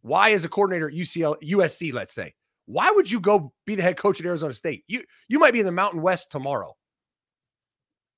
why 0.02 0.30
is 0.30 0.44
a 0.44 0.50
coordinator 0.50 0.90
at 0.90 0.94
UCL, 0.94 1.42
USC, 1.42 1.94
let's 1.94 2.14
say, 2.14 2.34
why 2.66 2.92
would 2.92 3.10
you 3.10 3.22
go 3.22 3.54
be 3.66 3.76
the 3.76 3.82
head 3.82 3.96
coach 3.96 4.20
at 4.20 4.26
Arizona 4.26 4.54
State? 4.54 4.84
You 4.88 5.04
you 5.28 5.40
might 5.40 5.54
be 5.54 5.60
in 5.60 5.66
the 5.66 5.72
Mountain 5.72 6.02
West 6.02 6.32
tomorrow. 6.32 6.76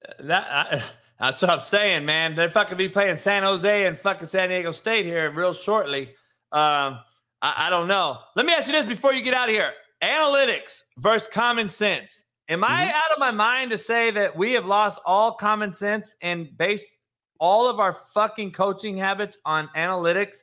Uh, 0.07 0.23
that 0.23 0.47
I, 0.49 0.83
that's 1.21 1.41
what 1.41 1.51
I'm 1.51 1.59
saying, 1.59 2.05
man. 2.05 2.35
They're 2.35 2.49
fucking 2.49 2.77
be 2.77 2.89
playing 2.89 3.15
San 3.15 3.43
Jose 3.43 3.85
and 3.85 3.97
fucking 3.97 4.27
San 4.27 4.49
Diego 4.49 4.71
State 4.71 5.05
here 5.05 5.29
real 5.29 5.53
shortly. 5.53 6.09
Um, 6.51 6.99
I, 7.41 7.53
I 7.57 7.69
don't 7.69 7.87
know. 7.87 8.17
Let 8.35 8.45
me 8.45 8.53
ask 8.53 8.67
you 8.67 8.73
this 8.73 8.85
before 8.85 9.13
you 9.13 9.21
get 9.21 9.35
out 9.35 9.47
of 9.47 9.53
here: 9.53 9.71
analytics 10.01 10.83
versus 10.97 11.27
common 11.31 11.69
sense. 11.69 12.23
Am 12.49 12.63
I 12.63 12.85
mm-hmm. 12.85 12.95
out 12.95 13.11
of 13.13 13.19
my 13.19 13.31
mind 13.31 13.71
to 13.71 13.77
say 13.77 14.11
that 14.11 14.35
we 14.35 14.53
have 14.53 14.65
lost 14.65 14.99
all 15.05 15.33
common 15.33 15.71
sense 15.71 16.15
and 16.21 16.57
base 16.57 16.97
all 17.39 17.69
of 17.69 17.79
our 17.79 17.93
fucking 18.13 18.51
coaching 18.51 18.97
habits 18.97 19.37
on 19.45 19.69
analytics? 19.75 20.37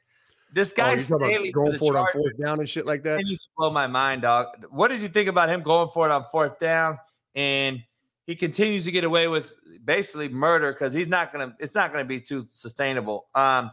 This 0.55 0.73
guy 0.73 0.93
oh, 0.93 1.51
going 1.53 1.73
for, 1.73 1.79
for 1.79 1.97
it 1.97 1.99
on 1.99 2.07
fourth 2.13 2.39
down 2.41 2.61
and 2.61 2.69
shit 2.69 2.87
like 2.87 3.03
that. 3.03 3.19
And 3.19 3.29
you 3.29 3.37
blow 3.57 3.71
my 3.71 3.87
mind, 3.87 4.23
dog. 4.23 4.65
What 4.71 4.89
did 4.89 5.03
you 5.03 5.09
think 5.09 5.29
about 5.29 5.51
him 5.51 5.61
going 5.63 5.89
for 5.89 6.09
it 6.09 6.13
on 6.13 6.25
fourth 6.25 6.59
down? 6.59 6.99
And 7.35 7.83
he 8.29 8.37
continues 8.37 8.85
to 8.85 8.93
get 8.93 9.05
away 9.05 9.27
with 9.27 9.55
basically 9.87 10.29
murder 10.29 10.71
because 10.71 10.93
he's 10.93 11.09
not 11.09 11.33
gonna. 11.33 11.57
It's 11.59 11.75
not 11.75 11.91
gonna 11.91 12.05
be 12.05 12.21
too 12.21 12.45
sustainable. 12.47 13.27
Um, 13.35 13.71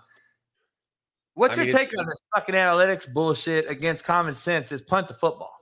what's 1.33 1.59
I 1.59 1.63
your 1.63 1.77
take 1.77 1.89
on 1.99 2.05
this 2.07 2.17
fucking 2.33 2.55
analytics 2.55 3.13
bullshit 3.13 3.69
against 3.69 4.05
common 4.05 4.33
sense? 4.33 4.71
Is 4.71 4.81
punt 4.81 5.09
the 5.09 5.13
football? 5.13 5.53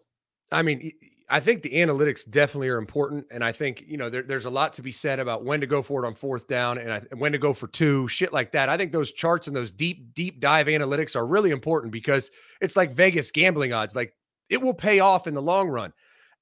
I 0.51 0.61
mean, 0.61 0.91
I 1.27 1.39
think 1.39 1.63
the 1.63 1.71
analytics 1.71 2.29
definitely 2.29 2.69
are 2.69 2.77
important, 2.77 3.25
and 3.31 3.43
I 3.43 3.51
think 3.51 3.83
you 3.87 3.97
know 3.97 4.11
there, 4.11 4.21
there's 4.21 4.45
a 4.45 4.51
lot 4.51 4.73
to 4.73 4.83
be 4.83 4.91
said 4.91 5.19
about 5.19 5.43
when 5.43 5.59
to 5.61 5.67
go 5.67 5.81
for 5.81 6.05
it 6.05 6.07
on 6.07 6.13
fourth 6.13 6.47
down 6.47 6.77
and, 6.77 6.93
I, 6.93 7.01
and 7.09 7.19
when 7.19 7.31
to 7.31 7.39
go 7.39 7.51
for 7.51 7.65
two, 7.65 8.07
shit 8.07 8.31
like 8.31 8.51
that. 8.51 8.69
I 8.69 8.77
think 8.77 8.91
those 8.91 9.11
charts 9.11 9.47
and 9.47 9.55
those 9.55 9.71
deep 9.71 10.13
deep 10.13 10.39
dive 10.39 10.67
analytics 10.67 11.15
are 11.15 11.25
really 11.25 11.49
important 11.49 11.91
because 11.91 12.29
it's 12.61 12.75
like 12.75 12.93
Vegas 12.93 13.31
gambling 13.31 13.73
odds. 13.73 13.95
Like 13.95 14.13
it 14.51 14.61
will 14.61 14.75
pay 14.75 14.99
off 14.99 15.25
in 15.25 15.33
the 15.33 15.41
long 15.41 15.67
run. 15.67 15.93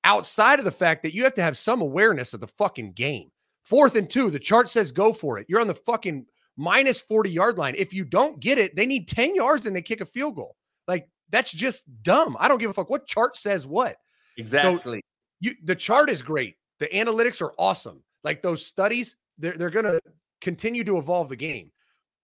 Outside 0.03 0.59
of 0.59 0.65
the 0.65 0.71
fact 0.71 1.03
that 1.03 1.13
you 1.13 1.23
have 1.23 1.33
to 1.35 1.43
have 1.43 1.57
some 1.57 1.81
awareness 1.81 2.33
of 2.33 2.39
the 2.39 2.47
fucking 2.47 2.93
game. 2.93 3.29
Fourth 3.65 3.95
and 3.95 4.09
two, 4.09 4.31
the 4.31 4.39
chart 4.39 4.69
says 4.69 4.91
go 4.91 5.13
for 5.13 5.37
it. 5.37 5.45
You're 5.47 5.61
on 5.61 5.67
the 5.67 5.75
fucking 5.75 6.25
minus 6.57 7.01
40 7.01 7.29
yard 7.29 7.57
line. 7.57 7.75
If 7.77 7.93
you 7.93 8.03
don't 8.03 8.39
get 8.39 8.57
it, 8.57 8.75
they 8.75 8.85
need 8.85 9.07
10 9.07 9.35
yards 9.35 9.65
and 9.65 9.75
they 9.75 9.81
kick 9.81 10.01
a 10.01 10.05
field 10.05 10.35
goal. 10.35 10.55
Like 10.87 11.07
that's 11.29 11.51
just 11.51 11.83
dumb. 12.03 12.35
I 12.39 12.47
don't 12.47 12.57
give 12.57 12.69
a 12.69 12.73
fuck 12.73 12.89
what 12.89 13.07
chart 13.07 13.37
says 13.37 13.67
what. 13.67 13.97
Exactly. 14.37 14.99
So 14.99 15.07
you 15.41 15.55
the 15.63 15.75
chart 15.75 16.09
is 16.09 16.21
great. 16.21 16.55
The 16.79 16.87
analytics 16.87 17.41
are 17.41 17.53
awesome. 17.57 18.01
Like 18.23 18.41
those 18.41 18.65
studies, 18.65 19.15
they're 19.37 19.53
they're 19.53 19.69
gonna 19.69 19.99
continue 20.41 20.83
to 20.83 20.97
evolve 20.97 21.29
the 21.29 21.35
game. 21.35 21.71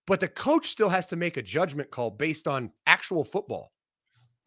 But 0.06 0.20
the 0.20 0.28
coach 0.28 0.68
still 0.68 0.90
has 0.90 1.08
to 1.08 1.16
make 1.16 1.38
a 1.38 1.42
judgment 1.42 1.92
call 1.92 2.12
based 2.12 2.48
on 2.48 2.72
actual 2.86 3.24
football. 3.24 3.72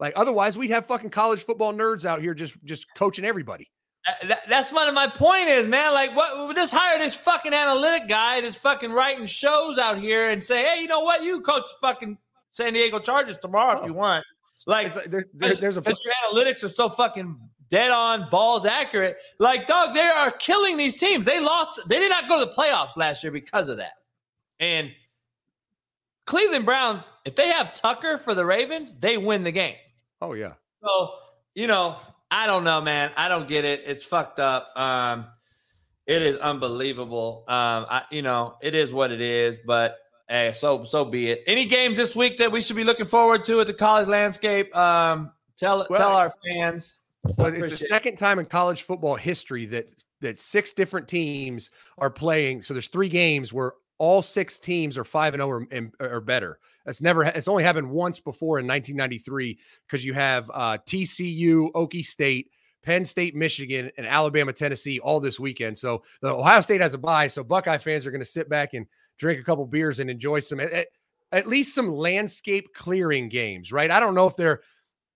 Like 0.01 0.13
otherwise, 0.15 0.57
we'd 0.57 0.71
have 0.71 0.87
fucking 0.87 1.11
college 1.11 1.43
football 1.43 1.71
nerds 1.71 2.05
out 2.05 2.21
here 2.21 2.33
just 2.33 2.57
just 2.65 2.87
coaching 2.95 3.23
everybody. 3.23 3.69
Uh, 4.07 4.35
that's 4.49 4.73
what 4.73 4.91
my 4.95 5.05
point 5.05 5.47
is, 5.47 5.67
man. 5.67 5.93
Like, 5.93 6.15
what? 6.15 6.55
Just 6.55 6.73
hire 6.73 6.97
this 6.97 7.13
fucking 7.13 7.53
analytic 7.53 8.09
guy, 8.09 8.41
this 8.41 8.55
fucking 8.55 8.91
writing 8.91 9.27
shows 9.27 9.77
out 9.77 9.99
here, 9.99 10.31
and 10.31 10.43
say, 10.43 10.65
hey, 10.65 10.81
you 10.81 10.87
know 10.87 11.01
what? 11.01 11.23
You 11.23 11.39
coach 11.41 11.65
fucking 11.79 12.17
San 12.51 12.73
Diego 12.73 12.97
Chargers 12.97 13.37
tomorrow 13.37 13.77
oh. 13.77 13.81
if 13.81 13.87
you 13.87 13.93
want. 13.93 14.25
Like, 14.65 14.95
like 14.95 15.05
there, 15.05 15.25
there, 15.35 15.55
there's 15.55 15.77
a 15.77 15.83
your 15.83 16.13
analytics 16.31 16.63
are 16.63 16.69
so 16.69 16.89
fucking 16.89 17.39
dead 17.69 17.91
on, 17.91 18.27
balls 18.31 18.65
accurate. 18.65 19.17
Like, 19.37 19.67
dog, 19.67 19.93
they 19.93 20.01
are 20.01 20.31
killing 20.31 20.77
these 20.77 20.95
teams. 20.95 21.27
They 21.27 21.39
lost. 21.39 21.79
They 21.87 21.99
did 21.99 22.09
not 22.09 22.27
go 22.27 22.39
to 22.39 22.45
the 22.45 22.51
playoffs 22.51 22.97
last 22.97 23.23
year 23.23 23.31
because 23.31 23.69
of 23.69 23.77
that. 23.77 23.93
And 24.59 24.91
Cleveland 26.25 26.65
Browns, 26.65 27.11
if 27.23 27.35
they 27.35 27.49
have 27.49 27.73
Tucker 27.73 28.17
for 28.17 28.33
the 28.33 28.45
Ravens, 28.45 28.95
they 28.95 29.17
win 29.17 29.43
the 29.43 29.51
game. 29.51 29.75
Oh 30.21 30.33
yeah. 30.33 30.53
So 30.83 31.13
you 31.55 31.67
know, 31.67 31.97
I 32.29 32.47
don't 32.47 32.63
know, 32.63 32.81
man. 32.81 33.11
I 33.17 33.27
don't 33.27 33.47
get 33.47 33.65
it. 33.65 33.83
It's 33.85 34.05
fucked 34.05 34.39
up. 34.39 34.71
Um, 34.77 35.25
it 36.07 36.21
is 36.21 36.37
unbelievable. 36.37 37.43
Um, 37.47 37.85
I, 37.89 38.03
you 38.11 38.21
know, 38.21 38.55
it 38.61 38.75
is 38.75 38.93
what 38.93 39.11
it 39.11 39.21
is. 39.21 39.57
But 39.65 39.97
hey, 40.29 40.53
so 40.53 40.83
so 40.83 41.05
be 41.05 41.29
it. 41.29 41.43
Any 41.47 41.65
games 41.65 41.97
this 41.97 42.15
week 42.15 42.37
that 42.37 42.51
we 42.51 42.61
should 42.61 42.75
be 42.75 42.83
looking 42.83 43.05
forward 43.05 43.43
to 43.45 43.59
at 43.61 43.67
the 43.67 43.73
college 43.73 44.07
landscape? 44.07 44.75
Um, 44.75 45.31
tell 45.57 45.85
well, 45.89 45.99
tell 45.99 46.13
our 46.13 46.33
fans. 46.45 46.95
Well, 47.37 47.53
it's 47.53 47.69
the 47.69 47.77
second 47.77 48.17
time 48.17 48.39
in 48.39 48.45
college 48.45 48.83
football 48.83 49.15
history 49.15 49.65
that 49.67 49.91
that 50.21 50.39
six 50.39 50.73
different 50.73 51.07
teams 51.07 51.69
are 51.97 52.09
playing. 52.09 52.61
So 52.61 52.73
there's 52.73 52.87
three 52.87 53.09
games 53.09 53.53
where 53.53 53.73
all 54.01 54.23
six 54.23 54.57
teams 54.57 54.97
are 54.97 55.03
five 55.03 55.35
and 55.35 55.43
zero 55.43 55.67
or, 55.99 56.13
or, 56.15 56.21
better. 56.21 56.57
That's 56.87 57.01
never. 57.01 57.23
It's 57.23 57.47
only 57.47 57.63
happened 57.63 57.87
once 57.87 58.19
before 58.19 58.57
in 58.57 58.65
1993 58.65 59.59
because 59.85 60.03
you 60.03 60.13
have 60.13 60.49
uh, 60.51 60.79
TCU, 60.87 61.71
Okie 61.73 62.03
State, 62.03 62.49
Penn 62.81 63.05
State, 63.05 63.35
Michigan, 63.35 63.91
and 63.99 64.07
Alabama, 64.07 64.53
Tennessee 64.53 64.99
all 64.99 65.19
this 65.19 65.39
weekend. 65.39 65.77
So 65.77 66.01
the 66.23 66.29
Ohio 66.29 66.61
State 66.61 66.81
has 66.81 66.95
a 66.95 66.97
bye. 66.97 67.27
So 67.27 67.43
Buckeye 67.43 67.77
fans 67.77 68.07
are 68.07 68.11
going 68.11 68.23
to 68.23 68.25
sit 68.25 68.49
back 68.49 68.73
and 68.73 68.87
drink 69.19 69.39
a 69.39 69.43
couple 69.43 69.67
beers 69.67 69.99
and 69.99 70.09
enjoy 70.09 70.39
some 70.39 70.59
at, 70.59 70.87
at 71.31 71.45
least 71.45 71.75
some 71.75 71.93
landscape 71.93 72.73
clearing 72.73 73.29
games, 73.29 73.71
right? 73.71 73.91
I 73.91 73.99
don't 73.99 74.15
know 74.15 74.25
if 74.25 74.35
they're 74.35 74.61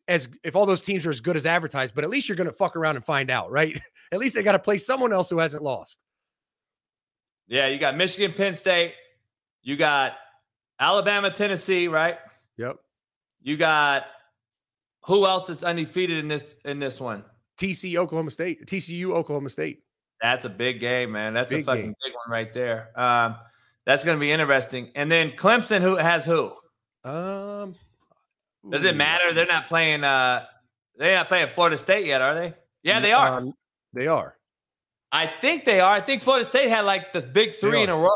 as 0.07 0.29
if 0.43 0.55
all 0.55 0.67
those 0.67 0.83
teams 0.83 1.07
are 1.07 1.09
as 1.09 1.21
good 1.21 1.35
as 1.35 1.47
advertised, 1.47 1.95
but 1.95 2.03
at 2.03 2.11
least 2.11 2.29
you're 2.29 2.35
going 2.35 2.45
to 2.45 2.53
fuck 2.53 2.75
around 2.75 2.97
and 2.97 3.05
find 3.05 3.31
out, 3.31 3.49
right? 3.49 3.81
at 4.11 4.19
least 4.19 4.35
they 4.35 4.43
got 4.43 4.51
to 4.51 4.59
play 4.59 4.77
someone 4.77 5.11
else 5.11 5.31
who 5.31 5.39
hasn't 5.39 5.63
lost. 5.63 5.97
Yeah, 7.47 7.67
you 7.67 7.77
got 7.77 7.95
Michigan, 7.95 8.33
Penn 8.33 8.53
State. 8.53 8.93
You 9.61 9.77
got 9.77 10.13
Alabama, 10.79 11.31
Tennessee, 11.31 11.87
right? 11.87 12.17
Yep. 12.57 12.77
You 13.41 13.57
got 13.57 14.05
who 15.05 15.25
else 15.25 15.49
is 15.49 15.63
undefeated 15.63 16.17
in 16.17 16.27
this 16.27 16.55
in 16.65 16.79
this 16.79 16.99
one? 16.99 17.23
TC 17.59 17.95
Oklahoma 17.97 18.31
State. 18.31 18.65
TCU 18.65 19.15
Oklahoma 19.15 19.49
State. 19.49 19.83
That's 20.21 20.45
a 20.45 20.49
big 20.49 20.79
game, 20.79 21.11
man. 21.11 21.33
That's 21.33 21.53
big 21.53 21.61
a 21.61 21.65
fucking 21.65 21.83
game. 21.83 21.95
big 22.03 22.13
one 22.13 22.29
right 22.29 22.51
there. 22.53 22.89
Um, 22.99 23.35
that's 23.85 24.03
going 24.03 24.17
to 24.17 24.19
be 24.19 24.31
interesting. 24.31 24.91
And 24.95 25.11
then 25.11 25.31
Clemson, 25.31 25.81
who 25.81 25.95
has 25.95 26.25
who? 26.25 26.53
Um, 27.03 27.75
does 28.69 28.83
it 28.83 28.95
matter? 28.95 29.33
They're 29.33 29.45
not 29.45 29.67
playing. 29.67 30.03
Uh, 30.03 30.45
they're 30.97 31.15
not 31.15 31.27
playing 31.27 31.49
Florida 31.49 31.77
State 31.77 32.05
yet, 32.07 32.21
are 32.21 32.33
they? 32.33 32.53
Yeah, 32.83 32.99
they 32.99 33.13
are. 33.13 33.37
Um, 33.37 33.53
they 33.93 34.07
are. 34.07 34.34
I 35.11 35.27
think 35.41 35.65
they 35.65 35.79
are. 35.79 35.93
I 35.93 36.01
think 36.01 36.21
Florida 36.21 36.45
State 36.45 36.69
had 36.69 36.81
like 36.81 37.13
the 37.13 37.21
big 37.21 37.55
three 37.55 37.83
in 37.83 37.89
a 37.89 37.95
row. 37.97 38.09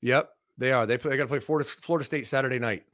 Yep, 0.00 0.30
they 0.58 0.72
are. 0.72 0.86
They 0.86 0.98
play, 0.98 1.10
they 1.10 1.16
got 1.16 1.24
to 1.24 1.28
play 1.28 1.40
Florida 1.40 1.68
Florida 1.68 2.04
State 2.04 2.26
Saturday 2.26 2.58
night. 2.58 2.84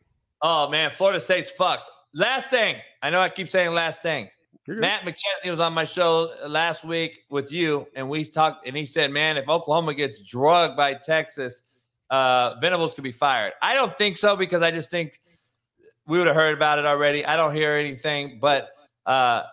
Oh 0.43 0.69
man, 0.69 0.91
Florida 0.91 1.21
State's 1.21 1.51
fucked. 1.51 1.89
Last 2.15 2.51
thing, 2.51 2.77
I 3.03 3.11
know 3.11 3.21
I 3.21 3.29
keep 3.29 3.49
saying 3.49 3.73
last 3.73 4.03
thing. 4.03 4.29
Matt 4.67 5.03
McChesney 5.03 5.51
was 5.51 5.61
on 5.61 5.73
my 5.73 5.85
show 5.85 6.31
last 6.47 6.85
week 6.85 7.21
with 7.31 7.51
you, 7.51 7.87
and 7.95 8.07
we 8.09 8.23
talked, 8.25 8.67
and 8.67 8.77
he 8.77 8.85
said, 8.85 9.11
"Man, 9.11 9.39
if 9.39 9.49
Oklahoma 9.49 9.95
gets 9.95 10.21
drugged 10.21 10.77
by 10.77 10.93
Texas, 10.93 11.63
uh, 12.11 12.57
Venables 12.61 12.93
could 12.93 13.05
be 13.05 13.13
fired." 13.13 13.55
I 13.63 13.75
don't 13.75 13.93
think 13.93 14.19
so 14.19 14.37
because 14.37 14.61
I 14.61 14.71
just 14.71 14.91
think 14.91 15.23
we 16.07 16.19
would 16.19 16.27
have 16.27 16.37
heard 16.37 16.55
about 16.55 16.79
it 16.79 16.85
already. 16.85 17.25
I 17.25 17.37
don't 17.37 17.55
hear 17.55 17.73
anything, 17.73 18.39
but 18.41 18.69
uh, 19.07 19.45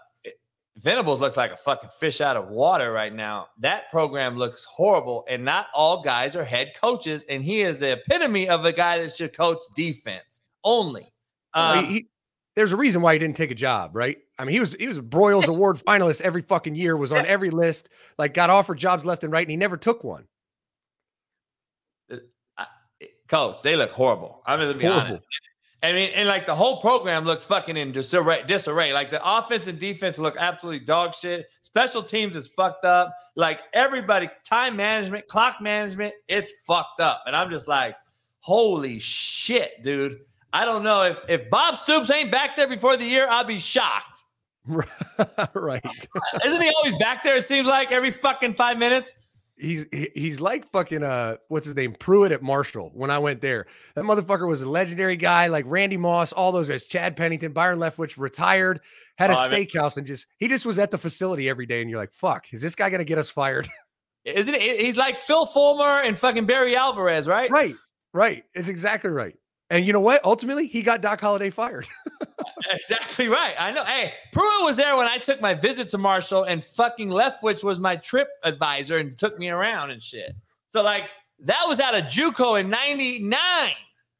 Venables 0.78 1.22
looks 1.22 1.38
like 1.38 1.52
a 1.52 1.58
fucking 1.58 1.90
fish 1.90 2.20
out 2.20 2.36
of 2.36 2.50
water 2.50 2.92
right 2.92 3.14
now. 3.14 3.48
That 3.60 3.90
program 3.92 4.36
looks 4.36 4.66
horrible, 4.66 5.26
and 5.30 5.46
not 5.46 5.68
all 5.74 6.02
guys 6.02 6.36
are 6.36 6.44
head 6.44 6.74
coaches. 6.80 7.24
And 7.30 7.44
he 7.44 7.62
is 7.62 7.78
the 7.78 7.94
epitome 7.94 8.50
of 8.50 8.66
a 8.66 8.74
guy 8.74 8.98
that 9.00 9.16
should 9.16 9.36
coach 9.36 9.60
defense 9.74 10.42
only. 10.66 11.14
Um, 11.54 11.86
he, 11.86 12.08
there's 12.56 12.74
a 12.74 12.78
reason 12.78 13.02
why 13.02 13.14
he 13.14 13.20
didn't 13.20 13.38
take 13.38 13.52
a 13.52 13.56
job, 13.56 13.96
right? 13.96 14.18
I 14.38 14.44
mean, 14.44 14.54
he 14.54 14.60
was 14.60 14.74
he 14.74 14.88
was 14.88 14.98
a 14.98 15.02
Broyles 15.02 15.48
Award 15.48 15.78
finalist 15.78 16.22
every 16.22 16.42
fucking 16.42 16.76
year, 16.76 16.98
was 16.98 17.14
on 17.14 17.26
every 17.26 17.52
list, 17.52 17.88
like 18.18 18.34
got 18.34 18.50
offered 18.50 18.78
jobs 18.78 19.06
left 19.06 19.24
and 19.24 19.32
right, 19.32 19.44
and 19.44 19.52
he 19.52 19.58
never 19.58 19.78
took 19.78 20.04
one. 20.04 20.26
Uh, 22.12 22.66
coach, 23.30 23.62
they 23.62 23.78
look 23.78 23.92
horrible. 23.92 24.42
I'm 24.46 24.60
gonna 24.60 24.74
be 24.74 24.86
horrible. 24.86 25.08
honest. 25.08 25.26
I 25.84 25.94
mean, 25.94 26.12
and 26.16 26.28
like 26.28 26.46
the 26.46 26.56
whole 26.56 26.82
program 26.82 27.26
looks 27.26 27.46
fucking 27.46 27.78
in 27.78 27.92
disarray. 27.92 28.44
disarray. 28.48 28.94
Like 28.94 29.12
the 29.12 29.22
offense 29.24 29.68
and 29.68 29.80
defense 29.80 30.18
look 30.18 30.36
absolutely 30.38 30.86
dog 30.86 31.14
shit. 31.14 31.48
Special 31.62 32.02
teams 32.02 32.36
is 32.36 32.48
fucked 32.48 32.86
up. 32.86 33.14
Like 33.36 33.60
everybody, 33.74 34.30
time 34.44 34.78
management, 34.78 35.28
clock 35.28 35.62
management, 35.62 36.14
it's 36.28 36.52
fucked 36.66 37.02
up. 37.02 37.24
And 37.28 37.36
I'm 37.36 37.50
just 37.50 37.68
like, 37.68 37.96
holy 38.40 39.00
shit, 39.00 39.84
dude. 39.84 40.20
I 40.54 40.64
don't 40.66 40.84
know 40.84 41.04
if 41.04 41.20
if 41.28 41.50
Bob 41.50 41.76
Stoops 41.76 42.10
ain't 42.10 42.32
back 42.32 42.56
there 42.56 42.68
before 42.68 42.96
the 42.96 43.06
year, 43.06 43.28
I'll 43.30 43.44
be 43.44 43.60
shocked. 43.60 44.24
right. 45.54 45.86
Isn't 46.46 46.62
he 46.62 46.72
always 46.78 46.96
back 46.96 47.24
there? 47.24 47.36
It 47.36 47.46
seems 47.46 47.68
like 47.68 47.92
every 47.92 48.12
fucking 48.12 48.54
five 48.54 48.78
minutes. 48.80 49.14
He's 49.58 49.86
he's 50.14 50.42
like 50.42 50.70
fucking 50.72 51.02
uh 51.02 51.38
what's 51.48 51.66
his 51.66 51.76
name 51.76 51.94
Pruett 51.94 52.32
at 52.32 52.42
Marshall 52.42 52.92
when 52.94 53.10
I 53.10 53.20
went 53.20 53.40
there. 53.40 53.68
That 53.96 54.04
motherfucker 54.04 54.48
was 54.48 54.62
a 54.62 54.70
legendary 54.70 55.16
guy 55.16 55.48
like 55.48 55.64
Randy 55.68 55.96
Moss, 55.96 56.34
all 56.34 56.52
those 56.52 56.68
guys. 56.68 56.84
Chad 56.84 57.16
Pennington, 57.16 57.54
Byron 57.54 57.80
Leftwich 57.80 58.18
retired, 58.18 58.82
had 59.18 59.30
a 59.30 59.34
oh, 59.34 59.48
steakhouse, 59.48 59.96
and 59.96 60.06
just 60.06 60.28
he 60.38 60.50
just 60.50 60.66
was 60.66 60.78
at 60.78 60.92
the 60.92 60.98
facility 60.98 61.48
every 61.48 61.66
day. 61.66 61.80
And 61.80 61.90
you're 61.90 62.00
like, 62.00 62.14
fuck, 62.14 62.54
is 62.54 62.62
this 62.62 62.76
guy 62.76 62.90
gonna 62.90 63.06
get 63.06 63.18
us 63.18 63.30
fired? 63.30 63.70
Isn't 64.26 64.56
it? 64.56 64.62
He's 64.62 64.98
like 64.98 65.22
Phil 65.22 65.46
Fulmer 65.46 66.02
and 66.02 66.18
fucking 66.18 66.46
Barry 66.46 66.76
Alvarez, 66.76 67.28
right? 67.28 67.50
Right, 67.50 67.76
right. 68.14 68.44
It's 68.56 68.68
exactly 68.68 69.12
right. 69.12 69.36
And 69.70 69.86
you 69.86 69.94
know 69.94 70.00
what? 70.00 70.24
Ultimately, 70.24 70.68
he 70.68 70.82
got 70.82 71.02
Doc 71.02 71.22
Holliday 71.22 71.50
fired. 71.50 71.88
exactly 72.72 73.28
right. 73.28 73.56
I 73.58 73.72
know. 73.72 73.84
Hey, 73.84 74.14
Pruett 74.32 74.64
was 74.64 74.78
there 74.78 74.96
when 74.96 75.08
I 75.08 75.18
took 75.18 75.42
my 75.42 75.56
visit 75.56 75.90
to 75.90 75.98
Marshall, 75.98 76.44
and 76.44 76.64
fucking 76.64 77.10
Leftwich 77.10 77.64
was 77.64 77.80
my 77.80 77.96
trip 77.96 78.28
advisor 78.44 78.98
and 78.98 79.18
took 79.18 79.40
me 79.40 79.50
around 79.50 79.92
and 79.92 80.02
shit. 80.02 80.34
So 80.70 80.84
like 80.84 81.06
that 81.40 81.64
was 81.68 81.80
out 81.80 81.96
of 81.96 82.04
JUCO 82.04 82.60
in 82.60 82.70
'99. 82.70 83.72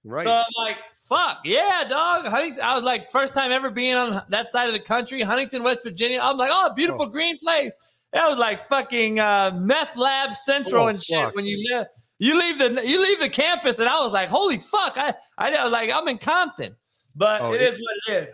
Right. 0.04 0.24
So 0.24 0.32
I'm 0.32 0.46
like, 0.58 0.78
fuck 0.96 1.40
yeah, 1.46 1.84
dog. 1.88 2.26
Huntington. 2.26 2.64
I 2.64 2.76
was 2.76 2.84
like, 2.84 3.10
first 3.10 3.34
time 3.34 3.52
ever 3.52 3.70
being 3.70 3.96
on 3.96 4.24
that 4.30 4.52
side 4.52 4.68
of 4.68 4.74
the 4.74 4.80
country, 4.80 5.22
Huntington, 5.22 5.64
West 5.64 5.84
Virginia. 5.84 6.20
I'm 6.22 6.38
like, 6.38 6.52
oh, 6.52 6.74
beautiful 6.76 7.06
oh. 7.06 7.10
green 7.10 7.38
place. 7.40 7.76
That 8.14 8.30
was 8.30 8.40
like 8.40 8.66
fucking 8.68 9.20
uh, 9.20 9.52
meth 9.56 9.98
lab 9.98 10.36
central 10.36 10.86
oh, 10.86 10.88
and 10.88 11.04
shit. 11.04 11.18
Fuck. 11.18 11.36
When 11.36 11.46
you 11.46 11.68
live, 11.70 11.88
you 12.20 12.38
leave 12.40 12.58
the 12.58 12.82
you 12.88 13.02
leave 13.02 13.20
the 13.20 13.30
campus, 13.30 13.80
and 13.80 13.90
I 13.90 14.00
was 14.00 14.14
like, 14.14 14.30
holy 14.30 14.58
fuck! 14.58 14.98
I 14.98 15.14
I 15.38 15.64
was 15.64 15.72
like, 15.72 15.92
I'm 15.92 16.08
in 16.08 16.18
Compton, 16.18 16.76
but 17.16 17.42
oh, 17.42 17.54
it, 17.54 17.62
it 17.62 17.74
is 17.74 17.80
what 17.80 18.18
it 18.18 18.24
is. 18.24 18.34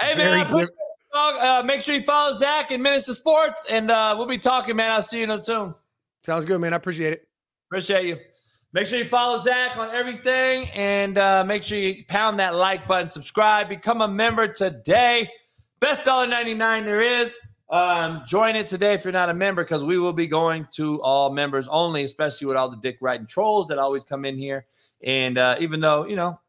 Hey 0.00 0.14
man, 0.14 0.46
I 1.14 1.58
uh, 1.58 1.62
make 1.64 1.80
sure 1.80 1.94
you 1.94 2.02
follow 2.02 2.32
Zach 2.34 2.70
and 2.70 2.82
Minister 2.82 3.14
Sports, 3.14 3.64
and 3.68 3.90
uh, 3.90 4.14
we'll 4.16 4.26
be 4.26 4.38
talking, 4.38 4.76
man. 4.76 4.92
I'll 4.92 5.02
see 5.02 5.20
you 5.20 5.38
soon. 5.42 5.74
Sounds 6.24 6.44
good, 6.44 6.60
man. 6.60 6.72
I 6.72 6.76
appreciate 6.76 7.12
it. 7.12 7.28
Appreciate 7.70 8.06
you. 8.06 8.18
Make 8.72 8.86
sure 8.86 8.98
you 8.98 9.06
follow 9.06 9.38
Zach 9.38 9.76
on 9.78 9.90
everything, 9.94 10.68
and 10.74 11.16
uh, 11.16 11.42
make 11.44 11.62
sure 11.62 11.78
you 11.78 12.04
pound 12.06 12.38
that 12.38 12.54
like 12.54 12.86
button, 12.86 13.08
subscribe, 13.08 13.68
become 13.68 14.02
a 14.02 14.08
member 14.08 14.46
today. 14.46 15.30
Best 15.80 16.04
dollar 16.04 16.26
ninety 16.26 16.54
nine 16.54 16.84
there 16.84 17.00
is. 17.00 17.36
Um, 17.70 18.22
join 18.26 18.56
it 18.56 18.66
today 18.66 18.94
if 18.94 19.04
you're 19.04 19.12
not 19.12 19.28
a 19.28 19.34
member, 19.34 19.62
because 19.62 19.84
we 19.84 19.98
will 19.98 20.12
be 20.12 20.26
going 20.26 20.66
to 20.72 21.02
all 21.02 21.30
members 21.30 21.68
only, 21.68 22.02
especially 22.04 22.46
with 22.46 22.56
all 22.56 22.70
the 22.70 22.78
dick 22.78 22.98
riding 23.00 23.26
trolls 23.26 23.68
that 23.68 23.78
always 23.78 24.04
come 24.04 24.24
in 24.24 24.36
here. 24.36 24.66
And 25.04 25.36
uh, 25.36 25.56
even 25.60 25.80
though, 25.80 26.06
you 26.06 26.16
know, 26.16 26.40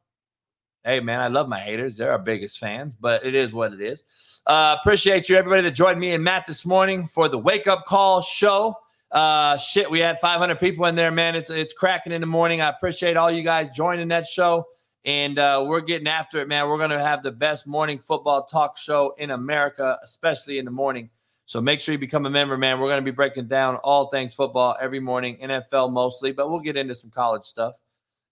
hey 0.86 1.02
man, 1.02 1.20
I 1.20 1.28
love 1.28 1.50
my 1.50 1.60
haters. 1.60 1.96
They're 1.96 2.12
our 2.12 2.20
biggest 2.20 2.58
fans, 2.58 2.96
but 2.96 3.26
it 3.26 3.36
is 3.36 3.54
what 3.54 3.74
it 3.74 3.82
is. 3.82 4.04
Uh, 4.48 4.78
appreciate 4.80 5.28
you, 5.28 5.36
everybody 5.36 5.64
that 5.64 5.72
joined 5.72 6.00
me 6.00 6.14
and 6.14 6.24
Matt 6.24 6.46
this 6.46 6.66
morning 6.66 7.06
for 7.06 7.28
the 7.28 7.38
wake 7.38 7.68
up 7.68 7.86
call 7.86 8.22
show. 8.22 8.76
Uh, 9.12 9.58
shit, 9.58 9.90
we 9.90 10.00
had 10.00 10.20
500 10.20 10.58
people 10.58 10.86
in 10.86 10.96
there, 10.96 11.12
man. 11.12 11.36
It's 11.36 11.50
it's 11.50 11.74
cracking 11.74 12.14
in 12.14 12.22
the 12.22 12.28
morning. 12.28 12.62
I 12.62 12.70
appreciate 12.70 13.18
all 13.18 13.30
you 13.30 13.44
guys 13.44 13.70
joining 13.70 14.08
that 14.10 14.26
show 14.26 14.66
and 15.06 15.40
uh, 15.40 15.64
we're 15.68 15.82
getting 15.82 16.08
after 16.08 16.40
it, 16.40 16.48
man. 16.48 16.68
We're 16.68 16.78
going 16.78 16.90
to 16.90 17.00
have 17.00 17.24
the 17.24 17.32
best 17.32 17.66
morning 17.66 18.00
football 18.00 18.46
talk 18.46 18.78
show 18.78 19.16
in 19.18 19.32
America, 19.32 19.98
especially 20.04 20.60
in 20.60 20.66
the 20.66 20.72
morning. 20.72 21.10
So 21.46 21.62
make 21.62 21.82
sure 21.82 21.94
you 21.94 22.00
become 22.00 22.26
a 22.26 22.30
member, 22.30 22.58
man. 22.58 22.80
We're 22.80 22.90
going 22.90 23.04
to 23.04 23.12
be 23.12 23.16
breaking 23.16 23.48
down 23.48 23.78
all 23.78 24.08
things 24.10 24.36
football 24.36 24.78
every 24.80 25.00
morning, 25.00 25.38
NFL 25.42 25.92
mostly, 25.92 26.32
but 26.32 26.50
we'll 26.50 26.60
get 26.60 26.78
into 26.78 26.94
some 26.94 27.10
college 27.10 27.44
stuff. 27.44 27.74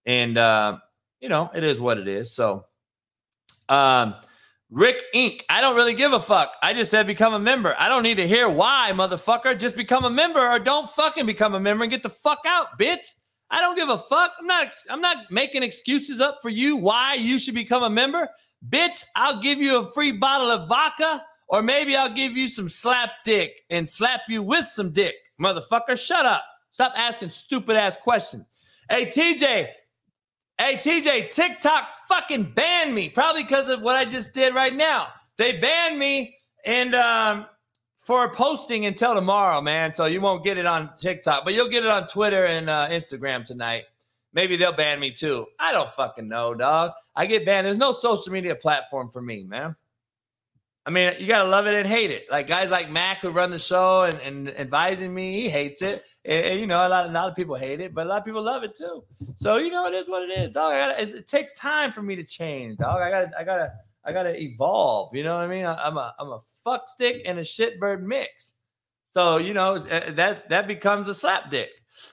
And 0.06 0.38
uh, 0.38 0.78
you 1.20 1.30
know, 1.30 1.50
it 1.54 1.64
is 1.64 1.80
what 1.80 1.98
it 1.98 2.08
is. 2.08 2.32
So, 2.32 2.66
um, 3.70 4.16
Rick 4.70 5.04
Inc. 5.16 5.42
I 5.50 5.62
don't 5.62 5.76
really 5.76 5.94
give 5.94 6.14
a 6.14 6.20
fuck. 6.20 6.56
I 6.62 6.74
just 6.74 6.92
said 6.92 7.08
become 7.08 7.34
a 7.34 7.40
member. 7.40 7.74
I 7.80 7.88
don't 7.88 8.04
need 8.04 8.18
to 8.18 8.28
hear 8.28 8.50
why, 8.50 8.92
motherfucker. 8.94 9.58
Just 9.58 9.78
become 9.78 10.04
a 10.04 10.10
member 10.10 10.46
or 10.46 10.60
don't 10.60 10.90
fucking 10.90 11.26
become 11.26 11.56
a 11.56 11.60
member 11.60 11.86
and 11.86 11.92
get 11.92 12.04
the 12.04 12.10
fuck 12.10 12.42
out, 12.46 12.78
bitch. 12.78 13.16
I 13.50 13.62
don't 13.62 13.76
give 13.76 13.90
a 13.90 13.98
fuck. 13.98 14.34
I'm 14.40 14.48
not 14.48 14.74
I'm 14.90 15.02
not 15.02 15.32
making 15.32 15.64
excuses 15.64 16.20
up 16.20 16.40
for 16.42 16.50
you 16.50 16.76
why 16.76 17.14
you 17.16 17.40
should 17.40 17.56
become 17.56 17.84
a 17.84 17.90
member. 17.90 18.28
Bitch, 18.68 19.04
I'll 19.16 19.42
give 19.42 19.60
you 19.60 19.80
a 19.80 19.92
free 19.92 20.12
bottle 20.12 20.50
of 20.50 20.68
vodka 20.68 21.24
or 21.48 21.62
maybe 21.62 21.96
I'll 21.96 22.14
give 22.14 22.36
you 22.36 22.48
some 22.48 22.68
slap 22.68 23.12
dick 23.24 23.62
and 23.70 23.88
slap 23.88 24.22
you 24.28 24.44
with 24.44 24.66
some 24.66 24.92
dick. 24.92 25.16
Motherfucker, 25.42 25.98
shut 25.98 26.26
up. 26.26 26.44
Stop 26.72 26.94
asking 26.96 27.30
stupid 27.30 27.78
ass 27.78 27.96
questions. 27.98 28.44
Hey 28.90 29.06
TJ, 29.06 29.68
hey 30.58 30.76
TJ, 30.76 31.32
TikTok 31.32 31.92
fucking 32.10 32.52
banned 32.54 32.94
me 32.94 33.10
probably 33.10 33.44
because 33.44 33.70
of 33.70 33.82
what 33.82 33.96
I 33.96 34.06
just 34.06 34.34
did 34.34 34.54
right 34.56 34.76
now. 34.76 35.08
They 35.38 35.58
banned 35.58 35.98
me 35.98 36.36
and 36.66 36.96
um 36.96 37.46
for 38.08 38.30
posting 38.30 38.86
until 38.86 39.14
tomorrow, 39.14 39.60
man. 39.60 39.94
So 39.94 40.06
you 40.06 40.22
won't 40.22 40.42
get 40.42 40.58
it 40.58 40.66
on 40.66 40.92
TikTok, 40.98 41.44
but 41.44 41.54
you'll 41.54 41.68
get 41.68 41.84
it 41.84 41.90
on 41.90 42.08
Twitter 42.08 42.46
and 42.46 42.70
uh, 42.70 42.88
Instagram 42.88 43.44
tonight. 43.44 43.84
Maybe 44.32 44.56
they'll 44.56 44.72
ban 44.72 45.02
me 45.02 45.12
too. 45.12 45.46
I 45.60 45.74
don't 45.74 45.92
fucking 45.92 46.26
know, 46.26 46.54
dog. 46.54 46.94
I 47.18 47.26
get 47.26 47.46
banned. 47.46 47.68
There's 47.68 47.78
no 47.78 47.92
social 47.92 48.32
media 48.32 48.56
platform 48.56 49.10
for 49.10 49.22
me, 49.22 49.44
man. 49.44 49.76
I 50.86 50.90
mean, 50.90 51.16
you 51.20 51.28
gotta 51.28 51.50
love 51.50 51.68
it 51.68 51.74
and 51.74 51.86
hate 51.86 52.12
it. 52.12 52.32
Like 52.32 52.48
guys 52.48 52.70
like 52.70 52.90
Mac 52.90 53.20
who 53.20 53.30
run 53.30 53.52
the 53.52 53.60
show 53.60 54.04
and, 54.04 54.18
and 54.22 54.58
advising 54.58 55.14
me, 55.14 55.42
he 55.42 55.50
hates 55.50 55.82
it. 55.82 56.02
And, 56.24 56.46
and, 56.46 56.60
you 56.62 56.66
know, 56.66 56.88
a 56.88 56.88
lot, 56.88 57.08
a 57.08 57.12
lot 57.12 57.28
of 57.28 57.36
people 57.36 57.56
hate 57.56 57.82
it, 57.82 57.94
but 57.94 58.06
a 58.06 58.10
lot 58.10 58.20
of 58.20 58.26
people 58.26 58.42
love 58.42 58.64
it 58.64 58.74
too. 58.74 59.04
So 59.36 59.58
you 59.58 59.70
know, 59.70 59.86
it 59.88 59.94
is 59.94 60.08
what 60.08 60.24
it 60.24 60.32
is, 60.32 60.52
dog. 60.52 60.72
Gotta, 60.72 61.02
it 61.02 61.28
takes 61.28 61.52
time 61.60 61.92
for 61.92 62.02
me 62.02 62.16
to 62.16 62.24
change, 62.24 62.78
dog. 62.78 63.02
I 63.02 63.10
gotta, 63.10 63.32
I 63.38 63.44
gotta, 63.44 63.74
I 64.06 64.14
gotta 64.14 64.42
evolve. 64.42 65.14
You 65.14 65.26
know 65.26 65.36
what 65.36 65.44
I 65.44 65.48
mean? 65.48 65.66
I, 65.66 65.74
I'm 65.74 65.98
a, 65.98 66.16
I'm 66.18 66.30
a 66.30 66.40
fuck 66.68 66.90
stick 66.90 67.22
and 67.26 67.40
a 67.40 67.42
shitbird 67.42 68.02
mix. 68.02 68.52
So 69.12 69.38
you 69.38 69.54
know 69.54 69.76
uh, 69.76 70.12
that 70.12 70.50
that 70.50 70.68
becomes 70.68 71.08
a 71.08 71.14
slap 71.14 71.50
dick. 71.50 71.70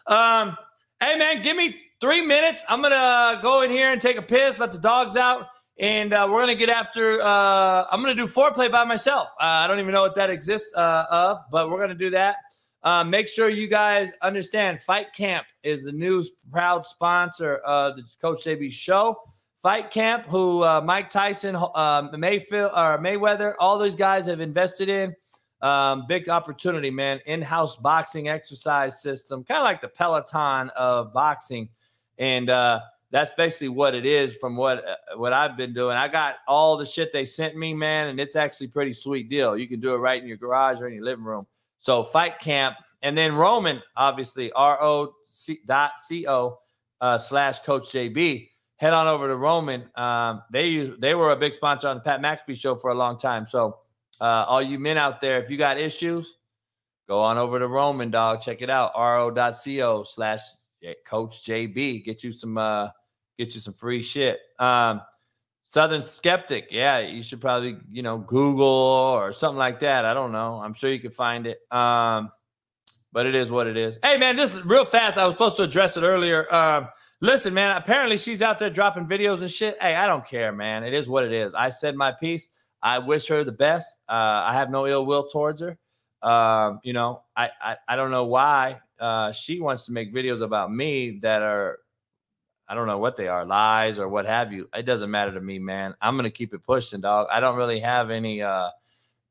Um, 0.06 0.56
hey 1.00 1.18
man, 1.18 1.42
give 1.42 1.56
me 1.56 1.76
three 2.00 2.22
minutes. 2.22 2.62
I'm 2.68 2.80
gonna 2.80 3.40
go 3.42 3.62
in 3.62 3.70
here 3.70 3.90
and 3.90 4.00
take 4.00 4.16
a 4.16 4.22
piss, 4.22 4.60
let 4.60 4.70
the 4.70 4.78
dogs 4.78 5.16
out, 5.16 5.48
and 5.78 6.12
uh, 6.12 6.28
we're 6.30 6.40
gonna 6.40 6.54
get 6.54 6.70
after. 6.70 7.20
Uh, 7.20 7.86
I'm 7.90 8.00
gonna 8.00 8.14
do 8.14 8.26
foreplay 8.26 8.70
by 8.70 8.84
myself. 8.84 9.30
Uh, 9.40 9.44
I 9.44 9.66
don't 9.66 9.80
even 9.80 9.92
know 9.92 10.02
what 10.02 10.14
that 10.14 10.30
exists 10.30 10.72
uh, 10.76 11.06
of, 11.10 11.38
but 11.50 11.68
we're 11.68 11.80
gonna 11.80 11.94
do 11.94 12.10
that. 12.10 12.36
Uh, 12.84 13.02
make 13.02 13.28
sure 13.28 13.48
you 13.48 13.66
guys 13.66 14.12
understand 14.22 14.80
Fight 14.80 15.12
Camp 15.14 15.46
is 15.62 15.82
the 15.82 15.92
new 15.92 16.22
proud 16.52 16.86
sponsor 16.86 17.56
of 17.56 17.96
the 17.96 18.04
Coach 18.20 18.44
JB 18.44 18.72
show. 18.72 19.16
Fight 19.64 19.90
Camp, 19.90 20.26
who 20.26 20.62
uh, 20.62 20.82
Mike 20.84 21.08
Tyson, 21.08 21.56
uh, 21.56 22.08
Mayfield, 22.12 22.72
or 22.72 22.98
Mayweather, 22.98 23.54
all 23.58 23.78
those 23.78 23.96
guys 23.96 24.26
have 24.26 24.40
invested 24.40 24.90
in. 24.90 25.16
Um, 25.62 26.04
big 26.06 26.28
opportunity, 26.28 26.90
man. 26.90 27.18
In-house 27.24 27.76
boxing 27.76 28.28
exercise 28.28 29.00
system, 29.00 29.42
kind 29.42 29.56
of 29.56 29.64
like 29.64 29.80
the 29.80 29.88
Peloton 29.88 30.68
of 30.76 31.14
boxing, 31.14 31.70
and 32.18 32.50
uh, 32.50 32.80
that's 33.10 33.30
basically 33.38 33.70
what 33.70 33.94
it 33.94 34.04
is. 34.04 34.36
From 34.36 34.54
what 34.54 34.86
uh, 34.86 35.16
what 35.16 35.32
I've 35.32 35.56
been 35.56 35.72
doing, 35.72 35.96
I 35.96 36.08
got 36.08 36.34
all 36.46 36.76
the 36.76 36.84
shit 36.84 37.10
they 37.10 37.24
sent 37.24 37.56
me, 37.56 37.72
man, 37.72 38.08
and 38.08 38.20
it's 38.20 38.36
actually 38.36 38.66
pretty 38.68 38.92
sweet 38.92 39.30
deal. 39.30 39.56
You 39.56 39.66
can 39.66 39.80
do 39.80 39.94
it 39.94 39.98
right 39.98 40.20
in 40.20 40.28
your 40.28 40.36
garage 40.36 40.82
or 40.82 40.88
in 40.88 40.94
your 40.94 41.04
living 41.04 41.24
room. 41.24 41.46
So 41.78 42.04
Fight 42.04 42.38
Camp, 42.38 42.76
and 43.00 43.16
then 43.16 43.34
Roman, 43.34 43.80
obviously, 43.96 44.52
R 44.52 44.76
O 44.82 45.14
C 45.24 45.60
dot 45.64 46.02
C 46.02 46.28
O 46.28 46.58
uh, 47.00 47.16
slash 47.16 47.60
Coach 47.60 47.90
JB 47.90 48.50
head 48.76 48.92
on 48.92 49.06
over 49.06 49.28
to 49.28 49.36
Roman. 49.36 49.88
Um, 49.94 50.42
they 50.50 50.68
use 50.68 50.96
they 50.98 51.14
were 51.14 51.32
a 51.32 51.36
big 51.36 51.54
sponsor 51.54 51.88
on 51.88 51.96
the 51.96 52.02
Pat 52.02 52.20
McAfee 52.20 52.56
show 52.56 52.74
for 52.74 52.90
a 52.90 52.94
long 52.94 53.18
time. 53.18 53.46
So 53.46 53.78
uh, 54.20 54.44
all 54.46 54.62
you 54.62 54.78
men 54.78 54.98
out 54.98 55.20
there, 55.20 55.42
if 55.42 55.50
you 55.50 55.56
got 55.56 55.78
issues, 55.78 56.38
go 57.08 57.20
on 57.20 57.38
over 57.38 57.58
to 57.58 57.68
Roman, 57.68 58.10
dog. 58.10 58.40
Check 58.42 58.62
it 58.62 58.70
out. 58.70 58.92
ro.co 58.96 60.04
slash 60.04 60.40
coach 61.06 61.44
JB. 61.44 62.04
Get 62.04 62.22
you 62.22 62.32
some 62.32 62.58
uh 62.58 62.88
get 63.38 63.54
you 63.54 63.60
some 63.60 63.74
free 63.74 64.02
shit. 64.02 64.40
Um 64.58 65.00
Southern 65.66 66.02
Skeptic. 66.02 66.68
Yeah, 66.70 66.98
you 67.00 67.22
should 67.22 67.40
probably, 67.40 67.78
you 67.90 68.02
know, 68.02 68.18
Google 68.18 68.66
or 68.66 69.32
something 69.32 69.58
like 69.58 69.80
that. 69.80 70.04
I 70.04 70.12
don't 70.12 70.30
know. 70.30 70.60
I'm 70.62 70.74
sure 70.74 70.90
you 70.90 71.00
can 71.00 71.10
find 71.10 71.46
it. 71.46 71.58
Um, 71.70 72.30
but 73.12 73.26
it 73.26 73.34
is 73.34 73.50
what 73.50 73.66
it 73.66 73.76
is. 73.76 73.98
Hey 74.02 74.18
man, 74.18 74.36
just 74.36 74.62
real 74.64 74.84
fast. 74.84 75.18
I 75.18 75.24
was 75.24 75.34
supposed 75.34 75.56
to 75.56 75.62
address 75.62 75.96
it 75.96 76.02
earlier. 76.02 76.52
Um, 76.54 76.88
Listen, 77.24 77.54
man, 77.54 77.74
apparently 77.74 78.18
she's 78.18 78.42
out 78.42 78.58
there 78.58 78.68
dropping 78.68 79.06
videos 79.06 79.40
and 79.40 79.50
shit. 79.50 79.78
Hey, 79.80 79.94
I 79.96 80.06
don't 80.06 80.26
care, 80.26 80.52
man. 80.52 80.84
It 80.84 80.92
is 80.92 81.08
what 81.08 81.24
it 81.24 81.32
is. 81.32 81.54
I 81.54 81.70
said 81.70 81.96
my 81.96 82.12
piece. 82.12 82.50
I 82.82 82.98
wish 82.98 83.28
her 83.28 83.42
the 83.42 83.50
best. 83.50 84.02
Uh, 84.06 84.44
I 84.44 84.52
have 84.52 84.68
no 84.68 84.86
ill 84.86 85.06
will 85.06 85.26
towards 85.26 85.62
her. 85.62 85.78
Um, 86.20 86.80
you 86.84 86.92
know, 86.92 87.22
I, 87.34 87.48
I, 87.62 87.76
I 87.88 87.96
don't 87.96 88.10
know 88.10 88.26
why 88.26 88.78
uh, 89.00 89.32
she 89.32 89.58
wants 89.58 89.86
to 89.86 89.92
make 89.92 90.14
videos 90.14 90.42
about 90.42 90.70
me 90.70 91.20
that 91.22 91.40
are, 91.40 91.78
I 92.68 92.74
don't 92.74 92.86
know 92.86 92.98
what 92.98 93.16
they 93.16 93.28
are, 93.28 93.46
lies 93.46 93.98
or 93.98 94.06
what 94.06 94.26
have 94.26 94.52
you. 94.52 94.68
It 94.76 94.82
doesn't 94.82 95.10
matter 95.10 95.32
to 95.32 95.40
me, 95.40 95.58
man. 95.58 95.94
I'm 96.02 96.16
gonna 96.16 96.28
keep 96.28 96.52
it 96.52 96.62
pushing, 96.62 97.00
dog. 97.00 97.28
I 97.32 97.40
don't 97.40 97.56
really 97.56 97.80
have 97.80 98.10
any 98.10 98.42
uh, 98.42 98.68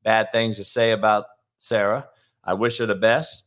bad 0.02 0.32
things 0.32 0.56
to 0.56 0.64
say 0.64 0.90
about 0.90 1.26
Sarah. 1.60 2.08
I 2.42 2.54
wish 2.54 2.78
her 2.78 2.86
the 2.86 2.96
best, 2.96 3.44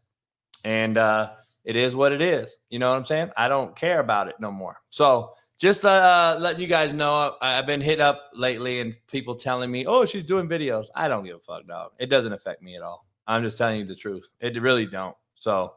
and 0.63 0.97
uh, 0.97 1.31
it 1.68 1.76
is 1.76 1.98
what 1.98 2.14
it 2.14 2.22
is. 2.22 2.60
You 2.69 2.80
know 2.80 2.89
what 2.89 2.98
I'm 2.98 3.03
saying? 3.03 3.30
I 3.35 3.49
don't 3.49 3.76
care 3.76 3.99
about 3.99 4.30
it 4.30 4.35
no 4.39 4.52
more. 4.52 4.77
So 4.89 5.34
just 5.60 5.84
uh, 5.84 6.38
letting 6.39 6.61
you 6.61 6.68
guys 6.68 6.94
know, 6.94 7.35
I've 7.41 7.65
been 7.65 7.81
hit 7.81 7.99
up 7.99 8.30
lately 8.34 8.80
and 8.80 8.95
people 9.07 9.35
telling 9.35 9.69
me, 9.69 9.85
oh, 9.85 10.06
she's 10.06 10.23
doing 10.23 10.48
videos. 10.48 10.85
I 10.95 11.10
don't 11.10 11.26
give 11.26 11.35
a 11.35 11.39
fuck, 11.39 11.68
dog. 11.68 11.91
It 11.99 12.06
doesn't 12.06 12.31
affect 12.31 12.61
me 12.61 12.77
at 12.77 12.84
all. 12.84 13.06
I'm 13.27 13.44
just 13.44 13.57
telling 13.57 13.81
you 13.81 13.85
the 13.85 13.95
truth. 13.95 14.30
It 14.39 14.60
really 14.61 14.85
don't. 14.85 15.15
So, 15.35 15.73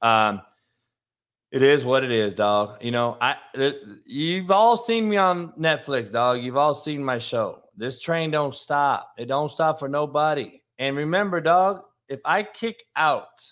um, 0.00 0.42
it 1.50 1.62
is 1.62 1.84
what 1.84 2.04
it 2.04 2.12
is, 2.12 2.34
dog. 2.34 2.82
You 2.82 2.92
know, 2.92 3.18
I 3.20 3.36
you've 4.06 4.52
all 4.52 4.76
seen 4.76 5.08
me 5.08 5.16
on 5.16 5.52
Netflix, 5.52 6.10
dog. 6.10 6.40
You've 6.40 6.56
all 6.56 6.72
seen 6.72 7.04
my 7.04 7.18
show. 7.18 7.64
This 7.76 8.00
train 8.00 8.30
don't 8.30 8.54
stop. 8.54 9.12
It 9.18 9.26
don't 9.26 9.50
stop 9.50 9.78
for 9.78 9.88
nobody. 9.88 10.62
And 10.78 10.96
remember, 10.96 11.42
dog, 11.42 11.82
if 12.08 12.20
I 12.24 12.44
kick 12.44 12.84
out 12.96 13.42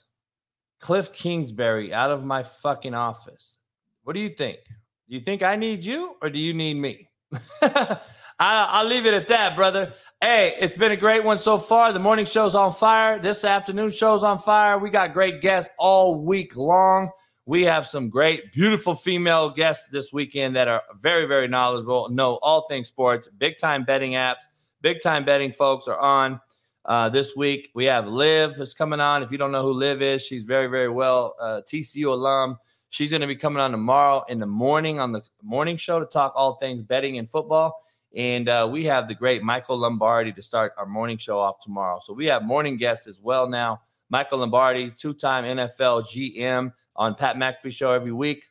Cliff 0.80 1.12
Kingsbury 1.12 1.92
out 1.92 2.10
of 2.10 2.24
my 2.24 2.42
fucking 2.42 2.94
office, 2.94 3.58
what 4.02 4.14
do 4.14 4.20
you 4.20 4.30
think? 4.30 4.58
Do 4.66 5.14
you 5.14 5.20
think 5.20 5.42
I 5.42 5.56
need 5.56 5.84
you 5.84 6.16
or 6.22 6.30
do 6.30 6.38
you 6.38 6.54
need 6.54 6.74
me? 6.74 7.08
I, 7.62 8.82
will 8.82 8.88
leave 8.88 9.04
it 9.04 9.12
at 9.12 9.28
that, 9.28 9.54
brother. 9.54 9.92
Hey, 10.20 10.54
it's 10.58 10.76
been 10.76 10.92
a 10.92 10.96
great 10.96 11.22
one 11.22 11.38
so 11.38 11.58
far. 11.58 11.92
The 11.92 11.98
morning 11.98 12.24
show's 12.24 12.54
on 12.54 12.72
fire. 12.72 13.18
This 13.18 13.44
afternoon 13.44 13.90
show's 13.90 14.24
on 14.24 14.38
fire. 14.38 14.78
We 14.78 14.88
got 14.88 15.12
great 15.12 15.42
guests 15.42 15.70
all 15.78 16.24
week 16.24 16.56
long. 16.56 17.10
We 17.44 17.62
have 17.64 17.86
some 17.86 18.08
great, 18.08 18.52
beautiful 18.52 18.94
female 18.94 19.50
guests 19.50 19.88
this 19.88 20.12
weekend 20.12 20.56
that 20.56 20.68
are 20.68 20.82
very, 21.00 21.26
very 21.26 21.48
knowledgeable, 21.48 22.08
know 22.08 22.38
all 22.42 22.66
things 22.68 22.88
sports, 22.88 23.28
big 23.38 23.58
time 23.58 23.84
betting 23.84 24.12
apps, 24.12 24.42
big 24.80 25.02
time 25.02 25.24
betting 25.24 25.52
folks 25.52 25.88
are 25.88 25.98
on. 25.98 26.40
Uh, 26.84 27.08
this 27.08 27.36
week 27.36 27.70
we 27.74 27.84
have 27.84 28.06
Liv 28.06 28.60
is 28.60 28.74
coming 28.74 29.00
on. 29.00 29.22
If 29.22 29.30
you 29.30 29.38
don't 29.38 29.52
know 29.52 29.62
who 29.62 29.72
Liv 29.72 30.02
is, 30.02 30.24
she's 30.24 30.44
very, 30.44 30.66
very 30.66 30.88
well 30.88 31.36
uh, 31.40 31.60
TCU 31.66 32.06
alum. 32.06 32.58
She's 32.88 33.10
going 33.10 33.20
to 33.20 33.26
be 33.26 33.36
coming 33.36 33.60
on 33.60 33.70
tomorrow 33.70 34.24
in 34.28 34.40
the 34.40 34.46
morning 34.46 34.98
on 34.98 35.12
the 35.12 35.22
morning 35.42 35.76
show 35.76 36.00
to 36.00 36.06
talk 36.06 36.32
all 36.34 36.54
things 36.54 36.82
betting 36.82 37.18
and 37.18 37.28
football. 37.28 37.80
And 38.16 38.48
uh, 38.48 38.68
we 38.70 38.84
have 38.84 39.06
the 39.06 39.14
great 39.14 39.42
Michael 39.42 39.78
Lombardi 39.78 40.32
to 40.32 40.42
start 40.42 40.72
our 40.76 40.86
morning 40.86 41.16
show 41.16 41.38
off 41.38 41.60
tomorrow. 41.62 42.00
So 42.02 42.12
we 42.12 42.26
have 42.26 42.42
morning 42.42 42.76
guests 42.76 43.06
as 43.06 43.20
well 43.20 43.48
now. 43.48 43.82
Michael 44.08 44.38
Lombardi, 44.38 44.90
two 44.90 45.14
time 45.14 45.44
NFL 45.44 46.04
GM 46.06 46.72
on 46.96 47.14
Pat 47.14 47.36
McAfee 47.36 47.72
show 47.72 47.92
every 47.92 48.12
week. 48.12 48.46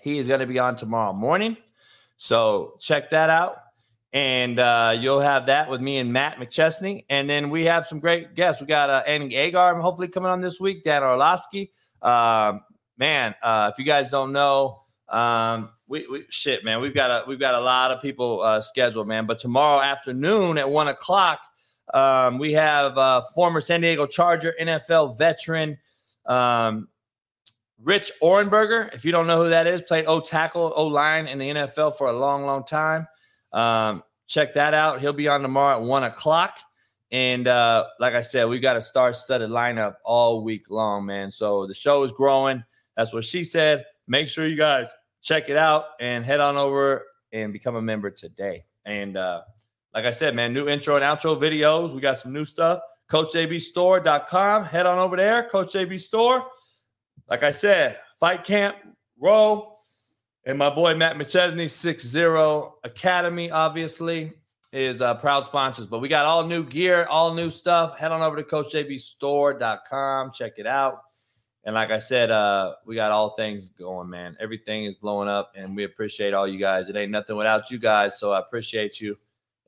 He 0.00 0.18
is 0.18 0.26
going 0.26 0.40
to 0.40 0.46
be 0.46 0.58
on 0.58 0.76
tomorrow 0.76 1.12
morning. 1.12 1.58
So 2.16 2.76
check 2.80 3.10
that 3.10 3.28
out. 3.28 3.61
And 4.12 4.58
uh, 4.58 4.94
you'll 4.98 5.20
have 5.20 5.46
that 5.46 5.70
with 5.70 5.80
me 5.80 5.98
and 5.98 6.12
Matt 6.12 6.36
McChesney. 6.36 7.06
And 7.08 7.28
then 7.30 7.48
we 7.48 7.64
have 7.64 7.86
some 7.86 7.98
great 7.98 8.34
guests. 8.34 8.60
We 8.60 8.66
got 8.66 8.90
uh, 8.90 9.02
Andy 9.06 9.36
Agar 9.36 9.74
hopefully 9.80 10.08
coming 10.08 10.30
on 10.30 10.40
this 10.40 10.60
week, 10.60 10.84
Dan 10.84 11.02
Orlovsky. 11.02 11.72
Um, 12.02 12.60
man, 12.98 13.34
uh, 13.42 13.70
if 13.72 13.78
you 13.78 13.84
guys 13.84 14.10
don't 14.10 14.32
know, 14.32 14.82
um, 15.08 15.70
we, 15.88 16.06
we 16.10 16.24
shit, 16.30 16.64
man, 16.64 16.80
we've 16.80 16.94
got 16.94 17.10
a 17.10 17.24
we've 17.26 17.40
got 17.40 17.54
a 17.54 17.60
lot 17.60 17.90
of 17.90 18.00
people 18.00 18.42
uh, 18.42 18.60
scheduled, 18.60 19.08
man. 19.08 19.26
But 19.26 19.38
tomorrow 19.38 19.80
afternoon 19.82 20.58
at 20.58 20.68
one 20.68 20.88
o'clock, 20.88 21.40
um, 21.92 22.38
we 22.38 22.52
have 22.52 22.96
uh, 22.96 23.22
former 23.34 23.60
San 23.60 23.80
Diego 23.80 24.06
Charger 24.06 24.54
NFL 24.60 25.18
veteran 25.18 25.78
um, 26.26 26.88
Rich 27.82 28.12
Ohrnberger. 28.22 28.92
If 28.94 29.04
you 29.04 29.12
don't 29.12 29.26
know 29.26 29.42
who 29.42 29.50
that 29.50 29.66
is, 29.66 29.82
played 29.82 30.06
O 30.06 30.20
tackle, 30.20 30.72
O 30.76 30.86
line 30.86 31.26
in 31.26 31.38
the 31.38 31.50
NFL 31.50 31.96
for 31.96 32.08
a 32.08 32.12
long, 32.12 32.44
long 32.44 32.64
time. 32.64 33.06
Um, 33.52 34.02
check 34.26 34.54
that 34.54 34.74
out. 34.74 35.00
He'll 35.00 35.12
be 35.12 35.28
on 35.28 35.42
tomorrow 35.42 35.76
at 35.76 35.82
one 35.82 36.04
o'clock. 36.04 36.58
And 37.10 37.46
uh, 37.46 37.86
like 38.00 38.14
I 38.14 38.22
said, 38.22 38.48
we 38.48 38.58
got 38.58 38.76
a 38.76 38.82
star-studded 38.82 39.50
lineup 39.50 39.96
all 40.04 40.42
week 40.42 40.70
long, 40.70 41.04
man. 41.04 41.30
So 41.30 41.66
the 41.66 41.74
show 41.74 42.02
is 42.04 42.12
growing. 42.12 42.64
That's 42.96 43.12
what 43.12 43.24
she 43.24 43.44
said. 43.44 43.84
Make 44.08 44.28
sure 44.28 44.46
you 44.46 44.56
guys 44.56 44.92
check 45.20 45.48
it 45.48 45.56
out 45.56 45.84
and 46.00 46.24
head 46.24 46.40
on 46.40 46.56
over 46.56 47.04
and 47.32 47.52
become 47.52 47.76
a 47.76 47.82
member 47.82 48.10
today. 48.10 48.64
And 48.84 49.16
uh, 49.16 49.42
like 49.94 50.06
I 50.06 50.10
said, 50.10 50.34
man, 50.34 50.54
new 50.54 50.68
intro 50.68 50.96
and 50.96 51.04
outro 51.04 51.38
videos. 51.38 51.94
We 51.94 52.00
got 52.00 52.18
some 52.18 52.32
new 52.32 52.44
stuff. 52.44 52.80
CoachJBStore.com. 53.10 54.64
Head 54.64 54.86
on 54.86 54.98
over 54.98 55.16
there, 55.16 55.44
Coach. 55.44 55.74
Like 55.74 57.42
I 57.42 57.50
said, 57.50 57.98
Fight 58.18 58.44
Camp, 58.44 58.76
Ro, 59.18 59.71
and 60.44 60.58
my 60.58 60.70
boy 60.70 60.94
Matt 60.94 61.16
McChesney, 61.16 61.66
6-0 61.66 62.72
Academy, 62.84 63.50
obviously, 63.50 64.32
is 64.72 65.02
uh, 65.02 65.14
proud 65.14 65.46
sponsors. 65.46 65.86
But 65.86 66.00
we 66.00 66.08
got 66.08 66.26
all 66.26 66.46
new 66.46 66.64
gear, 66.64 67.06
all 67.08 67.34
new 67.34 67.50
stuff. 67.50 67.98
Head 67.98 68.12
on 68.12 68.22
over 68.22 68.36
to 68.36 68.42
CoachJBStore.com. 68.42 70.32
Check 70.32 70.54
it 70.56 70.66
out. 70.66 71.02
And 71.64 71.74
like 71.74 71.92
I 71.92 72.00
said, 72.00 72.30
uh, 72.30 72.74
we 72.84 72.96
got 72.96 73.12
all 73.12 73.30
things 73.30 73.68
going, 73.68 74.10
man. 74.10 74.36
Everything 74.40 74.84
is 74.84 74.96
blowing 74.96 75.28
up, 75.28 75.52
and 75.54 75.76
we 75.76 75.84
appreciate 75.84 76.34
all 76.34 76.48
you 76.48 76.58
guys. 76.58 76.88
It 76.88 76.96
ain't 76.96 77.12
nothing 77.12 77.36
without 77.36 77.70
you 77.70 77.78
guys, 77.78 78.18
so 78.18 78.32
I 78.32 78.40
appreciate 78.40 79.00
you 79.00 79.16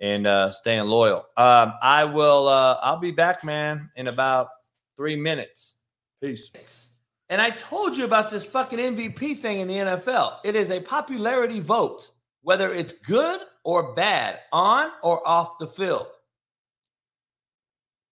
and 0.01 0.27
uh, 0.27 0.51
staying 0.51 0.85
loyal. 0.85 1.27
Um, 1.37 1.75
I 1.81 2.05
will. 2.05 2.49
Uh, 2.49 2.79
I'll 2.83 2.99
be 2.99 3.13
back, 3.13 3.45
man, 3.45 3.91
in 3.95 4.09
about 4.09 4.49
three 4.97 5.17
minutes. 5.17 5.77
Peace. 6.21 6.94
And 7.29 7.41
I 7.41 7.51
told 7.51 7.97
you 7.97 8.05
about 8.05 8.31
this 8.31 8.47
fucking 8.47 8.79
MVP 8.79 9.39
thing 9.39 9.61
in 9.61 9.69
the 9.69 9.75
NFL. 9.75 10.39
It 10.45 10.57
is 10.57 10.71
a 10.71 10.81
popularity 10.81 11.61
vote, 11.61 12.11
whether 12.43 12.73
it's 12.73 12.93
good 12.93 13.41
or 13.65 13.95
bad, 13.95 14.41
on 14.53 14.91
or 15.03 15.27
off 15.27 15.59
the 15.59 15.67
field. 15.67 16.07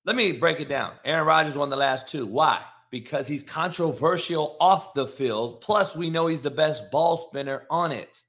Let 0.04 0.16
me 0.16 0.32
break 0.32 0.60
it 0.60 0.68
down. 0.68 0.92
Aaron 1.04 1.26
Rodgers 1.26 1.56
won 1.56 1.70
the 1.70 1.76
last 1.76 2.08
two. 2.08 2.26
Why? 2.26 2.62
because 2.92 3.26
he's 3.26 3.42
controversial 3.42 4.56
off 4.60 4.94
the 4.94 5.06
field. 5.06 5.62
Plus, 5.62 5.96
we 5.96 6.10
know 6.10 6.26
he's 6.28 6.42
the 6.42 6.50
best 6.50 6.92
ball 6.92 7.16
spinner 7.16 7.66
on 7.68 7.90
it. 7.90 8.22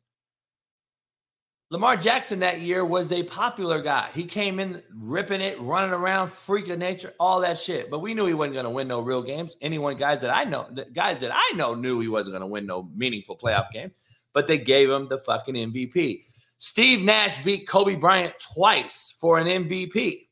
Lamar 1.73 1.97
Jackson 1.97 2.37
that 2.41 2.61
year 2.61 2.85
was 2.85 3.11
a 3.11 3.23
popular 3.23 3.81
guy. 3.81 4.07
He 4.13 4.25
came 4.25 4.59
in 4.59 4.83
ripping 4.93 5.41
it, 5.41 5.59
running 5.59 5.89
around, 5.89 6.29
freak 6.29 6.69
of 6.69 6.77
nature, 6.77 7.15
all 7.19 7.39
that 7.39 7.57
shit. 7.57 7.89
But 7.89 7.97
we 7.97 8.13
knew 8.13 8.27
he 8.27 8.35
wasn't 8.35 8.53
going 8.53 8.65
to 8.65 8.69
win 8.69 8.87
no 8.87 8.99
real 8.99 9.23
games. 9.23 9.57
Anyone, 9.59 9.97
guys 9.97 10.21
that 10.21 10.29
I 10.29 10.43
know, 10.43 10.69
guys 10.93 11.19
that 11.21 11.31
I 11.33 11.53
know 11.55 11.73
knew 11.73 11.99
he 11.99 12.07
wasn't 12.07 12.33
going 12.33 12.41
to 12.41 12.47
win 12.47 12.67
no 12.67 12.91
meaningful 12.95 13.35
playoff 13.35 13.71
game. 13.71 13.91
But 14.33 14.45
they 14.45 14.59
gave 14.59 14.87
him 14.87 15.07
the 15.09 15.17
fucking 15.17 15.55
MVP. 15.55 16.25
Steve 16.59 17.01
Nash 17.01 17.43
beat 17.43 17.67
Kobe 17.67 17.95
Bryant 17.95 18.35
twice 18.53 19.11
for 19.17 19.39
an 19.39 19.47
MVP 19.47 20.27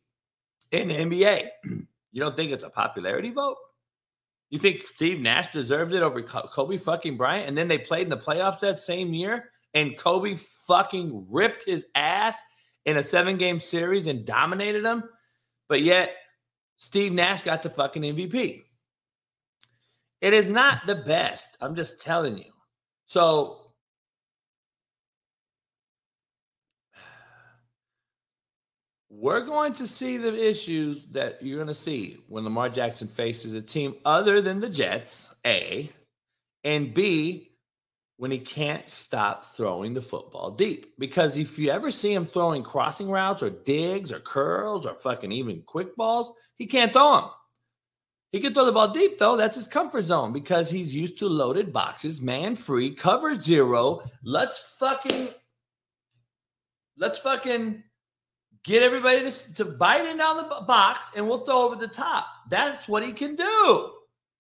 in 0.70 0.90
the 0.90 0.94
NBA. 0.94 1.48
You 2.14 2.22
don't 2.22 2.36
think 2.36 2.52
it's 2.52 2.66
a 2.66 2.70
popularity 2.70 3.32
vote? 3.32 3.56
You 4.50 4.60
think 4.60 4.86
Steve 4.86 5.22
Nash 5.22 5.48
deserved 5.48 5.94
it 5.94 6.04
over 6.04 6.22
Kobe 6.22 6.76
fucking 6.76 7.16
Bryant? 7.16 7.48
And 7.48 7.58
then 7.58 7.70
they 7.70 7.78
played 7.78 8.04
in 8.04 8.10
the 8.10 8.18
playoffs 8.18 8.60
that 8.60 8.78
same 8.78 9.14
year, 9.14 9.52
and 9.74 9.98
Kobe 9.98 10.36
fucking 10.68 11.28
ripped 11.30 11.66
his 11.66 11.86
ass 11.96 12.38
in 12.86 12.98
a 12.98 13.04
seven 13.04 13.38
game 13.38 13.60
series 13.60 14.08
and 14.08 14.26
dominated 14.26 14.84
them. 14.84 15.04
But 15.70 15.82
yet, 15.82 16.16
Steve 16.78 17.14
Nash 17.14 17.44
got 17.44 17.64
the 17.64 17.70
fucking 17.70 18.02
MVP. 18.02 18.64
It 20.22 20.34
is 20.34 20.50
not 20.50 20.86
the 20.86 20.96
best. 20.96 21.58
I'm 21.62 21.76
just 21.76 22.02
telling 22.02 22.38
you. 22.38 22.52
So 23.06 23.62
we're 29.10 29.42
going 29.42 29.74
to 29.74 29.88
see 29.88 30.18
the 30.18 30.50
issues 30.50 31.06
that 31.08 31.42
you're 31.42 31.58
going 31.58 31.68
to 31.68 31.74
see 31.74 32.18
when 32.28 32.44
Lamar 32.44 32.70
Jackson 32.70 33.08
faces 33.08 33.54
a 33.54 33.62
team 33.62 33.96
other 34.06 34.42
than 34.42 34.60
the 34.60 34.70
Jets, 34.70 35.34
A, 35.46 35.92
and 36.64 36.94
B, 36.94 37.51
when 38.22 38.30
he 38.30 38.38
can't 38.38 38.88
stop 38.88 39.44
throwing 39.44 39.96
the 39.96 40.02
football 40.02 40.52
deep. 40.52 40.94
Because 41.00 41.38
if 41.38 41.58
you 41.58 41.72
ever 41.72 41.90
see 41.90 42.14
him 42.14 42.28
throwing 42.28 42.62
crossing 42.62 43.10
routes 43.10 43.42
or 43.42 43.50
digs 43.50 44.12
or 44.12 44.20
curls 44.20 44.86
or 44.86 44.94
fucking 44.94 45.32
even 45.32 45.64
quick 45.64 45.96
balls, 45.96 46.32
he 46.56 46.68
can't 46.68 46.94
throw 46.94 47.16
them. 47.16 47.30
He 48.32 48.40
can 48.40 48.54
throw 48.54 48.66
the 48.66 48.74
ball 48.74 48.90
deep, 48.90 49.18
though. 49.18 49.38
That's 49.38 49.56
his 49.56 49.68
comfort 49.68 50.04
zone 50.04 50.34
because 50.34 50.70
he's 50.70 50.94
used 50.94 51.18
to 51.18 51.28
loaded 51.28 51.74
boxes, 51.74 52.22
man 52.22 52.54
free, 52.54 52.92
cover 52.92 53.34
zero. 53.42 54.04
Let's 54.24 54.60
fucking, 54.78 55.30
let's 57.00 57.18
fucking 57.18 57.82
get 58.64 58.84
everybody 58.84 59.32
to, 59.32 59.54
to 59.56 59.66
bite 59.66 60.06
in 60.06 60.18
down 60.18 60.38
the 60.38 60.44
box 60.68 61.10
and 61.16 61.28
we'll 61.28 61.44
throw 61.44 61.64
over 61.64 61.76
the 61.76 61.88
top. 61.88 62.28
That's 62.52 62.88
what 62.88 63.02
he 63.02 63.14
can 63.14 63.36
do. 63.36 63.94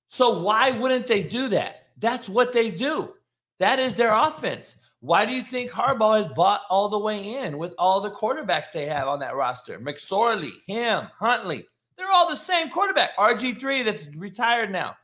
So 0.05 0.39
why 0.43 0.69
wouldn't 0.69 1.07
they 1.07 1.23
do 1.23 1.47
that? 1.47 1.87
That's 1.97 2.29
what 2.29 2.53
they 2.53 2.69
do. 2.69 3.15
That 3.61 3.77
is 3.77 3.95
their 3.95 4.11
offense. 4.11 4.75
Why 5.01 5.25
do 5.25 5.33
you 5.33 5.43
think 5.43 5.69
Harbaugh 5.69 6.17
has 6.17 6.27
bought 6.33 6.61
all 6.69 6.89
the 6.89 6.97
way 6.97 7.35
in 7.35 7.57
with 7.59 7.73
all 7.77 8.01
the 8.01 8.09
quarterbacks 8.09 8.71
they 8.71 8.87
have 8.87 9.07
on 9.07 9.19
that 9.19 9.35
roster? 9.35 9.79
McSorley, 9.79 10.51
him, 10.67 11.07
Huntley. 11.17 11.65
They're 11.95 12.11
all 12.11 12.27
the 12.27 12.35
same 12.35 12.71
quarterback. 12.71 13.15
RG3 13.17 13.85
that's 13.85 14.13
retired 14.15 14.71
now. 14.71 14.97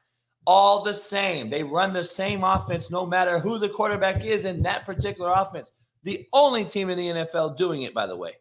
All 0.45 0.81
the 0.81 0.93
same. 0.93 1.49
They 1.49 1.63
run 1.63 1.93
the 1.93 2.03
same 2.03 2.43
offense 2.43 2.89
no 2.89 3.05
matter 3.05 3.37
who 3.37 3.59
the 3.59 3.69
quarterback 3.69 4.25
is 4.25 4.45
in 4.45 4.63
that 4.63 4.85
particular 4.85 5.31
offense. 5.35 5.71
The 6.01 6.27
only 6.33 6.65
team 6.65 6.89
in 6.89 6.97
the 6.97 7.07
NFL 7.07 7.57
doing 7.57 7.83
it, 7.83 7.93
by 7.93 8.07
the 8.07 8.17
way 8.17 8.33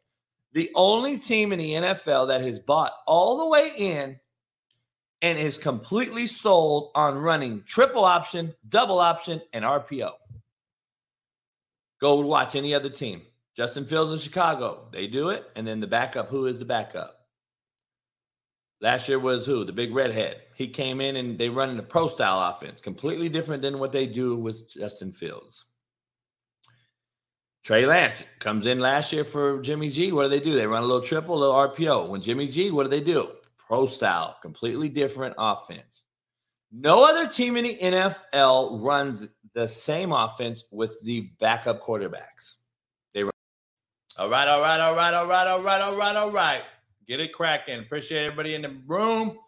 the 0.57 0.71
only 0.75 1.19
team 1.19 1.53
in 1.53 1.59
the 1.59 1.73
NFL 1.73 2.29
that 2.29 2.41
has 2.41 2.59
bought 2.59 2.93
all 3.07 3.37
the 3.37 3.47
way 3.47 3.73
in 3.77 4.19
and 5.27 5.39
is 5.41 5.59
completely 5.59 6.25
sold 6.25 6.93
on 6.95 7.19
running 7.19 7.65
triple 7.67 8.05
option, 8.05 8.55
double 8.69 9.01
option, 9.01 9.43
and 9.53 9.65
RPO. 9.65 10.13
Go 12.01 12.21
watch 12.21 12.55
any 12.55 12.73
other 12.75 12.89
team. 12.89 13.23
Justin 13.57 13.87
Fields 13.87 14.13
in 14.13 14.19
Chicago, 14.19 14.87
they 14.93 15.09
do 15.09 15.31
it. 15.31 15.51
And 15.57 15.67
then 15.67 15.81
the 15.81 15.89
backup, 15.89 16.29
who 16.29 16.47
is 16.47 16.61
the 16.61 16.65
backup? 16.65 17.27
Last 18.81 19.09
year 19.09 19.19
was 19.19 19.45
who? 19.45 19.65
The 19.65 19.73
big 19.73 19.93
redhead. 19.93 20.43
He 20.55 20.69
came 20.69 21.01
in 21.01 21.17
and 21.17 21.37
they 21.37 21.49
run 21.49 21.77
the 21.77 21.83
pro 21.83 22.07
style 22.07 22.51
offense, 22.51 22.81
completely 22.81 23.29
different 23.29 23.63
than 23.63 23.81
what 23.81 23.91
they 23.91 24.07
do 24.07 24.37
with 24.37 24.71
Justin 24.71 25.13
Fields. 25.13 25.65
Trey 27.65 27.85
Lance 27.85 28.23
comes 28.39 28.65
in 28.67 28.79
last 28.79 29.13
year 29.13 29.25
for 29.25 29.61
Jimmy 29.61 29.91
G. 29.91 30.13
What 30.13 30.23
do 30.25 30.29
they 30.29 30.39
do? 30.39 30.55
They 30.55 30.69
run 30.69 30.85
a 30.85 30.87
little 30.87 31.03
triple, 31.03 31.37
a 31.37 31.41
little 31.41 31.69
RPO. 31.69 32.11
When 32.11 32.21
Jimmy 32.21 32.47
G, 32.47 32.71
what 32.71 32.85
do 32.85 32.91
they 32.91 33.01
do? 33.01 33.33
Pro 33.67 33.87
style, 33.87 34.37
completely 34.41 34.89
different 34.89 35.35
offense. 35.39 36.05
No 36.73 37.05
other 37.05 37.27
team 37.27 37.57
in 37.57 37.65
the 37.65 37.79
NFL 37.79 38.83
runs 38.83 39.29
the 39.55 39.67
same 39.67 40.13
offense 40.13 40.65
with 40.71 41.03
the 41.03 41.31
backup 41.41 41.81
quarterbacks. 41.81 42.55
They 43.15 43.25
run. 43.25 43.33
All 44.19 44.29
right, 44.29 44.47
all 44.47 44.61
right, 44.61 44.81
all 44.81 44.95
right, 44.95 45.15
all 45.15 45.27
right, 45.27 45.47
all 45.47 45.63
right, 45.63 45.81
all 45.81 45.97
right, 45.97 46.17
all 46.17 46.31
right. 46.31 46.63
Get 47.09 47.21
it 47.21 47.33
cracking. 47.33 47.81
Appreciate 47.81 48.25
everybody 48.25 48.55
in 48.55 48.63
the 48.63 48.77
room. 48.87 49.39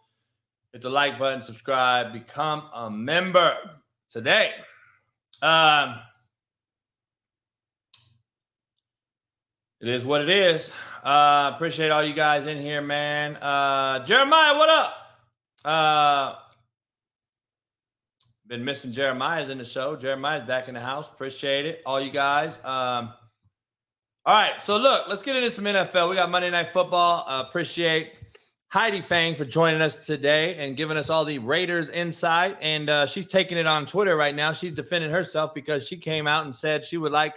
Hit 0.73 0.81
the 0.81 0.89
like 0.89 1.17
button, 1.17 1.41
subscribe, 1.41 2.13
become 2.13 2.69
a 2.73 2.89
member 2.89 3.55
today. 4.09 4.51
Um, 5.41 5.95
it 9.81 9.87
is 9.87 10.05
what 10.05 10.21
it 10.21 10.29
is. 10.29 10.71
Uh, 11.03 11.51
appreciate 11.55 11.89
all 11.89 12.03
you 12.03 12.13
guys 12.13 12.45
in 12.45 12.59
here, 12.59 12.81
man. 12.81 13.35
Uh, 13.37 14.03
Jeremiah, 14.05 14.57
what 14.57 14.69
up? 14.69 14.95
Uh, 15.63 16.35
been 18.47 18.65
missing 18.65 18.91
Jeremiah's 18.91 19.49
in 19.49 19.57
the 19.57 19.65
show. 19.65 19.95
Jeremiah's 19.95 20.45
back 20.45 20.67
in 20.67 20.73
the 20.73 20.79
house. 20.79 21.07
Appreciate 21.07 21.65
it. 21.65 21.81
All 21.85 22.01
you 22.01 22.11
guys. 22.11 22.57
Um, 22.65 23.13
all 24.25 24.35
right, 24.35 24.63
so 24.63 24.77
look, 24.77 25.07
let's 25.07 25.23
get 25.23 25.35
into 25.35 25.49
some 25.49 25.63
NFL. 25.65 26.09
We 26.09 26.15
got 26.15 26.29
Monday 26.29 26.49
Night 26.49 26.73
Football. 26.73 27.25
Uh, 27.27 27.43
appreciate 27.47 28.13
Heidi 28.67 29.01
Fang 29.01 29.33
for 29.33 29.45
joining 29.45 29.81
us 29.81 30.05
today 30.05 30.55
and 30.55 30.75
giving 30.75 30.97
us 30.97 31.09
all 31.09 31.25
the 31.25 31.39
Raiders 31.39 31.89
insight. 31.89 32.57
And 32.61 32.89
uh, 32.89 33.05
she's 33.05 33.25
taking 33.25 33.57
it 33.57 33.65
on 33.65 33.85
Twitter 33.85 34.17
right 34.17 34.35
now. 34.35 34.51
She's 34.51 34.73
defending 34.73 35.09
herself 35.09 35.53
because 35.53 35.87
she 35.87 35.97
came 35.97 36.27
out 36.27 36.45
and 36.45 36.55
said 36.55 36.83
she 36.83 36.97
would 36.97 37.11
like 37.11 37.35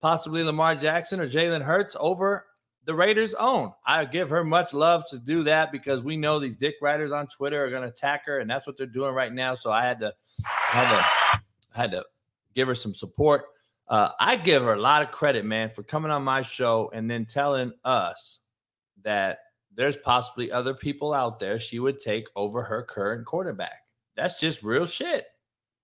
possibly 0.00 0.42
Lamar 0.42 0.74
Jackson 0.74 1.20
or 1.20 1.28
Jalen 1.28 1.62
Hurts 1.62 1.96
over 1.98 2.46
the 2.84 2.94
Raiders' 2.94 3.34
own. 3.34 3.72
I 3.86 4.04
give 4.06 4.30
her 4.30 4.44
much 4.44 4.72
love 4.72 5.04
to 5.10 5.18
do 5.18 5.42
that 5.44 5.72
because 5.72 6.02
we 6.02 6.16
know 6.16 6.38
these 6.38 6.56
dick 6.56 6.76
riders 6.80 7.12
on 7.12 7.26
Twitter 7.26 7.62
are 7.62 7.70
going 7.70 7.82
to 7.82 7.88
attack 7.88 8.24
her, 8.26 8.38
and 8.38 8.48
that's 8.48 8.66
what 8.66 8.76
they're 8.76 8.86
doing 8.86 9.14
right 9.14 9.32
now. 9.32 9.54
So 9.54 9.70
I 9.70 9.84
had 9.84 10.00
to, 10.00 10.14
I 10.72 10.76
had 10.76 10.96
to, 10.96 11.40
had 11.78 11.90
to 11.90 12.04
give 12.54 12.66
her 12.66 12.74
some 12.74 12.94
support. 12.94 13.44
Uh, 13.88 14.10
I 14.18 14.36
give 14.36 14.62
her 14.62 14.72
a 14.72 14.80
lot 14.80 15.02
of 15.02 15.10
credit, 15.10 15.44
man, 15.44 15.70
for 15.70 15.82
coming 15.82 16.10
on 16.10 16.22
my 16.22 16.42
show 16.42 16.90
and 16.92 17.10
then 17.10 17.26
telling 17.26 17.72
us 17.84 18.40
that 19.02 19.38
there's 19.74 19.96
possibly 19.96 20.50
other 20.50 20.74
people 20.74 21.14
out 21.14 21.38
there 21.38 21.60
she 21.60 21.78
would 21.78 21.98
take 21.98 22.28
over 22.36 22.62
her 22.62 22.82
current 22.82 23.24
quarterback. 23.24 23.82
That's 24.16 24.40
just 24.40 24.62
real 24.62 24.86
shit. 24.86 25.26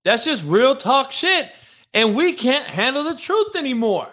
That's 0.05 0.25
just 0.25 0.45
real 0.45 0.75
talk 0.75 1.13
shit. 1.13 1.53
And 1.95 2.17
we 2.17 2.33
can't 2.33 2.67
handle 2.67 3.05
the 3.05 3.17
truth 3.17 3.55
anymore. 3.57 4.09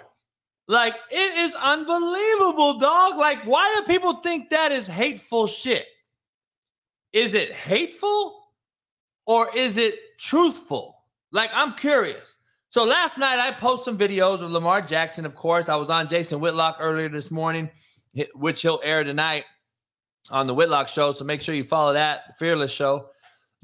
Like, 0.67 0.95
it 1.09 1.37
is 1.39 1.55
unbelievable, 1.55 2.77
dog. 2.77 3.17
Like, 3.17 3.43
why 3.43 3.75
do 3.75 3.91
people 3.91 4.13
think 4.13 4.51
that 4.51 4.71
is 4.71 4.87
hateful 4.87 5.47
shit? 5.47 5.85
Is 7.11 7.33
it 7.33 7.51
hateful 7.51 8.45
or 9.25 9.49
is 9.55 9.77
it 9.77 9.95
truthful? 10.17 10.95
Like, 11.31 11.49
I'm 11.53 11.73
curious. 11.73 12.37
So 12.69 12.85
last 12.85 13.17
night 13.17 13.39
I 13.39 13.51
posted 13.51 13.85
some 13.85 13.97
videos 13.97 14.41
of 14.41 14.51
Lamar 14.51 14.81
Jackson. 14.81 15.25
Of 15.25 15.35
course, 15.35 15.67
I 15.67 15.75
was 15.75 15.89
on 15.89 16.07
Jason 16.07 16.39
Whitlock 16.39 16.77
earlier 16.79 17.09
this 17.09 17.31
morning, 17.31 17.69
which 18.33 18.61
he'll 18.61 18.79
air 18.81 19.03
tonight 19.03 19.43
on 20.29 20.47
the 20.47 20.53
Whitlock 20.53 20.87
Show. 20.87 21.11
So 21.11 21.25
make 21.25 21.41
sure 21.41 21.53
you 21.53 21.65
follow 21.65 21.93
that 21.93 22.37
Fearless 22.37 22.71
Show, 22.71 23.09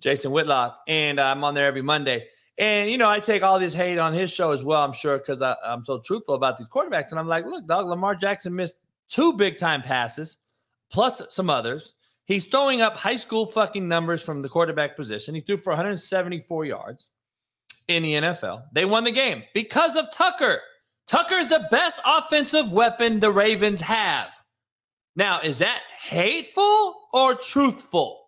Jason 0.01 0.31
Whitlock, 0.31 0.81
and 0.89 1.21
I'm 1.21 1.43
on 1.45 1.53
there 1.53 1.67
every 1.67 1.83
Monday. 1.83 2.27
And 2.57 2.89
you 2.89 2.97
know, 2.97 3.09
I 3.09 3.19
take 3.19 3.43
all 3.43 3.59
this 3.59 3.73
hate 3.73 3.97
on 3.97 4.13
his 4.13 4.31
show 4.31 4.51
as 4.51 4.63
well. 4.63 4.83
I'm 4.83 4.93
sure 4.93 5.17
because 5.17 5.41
I'm 5.41 5.83
so 5.83 5.99
truthful 5.99 6.35
about 6.35 6.57
these 6.57 6.69
quarterbacks. 6.69 7.11
And 7.11 7.19
I'm 7.19 7.27
like, 7.27 7.45
look, 7.45 7.67
dog, 7.67 7.87
Lamar 7.87 8.15
Jackson 8.15 8.55
missed 8.55 8.77
two 9.09 9.33
big 9.33 9.57
time 9.57 9.81
passes, 9.81 10.37
plus 10.89 11.21
some 11.29 11.49
others. 11.49 11.93
He's 12.25 12.47
throwing 12.47 12.81
up 12.81 12.97
high 12.97 13.15
school 13.15 13.45
fucking 13.45 13.87
numbers 13.87 14.21
from 14.21 14.41
the 14.41 14.49
quarterback 14.49 14.95
position. 14.95 15.35
He 15.35 15.41
threw 15.41 15.57
for 15.57 15.69
174 15.69 16.65
yards 16.65 17.07
in 17.87 18.03
the 18.03 18.13
NFL. 18.13 18.63
They 18.73 18.85
won 18.85 19.05
the 19.05 19.11
game 19.11 19.43
because 19.53 19.95
of 19.95 20.11
Tucker. 20.11 20.59
Tucker 21.07 21.35
is 21.35 21.47
the 21.47 21.65
best 21.71 22.01
offensive 22.05 22.73
weapon 22.73 23.21
the 23.21 23.31
Ravens 23.31 23.79
have. 23.81 24.33
Now, 25.15 25.39
is 25.39 25.59
that 25.59 25.81
hateful 26.01 27.07
or 27.13 27.33
truthful? 27.33 28.25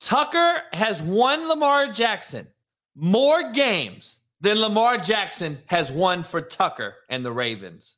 Tucker 0.00 0.62
has 0.74 1.02
won 1.02 1.48
Lamar 1.48 1.90
Jackson 1.90 2.48
more 2.94 3.52
games 3.52 4.20
than 4.40 4.60
Lamar 4.60 4.98
Jackson 4.98 5.58
has 5.66 5.90
won 5.90 6.22
for 6.22 6.40
Tucker 6.40 6.96
and 7.08 7.24
the 7.24 7.32
Ravens. 7.32 7.96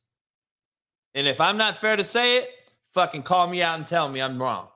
And 1.13 1.27
if 1.27 1.41
I'm 1.41 1.57
not 1.57 1.77
fair 1.77 1.95
to 1.95 2.03
say 2.03 2.37
it, 2.37 2.49
fucking 2.93 3.23
call 3.23 3.47
me 3.47 3.61
out 3.61 3.77
and 3.77 3.87
tell 3.87 4.07
me 4.07 4.21
I'm 4.21 4.41
wrong. 4.41 4.69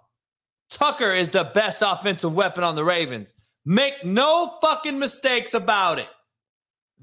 Tucker 0.69 1.11
is 1.11 1.31
the 1.31 1.43
best 1.43 1.84
offensive 1.85 2.35
weapon 2.35 2.64
on 2.64 2.76
the 2.76 2.84
Ravens. 2.84 3.34
Make 3.65 4.03
no 4.03 4.57
fucking 4.61 4.98
mistakes 4.98 5.53
about 5.53 5.99
it. 5.99 6.10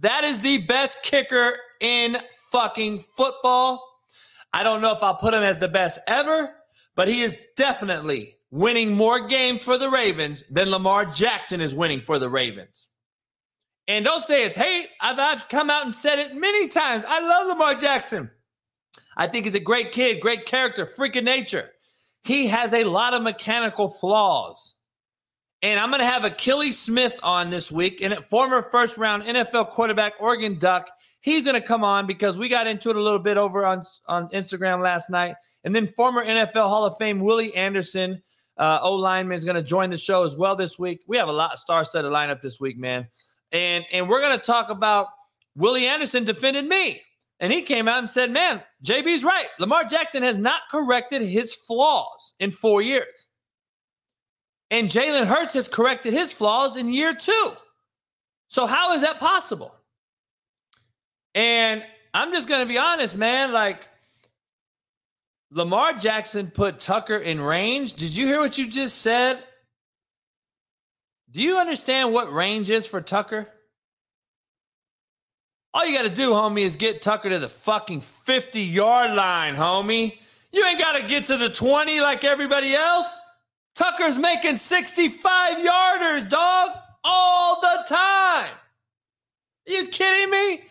That 0.01 0.25
is 0.25 0.41
the 0.41 0.59
best 0.59 1.03
kicker 1.03 1.57
in 1.81 2.19
fucking 2.51 3.01
football. 3.01 3.85
I 4.53 4.63
don't 4.63 4.81
know 4.81 4.93
if 4.93 5.03
I'll 5.03 5.17
put 5.17 5.35
him 5.35 5.43
as 5.43 5.59
the 5.59 5.69
best 5.69 6.01
ever, 6.07 6.55
but 6.95 7.09
he 7.09 7.23
is 7.23 7.39
definitely 7.57 8.37
winning 8.51 8.95
more 8.95 9.27
games 9.29 9.65
for 9.65 9.77
the 9.77 9.91
Ravens 9.91 10.43
than 10.51 10.71
Lamar 10.71 11.05
Jackson 11.05 11.61
is 11.61 11.75
winning 11.75 12.01
for 12.01 12.19
the 12.19 12.29
Ravens. 12.29 12.88
And 13.89 14.05
don't 14.05 14.23
say 14.23 14.45
it's 14.45 14.55
hate. 14.55 14.91
I've, 15.01 15.19
I've 15.19 15.49
come 15.49 15.71
out 15.71 15.87
and 15.87 15.95
said 15.95 16.19
it 16.19 16.37
many 16.37 16.69
times. 16.69 17.05
I 17.09 17.21
love 17.21 17.49
Lamar 17.49 17.75
Jackson. 17.75 18.31
I 19.17 19.27
think 19.27 19.47
he's 19.47 19.55
a 19.55 19.61
great 19.61 19.93
kid, 19.93 20.21
great 20.21 20.45
character, 20.45 20.87
freaking 20.87 21.25
nature. 21.25 21.71
He 22.23 22.47
has 22.49 22.75
a 22.75 22.85
lot 22.85 23.15
of 23.15 23.23
mechanical 23.23 23.89
flaws. 23.89 24.75
And 25.63 25.81
I'm 25.81 25.89
going 25.89 26.01
to 26.01 26.07
have 26.07 26.23
Akili 26.23 26.73
Smith 26.73 27.19
on 27.23 27.51
this 27.51 27.73
week, 27.73 28.01
and 28.01 28.15
former 28.27 28.63
first 28.63 28.97
round 28.97 29.25
NFL 29.25 29.71
quarterback, 29.71 30.15
Oregon 30.21 30.57
Duck. 30.57 30.89
He's 31.21 31.45
going 31.45 31.61
to 31.61 31.67
come 31.67 31.83
on 31.83 32.07
because 32.07 32.39
we 32.39 32.49
got 32.49 32.69
into 32.69 32.91
it 32.91 32.97
a 32.97 33.03
little 33.03 33.19
bit 33.19 33.37
over 33.37 33.67
on, 33.67 33.85
on 34.07 34.29
Instagram 34.29 34.81
last 34.81 35.11
night. 35.11 35.35
And 35.65 35.75
then 35.75 35.89
former 35.89 36.25
NFL 36.25 36.69
Hall 36.69 36.85
of 36.85 36.97
Fame, 36.97 37.19
Willie 37.19 37.55
Anderson, 37.57 38.23
uh, 38.57 38.79
O 38.83 38.95
lineman, 38.95 39.37
is 39.37 39.45
going 39.45 39.57
to 39.57 39.63
join 39.63 39.91
the 39.91 39.97
show 39.97 40.23
as 40.23 40.37
well 40.37 40.55
this 40.55 40.79
week. 40.79 41.03
We 41.09 41.17
have 41.17 41.29
a 41.29 41.33
lot 41.33 41.55
of 41.55 41.59
star 41.59 41.85
studded 41.85 42.13
lineup 42.13 42.41
this 42.41 42.61
week, 42.61 42.79
man. 42.79 43.09
And, 43.53 43.85
and 43.93 44.09
we're 44.09 44.21
going 44.21 44.39
to 44.39 44.45
talk 44.45 44.71
about 44.71 45.09
Willie 45.57 45.87
Anderson 45.87 46.25
defended 46.25 46.67
me. 46.67 47.03
And 47.41 47.53
he 47.53 47.63
came 47.63 47.87
out 47.87 47.99
and 47.99 48.11
said, 48.11 48.31
man, 48.31 48.63
JB's 48.85 49.23
right. 49.23 49.47
Lamar 49.61 49.85
Jackson 49.85 50.23
has 50.23 50.39
not 50.39 50.63
corrected 50.71 51.23
his 51.23 51.55
flaws 51.55 52.35
in 52.41 52.51
four 52.51 52.83
years. 52.83 53.29
And 54.71 54.89
Jalen 54.89 55.27
Hurts 55.27 55.55
has 55.55 55.69
corrected 55.69 56.13
his 56.13 56.33
flaws 56.33 56.77
in 56.77 56.93
year 56.93 57.15
two. 57.15 57.53
So, 58.49 58.67
how 58.67 58.95
is 58.95 59.03
that 59.03 59.19
possible? 59.19 59.75
And 61.35 61.85
I'm 62.13 62.33
just 62.33 62.49
going 62.49 62.61
to 62.61 62.67
be 62.67 62.79
honest, 62.79 63.17
man. 63.17 63.53
Like, 63.53 63.87
Lamar 65.51 65.95
Jackson 65.95 66.51
put 66.51 66.81
Tucker 66.81 67.17
in 67.17 67.41
range. 67.41 67.95
Did 67.95 68.17
you 68.17 68.27
hear 68.27 68.41
what 68.41 68.59
you 68.59 68.67
just 68.67 68.99
said? 68.99 69.43
Do 71.31 71.43
you 71.43 71.59
understand 71.59 72.13
what 72.13 72.33
range 72.33 72.71
is 72.71 72.87
for 72.87 73.01
Tucker? 73.01 73.49
All 75.75 75.85
you 75.85 75.95
got 75.95 76.05
to 76.05 76.15
do, 76.15 76.31
homie, 76.31 76.63
is 76.63 76.77
get 76.77 77.03
Tucker 77.03 77.29
to 77.29 77.39
the 77.39 77.49
fucking 77.49 78.01
50 78.01 78.61
yard 78.63 79.15
line, 79.15 79.55
homie. 79.55 80.19
You 80.53 80.65
ain't 80.65 80.79
got 80.79 80.99
to 80.99 81.07
get 81.07 81.27
to 81.27 81.37
the 81.37 81.51
20 81.51 82.01
like 82.01 82.25
everybody 82.25 82.75
else. 82.75 83.19
Tucker's 83.75 84.19
making 84.19 84.57
65 84.57 85.59
yarders, 85.59 86.29
dog, 86.29 86.71
all 87.05 87.61
the 87.61 87.85
time. 87.87 88.53
Are 89.69 89.73
you 89.73 89.87
kidding 89.89 90.31
me? 90.31 90.63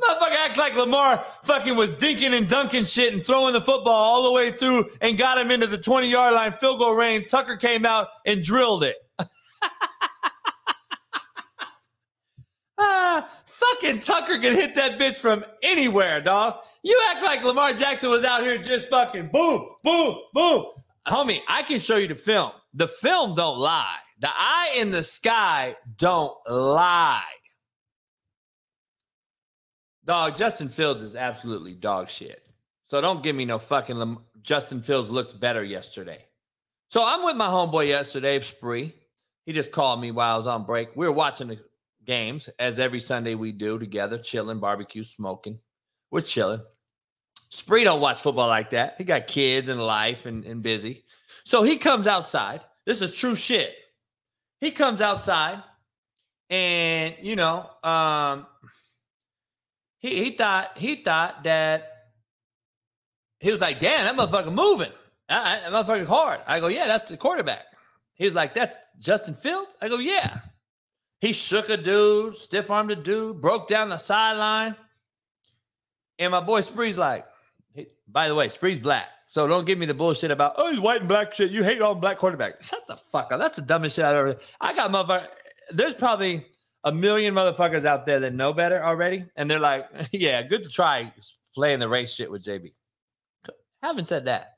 Motherfucker 0.00 0.36
acts 0.44 0.58
like 0.58 0.76
Lamar 0.76 1.24
fucking 1.42 1.74
was 1.74 1.92
dinking 1.94 2.36
and 2.36 2.48
dunking 2.48 2.84
shit 2.84 3.12
and 3.12 3.24
throwing 3.24 3.52
the 3.52 3.60
football 3.60 3.94
all 3.94 4.24
the 4.24 4.32
way 4.32 4.50
through 4.50 4.84
and 5.00 5.18
got 5.18 5.38
him 5.38 5.50
into 5.50 5.66
the 5.66 5.78
20 5.78 6.10
yard 6.10 6.34
line 6.34 6.52
field 6.52 6.78
goal 6.78 6.94
range. 6.94 7.30
Tucker 7.30 7.56
came 7.56 7.86
out 7.86 8.08
and 8.26 8.42
drilled 8.42 8.84
it. 8.84 8.96
ah, 12.78 13.28
fucking 13.44 14.00
Tucker 14.00 14.38
can 14.38 14.54
hit 14.54 14.74
that 14.74 14.98
bitch 14.98 15.16
from 15.16 15.44
anywhere, 15.62 16.20
dog. 16.20 16.56
You 16.82 17.00
act 17.10 17.22
like 17.22 17.44
Lamar 17.44 17.72
Jackson 17.72 18.10
was 18.10 18.24
out 18.24 18.42
here 18.42 18.58
just 18.58 18.88
fucking 18.88 19.28
boom, 19.32 19.68
boom, 19.82 20.18
boom 20.32 20.66
homie, 21.06 21.40
I 21.48 21.62
can 21.62 21.80
show 21.80 21.96
you 21.96 22.08
the 22.08 22.14
film. 22.14 22.52
The 22.74 22.88
film 22.88 23.34
don't 23.34 23.58
lie. 23.58 23.96
The 24.20 24.30
eye 24.30 24.76
in 24.78 24.90
the 24.90 25.02
sky 25.02 25.76
don't 25.96 26.34
lie. 26.48 27.22
Dog, 30.04 30.36
Justin 30.36 30.68
Fields 30.68 31.02
is 31.02 31.14
absolutely 31.14 31.74
dog 31.74 32.08
shit. 32.08 32.44
So 32.86 33.00
don't 33.00 33.22
give 33.22 33.36
me 33.36 33.44
no 33.44 33.58
fucking 33.58 33.96
Lam- 33.96 34.24
Justin 34.42 34.82
Fields 34.82 35.10
looks 35.10 35.32
better 35.32 35.62
yesterday. 35.62 36.24
So 36.88 37.04
I'm 37.04 37.24
with 37.24 37.36
my 37.36 37.46
homeboy 37.46 37.88
yesterday, 37.88 38.38
Spree. 38.40 38.94
He 39.46 39.52
just 39.52 39.72
called 39.72 40.00
me 40.00 40.10
while 40.10 40.34
I 40.34 40.36
was 40.36 40.46
on 40.46 40.64
break. 40.64 40.94
We 40.96 41.06
were 41.06 41.12
watching 41.12 41.48
the 41.48 41.58
games 42.04 42.48
as 42.58 42.78
every 42.78 43.00
Sunday 43.00 43.34
we 43.34 43.52
do 43.52 43.78
together, 43.78 44.18
chilling, 44.18 44.58
barbecue, 44.58 45.04
smoking. 45.04 45.58
We're 46.10 46.20
chilling. 46.20 46.62
Spree 47.48 47.84
don't 47.84 48.00
watch 48.00 48.20
football 48.20 48.48
like 48.48 48.70
that. 48.70 48.94
He 48.98 49.04
got 49.04 49.26
kids 49.26 49.68
and 49.68 49.80
life 49.80 50.26
and, 50.26 50.44
and 50.44 50.62
busy. 50.62 51.04
So 51.44 51.62
he 51.62 51.76
comes 51.76 52.06
outside. 52.06 52.60
This 52.86 53.02
is 53.02 53.16
true 53.16 53.36
shit. 53.36 53.74
He 54.60 54.70
comes 54.70 55.00
outside 55.00 55.62
and 56.52 57.14
you 57.22 57.34
know, 57.34 57.66
um, 57.82 58.46
he 59.98 60.24
he 60.24 60.30
thought 60.32 60.76
he 60.76 60.96
thought 60.96 61.44
that 61.44 61.92
he 63.40 63.50
was 63.50 63.60
like, 63.60 63.80
damn, 63.80 64.04
that 64.04 64.16
motherfucker 64.16 64.52
moving. 64.52 64.92
That 65.28 65.64
motherfucker's 65.72 66.08
hard. 66.08 66.40
I 66.46 66.60
go, 66.60 66.66
yeah, 66.66 66.86
that's 66.86 67.10
the 67.10 67.16
quarterback. 67.16 67.64
He 68.14 68.26
was 68.26 68.34
like, 68.34 68.52
that's 68.52 68.76
Justin 68.98 69.34
Fields? 69.34 69.74
I 69.80 69.88
go, 69.88 69.98
yeah. 69.98 70.40
He 71.22 71.32
shook 71.32 71.68
a 71.68 71.76
dude, 71.76 72.36
stiff 72.36 72.68
armed 72.68 72.90
a 72.90 72.96
dude, 72.96 73.40
broke 73.40 73.68
down 73.68 73.90
the 73.90 73.98
sideline. 73.98 74.74
And 76.18 76.32
my 76.32 76.40
boy 76.40 76.62
Spree's 76.62 76.98
like, 76.98 77.24
hey, 77.72 77.86
by 78.08 78.26
the 78.26 78.34
way, 78.34 78.48
Spree's 78.48 78.80
black. 78.80 79.06
So 79.28 79.46
don't 79.46 79.64
give 79.64 79.78
me 79.78 79.86
the 79.86 79.94
bullshit 79.94 80.32
about, 80.32 80.54
oh, 80.56 80.72
he's 80.72 80.80
white 80.80 80.98
and 80.98 81.08
black 81.08 81.32
shit. 81.32 81.52
You 81.52 81.62
hate 81.62 81.80
all 81.80 81.94
black 81.94 82.18
quarterbacks. 82.18 82.64
Shut 82.64 82.84
the 82.88 82.96
fuck 82.96 83.30
up. 83.30 83.38
That's 83.38 83.54
the 83.54 83.62
dumbest 83.62 83.94
shit 83.94 84.04
I've 84.04 84.16
ever. 84.16 84.36
I 84.60 84.74
got 84.74 84.90
motherfucker. 84.90 85.28
There's 85.70 85.94
probably 85.94 86.44
a 86.82 86.90
million 86.90 87.34
motherfuckers 87.34 87.84
out 87.84 88.04
there 88.04 88.18
that 88.18 88.34
know 88.34 88.52
better 88.52 88.84
already. 88.84 89.24
And 89.36 89.48
they're 89.48 89.60
like, 89.60 89.88
yeah, 90.12 90.42
good 90.42 90.64
to 90.64 90.68
try 90.68 91.12
playing 91.54 91.78
the 91.78 91.88
race 91.88 92.12
shit 92.12 92.32
with 92.32 92.44
JB. 92.44 92.72
Having 93.80 94.04
said 94.06 94.24
that, 94.24 94.54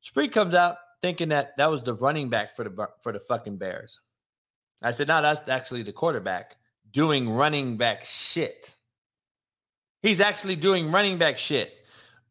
Spree 0.00 0.28
comes 0.28 0.54
out 0.54 0.76
thinking 1.02 1.28
that 1.28 1.54
that 1.58 1.70
was 1.70 1.82
the 1.82 1.92
running 1.92 2.30
back 2.30 2.56
for 2.56 2.64
the 2.64 2.88
for 3.02 3.12
the 3.12 3.20
fucking 3.20 3.58
Bears. 3.58 4.00
I 4.82 4.90
said, 4.90 5.08
no, 5.08 5.22
that's 5.22 5.48
actually 5.48 5.82
the 5.82 5.92
quarterback 5.92 6.56
doing 6.90 7.30
running 7.30 7.76
back 7.76 8.04
shit. 8.04 8.76
He's 10.02 10.20
actually 10.20 10.56
doing 10.56 10.90
running 10.90 11.18
back 11.18 11.38
shit 11.38 11.74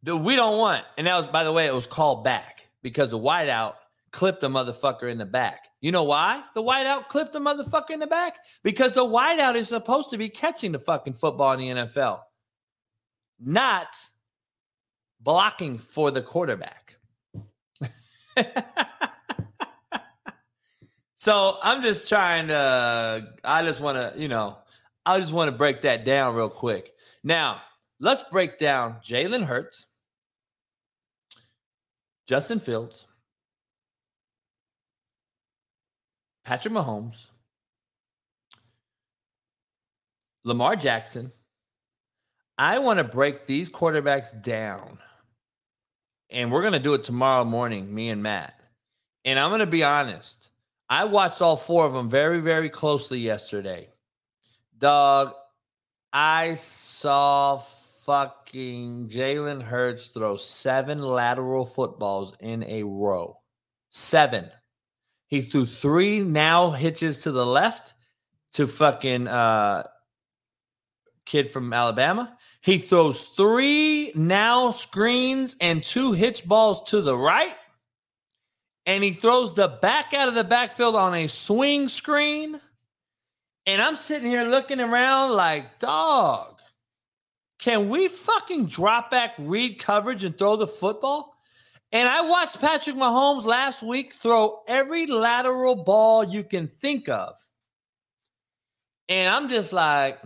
that 0.03 0.17
we 0.17 0.35
don't 0.35 0.57
want. 0.57 0.83
And 0.97 1.07
that 1.07 1.15
was, 1.15 1.27
by 1.27 1.43
the 1.43 1.51
way, 1.51 1.65
it 1.65 1.73
was 1.73 1.87
called 1.87 2.23
back 2.23 2.67
because 2.81 3.11
the 3.11 3.19
wideout 3.19 3.75
clipped 4.11 4.41
the 4.41 4.49
motherfucker 4.49 5.09
in 5.09 5.17
the 5.17 5.25
back. 5.25 5.67
You 5.79 5.91
know 5.91 6.03
why 6.03 6.43
the 6.53 6.61
wideout 6.61 7.07
clipped 7.07 7.33
the 7.33 7.39
motherfucker 7.39 7.91
in 7.91 7.99
the 7.99 8.07
back? 8.07 8.37
Because 8.63 8.91
the 8.91 9.05
wideout 9.05 9.55
is 9.55 9.69
supposed 9.69 10.09
to 10.09 10.17
be 10.17 10.29
catching 10.29 10.71
the 10.71 10.79
fucking 10.79 11.13
football 11.13 11.53
in 11.53 11.59
the 11.59 11.83
NFL, 11.85 12.19
not 13.39 13.87
blocking 15.19 15.77
for 15.79 16.11
the 16.11 16.21
quarterback. 16.21 16.97
so 21.21 21.59
I'm 21.61 21.83
just 21.83 22.09
trying 22.09 22.47
to, 22.47 23.31
I 23.43 23.61
just 23.61 23.79
want 23.79 23.95
to, 23.95 24.19
you 24.19 24.27
know, 24.27 24.57
I 25.05 25.19
just 25.19 25.31
want 25.31 25.51
to 25.51 25.55
break 25.55 25.81
that 25.81 26.03
down 26.03 26.33
real 26.33 26.49
quick. 26.49 26.95
Now, 27.23 27.61
let's 27.99 28.23
break 28.23 28.57
down 28.57 28.95
Jalen 29.03 29.43
Hurts, 29.43 29.85
Justin 32.25 32.59
Fields, 32.59 33.05
Patrick 36.43 36.73
Mahomes, 36.73 37.27
Lamar 40.43 40.75
Jackson. 40.75 41.31
I 42.57 42.79
want 42.79 42.97
to 42.97 43.03
break 43.03 43.45
these 43.45 43.69
quarterbacks 43.69 44.41
down. 44.41 44.97
And 46.31 46.51
we're 46.51 46.61
going 46.61 46.73
to 46.73 46.79
do 46.79 46.95
it 46.95 47.03
tomorrow 47.03 47.45
morning, 47.45 47.93
me 47.93 48.09
and 48.09 48.23
Matt. 48.23 48.59
And 49.23 49.37
I'm 49.37 49.51
going 49.51 49.59
to 49.59 49.67
be 49.67 49.83
honest. 49.83 50.50
I 50.91 51.05
watched 51.05 51.41
all 51.41 51.55
four 51.55 51.85
of 51.85 51.93
them 51.93 52.09
very, 52.09 52.41
very 52.41 52.67
closely 52.67 53.19
yesterday. 53.19 53.87
Dog, 54.77 55.33
I 56.11 56.55
saw 56.55 57.59
fucking 58.05 59.07
Jalen 59.07 59.63
Hurts 59.63 60.09
throw 60.09 60.35
seven 60.35 61.01
lateral 61.01 61.65
footballs 61.65 62.33
in 62.41 62.65
a 62.65 62.83
row. 62.83 63.37
Seven. 63.89 64.49
He 65.27 65.39
threw 65.41 65.65
three 65.65 66.19
now 66.19 66.71
hitches 66.71 67.21
to 67.23 67.31
the 67.31 67.45
left 67.45 67.93
to 68.55 68.67
fucking 68.67 69.29
uh 69.29 69.87
kid 71.25 71.51
from 71.51 71.71
Alabama. 71.71 72.37
He 72.59 72.77
throws 72.77 73.27
three 73.27 74.11
now 74.13 74.71
screens 74.71 75.55
and 75.61 75.81
two 75.81 76.11
hitch 76.11 76.45
balls 76.45 76.83
to 76.89 76.99
the 76.99 77.17
right. 77.17 77.55
And 78.85 79.03
he 79.03 79.13
throws 79.13 79.53
the 79.53 79.67
back 79.67 80.13
out 80.13 80.27
of 80.27 80.33
the 80.33 80.43
backfield 80.43 80.95
on 80.95 81.13
a 81.13 81.27
swing 81.27 81.87
screen. 81.87 82.59
And 83.65 83.81
I'm 83.81 83.95
sitting 83.95 84.29
here 84.29 84.43
looking 84.43 84.81
around 84.81 85.31
like, 85.31 85.79
dog, 85.79 86.59
can 87.59 87.89
we 87.89 88.07
fucking 88.07 88.65
drop 88.65 89.11
back, 89.11 89.35
read 89.37 89.77
coverage, 89.77 90.23
and 90.23 90.35
throw 90.35 90.55
the 90.55 90.67
football? 90.67 91.37
And 91.91 92.07
I 92.07 92.21
watched 92.21 92.59
Patrick 92.59 92.95
Mahomes 92.95 93.43
last 93.43 93.83
week 93.83 94.13
throw 94.13 94.63
every 94.67 95.05
lateral 95.05 95.75
ball 95.75 96.23
you 96.23 96.43
can 96.43 96.71
think 96.81 97.07
of. 97.09 97.37
And 99.09 99.29
I'm 99.29 99.49
just 99.49 99.73
like, 99.73 100.19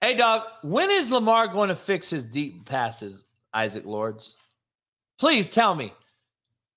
hey, 0.00 0.16
dog, 0.16 0.42
when 0.62 0.90
is 0.90 1.12
Lamar 1.12 1.48
going 1.48 1.68
to 1.68 1.76
fix 1.76 2.08
his 2.08 2.24
deep 2.24 2.64
passes, 2.64 3.26
Isaac 3.52 3.84
Lords? 3.84 4.34
Please 5.18 5.52
tell 5.52 5.74
me. 5.74 5.92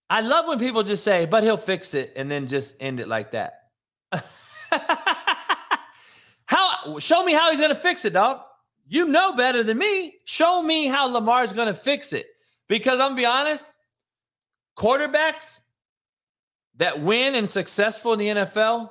I 0.09 0.21
love 0.21 0.47
when 0.47 0.57
people 0.59 0.83
just 0.83 1.03
say, 1.03 1.25
but 1.25 1.43
he'll 1.43 1.57
fix 1.57 1.93
it 1.93 2.13
and 2.15 2.31
then 2.31 2.47
just 2.47 2.75
end 2.79 2.99
it 2.99 3.07
like 3.07 3.31
that. 3.31 3.53
how 6.45 6.97
show 6.99 7.23
me 7.23 7.33
how 7.33 7.51
he's 7.51 7.59
to 7.69 7.75
fix 7.75 8.05
it, 8.05 8.13
dog. 8.13 8.41
You 8.87 9.07
know 9.07 9.33
better 9.33 9.61
than 9.61 9.77
me. 9.77 10.15
Show 10.25 10.63
me 10.63 10.87
how 10.87 11.07
Lamar's 11.07 11.53
to 11.67 11.75
fix 11.75 12.11
it. 12.11 12.25
Because 12.67 12.99
I'm 12.99 13.11
to 13.11 13.15
be 13.15 13.25
honest, 13.25 13.75
quarterbacks 14.75 15.59
that 16.77 17.01
win 17.01 17.35
and 17.35 17.47
successful 17.47 18.13
in 18.13 18.19
the 18.19 18.27
NFL, 18.27 18.89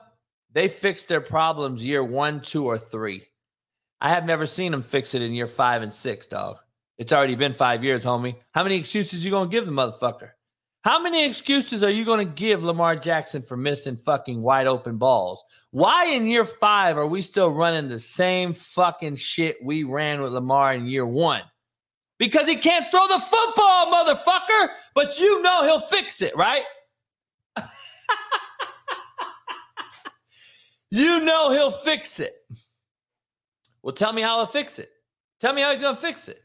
they 0.52 0.68
fix 0.68 1.04
their 1.04 1.20
problems 1.20 1.84
year 1.84 2.04
one, 2.04 2.40
two, 2.40 2.64
or 2.64 2.78
three. 2.78 3.24
I 4.00 4.10
have 4.10 4.24
never 4.24 4.46
seen 4.46 4.70
them 4.70 4.82
fix 4.82 5.14
it 5.14 5.22
in 5.22 5.32
year 5.32 5.48
five 5.48 5.82
and 5.82 5.92
six, 5.92 6.28
dog. 6.28 6.58
It's 6.96 7.12
already 7.12 7.34
been 7.34 7.52
five 7.52 7.82
years, 7.82 8.04
homie. 8.04 8.36
How 8.52 8.62
many 8.62 8.76
excuses 8.76 9.24
you 9.24 9.30
gonna 9.32 9.50
give 9.50 9.66
the 9.66 9.72
motherfucker? 9.72 10.30
How 10.84 11.00
many 11.00 11.26
excuses 11.26 11.82
are 11.82 11.90
you 11.90 12.04
gonna 12.04 12.24
give 12.24 12.62
Lamar 12.62 12.96
Jackson 12.96 13.42
for 13.42 13.56
missing 13.56 13.96
fucking 13.96 14.40
wide 14.40 14.66
open 14.66 14.96
balls? 14.96 15.42
Why 15.70 16.06
in 16.06 16.26
year 16.26 16.44
five 16.44 16.96
are 16.96 17.06
we 17.06 17.20
still 17.22 17.50
running 17.50 17.88
the 17.88 17.98
same 17.98 18.52
fucking 18.52 19.16
shit 19.16 19.62
we 19.62 19.84
ran 19.84 20.20
with 20.20 20.32
Lamar 20.32 20.74
in 20.74 20.86
year 20.86 21.06
one? 21.06 21.42
Because 22.18 22.48
he 22.48 22.56
can't 22.56 22.90
throw 22.90 23.06
the 23.06 23.20
football, 23.20 23.92
motherfucker. 23.92 24.70
But 24.94 25.18
you 25.18 25.40
know 25.42 25.64
he'll 25.64 25.80
fix 25.80 26.20
it, 26.20 26.36
right? 26.36 26.64
you 30.90 31.24
know 31.24 31.52
he'll 31.52 31.70
fix 31.70 32.18
it. 32.20 32.34
Well, 33.82 33.94
tell 33.94 34.12
me 34.12 34.22
how 34.22 34.38
he'll 34.38 34.46
fix 34.46 34.78
it. 34.78 34.90
Tell 35.40 35.54
me 35.54 35.62
how 35.62 35.72
he's 35.72 35.80
going 35.80 35.94
to 35.94 36.00
fix 36.00 36.28
it. 36.28 36.42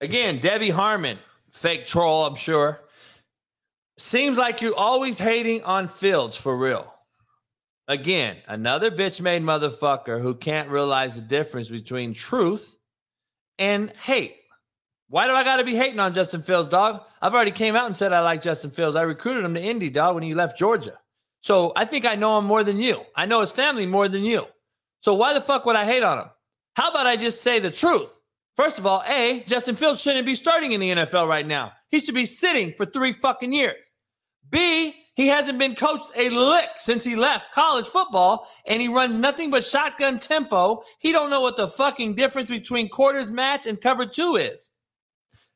Again, 0.00 0.38
Debbie 0.38 0.70
Harmon, 0.70 1.18
fake 1.50 1.86
troll, 1.86 2.26
I'm 2.26 2.36
sure. 2.36 2.80
Seems 3.96 4.38
like 4.38 4.60
you're 4.60 4.76
always 4.76 5.18
hating 5.18 5.62
on 5.64 5.88
Fields 5.88 6.36
for 6.36 6.56
real. 6.56 6.92
Again, 7.88 8.36
another 8.46 8.90
bitch 8.90 9.20
made 9.20 9.42
motherfucker 9.42 10.20
who 10.20 10.34
can't 10.34 10.68
realize 10.68 11.16
the 11.16 11.22
difference 11.22 11.68
between 11.68 12.12
truth 12.12 12.76
and 13.58 13.90
hate. 14.02 14.36
Why 15.08 15.26
do 15.26 15.32
I 15.32 15.42
got 15.42 15.56
to 15.56 15.64
be 15.64 15.74
hating 15.74 15.98
on 15.98 16.12
Justin 16.12 16.42
Fields, 16.42 16.68
dog? 16.68 17.02
I've 17.22 17.34
already 17.34 17.50
came 17.50 17.74
out 17.74 17.86
and 17.86 17.96
said 17.96 18.12
I 18.12 18.20
like 18.20 18.42
Justin 18.42 18.70
Fields. 18.70 18.94
I 18.94 19.02
recruited 19.02 19.44
him 19.44 19.54
to 19.54 19.62
Indy, 19.62 19.88
dog, 19.88 20.14
when 20.14 20.22
he 20.22 20.34
left 20.34 20.58
Georgia. 20.58 20.98
So 21.40 21.72
I 21.76 21.86
think 21.86 22.04
I 22.04 22.14
know 22.14 22.38
him 22.38 22.44
more 22.44 22.62
than 22.62 22.78
you. 22.78 23.02
I 23.16 23.24
know 23.24 23.40
his 23.40 23.50
family 23.50 23.86
more 23.86 24.06
than 24.06 24.22
you. 24.22 24.46
So 25.00 25.14
why 25.14 25.32
the 25.32 25.40
fuck 25.40 25.64
would 25.64 25.76
I 25.76 25.86
hate 25.86 26.02
on 26.02 26.18
him? 26.18 26.30
How 26.76 26.90
about 26.90 27.06
I 27.06 27.16
just 27.16 27.42
say 27.42 27.58
the 27.58 27.70
truth? 27.70 28.17
First 28.58 28.80
of 28.80 28.86
all, 28.86 29.04
A, 29.06 29.44
Justin 29.46 29.76
Fields 29.76 30.02
shouldn't 30.02 30.26
be 30.26 30.34
starting 30.34 30.72
in 30.72 30.80
the 30.80 30.90
NFL 30.90 31.28
right 31.28 31.46
now. 31.46 31.74
He 31.90 32.00
should 32.00 32.16
be 32.16 32.24
sitting 32.24 32.72
for 32.72 32.84
three 32.84 33.12
fucking 33.12 33.52
years. 33.52 33.76
B, 34.50 34.96
he 35.14 35.28
hasn't 35.28 35.60
been 35.60 35.76
coached 35.76 36.10
a 36.16 36.28
lick 36.30 36.70
since 36.74 37.04
he 37.04 37.14
left 37.14 37.54
college 37.54 37.86
football, 37.86 38.48
and 38.66 38.82
he 38.82 38.88
runs 38.88 39.16
nothing 39.16 39.52
but 39.52 39.64
shotgun 39.64 40.18
tempo. 40.18 40.82
He 40.98 41.12
don't 41.12 41.30
know 41.30 41.40
what 41.40 41.56
the 41.56 41.68
fucking 41.68 42.16
difference 42.16 42.50
between 42.50 42.88
quarters 42.88 43.30
match 43.30 43.64
and 43.64 43.80
cover 43.80 44.06
two 44.06 44.34
is. 44.34 44.72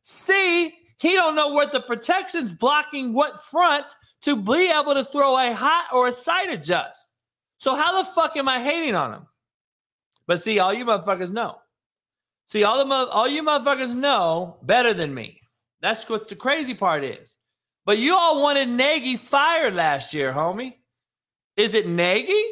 C, 0.02 0.72
he 0.98 1.14
don't 1.14 1.34
know 1.34 1.48
what 1.48 1.72
the 1.72 1.80
protection's 1.80 2.52
blocking 2.52 3.12
what 3.14 3.42
front 3.42 3.96
to 4.20 4.36
be 4.36 4.70
able 4.70 4.94
to 4.94 5.02
throw 5.02 5.36
a 5.36 5.52
hot 5.52 5.86
or 5.92 6.06
a 6.06 6.12
side 6.12 6.50
adjust. 6.50 7.08
So 7.58 7.74
how 7.74 8.00
the 8.00 8.08
fuck 8.08 8.36
am 8.36 8.48
I 8.48 8.62
hating 8.62 8.94
on 8.94 9.12
him? 9.12 9.26
But 10.28 10.40
see, 10.40 10.60
all 10.60 10.72
you 10.72 10.84
motherfuckers 10.84 11.32
know. 11.32 11.61
See, 12.52 12.64
all 12.64 12.84
the 12.84 12.94
all 13.10 13.26
you 13.26 13.42
motherfuckers 13.42 13.94
know 13.94 14.58
better 14.62 14.92
than 14.92 15.14
me. 15.14 15.40
That's 15.80 16.06
what 16.10 16.28
the 16.28 16.36
crazy 16.36 16.74
part 16.74 17.02
is. 17.02 17.38
But 17.86 17.96
you 17.96 18.14
all 18.14 18.42
wanted 18.42 18.68
Nagy 18.68 19.16
fired 19.16 19.74
last 19.74 20.12
year, 20.12 20.34
homie. 20.34 20.74
Is 21.56 21.72
it 21.72 21.88
Nagy? 21.88 22.44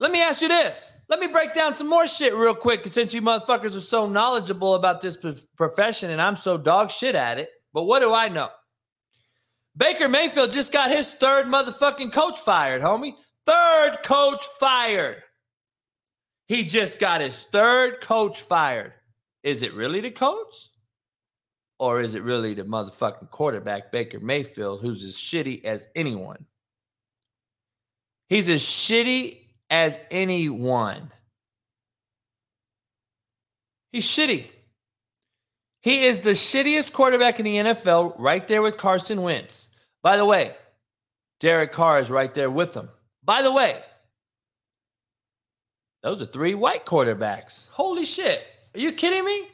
Let 0.00 0.12
me 0.12 0.22
ask 0.22 0.40
you 0.40 0.48
this. 0.48 0.90
Let 1.10 1.20
me 1.20 1.26
break 1.26 1.54
down 1.54 1.74
some 1.74 1.90
more 1.90 2.06
shit 2.06 2.32
real 2.32 2.54
quick 2.54 2.86
since 2.86 3.12
you 3.12 3.20
motherfuckers 3.20 3.76
are 3.76 3.80
so 3.80 4.06
knowledgeable 4.06 4.74
about 4.74 5.02
this 5.02 5.18
profession 5.58 6.08
and 6.08 6.22
I'm 6.22 6.34
so 6.34 6.56
dog 6.56 6.90
shit 6.90 7.14
at 7.14 7.38
it. 7.38 7.50
But 7.74 7.82
what 7.82 8.00
do 8.00 8.14
I 8.14 8.30
know? 8.30 8.48
Baker 9.76 10.08
Mayfield 10.08 10.52
just 10.52 10.72
got 10.72 10.90
his 10.90 11.12
third 11.12 11.44
motherfucking 11.44 12.14
coach 12.14 12.38
fired, 12.38 12.80
homie. 12.80 13.12
Third 13.44 13.98
coach 14.02 14.42
fired. 14.58 15.22
He 16.46 16.64
just 16.64 16.98
got 16.98 17.20
his 17.20 17.44
third 17.44 18.00
coach 18.00 18.40
fired. 18.40 18.94
Is 19.42 19.62
it 19.62 19.74
really 19.74 20.00
the 20.00 20.10
coach? 20.10 20.70
Or 21.78 22.00
is 22.00 22.14
it 22.14 22.22
really 22.22 22.54
the 22.54 22.64
motherfucking 22.64 23.30
quarterback, 23.30 23.92
Baker 23.92 24.18
Mayfield, 24.18 24.80
who's 24.80 25.04
as 25.04 25.14
shitty 25.14 25.64
as 25.64 25.86
anyone? 25.94 26.46
He's 28.28 28.48
as 28.48 28.62
shitty 28.62 29.38
as 29.70 29.98
anyone. 30.10 31.12
He's 33.92 34.06
shitty. 34.06 34.46
He 35.80 36.04
is 36.04 36.20
the 36.20 36.30
shittiest 36.30 36.92
quarterback 36.92 37.38
in 37.38 37.44
the 37.44 37.56
NFL, 37.56 38.16
right 38.18 38.46
there 38.46 38.60
with 38.60 38.76
Carson 38.76 39.22
Wentz. 39.22 39.68
By 40.02 40.16
the 40.16 40.26
way, 40.26 40.54
Derek 41.40 41.72
Carr 41.72 42.00
is 42.00 42.10
right 42.10 42.34
there 42.34 42.50
with 42.50 42.74
him. 42.74 42.88
By 43.24 43.42
the 43.42 43.52
way, 43.52 43.78
those 46.02 46.20
are 46.20 46.26
three 46.26 46.54
white 46.54 46.84
quarterbacks. 46.84 47.68
Holy 47.68 48.04
shit. 48.04 48.44
Are 48.74 48.80
you 48.80 48.92
kidding 48.92 49.24
me? 49.24 49.48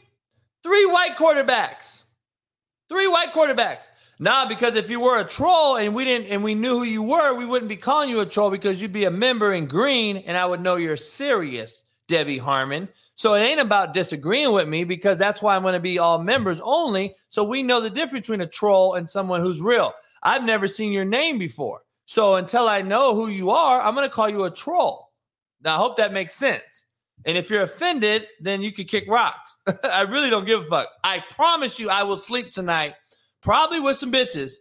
Three 0.62 0.86
white 0.86 1.16
quarterbacks. 1.16 2.02
Three 2.88 3.08
white 3.08 3.32
quarterbacks. 3.32 3.88
Nah, 4.18 4.46
because 4.46 4.76
if 4.76 4.90
you 4.90 5.00
were 5.00 5.18
a 5.18 5.24
troll 5.24 5.76
and 5.76 5.94
we 5.94 6.04
didn't 6.04 6.28
and 6.28 6.44
we 6.44 6.54
knew 6.54 6.78
who 6.78 6.84
you 6.84 7.02
were, 7.02 7.34
we 7.34 7.46
wouldn't 7.46 7.68
be 7.68 7.76
calling 7.76 8.08
you 8.08 8.20
a 8.20 8.26
troll 8.26 8.50
because 8.50 8.80
you'd 8.80 8.92
be 8.92 9.04
a 9.04 9.10
member 9.10 9.52
in 9.52 9.66
green 9.66 10.18
and 10.18 10.36
I 10.36 10.46
would 10.46 10.60
know 10.60 10.76
you're 10.76 10.96
serious, 10.96 11.84
Debbie 12.08 12.38
Harmon. 12.38 12.88
So 13.16 13.34
it 13.34 13.40
ain't 13.40 13.60
about 13.60 13.94
disagreeing 13.94 14.52
with 14.52 14.68
me 14.68 14.84
because 14.84 15.18
that's 15.18 15.42
why 15.42 15.56
I'm 15.56 15.62
going 15.62 15.74
to 15.74 15.80
be 15.80 15.98
all 15.98 16.18
members 16.18 16.60
only. 16.62 17.14
So 17.28 17.44
we 17.44 17.62
know 17.62 17.80
the 17.80 17.90
difference 17.90 18.26
between 18.26 18.40
a 18.40 18.46
troll 18.46 18.94
and 18.94 19.08
someone 19.08 19.40
who's 19.40 19.60
real. 19.60 19.92
I've 20.22 20.44
never 20.44 20.66
seen 20.66 20.92
your 20.92 21.04
name 21.04 21.38
before. 21.38 21.82
So 22.06 22.36
until 22.36 22.68
I 22.68 22.82
know 22.82 23.14
who 23.14 23.28
you 23.28 23.50
are, 23.50 23.80
I'm 23.80 23.94
going 23.94 24.08
to 24.08 24.14
call 24.14 24.28
you 24.28 24.44
a 24.44 24.50
troll. 24.50 25.12
Now, 25.62 25.76
I 25.76 25.78
hope 25.78 25.96
that 25.96 26.12
makes 26.12 26.34
sense. 26.34 26.86
And 27.26 27.38
if 27.38 27.50
you're 27.50 27.62
offended, 27.62 28.26
then 28.40 28.60
you 28.60 28.72
can 28.72 28.84
kick 28.84 29.04
rocks. 29.08 29.56
I 29.84 30.02
really 30.02 30.30
don't 30.30 30.44
give 30.44 30.62
a 30.62 30.64
fuck. 30.64 30.88
I 31.02 31.24
promise 31.30 31.78
you, 31.78 31.88
I 31.88 32.02
will 32.02 32.16
sleep 32.16 32.52
tonight, 32.52 32.94
probably 33.42 33.80
with 33.80 33.96
some 33.96 34.12
bitches, 34.12 34.54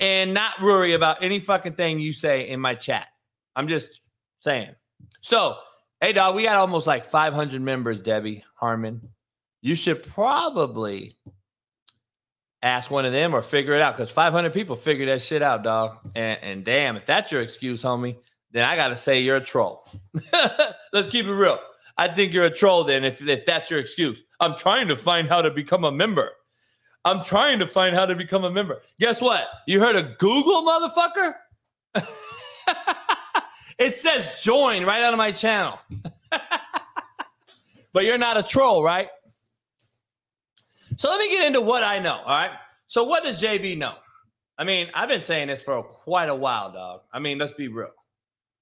and 0.00 0.34
not 0.34 0.60
worry 0.60 0.92
about 0.92 1.22
any 1.22 1.38
fucking 1.38 1.74
thing 1.74 2.00
you 2.00 2.12
say 2.12 2.48
in 2.48 2.60
my 2.60 2.74
chat. 2.74 3.08
I'm 3.56 3.68
just 3.68 4.00
saying. 4.40 4.74
So, 5.20 5.56
hey, 6.00 6.12
dog, 6.12 6.34
we 6.34 6.44
got 6.44 6.56
almost 6.56 6.86
like 6.86 7.04
500 7.04 7.60
members, 7.62 8.02
Debbie 8.02 8.44
Harmon. 8.56 9.08
You 9.62 9.74
should 9.74 10.02
probably 10.02 11.16
ask 12.62 12.90
one 12.90 13.04
of 13.04 13.12
them 13.12 13.34
or 13.34 13.42
figure 13.42 13.74
it 13.74 13.80
out 13.80 13.94
because 13.94 14.10
500 14.10 14.52
people 14.52 14.76
figure 14.76 15.06
that 15.06 15.22
shit 15.22 15.42
out, 15.42 15.62
dog. 15.62 15.98
And, 16.14 16.38
and 16.42 16.64
damn, 16.64 16.96
if 16.96 17.06
that's 17.06 17.32
your 17.32 17.42
excuse, 17.42 17.82
homie, 17.82 18.16
then 18.52 18.68
I 18.68 18.76
got 18.76 18.88
to 18.88 18.96
say 18.96 19.20
you're 19.20 19.36
a 19.36 19.40
troll. 19.40 19.88
Let's 20.92 21.08
keep 21.08 21.26
it 21.26 21.32
real. 21.32 21.58
I 22.00 22.08
think 22.08 22.32
you're 22.32 22.46
a 22.46 22.50
troll 22.50 22.82
then 22.82 23.04
if, 23.04 23.20
if 23.20 23.44
that's 23.44 23.70
your 23.70 23.78
excuse. 23.78 24.24
I'm 24.40 24.56
trying 24.56 24.88
to 24.88 24.96
find 24.96 25.28
how 25.28 25.42
to 25.42 25.50
become 25.50 25.84
a 25.84 25.92
member. 25.92 26.30
I'm 27.04 27.22
trying 27.22 27.58
to 27.58 27.66
find 27.66 27.94
how 27.94 28.06
to 28.06 28.16
become 28.16 28.42
a 28.42 28.50
member. 28.50 28.80
Guess 28.98 29.20
what? 29.20 29.46
You 29.66 29.80
heard 29.80 29.96
of 29.96 30.16
Google, 30.16 30.62
motherfucker? 30.62 31.34
it 33.78 33.94
says 33.94 34.40
join 34.42 34.86
right 34.86 35.02
out 35.02 35.12
of 35.12 35.18
my 35.18 35.30
channel. 35.30 35.78
but 37.92 38.06
you're 38.06 38.16
not 38.16 38.38
a 38.38 38.42
troll, 38.42 38.82
right? 38.82 39.10
So 40.96 41.10
let 41.10 41.20
me 41.20 41.28
get 41.28 41.46
into 41.46 41.60
what 41.60 41.84
I 41.84 41.98
know. 41.98 42.16
All 42.16 42.28
right. 42.28 42.52
So 42.86 43.04
what 43.04 43.24
does 43.24 43.42
JB 43.42 43.76
know? 43.76 43.92
I 44.56 44.64
mean, 44.64 44.88
I've 44.94 45.10
been 45.10 45.20
saying 45.20 45.48
this 45.48 45.60
for 45.60 45.82
quite 45.82 46.30
a 46.30 46.34
while, 46.34 46.72
dog. 46.72 47.02
I 47.12 47.18
mean, 47.18 47.36
let's 47.36 47.52
be 47.52 47.68
real. 47.68 47.92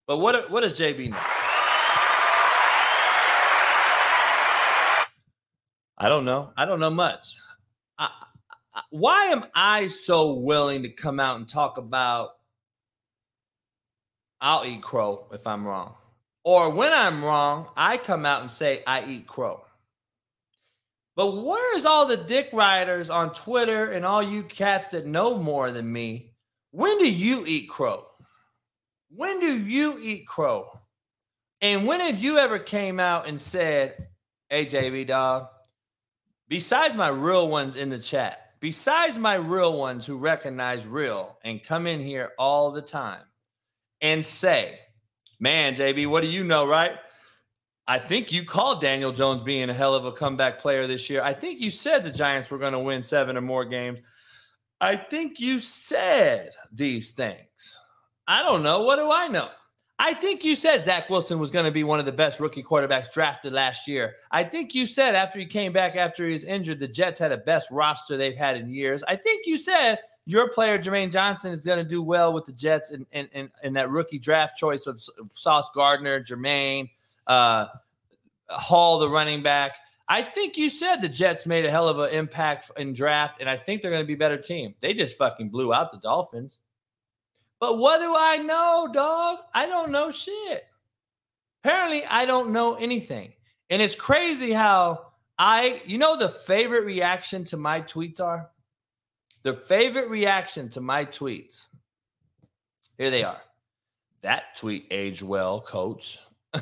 But 0.09 0.19
what 0.19 0.51
what 0.51 0.63
does 0.63 0.77
JB 0.77 1.11
know? 1.11 1.38
I 5.99 6.09
don't 6.09 6.25
know. 6.25 6.53
I 6.57 6.65
don't 6.65 6.79
know 6.79 6.91
much. 6.91 7.35
I, 7.99 8.09
I, 8.73 8.83
why 8.91 9.25
am 9.27 9.45
I 9.55 9.89
so 9.89 10.35
willing 10.35 10.85
to 10.85 10.89
come 10.89 11.19
out 11.19 11.37
and 11.37 11.49
talk 11.49 11.77
about 11.77 12.31
I'll 14.41 14.65
eat 14.65 14.81
crow 14.81 15.27
if 15.33 15.47
I'm 15.47 15.67
wrong? 15.67 15.95
Or 16.45 16.71
when 16.71 16.93
I'm 16.93 17.25
wrong, 17.25 17.67
I 17.77 17.97
come 17.97 18.25
out 18.25 18.43
and 18.43 18.51
say 18.51 18.83
I 18.87 19.05
eat 19.05 19.27
crow. 19.27 19.65
But 21.17 21.33
where's 21.33 21.85
all 21.85 22.07
the 22.07 22.17
dick 22.17 22.51
riders 22.53 23.11
on 23.11 23.35
Twitter 23.35 23.91
and 23.91 24.07
all 24.07 24.23
you 24.23 24.45
cats 24.45 24.91
that 24.91 25.05
know 25.05 25.37
more 25.37 25.73
than 25.73 25.93
me? 25.93 26.35
When 26.71 26.97
do 26.99 27.13
you 27.13 27.45
eat 27.45 27.69
crow? 27.69 28.07
When 29.11 29.41
do 29.41 29.59
you 29.59 29.99
eat 30.01 30.29
crow? 30.29 30.79
And 31.61 31.89
when 31.89 31.99
have 31.99 32.21
you 32.21 32.39
ever 32.39 32.61
came 32.61 33.01
out 33.01 33.27
and 33.27 33.41
said, 33.41 34.07
hey, 34.49 34.65
JB 34.65 35.09
dog, 35.09 35.49
besides 36.49 36.95
my 36.95 37.09
real 37.09 37.49
ones 37.49 37.77
in 37.77 37.91
the 37.91 37.99
chat, 37.99 38.53
besides 38.61 39.19
my 39.19 39.35
real 39.35 39.79
ones 39.79 40.07
who 40.07 40.17
recognize 40.17 40.87
real 40.87 41.39
and 41.45 41.63
come 41.63 41.87
in 41.87 42.01
here 42.01 42.33
all 42.39 42.71
the 42.71 42.83
time 42.83 43.23
and 44.01 44.25
say, 44.25 44.79
man, 45.41 45.75
JB, 45.75 46.09
what 46.09 46.23
do 46.23 46.29
you 46.29 46.45
know, 46.45 46.67
right? 46.67 46.93
I 47.87 47.99
think 47.99 48.31
you 48.31 48.45
called 48.45 48.83
Daniel 48.83 49.13
Jones 49.13 49.43
being 49.43 49.71
a 49.71 49.75
hell 49.75 49.95
of 49.95 50.05
a 50.05 50.13
comeback 50.13 50.59
player 50.59 50.87
this 50.87 51.09
year. 51.09 51.23
I 51.23 51.33
think 51.33 51.59
you 51.61 51.71
said 51.71 52.05
the 52.05 52.11
Giants 52.11 52.51
were 52.51 52.59
going 52.59 52.75
to 52.75 52.79
win 52.79 53.03
seven 53.03 53.37
or 53.37 53.41
more 53.41 53.65
games. 53.65 54.01
I 54.81 54.97
think 54.97 55.41
you 55.41 55.59
said 55.59 56.51
these 56.71 57.13
things. 57.13 57.79
I 58.27 58.43
don't 58.43 58.63
know. 58.63 58.83
What 58.83 58.97
do 58.97 59.11
I 59.11 59.29
know? 59.29 59.49
I 60.01 60.15
think 60.15 60.45
you 60.45 60.55
said 60.55 60.83
Zach 60.83 61.11
Wilson 61.11 61.41
was 61.41 61.51
going 61.51 61.65
to 61.65 61.73
be 61.73 61.83
one 61.83 61.99
of 61.99 62.07
the 62.07 62.13
best 62.13 62.39
rookie 62.39 62.63
quarterbacks 62.63 63.13
drafted 63.13 63.53
last 63.53 63.89
year. 63.89 64.15
I 64.31 64.45
think 64.45 64.73
you 64.73 64.87
said 64.87 65.17
after 65.17 65.41
he 65.41 65.47
came 65.47 65.73
back 65.73 65.97
after 65.97 66.25
he 66.25 66.33
was 66.33 66.45
injured, 66.45 66.79
the 66.79 66.87
Jets 66.87 67.19
had 67.19 67.33
a 67.33 67.37
best 67.37 67.69
roster 67.73 68.17
they've 68.17 68.37
had 68.37 68.57
in 68.57 68.71
years. 68.71 69.03
I 69.09 69.17
think 69.17 69.47
you 69.47 69.59
said 69.59 69.99
your 70.25 70.51
player 70.51 70.79
Jermaine 70.79 71.11
Johnson 71.11 71.51
is 71.51 71.63
going 71.63 71.79
to 71.79 71.89
do 71.89 72.01
well 72.01 72.33
with 72.33 72.45
the 72.45 72.53
Jets 72.53 72.91
and 72.91 73.07
in, 73.11 73.27
in, 73.27 73.41
in, 73.41 73.51
in, 73.65 73.73
that 73.73 73.91
rookie 73.91 74.19
draft 74.21 74.57
choice 74.57 74.87
of 74.87 75.03
Sauce 75.31 75.71
Gardner, 75.75 76.23
Jermaine, 76.23 76.91
uh, 77.27 77.67
Hall, 78.49 78.99
the 79.01 79.09
running 79.09 79.43
back. 79.43 79.77
I 80.09 80.23
think 80.23 80.57
you 80.57 80.71
said 80.71 80.97
the 80.97 81.09
Jets 81.09 81.45
made 81.45 81.67
a 81.67 81.71
hell 81.71 81.89
of 81.89 81.99
an 81.99 82.11
impact 82.11 82.71
in 82.77 82.95
draft, 82.95 83.41
and 83.41 83.51
I 83.51 83.57
think 83.57 83.83
they're 83.83 83.91
going 83.91 84.03
to 84.03 84.07
be 84.07 84.15
a 84.15 84.19
better 84.19 84.39
team. 84.39 84.75
They 84.81 84.95
just 84.95 85.19
fucking 85.19 85.51
blew 85.51 85.75
out 85.75 85.93
the 85.93 85.99
Dolphins. 85.99 86.61
But 87.61 87.79
what 87.79 88.01
do 88.01 88.15
I 88.17 88.39
know, 88.39 88.89
dog? 88.93 89.39
I 89.53 89.67
don't 89.67 89.91
know 89.91 90.11
shit. 90.11 90.65
Apparently, 91.65 92.05
I 92.05 92.25
don't 92.25 92.51
know 92.51 92.75
anything. 92.75 93.33
And 93.71 93.83
it's 93.83 93.95
crazy 93.95 94.53
how 94.53 95.09
I, 95.39 95.83
you 95.85 95.99
know, 95.99 96.17
the 96.17 96.29
favorite 96.29 96.85
reaction 96.85 97.45
to 97.47 97.57
my 97.57 97.81
tweets 97.81 98.21
are? 98.21 98.51
The 99.43 99.55
favorite 99.55 100.09
reaction 100.09 100.69
to 100.71 100.81
my 100.81 101.05
tweets. 101.05 101.67
Here 102.97 103.11
they 103.11 103.25
are. 103.25 103.41
That 104.23 104.57
tweet 104.57 104.87
aged 104.91 105.23
well, 105.23 105.61
coach. 105.61 106.19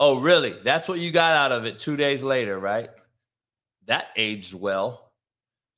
Oh, 0.00 0.18
really? 0.18 0.54
That's 0.64 0.88
what 0.88 0.98
you 0.98 1.12
got 1.12 1.34
out 1.34 1.52
of 1.52 1.66
it 1.66 1.78
two 1.78 1.94
days 1.94 2.22
later, 2.22 2.58
right? 2.58 2.88
That 3.84 4.06
aged 4.16 4.54
well. 4.54 5.12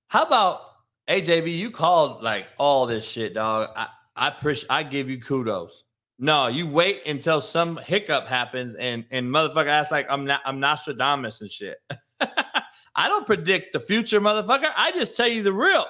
How 0.06 0.22
about 0.22 0.60
AJB? 1.08 1.58
You 1.58 1.72
called 1.72 2.22
like 2.22 2.46
all 2.56 2.86
this 2.86 3.04
shit, 3.04 3.34
dog. 3.34 3.70
I, 3.74 3.88
I 4.16 4.28
appreciate 4.28 4.70
I 4.70 4.82
give 4.82 5.08
you 5.08 5.20
kudos. 5.20 5.84
No, 6.18 6.46
you 6.46 6.66
wait 6.66 7.06
until 7.06 7.40
some 7.40 7.78
hiccup 7.78 8.28
happens 8.28 8.74
and 8.74 9.04
and 9.10 9.26
motherfucker 9.26 9.66
acts 9.68 9.90
like 9.90 10.06
I'm 10.10 10.24
not 10.24 10.40
I'm 10.44 10.60
Nostradamus 10.60 11.40
and 11.40 11.50
shit. 11.50 11.78
I 12.94 13.08
don't 13.08 13.26
predict 13.26 13.72
the 13.72 13.80
future, 13.80 14.20
motherfucker. 14.20 14.70
I 14.76 14.92
just 14.92 15.16
tell 15.16 15.28
you 15.28 15.42
the 15.42 15.52
real. 15.52 15.86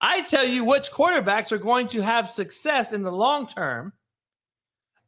I 0.00 0.22
tell 0.22 0.46
you 0.46 0.64
which 0.64 0.90
quarterbacks 0.90 1.52
are 1.52 1.58
going 1.58 1.86
to 1.88 2.00
have 2.00 2.28
success 2.28 2.92
in 2.92 3.02
the 3.02 3.12
long 3.12 3.46
term. 3.46 3.92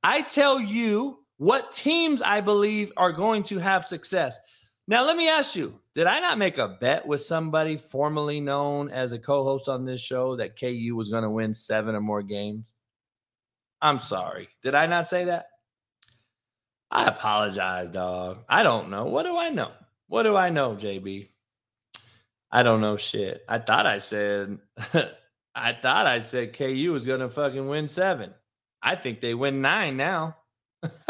I 0.03 0.23
tell 0.23 0.61
you 0.61 1.21
what 1.39 1.73
teams 1.73 2.23
I 2.23 2.41
believe 2.41 2.93
are 2.97 3.13
going 3.13 3.43
to 3.45 3.59
have 3.59 3.85
success. 3.87 4.39
Now, 4.91 5.05
let 5.05 5.17
me 5.17 5.29
ask 5.29 5.55
you 5.55 5.79
did 5.95 6.09
I 6.09 6.19
not 6.19 6.37
make 6.37 6.59
a 6.59 6.67
bet 6.67 7.07
with 7.07 7.23
somebody 7.23 7.77
formerly 7.77 8.41
known 8.41 8.91
as 8.91 9.13
a 9.13 9.21
co 9.21 9.45
host 9.45 9.69
on 9.69 9.85
this 9.85 10.01
show 10.01 10.35
that 10.35 10.59
KU 10.59 10.97
was 10.97 11.09
going 11.09 11.23
to 11.23 11.31
win 11.31 11.55
seven 11.55 11.95
or 11.95 12.01
more 12.01 12.25
games? 12.25 12.73
I'm 13.81 14.01
sorry. 14.01 14.49
Did 14.65 14.75
I 14.75 14.87
not 14.87 15.07
say 15.07 15.27
that? 15.27 15.47
I 16.91 17.05
apologize, 17.05 17.89
dog. 17.91 18.41
I 18.49 18.65
don't 18.65 18.91
know. 18.91 19.05
What 19.05 19.23
do 19.23 19.37
I 19.37 19.51
know? 19.51 19.71
What 20.09 20.25
do 20.25 20.35
I 20.35 20.51
know, 20.51 20.75
JB? 20.75 21.29
I 22.51 22.65
don't 22.65 22.81
know 22.81 22.97
shit. 22.97 23.45
I 23.49 23.59
thought 23.59 23.87
I 23.87 24.01
said 24.01 24.59
I 25.55 25.73
thought 25.73 26.07
I 26.09 26.19
said 26.19 26.53
KU 26.53 26.91
was 26.93 27.07
gonna 27.07 27.31
fucking 27.31 27.69
win 27.69 27.87
seven. 27.87 28.35
I 28.83 28.97
think 28.97 29.21
they 29.21 29.35
win 29.35 29.61
nine 29.61 29.97
now. 29.97 30.37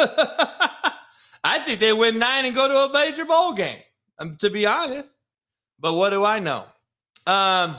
I 1.43 1.59
think 1.59 1.81
they 1.81 1.93
win 1.93 2.19
nine 2.19 2.45
and 2.45 2.55
go 2.55 2.69
to 2.69 2.79
a 2.79 2.93
major 2.93 3.25
bowl 3.25 3.53
game. 3.53 3.79
Um, 4.19 4.37
to 4.37 4.51
be 4.51 4.67
honest, 4.67 5.15
but 5.79 5.95
what 5.95 6.11
do 6.11 6.25
I 6.25 6.39
know? 6.39 6.67
Um, 7.27 7.77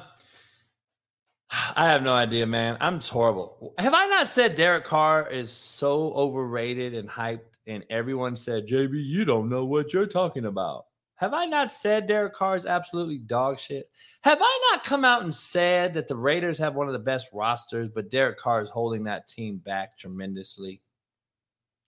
I 1.75 1.85
have 1.85 2.01
no 2.01 2.13
idea, 2.13 2.45
man. 2.45 2.77
I'm 2.79 2.99
horrible. 2.99 3.73
Have 3.77 3.93
I 3.93 4.07
not 4.07 4.27
said 4.27 4.55
Derek 4.55 4.85
Carr 4.85 5.27
is 5.29 5.51
so 5.51 6.13
overrated 6.13 6.95
and 6.95 7.09
hyped, 7.09 7.57
and 7.67 7.85
everyone 7.89 8.35
said, 8.35 8.67
JB, 8.67 9.05
you 9.05 9.25
don't 9.25 9.49
know 9.49 9.65
what 9.65 9.93
you're 9.93 10.07
talking 10.07 10.45
about? 10.45 10.85
Have 11.15 11.35
I 11.35 11.45
not 11.45 11.71
said 11.71 12.07
Derek 12.07 12.33
Carr 12.33 12.55
is 12.55 12.65
absolutely 12.65 13.19
dog 13.19 13.59
shit? 13.59 13.91
Have 14.23 14.39
I 14.41 14.69
not 14.71 14.83
come 14.83 15.05
out 15.05 15.21
and 15.21 15.33
said 15.33 15.93
that 15.93 16.07
the 16.07 16.15
Raiders 16.15 16.57
have 16.57 16.73
one 16.73 16.87
of 16.87 16.93
the 16.93 16.99
best 16.99 17.29
rosters, 17.31 17.89
but 17.89 18.09
Derek 18.09 18.37
Carr 18.37 18.61
is 18.61 18.69
holding 18.69 19.03
that 19.03 19.27
team 19.27 19.57
back 19.57 19.99
tremendously? 19.99 20.81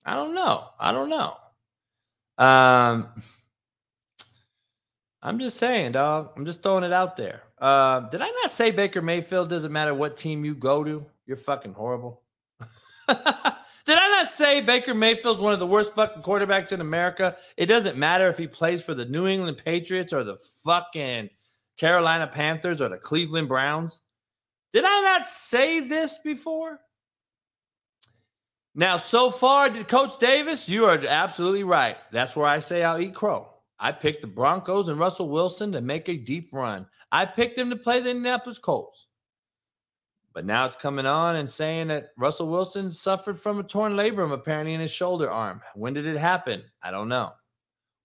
I 0.06 0.16
don't 0.16 0.36
know. 0.36 0.66
I 0.80 0.91
don't 0.91 1.10
know. 1.10 1.36
Um, 2.38 3.07
I'm 5.22 5.39
just 5.39 5.57
saying, 5.57 5.93
dog. 5.93 6.31
I'm 6.35 6.45
just 6.45 6.64
throwing 6.64 6.84
it 6.84 6.93
out 6.93 7.15
there. 7.18 7.43
Uh, 7.57 8.01
did 8.01 8.22
I 8.22 8.30
not 8.41 8.51
say 8.51 8.72
Baker 8.72 9.01
Mayfield 9.01 9.49
doesn't 9.49 9.72
matter 9.72 9.93
what 9.93 10.18
team 10.18 10.43
you 10.43 10.53
go 10.53 10.84
to? 10.84 11.05
You're 11.26 11.38
fucking 11.38 11.73
horrible. 11.73 12.22
Did 13.85 13.97
I 13.97 14.07
not 14.07 14.30
say 14.30 14.61
Baker 14.61 14.93
Mayfield's 14.93 15.41
one 15.41 15.51
of 15.51 15.60
the 15.60 15.68
worst 15.68 15.93
fucking 15.93 16.23
quarterbacks 16.23 16.72
in 16.72 16.80
America? 16.80 17.35
It 17.57 17.65
doesn't 17.65 17.97
matter 17.97 18.30
if 18.30 18.38
he 18.38 18.47
plays 18.47 18.81
for 18.81 18.93
the 18.93 19.05
New 19.05 19.27
England 19.27 19.57
Patriots 19.57 20.14
or 20.14 20.23
the 20.23 20.38
fucking 20.64 21.30
Carolina 21.77 22.27
Panthers 22.27 22.81
or 22.81 22.88
the 22.88 22.97
Cleveland 22.97 23.49
Browns. 23.49 24.01
Did 24.72 24.85
I 24.85 25.01
not 25.01 25.26
say 25.26 25.81
this 25.81 26.19
before? 26.23 26.80
Now, 28.76 28.98
so 28.98 29.30
far, 29.30 29.70
Coach 29.70 30.18
Davis, 30.18 30.68
you 30.68 30.86
are 30.86 31.00
absolutely 31.08 31.64
right. 31.64 31.98
That's 32.12 32.36
where 32.36 32.48
I 32.48 32.60
say 32.60 32.84
I'll 32.84 33.00
eat 33.00 33.14
crow. 33.14 33.50
I 33.80 33.91
picked 33.91 34.22
the 34.22 34.28
Broncos 34.28 34.88
and 34.88 35.00
Russell 35.00 35.30
Wilson 35.30 35.72
to 35.74 35.82
make 35.82 36.10
a 36.10 36.18
deep 36.18 36.50
run. 36.52 36.88
I 37.12 37.26
picked 37.26 37.56
them 37.56 37.70
to 37.70 37.76
play 37.76 38.00
the 38.00 38.10
Indianapolis 38.10 38.58
Colts. 38.58 39.08
But 40.34 40.45
now 40.45 40.66
it's 40.66 40.78
coming 40.78 41.06
on 41.06 41.36
and 41.36 41.50
saying 41.50 41.90
that 41.90 42.10
Russell 42.18 42.50
Wilson 42.50 42.90
suffered 42.90 43.40
from 43.40 43.60
a 43.60 43.64
torn 43.64 43.94
labrum 43.94 44.32
apparently 44.32 44.74
in 44.74 44.82
his 44.82 44.91
shoulder 44.91 45.30
arm. 45.30 45.62
When 45.76 45.94
did 45.94 46.08
it 46.08 46.18
happen? 46.18 46.64
I 46.82 46.90
don't 46.90 47.10
know. 47.10 47.34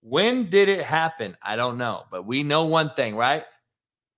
When 0.03 0.51
did 0.51 0.69
it 0.69 0.85
happen? 0.85 1.37
I 1.43 1.57
don't 1.57 1.79
know. 1.79 2.05
But 2.11 2.27
we 2.27 2.43
know 2.43 2.67
one 2.67 2.93
thing, 2.95 3.17
right? 3.17 3.45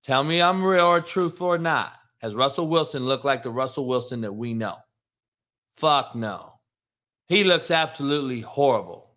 Tell 0.03 0.23
me 0.23 0.41
I'm 0.41 0.63
real 0.63 0.87
or 0.87 0.99
truthful 0.99 1.47
or 1.47 1.57
not. 1.57 1.93
Has 2.17 2.35
Russell 2.35 2.67
Wilson 2.67 3.05
looked 3.05 3.23
like 3.23 3.43
the 3.43 3.49
Russell 3.49 3.87
Wilson 3.87 4.21
that 4.21 4.33
we 4.33 4.53
know? 4.53 4.75
Fuck 5.81 6.13
no. 6.13 6.59
He 7.27 7.43
looks 7.43 7.71
absolutely 7.71 8.41
horrible. 8.41 9.15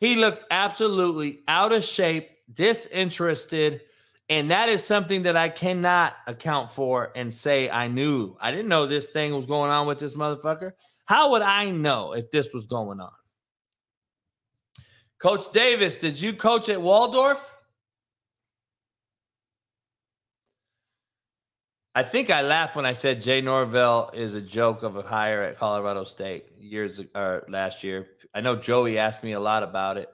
He 0.00 0.16
looks 0.16 0.44
absolutely 0.50 1.44
out 1.46 1.72
of 1.72 1.84
shape, 1.84 2.30
disinterested, 2.52 3.82
and 4.28 4.50
that 4.50 4.68
is 4.68 4.82
something 4.82 5.22
that 5.22 5.36
I 5.36 5.48
cannot 5.48 6.16
account 6.26 6.68
for 6.68 7.12
and 7.14 7.32
say 7.32 7.70
I 7.70 7.86
knew. 7.86 8.36
I 8.40 8.50
didn't 8.50 8.66
know 8.66 8.88
this 8.88 9.10
thing 9.10 9.32
was 9.32 9.46
going 9.46 9.70
on 9.70 9.86
with 9.86 10.00
this 10.00 10.16
motherfucker. 10.16 10.72
How 11.04 11.30
would 11.30 11.42
I 11.42 11.70
know 11.70 12.12
if 12.12 12.28
this 12.32 12.52
was 12.52 12.66
going 12.66 12.98
on? 12.98 13.12
Coach 15.20 15.52
Davis, 15.52 15.94
did 15.94 16.20
you 16.20 16.32
coach 16.32 16.68
at 16.68 16.82
Waldorf? 16.82 17.56
I 21.98 22.04
think 22.04 22.30
I 22.30 22.42
laughed 22.42 22.76
when 22.76 22.86
I 22.86 22.92
said 22.92 23.20
Jay 23.20 23.40
Norvell 23.40 24.12
is 24.14 24.36
a 24.36 24.40
joke 24.40 24.84
of 24.84 24.94
a 24.94 25.02
hire 25.02 25.42
at 25.42 25.56
Colorado 25.56 26.04
State 26.04 26.44
years 26.56 27.00
or 27.12 27.44
last 27.48 27.82
year. 27.82 28.06
I 28.32 28.40
know 28.40 28.54
Joey 28.54 28.98
asked 28.98 29.24
me 29.24 29.32
a 29.32 29.40
lot 29.40 29.64
about 29.64 29.96
it, 29.96 30.08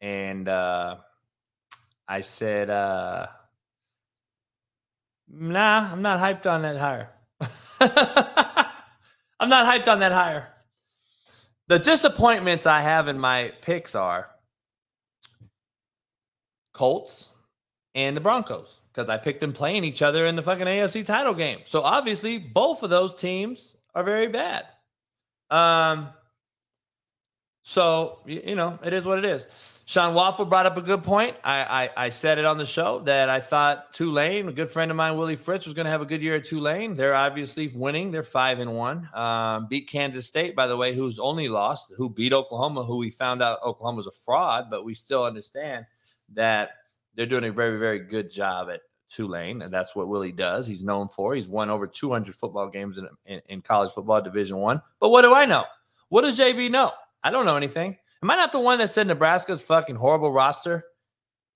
and 0.00 0.48
uh, 0.48 0.96
I 2.08 2.22
said, 2.22 2.68
uh, 2.68 3.28
Nah, 5.28 5.92
I'm 5.92 6.02
not 6.02 6.18
hyped 6.18 6.50
on 6.50 6.62
that 6.62 6.76
hire. 6.76 7.10
I'm 9.38 9.48
not 9.48 9.72
hyped 9.72 9.86
on 9.86 10.00
that 10.00 10.10
hire. 10.10 10.48
The 11.68 11.78
disappointments 11.78 12.66
I 12.66 12.80
have 12.80 13.06
in 13.06 13.20
my 13.20 13.52
picks 13.62 13.94
are 13.94 14.30
Colts 16.74 17.28
and 17.94 18.16
the 18.16 18.20
Broncos 18.20 18.79
because 18.92 19.08
I 19.08 19.16
picked 19.16 19.40
them 19.40 19.52
playing 19.52 19.84
each 19.84 20.02
other 20.02 20.26
in 20.26 20.36
the 20.36 20.42
fucking 20.42 20.66
AFC 20.66 21.04
title 21.04 21.34
game. 21.34 21.60
So 21.64 21.82
obviously, 21.82 22.38
both 22.38 22.82
of 22.82 22.90
those 22.90 23.14
teams 23.14 23.76
are 23.94 24.02
very 24.02 24.28
bad. 24.28 24.66
Um, 25.50 26.08
so 27.62 28.20
you 28.26 28.54
know, 28.54 28.78
it 28.84 28.92
is 28.92 29.06
what 29.06 29.18
it 29.18 29.24
is. 29.24 29.46
Sean 29.90 30.14
Waffle 30.14 30.44
brought 30.44 30.66
up 30.66 30.76
a 30.76 30.82
good 30.82 31.02
point. 31.02 31.34
I, 31.42 31.90
I, 31.96 32.04
I 32.04 32.08
said 32.10 32.38
it 32.38 32.44
on 32.44 32.58
the 32.58 32.64
show 32.64 33.00
that 33.00 33.28
I 33.28 33.40
thought 33.40 33.92
Tulane, 33.92 34.48
a 34.48 34.52
good 34.52 34.70
friend 34.70 34.88
of 34.88 34.96
mine, 34.96 35.16
Willie 35.16 35.34
Fritz, 35.34 35.64
was 35.66 35.74
going 35.74 35.86
to 35.86 35.90
have 35.90 36.00
a 36.00 36.06
good 36.06 36.22
year 36.22 36.36
at 36.36 36.44
Tulane. 36.44 36.94
They're 36.94 37.14
obviously 37.14 37.66
winning. 37.66 38.12
They're 38.12 38.22
five 38.22 38.60
and 38.60 38.76
one. 38.76 39.08
Um, 39.12 39.66
beat 39.68 39.88
Kansas 39.88 40.28
State, 40.28 40.54
by 40.54 40.68
the 40.68 40.76
way, 40.76 40.94
who's 40.94 41.18
only 41.18 41.48
lost, 41.48 41.92
who 41.96 42.08
beat 42.08 42.32
Oklahoma, 42.32 42.84
who 42.84 42.98
we 42.98 43.10
found 43.10 43.42
out 43.42 43.64
Oklahoma 43.64 43.96
was 43.96 44.06
a 44.06 44.12
fraud, 44.12 44.68
but 44.70 44.84
we 44.84 44.94
still 44.94 45.24
understand 45.24 45.86
that 46.34 46.70
they're 47.14 47.26
doing 47.26 47.44
a 47.44 47.52
very 47.52 47.78
very 47.78 48.00
good 48.00 48.30
job 48.30 48.68
at 48.70 48.80
Tulane, 49.10 49.62
and 49.62 49.72
that's 49.72 49.94
what 49.94 50.08
Willie 50.08 50.32
does. 50.32 50.66
He's 50.66 50.84
known 50.84 51.08
for. 51.08 51.34
He's 51.34 51.48
won 51.48 51.68
over 51.68 51.86
200 51.86 52.34
football 52.34 52.68
games 52.68 52.96
in, 52.96 53.08
in, 53.26 53.40
in 53.48 53.60
college 53.60 53.92
football, 53.92 54.22
Division 54.22 54.56
One. 54.56 54.80
But 55.00 55.10
what 55.10 55.22
do 55.22 55.34
I 55.34 55.44
know? 55.44 55.64
What 56.08 56.22
does 56.22 56.38
JB 56.38 56.70
know? 56.70 56.92
I 57.22 57.30
don't 57.30 57.44
know 57.44 57.56
anything. 57.56 57.96
Am 58.22 58.30
I 58.30 58.36
not 58.36 58.52
the 58.52 58.60
one 58.60 58.78
that 58.78 58.90
said 58.90 59.06
Nebraska's 59.06 59.62
fucking 59.62 59.96
horrible 59.96 60.32
roster? 60.32 60.84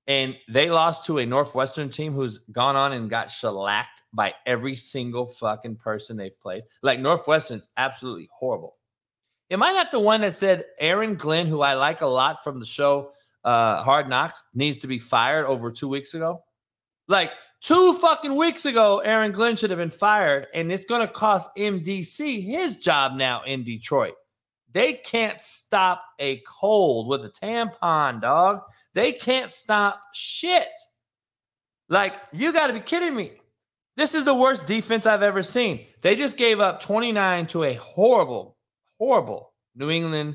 And 0.06 0.36
they 0.48 0.68
lost 0.68 1.06
to 1.06 1.18
a 1.18 1.26
Northwestern 1.26 1.88
team 1.88 2.12
who's 2.12 2.38
gone 2.52 2.76
on 2.76 2.92
and 2.92 3.08
got 3.08 3.30
shellacked 3.30 4.02
by 4.12 4.34
every 4.44 4.76
single 4.76 5.26
fucking 5.26 5.76
person 5.76 6.16
they've 6.16 6.38
played. 6.40 6.64
Like 6.82 7.00
Northwestern's 7.00 7.68
absolutely 7.76 8.28
horrible. 8.32 8.76
Am 9.50 9.62
I 9.62 9.72
not 9.72 9.90
the 9.90 10.00
one 10.00 10.20
that 10.22 10.34
said 10.34 10.64
Aaron 10.78 11.14
Glenn, 11.14 11.46
who 11.46 11.62
I 11.62 11.74
like 11.74 12.02
a 12.02 12.06
lot 12.06 12.42
from 12.44 12.60
the 12.60 12.66
show 12.66 13.12
uh, 13.44 13.82
Hard 13.82 14.08
Knocks, 14.08 14.44
needs 14.54 14.80
to 14.80 14.86
be 14.86 14.98
fired 14.98 15.46
over 15.46 15.70
two 15.70 15.88
weeks 15.88 16.14
ago? 16.14 16.42
Like 17.08 17.32
two 17.60 17.94
fucking 17.94 18.34
weeks 18.34 18.64
ago, 18.64 18.98
Aaron 18.98 19.32
Glenn 19.32 19.56
should 19.56 19.70
have 19.70 19.78
been 19.78 19.90
fired, 19.90 20.46
and 20.54 20.72
it's 20.72 20.84
going 20.84 21.00
to 21.00 21.12
cost 21.12 21.50
MDC 21.56 22.44
his 22.44 22.78
job 22.78 23.14
now 23.16 23.42
in 23.42 23.64
Detroit. 23.64 24.14
They 24.72 24.94
can't 24.94 25.40
stop 25.40 26.02
a 26.18 26.42
cold 26.46 27.08
with 27.08 27.24
a 27.24 27.30
tampon, 27.30 28.20
dog. 28.20 28.62
They 28.92 29.12
can't 29.12 29.52
stop 29.52 30.00
shit. 30.12 30.68
Like, 31.88 32.14
you 32.32 32.52
got 32.52 32.66
to 32.68 32.72
be 32.72 32.80
kidding 32.80 33.14
me. 33.14 33.32
This 33.96 34.14
is 34.14 34.24
the 34.24 34.34
worst 34.34 34.66
defense 34.66 35.06
I've 35.06 35.22
ever 35.22 35.42
seen. 35.42 35.86
They 36.02 36.16
just 36.16 36.36
gave 36.36 36.58
up 36.58 36.80
29 36.80 37.46
to 37.48 37.62
a 37.62 37.74
horrible, 37.74 38.56
horrible 38.98 39.52
New 39.76 39.90
England 39.90 40.34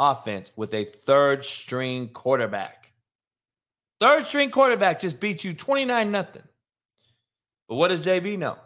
offense 0.00 0.50
with 0.56 0.74
a 0.74 0.84
third 0.84 1.44
string 1.44 2.08
quarterback. 2.08 2.92
Third 4.00 4.24
string 4.24 4.50
quarterback 4.50 4.98
just 5.00 5.20
beat 5.20 5.44
you 5.44 5.52
29 5.54 6.10
nothing. 6.10 6.42
But 7.68 7.76
what 7.76 7.88
does 7.88 8.04
JB 8.04 8.38
know? 8.38 8.56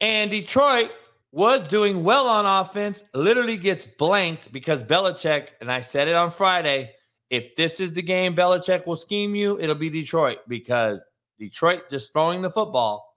And 0.00 0.30
Detroit 0.30 0.90
was 1.32 1.66
doing 1.68 2.02
well 2.02 2.26
on 2.26 2.44
offense, 2.44 3.04
literally 3.14 3.56
gets 3.56 3.86
blanked 3.86 4.52
because 4.52 4.82
Belichick, 4.82 5.50
and 5.60 5.70
I 5.70 5.80
said 5.80 6.08
it 6.08 6.14
on 6.16 6.30
Friday, 6.30 6.92
if 7.30 7.54
this 7.54 7.78
is 7.78 7.92
the 7.92 8.02
game 8.02 8.34
Belichick 8.34 8.86
will 8.86 8.96
scheme 8.96 9.36
you, 9.36 9.58
it'll 9.60 9.76
be 9.76 9.90
Detroit 9.90 10.38
because 10.48 11.04
Detroit 11.38 11.88
just 11.88 12.12
throwing 12.12 12.42
the 12.42 12.50
football 12.50 13.14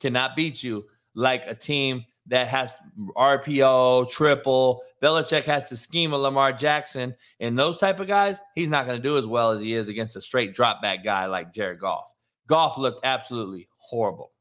cannot 0.00 0.36
beat 0.36 0.62
you 0.62 0.84
like 1.14 1.44
a 1.46 1.54
team 1.54 2.04
that 2.28 2.48
has 2.48 2.74
RPO, 3.16 4.10
triple. 4.10 4.82
Belichick 5.02 5.44
has 5.44 5.68
to 5.70 5.76
scheme 5.76 6.12
a 6.12 6.18
Lamar 6.18 6.52
Jackson 6.52 7.14
and 7.40 7.58
those 7.58 7.78
type 7.78 8.00
of 8.00 8.06
guys. 8.06 8.40
He's 8.54 8.68
not 8.68 8.86
going 8.86 8.98
to 8.98 9.02
do 9.02 9.16
as 9.16 9.26
well 9.26 9.50
as 9.50 9.60
he 9.60 9.74
is 9.74 9.88
against 9.88 10.16
a 10.16 10.20
straight 10.20 10.54
drop 10.54 10.82
back 10.82 11.04
guy 11.04 11.26
like 11.26 11.52
Jared 11.52 11.80
Goff. 11.80 12.14
Goff 12.46 12.78
looked 12.78 13.00
absolutely 13.04 13.68
horrible. 13.76 14.32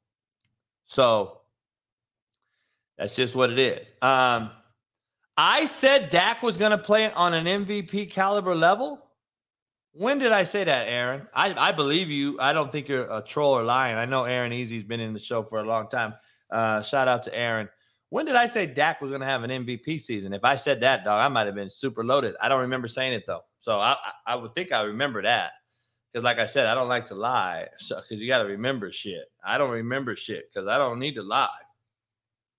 So 0.85 1.39
that's 2.97 3.15
just 3.15 3.35
what 3.35 3.51
it 3.51 3.59
is. 3.59 3.91
Um, 4.01 4.51
I 5.37 5.65
said 5.65 6.09
Dak 6.09 6.41
was 6.41 6.57
going 6.57 6.71
to 6.71 6.77
play 6.77 7.11
on 7.11 7.33
an 7.33 7.45
MVP 7.65 8.09
caliber 8.09 8.55
level. 8.55 9.03
When 9.91 10.19
did 10.19 10.31
I 10.31 10.43
say 10.43 10.63
that, 10.63 10.87
Aaron? 10.87 11.27
I, 11.33 11.69
I 11.69 11.71
believe 11.71 12.09
you. 12.09 12.39
I 12.39 12.53
don't 12.53 12.71
think 12.71 12.87
you're 12.87 13.07
a 13.11 13.21
troll 13.21 13.57
or 13.57 13.63
lying. 13.63 13.97
I 13.97 14.05
know 14.05 14.25
Aaron 14.25 14.53
Easy's 14.53 14.83
been 14.83 14.99
in 14.99 15.13
the 15.13 15.19
show 15.19 15.43
for 15.43 15.59
a 15.59 15.63
long 15.63 15.87
time. 15.89 16.13
Uh, 16.49 16.81
shout 16.81 17.07
out 17.07 17.23
to 17.23 17.35
Aaron. 17.37 17.69
When 18.09 18.25
did 18.25 18.35
I 18.35 18.45
say 18.45 18.65
Dak 18.65 19.01
was 19.01 19.09
going 19.09 19.21
to 19.21 19.27
have 19.27 19.43
an 19.43 19.49
MVP 19.49 19.99
season? 19.99 20.33
If 20.33 20.45
I 20.45 20.55
said 20.55 20.79
that, 20.81 21.03
dog, 21.03 21.19
I 21.19 21.27
might 21.27 21.45
have 21.45 21.55
been 21.55 21.69
super 21.69 22.03
loaded. 22.03 22.35
I 22.41 22.47
don't 22.47 22.61
remember 22.61 22.87
saying 22.87 23.13
it 23.13 23.25
though, 23.27 23.43
so 23.59 23.79
I, 23.79 23.91
I, 23.91 24.33
I 24.33 24.35
would 24.35 24.55
think 24.55 24.71
I 24.71 24.81
remember 24.81 25.21
that. 25.23 25.51
Because, 26.11 26.23
like 26.23 26.39
I 26.39 26.45
said, 26.45 26.67
I 26.67 26.73
don't 26.73 26.87
like 26.87 27.05
to 27.07 27.15
lie. 27.15 27.67
So, 27.79 27.97
because 27.97 28.21
you 28.21 28.27
got 28.27 28.39
to 28.39 28.45
remember 28.45 28.91
shit. 28.91 29.25
I 29.43 29.57
don't 29.57 29.71
remember 29.71 30.15
shit 30.15 30.49
because 30.49 30.67
I 30.67 30.77
don't 30.77 30.99
need 30.99 31.15
to 31.15 31.21
lie. 31.21 31.49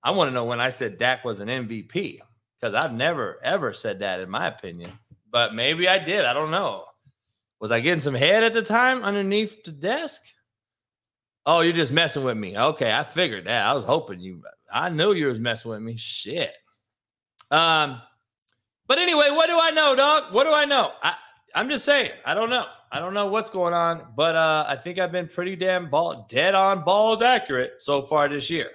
I 0.02 0.10
want 0.10 0.28
to 0.28 0.34
know 0.34 0.44
when 0.44 0.60
I 0.60 0.68
said 0.68 0.98
Dak 0.98 1.24
was 1.24 1.40
an 1.40 1.48
MVP 1.48 2.20
because 2.60 2.74
I've 2.74 2.92
never 2.92 3.38
ever 3.42 3.72
said 3.72 4.00
that 4.00 4.20
in 4.20 4.30
my 4.30 4.46
opinion. 4.46 4.90
But 5.30 5.54
maybe 5.54 5.88
I 5.88 5.98
did. 5.98 6.24
I 6.24 6.34
don't 6.34 6.50
know. 6.50 6.84
Was 7.60 7.72
I 7.72 7.80
getting 7.80 8.00
some 8.00 8.14
head 8.14 8.44
at 8.44 8.52
the 8.52 8.62
time 8.62 9.02
underneath 9.02 9.64
the 9.64 9.72
desk? 9.72 10.22
Oh, 11.44 11.60
you're 11.60 11.72
just 11.72 11.92
messing 11.92 12.24
with 12.24 12.36
me. 12.36 12.56
Okay, 12.56 12.94
I 12.94 13.02
figured 13.02 13.46
that. 13.46 13.66
I 13.66 13.72
was 13.72 13.84
hoping 13.84 14.20
you. 14.20 14.42
I 14.72 14.88
knew 14.88 15.12
you 15.12 15.26
was 15.26 15.38
messing 15.38 15.70
with 15.70 15.80
me. 15.80 15.96
Shit. 15.96 16.52
Um, 17.50 18.00
but 18.86 18.98
anyway, 18.98 19.30
what 19.30 19.48
do 19.48 19.58
I 19.60 19.70
know, 19.70 19.94
dog? 19.94 20.32
What 20.32 20.44
do 20.44 20.52
I 20.52 20.64
know? 20.64 20.92
I, 21.02 21.14
I'm 21.54 21.68
just 21.68 21.84
saying. 21.84 22.10
I 22.24 22.34
don't 22.34 22.50
know. 22.50 22.66
I 22.90 23.00
don't 23.00 23.14
know 23.14 23.26
what's 23.26 23.50
going 23.50 23.74
on, 23.74 24.06
but 24.16 24.34
uh, 24.34 24.64
I 24.66 24.76
think 24.76 24.98
I've 24.98 25.12
been 25.12 25.28
pretty 25.28 25.56
damn 25.56 25.90
ball 25.90 26.26
dead 26.30 26.54
on 26.54 26.84
balls 26.84 27.20
accurate 27.20 27.82
so 27.82 28.00
far 28.00 28.28
this 28.28 28.48
year. 28.48 28.70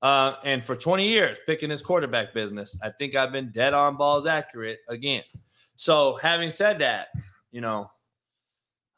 Uh, 0.00 0.34
and 0.44 0.64
for 0.64 0.76
20 0.76 1.08
years, 1.08 1.38
picking 1.46 1.68
this 1.68 1.82
quarterback 1.82 2.34
business, 2.34 2.76
I 2.82 2.90
think 2.90 3.14
I've 3.14 3.32
been 3.32 3.50
dead 3.50 3.74
on 3.74 3.96
balls 3.96 4.26
accurate 4.26 4.80
again. 4.88 5.22
So, 5.76 6.18
having 6.22 6.50
said 6.50 6.78
that, 6.80 7.08
you 7.50 7.60
know, 7.60 7.88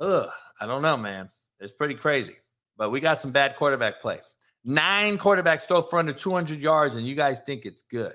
ugh, 0.01 0.31
I 0.61 0.67
don't 0.67 0.83
know, 0.83 0.97
man. 0.97 1.31
It's 1.61 1.73
pretty 1.73 1.95
crazy, 1.95 2.37
but 2.77 2.91
we 2.91 3.01
got 3.01 3.21
some 3.21 3.33
bad 3.33 3.57
quarterback 3.57 4.01
play. 4.01 4.21
Nine 4.65 5.19
quarterbacks 5.19 5.69
throw 5.69 5.83
for 5.83 5.99
under 5.99 6.13
200 6.13 6.59
yards, 6.59 6.95
and 6.95 7.07
you 7.07 7.15
guys 7.15 7.41
think 7.41 7.67
it's 7.67 7.83
good. 7.83 8.15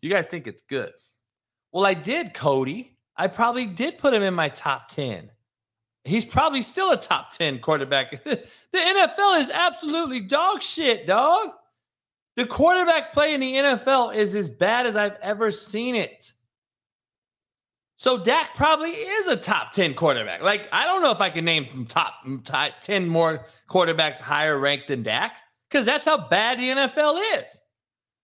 You 0.00 0.10
guys 0.10 0.24
think 0.26 0.46
it's 0.46 0.62
good. 0.62 0.92
Well, 1.72 1.84
I 1.84 1.94
did, 1.94 2.34
Cody. 2.34 2.96
I 3.16 3.28
probably 3.28 3.66
did 3.66 3.98
put 3.98 4.14
him 4.14 4.22
in 4.22 4.34
my 4.34 4.48
top 4.48 4.88
10. 4.88 5.30
He's 6.04 6.24
probably 6.24 6.62
still 6.62 6.90
a 6.90 6.96
top 6.96 7.30
10 7.30 7.60
quarterback. 7.60 8.10
the 8.24 8.38
NFL 8.72 9.40
is 9.40 9.50
absolutely 9.50 10.20
dog 10.20 10.62
shit, 10.62 11.06
dog. 11.06 11.50
The 12.36 12.46
quarterback 12.46 13.12
play 13.12 13.34
in 13.34 13.40
the 13.40 13.54
NFL 13.54 14.14
is 14.14 14.34
as 14.34 14.48
bad 14.48 14.86
as 14.86 14.96
I've 14.96 15.16
ever 15.22 15.50
seen 15.50 15.94
it. 15.94 16.32
So 18.02 18.18
Dak 18.18 18.56
probably 18.56 18.90
is 18.90 19.28
a 19.28 19.36
top 19.36 19.70
10 19.70 19.94
quarterback. 19.94 20.42
Like, 20.42 20.68
I 20.72 20.86
don't 20.86 21.02
know 21.02 21.12
if 21.12 21.20
I 21.20 21.30
can 21.30 21.44
name 21.44 21.86
top, 21.86 22.14
top 22.42 22.80
10 22.80 23.06
more 23.06 23.46
quarterbacks 23.68 24.18
higher 24.18 24.58
ranked 24.58 24.88
than 24.88 25.04
Dak 25.04 25.36
because 25.70 25.86
that's 25.86 26.04
how 26.04 26.26
bad 26.26 26.58
the 26.58 26.64
NFL 26.64 27.22
is. 27.36 27.62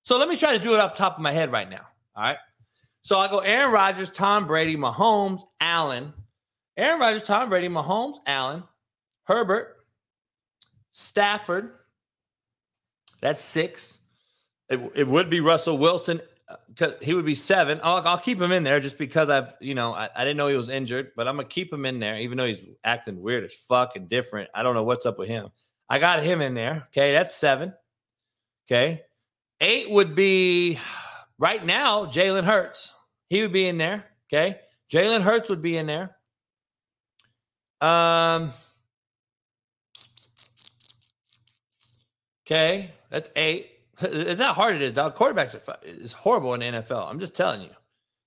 So 0.02 0.18
let 0.18 0.28
me 0.28 0.36
try 0.36 0.58
to 0.58 0.58
do 0.58 0.74
it 0.74 0.80
off 0.80 0.96
top 0.96 1.14
of 1.14 1.22
my 1.22 1.30
head 1.30 1.52
right 1.52 1.70
now. 1.70 1.86
All 2.16 2.24
right. 2.24 2.38
So 3.02 3.20
I 3.20 3.28
go 3.28 3.38
Aaron 3.38 3.70
Rodgers, 3.70 4.10
Tom 4.10 4.48
Brady, 4.48 4.76
Mahomes, 4.76 5.42
Allen. 5.60 6.12
Aaron 6.76 6.98
Rodgers, 6.98 7.22
Tom 7.22 7.48
Brady, 7.48 7.68
Mahomes, 7.68 8.16
Allen, 8.26 8.64
Herbert, 9.26 9.76
Stafford. 10.90 11.70
That's 13.20 13.40
six. 13.40 13.98
It, 14.68 14.80
it 14.96 15.06
would 15.06 15.30
be 15.30 15.38
Russell 15.38 15.78
Wilson 15.78 16.20
because 16.68 16.94
uh, 16.94 16.98
he 17.02 17.14
would 17.14 17.26
be 17.26 17.34
seven. 17.34 17.80
I'll, 17.82 18.06
I'll, 18.06 18.18
keep 18.18 18.40
him 18.40 18.52
in 18.52 18.62
there 18.62 18.80
just 18.80 18.96
because 18.96 19.28
I've, 19.28 19.54
you 19.60 19.74
know, 19.74 19.92
I, 19.92 20.08
I, 20.16 20.24
didn't 20.24 20.38
know 20.38 20.48
he 20.48 20.56
was 20.56 20.70
injured, 20.70 21.12
but 21.16 21.28
I'm 21.28 21.36
gonna 21.36 21.48
keep 21.48 21.72
him 21.72 21.84
in 21.84 21.98
there, 21.98 22.16
even 22.16 22.38
though 22.38 22.46
he's 22.46 22.64
acting 22.84 23.20
weird 23.20 23.44
as 23.44 23.54
fuck 23.54 23.96
and 23.96 24.08
different. 24.08 24.48
I 24.54 24.62
don't 24.62 24.74
know 24.74 24.82
what's 24.82 25.06
up 25.06 25.18
with 25.18 25.28
him. 25.28 25.48
I 25.88 25.98
got 25.98 26.22
him 26.22 26.40
in 26.40 26.54
there. 26.54 26.86
Okay, 26.88 27.12
that's 27.12 27.34
seven. 27.34 27.74
Okay, 28.66 29.02
eight 29.60 29.90
would 29.90 30.14
be 30.14 30.78
right 31.38 31.64
now 31.64 32.06
Jalen 32.06 32.44
Hurts. 32.44 32.92
He 33.28 33.42
would 33.42 33.52
be 33.52 33.68
in 33.68 33.76
there. 33.76 34.06
Okay, 34.32 34.58
Jalen 34.90 35.22
Hurts 35.22 35.50
would 35.50 35.62
be 35.62 35.76
in 35.76 35.86
there. 35.86 36.16
Um. 37.80 38.52
Okay, 42.46 42.92
that's 43.10 43.30
eight. 43.36 43.77
It's 44.00 44.38
not 44.38 44.54
hard 44.54 44.76
it 44.76 44.82
is, 44.82 44.92
dog. 44.92 45.14
Quarterbacks 45.14 45.58
is 45.84 46.12
horrible 46.12 46.54
in 46.54 46.60
the 46.60 46.66
NFL. 46.66 47.10
I'm 47.10 47.20
just 47.20 47.34
telling 47.36 47.62
you. 47.62 47.70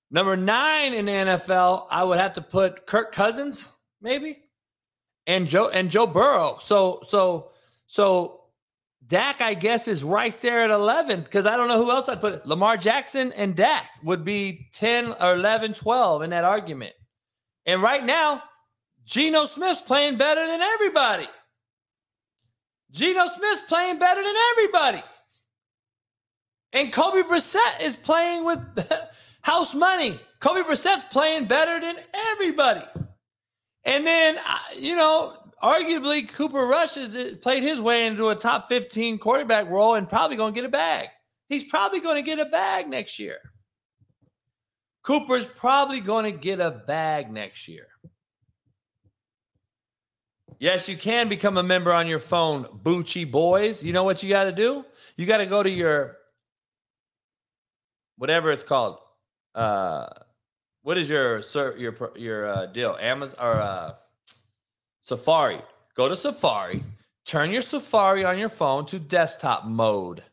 Number 0.09 0.35
nine 0.35 0.93
in 0.93 1.05
the 1.05 1.11
NFL, 1.11 1.87
I 1.89 2.03
would 2.03 2.19
have 2.19 2.33
to 2.33 2.41
put 2.41 2.85
Kirk 2.85 3.13
Cousins, 3.13 3.71
maybe, 4.01 4.39
and 5.25 5.47
Joe 5.47 5.69
and 5.69 5.89
Joe 5.89 6.05
Burrow. 6.05 6.57
So 6.59 6.99
so 7.03 7.51
so 7.87 8.41
Dak, 9.07 9.41
I 9.41 9.53
guess, 9.53 9.87
is 9.87 10.03
right 10.03 10.39
there 10.41 10.61
at 10.61 10.69
11 10.69 11.21
because 11.21 11.45
I 11.45 11.57
don't 11.57 11.67
know 11.67 11.83
who 11.83 11.91
else 11.91 12.07
I'd 12.07 12.21
put. 12.21 12.45
Lamar 12.45 12.77
Jackson 12.77 13.33
and 13.33 13.55
Dak 13.55 13.89
would 14.03 14.23
be 14.23 14.69
10 14.73 15.13
or 15.19 15.33
11, 15.33 15.73
12 15.73 16.21
in 16.21 16.29
that 16.29 16.43
argument. 16.43 16.93
And 17.65 17.81
right 17.81 18.05
now, 18.05 18.43
Geno 19.05 19.45
Smith's 19.45 19.81
playing 19.81 20.17
better 20.17 20.45
than 20.45 20.61
everybody. 20.61 21.27
Geno 22.91 23.27
Smith's 23.27 23.63
playing 23.63 23.99
better 23.99 24.21
than 24.23 24.35
everybody. 24.51 25.03
And 26.73 26.91
Kobe 26.91 27.23
Brissett 27.23 27.81
is 27.81 27.95
playing 27.95 28.45
with 28.45 28.59
house 29.41 29.75
money. 29.75 30.19
Kobe 30.39 30.61
Brissett's 30.61 31.03
playing 31.05 31.45
better 31.45 31.79
than 31.79 31.97
everybody. 32.13 32.83
And 33.83 34.05
then, 34.05 34.39
you 34.77 34.95
know, 34.95 35.37
arguably 35.61 36.27
Cooper 36.27 36.65
Rush 36.65 36.95
has 36.95 37.15
played 37.41 37.63
his 37.63 37.81
way 37.81 38.05
into 38.07 38.29
a 38.29 38.35
top 38.35 38.69
15 38.69 39.17
quarterback 39.17 39.69
role 39.69 39.95
and 39.95 40.07
probably 40.07 40.37
going 40.37 40.53
to 40.53 40.59
get 40.59 40.65
a 40.65 40.71
bag. 40.71 41.09
He's 41.49 41.63
probably 41.63 41.99
going 41.99 42.15
to 42.15 42.21
get 42.21 42.39
a 42.39 42.45
bag 42.45 42.89
next 42.89 43.19
year. 43.19 43.37
Cooper's 45.03 45.45
probably 45.45 45.99
going 45.99 46.31
to 46.31 46.37
get 46.37 46.59
a 46.59 46.71
bag 46.71 47.31
next 47.31 47.67
year. 47.67 47.87
Yes, 50.59 50.87
you 50.87 50.95
can 50.95 51.27
become 51.27 51.57
a 51.57 51.63
member 51.63 51.91
on 51.91 52.07
your 52.07 52.19
phone, 52.19 52.65
Bucci 52.65 53.29
boys. 53.29 53.83
You 53.83 53.93
know 53.93 54.03
what 54.03 54.21
you 54.21 54.29
got 54.29 54.43
to 54.43 54.51
do? 54.51 54.85
You 55.17 55.25
got 55.25 55.37
to 55.37 55.47
go 55.47 55.63
to 55.63 55.69
your 55.69 56.17
whatever 58.17 58.51
it's 58.51 58.63
called. 58.63 58.97
Uh, 59.53 60.07
what 60.83 60.97
is 60.97 61.09
your 61.09 61.41
sir 61.41 61.75
your 61.77 61.95
your 62.15 62.47
uh, 62.47 62.65
deal? 62.67 62.97
Amazon 62.99 63.37
or 63.39 63.53
uh, 63.53 63.93
Safari? 65.01 65.61
Go 65.95 66.09
to 66.09 66.15
Safari. 66.15 66.83
Turn 67.25 67.51
your 67.51 67.61
Safari 67.61 68.25
on 68.25 68.37
your 68.37 68.49
phone 68.49 68.85
to 68.87 68.99
desktop 68.99 69.65
mode, 69.65 70.23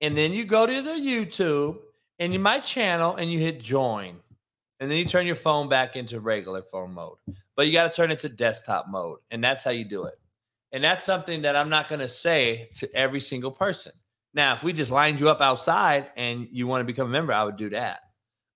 and 0.00 0.16
then 0.16 0.32
you 0.32 0.44
go 0.44 0.66
to 0.66 0.82
the 0.82 0.90
YouTube 0.90 1.78
and 2.18 2.32
you 2.32 2.38
my 2.38 2.58
channel 2.58 3.16
and 3.16 3.30
you 3.30 3.38
hit 3.38 3.60
join, 3.60 4.16
and 4.80 4.90
then 4.90 4.98
you 4.98 5.04
turn 5.04 5.26
your 5.26 5.36
phone 5.36 5.68
back 5.68 5.96
into 5.96 6.20
regular 6.20 6.62
phone 6.62 6.92
mode. 6.92 7.18
But 7.56 7.66
you 7.66 7.72
got 7.72 7.92
to 7.92 7.96
turn 7.96 8.10
it 8.10 8.18
to 8.20 8.28
desktop 8.28 8.88
mode, 8.88 9.18
and 9.30 9.42
that's 9.42 9.62
how 9.64 9.70
you 9.70 9.84
do 9.84 10.04
it. 10.04 10.18
And 10.72 10.82
that's 10.82 11.06
something 11.06 11.42
that 11.42 11.54
I'm 11.54 11.68
not 11.68 11.88
going 11.88 12.00
to 12.00 12.08
say 12.08 12.68
to 12.74 12.92
every 12.96 13.20
single 13.20 13.52
person. 13.52 13.92
Now, 14.34 14.54
if 14.54 14.64
we 14.64 14.72
just 14.72 14.90
lined 14.90 15.20
you 15.20 15.30
up 15.30 15.40
outside 15.40 16.10
and 16.16 16.48
you 16.50 16.66
want 16.66 16.80
to 16.80 16.84
become 16.84 17.06
a 17.06 17.10
member, 17.10 17.32
I 17.32 17.44
would 17.44 17.56
do 17.56 17.70
that. 17.70 18.00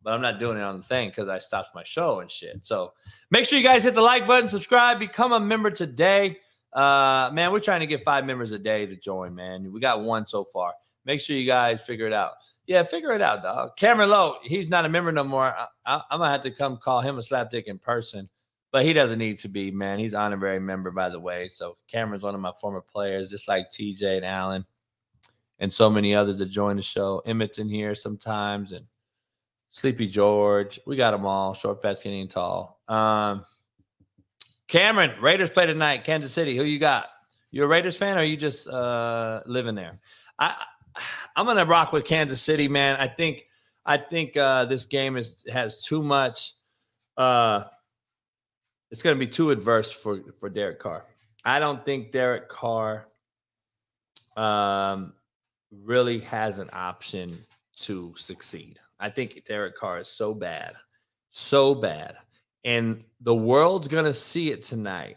But 0.02 0.12
I'm 0.12 0.20
not 0.20 0.40
doing 0.40 0.58
it 0.58 0.62
on 0.62 0.76
the 0.76 0.82
thing 0.82 1.08
because 1.08 1.28
I 1.28 1.38
stopped 1.38 1.74
my 1.74 1.84
show 1.84 2.20
and 2.20 2.30
shit. 2.30 2.66
So 2.66 2.92
make 3.30 3.46
sure 3.46 3.58
you 3.58 3.64
guys 3.64 3.84
hit 3.84 3.94
the 3.94 4.02
like 4.02 4.26
button, 4.26 4.48
subscribe, 4.48 4.98
become 4.98 5.32
a 5.32 5.40
member 5.40 5.70
today. 5.70 6.38
Uh, 6.72 7.30
man, 7.32 7.52
we're 7.52 7.60
trying 7.60 7.80
to 7.80 7.86
get 7.86 8.02
five 8.02 8.26
members 8.26 8.50
a 8.52 8.58
day 8.58 8.86
to 8.86 8.96
join, 8.96 9.34
man. 9.34 9.72
We 9.72 9.80
got 9.80 10.02
one 10.02 10.26
so 10.26 10.44
far. 10.44 10.74
Make 11.04 11.20
sure 11.20 11.36
you 11.36 11.46
guys 11.46 11.84
figure 11.84 12.06
it 12.06 12.12
out. 12.12 12.32
Yeah, 12.66 12.82
figure 12.82 13.14
it 13.14 13.22
out, 13.22 13.42
dog. 13.42 13.76
Cameron 13.76 14.10
Lowe, 14.10 14.36
he's 14.42 14.68
not 14.68 14.84
a 14.84 14.88
member 14.88 15.10
no 15.10 15.24
more. 15.24 15.54
I, 15.86 15.94
am 16.10 16.18
gonna 16.18 16.28
have 16.28 16.42
to 16.42 16.50
come 16.50 16.76
call 16.76 17.00
him 17.00 17.16
a 17.16 17.22
slapdick 17.22 17.64
in 17.64 17.78
person, 17.78 18.28
but 18.72 18.84
he 18.84 18.92
doesn't 18.92 19.18
need 19.18 19.38
to 19.38 19.48
be, 19.48 19.70
man. 19.70 19.98
He's 19.98 20.12
honorary 20.12 20.60
member, 20.60 20.90
by 20.90 21.08
the 21.08 21.20
way. 21.20 21.48
So 21.48 21.76
Cameron's 21.90 22.24
one 22.24 22.34
of 22.34 22.40
my 22.40 22.52
former 22.60 22.82
players, 22.82 23.30
just 23.30 23.48
like 23.48 23.70
TJ 23.70 24.18
and 24.18 24.24
Allen 24.26 24.66
and 25.58 25.72
so 25.72 25.90
many 25.90 26.14
others 26.14 26.38
that 26.38 26.46
join 26.46 26.76
the 26.76 26.82
show. 26.82 27.22
Emmett's 27.26 27.58
in 27.58 27.68
here 27.68 27.94
sometimes, 27.94 28.72
and 28.72 28.86
Sleepy 29.70 30.06
George. 30.06 30.80
We 30.86 30.96
got 30.96 31.10
them 31.12 31.26
all. 31.26 31.54
Short, 31.54 31.82
fat, 31.82 31.98
skinny, 31.98 32.20
and 32.20 32.30
tall. 32.30 32.80
Um, 32.88 33.44
Cameron, 34.66 35.20
Raiders 35.20 35.50
play 35.50 35.66
tonight. 35.66 36.04
Kansas 36.04 36.32
City. 36.32 36.56
Who 36.56 36.64
you 36.64 36.78
got? 36.78 37.06
You 37.50 37.64
a 37.64 37.66
Raiders 37.66 37.96
fan, 37.96 38.18
or 38.18 38.22
you 38.22 38.36
just 38.36 38.68
uh, 38.68 39.40
living 39.46 39.74
there? 39.74 40.00
I 40.38 40.54
I'm 41.36 41.46
gonna 41.46 41.64
rock 41.64 41.92
with 41.92 42.04
Kansas 42.04 42.42
City, 42.42 42.68
man. 42.68 42.96
I 42.98 43.08
think 43.08 43.46
I 43.86 43.96
think 43.96 44.36
uh, 44.36 44.66
this 44.66 44.84
game 44.84 45.16
is 45.16 45.44
has 45.50 45.82
too 45.82 46.02
much. 46.02 46.54
Uh, 47.16 47.64
it's 48.90 49.02
gonna 49.02 49.16
be 49.16 49.26
too 49.26 49.50
adverse 49.50 49.90
for 49.90 50.20
for 50.38 50.50
Derek 50.50 50.78
Carr. 50.78 51.04
I 51.44 51.58
don't 51.58 51.84
think 51.84 52.12
Derek 52.12 52.48
Carr 52.48 53.08
um, 54.36 55.14
really 55.70 56.20
has 56.20 56.58
an 56.58 56.68
option 56.72 57.36
to 57.78 58.14
succeed. 58.16 58.78
I 59.00 59.10
think 59.10 59.44
Derek 59.44 59.76
Carr 59.76 59.98
is 59.98 60.08
so 60.08 60.34
bad, 60.34 60.74
so 61.30 61.74
bad. 61.74 62.16
And 62.64 63.04
the 63.20 63.34
world's 63.34 63.88
going 63.88 64.04
to 64.04 64.12
see 64.12 64.50
it 64.50 64.62
tonight. 64.62 65.16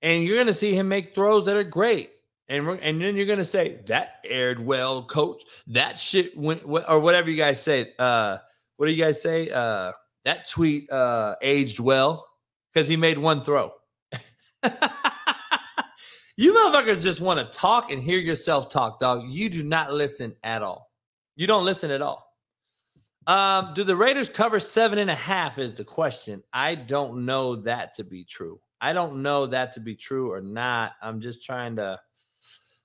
And 0.00 0.22
you're 0.22 0.36
going 0.36 0.46
to 0.46 0.54
see 0.54 0.74
him 0.74 0.88
make 0.88 1.14
throws 1.14 1.46
that 1.46 1.56
are 1.56 1.64
great. 1.64 2.10
And, 2.48 2.66
and 2.80 3.00
then 3.02 3.16
you're 3.16 3.26
going 3.26 3.40
to 3.40 3.44
say, 3.44 3.80
that 3.86 4.20
aired 4.24 4.64
well, 4.64 5.02
coach. 5.02 5.42
That 5.66 5.98
shit 5.98 6.36
went, 6.36 6.62
or 6.64 7.00
whatever 7.00 7.28
you 7.28 7.36
guys 7.36 7.60
say. 7.60 7.92
Uh, 7.98 8.38
what 8.76 8.86
do 8.86 8.92
you 8.92 9.02
guys 9.02 9.20
say? 9.20 9.50
Uh, 9.50 9.92
that 10.24 10.48
tweet 10.48 10.90
uh, 10.90 11.34
aged 11.42 11.80
well 11.80 12.26
because 12.72 12.88
he 12.88 12.96
made 12.96 13.18
one 13.18 13.42
throw. 13.42 13.72
you 16.38 16.54
motherfuckers 16.54 17.02
just 17.02 17.20
want 17.20 17.40
to 17.40 17.58
talk 17.58 17.90
and 17.90 18.00
hear 18.00 18.20
yourself 18.20 18.68
talk, 18.68 19.00
dog. 19.00 19.24
You 19.26 19.48
do 19.48 19.64
not 19.64 19.92
listen 19.92 20.36
at 20.44 20.62
all. 20.62 20.88
You 21.34 21.48
don't 21.48 21.64
listen 21.64 21.90
at 21.90 22.00
all. 22.00 22.32
Um, 23.26 23.72
do 23.74 23.82
the 23.82 23.96
Raiders 23.96 24.28
cover 24.28 24.60
seven 24.60 25.00
and 25.00 25.10
a 25.10 25.16
half? 25.16 25.58
Is 25.58 25.74
the 25.74 25.82
question. 25.82 26.44
I 26.52 26.76
don't 26.76 27.26
know 27.26 27.56
that 27.56 27.92
to 27.94 28.04
be 28.04 28.22
true. 28.22 28.60
I 28.80 28.92
don't 28.92 29.20
know 29.20 29.46
that 29.46 29.72
to 29.72 29.80
be 29.80 29.96
true 29.96 30.30
or 30.30 30.40
not. 30.40 30.92
I'm 31.02 31.20
just 31.20 31.44
trying 31.44 31.74
to 31.74 31.98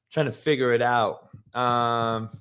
trying 0.09 0.25
to 0.25 0.31
figure 0.31 0.73
it 0.73 0.81
out. 0.81 1.30
Um, 1.53 2.31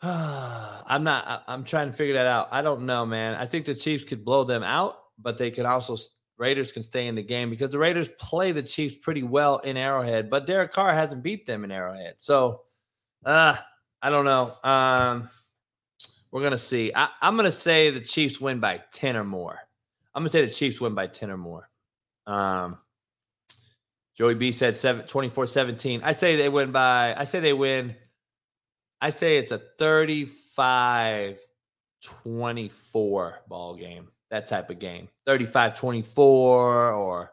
I'm 0.00 1.04
not. 1.04 1.44
I'm 1.46 1.64
trying 1.64 1.90
to 1.90 1.94
figure 1.94 2.14
that 2.14 2.26
out. 2.26 2.48
I 2.50 2.62
don't 2.62 2.86
know, 2.86 3.04
man. 3.04 3.34
I 3.34 3.44
think 3.44 3.66
the 3.66 3.74
Chiefs 3.74 4.04
could 4.04 4.24
blow 4.24 4.44
them 4.44 4.62
out, 4.62 4.96
but 5.18 5.36
they 5.36 5.50
could 5.50 5.66
also 5.66 5.98
Raiders 6.42 6.72
can 6.72 6.82
stay 6.82 7.06
in 7.06 7.14
the 7.14 7.22
game 7.22 7.50
because 7.50 7.70
the 7.70 7.78
Raiders 7.78 8.08
play 8.18 8.50
the 8.50 8.64
Chiefs 8.64 8.98
pretty 8.98 9.22
well 9.22 9.58
in 9.58 9.76
Arrowhead, 9.76 10.28
but 10.28 10.44
Derek 10.44 10.72
Carr 10.72 10.92
hasn't 10.92 11.22
beat 11.22 11.46
them 11.46 11.62
in 11.62 11.70
Arrowhead. 11.70 12.16
So, 12.18 12.62
uh, 13.24 13.54
I 14.02 14.10
don't 14.10 14.24
know. 14.24 14.52
Um, 14.64 15.30
we're 16.32 16.42
gonna 16.42 16.58
see. 16.58 16.90
I, 16.92 17.10
am 17.22 17.36
gonna 17.36 17.52
say 17.52 17.90
the 17.90 18.00
Chiefs 18.00 18.40
win 18.40 18.58
by 18.58 18.82
10 18.90 19.16
or 19.16 19.22
more. 19.22 19.56
I'm 20.16 20.22
gonna 20.22 20.30
say 20.30 20.44
the 20.44 20.50
Chiefs 20.50 20.80
win 20.80 20.96
by 20.96 21.06
10 21.06 21.30
or 21.30 21.36
more. 21.36 21.70
Um, 22.26 22.78
Joey 24.16 24.34
B 24.34 24.50
said 24.50 24.74
7, 24.74 25.06
24 25.06 25.46
17. 25.46 26.00
I 26.02 26.10
say 26.10 26.34
they 26.34 26.48
win 26.48 26.72
by, 26.72 27.14
I 27.16 27.22
say 27.22 27.38
they 27.38 27.52
win. 27.52 27.94
I 29.00 29.10
say 29.10 29.38
it's 29.38 29.52
a 29.52 29.58
35 29.78 31.38
24 32.02 33.42
ball 33.46 33.76
game 33.76 34.08
that 34.32 34.46
type 34.46 34.70
of 34.70 34.78
game 34.78 35.08
35 35.26 35.74
24 35.74 36.92
or 36.92 37.32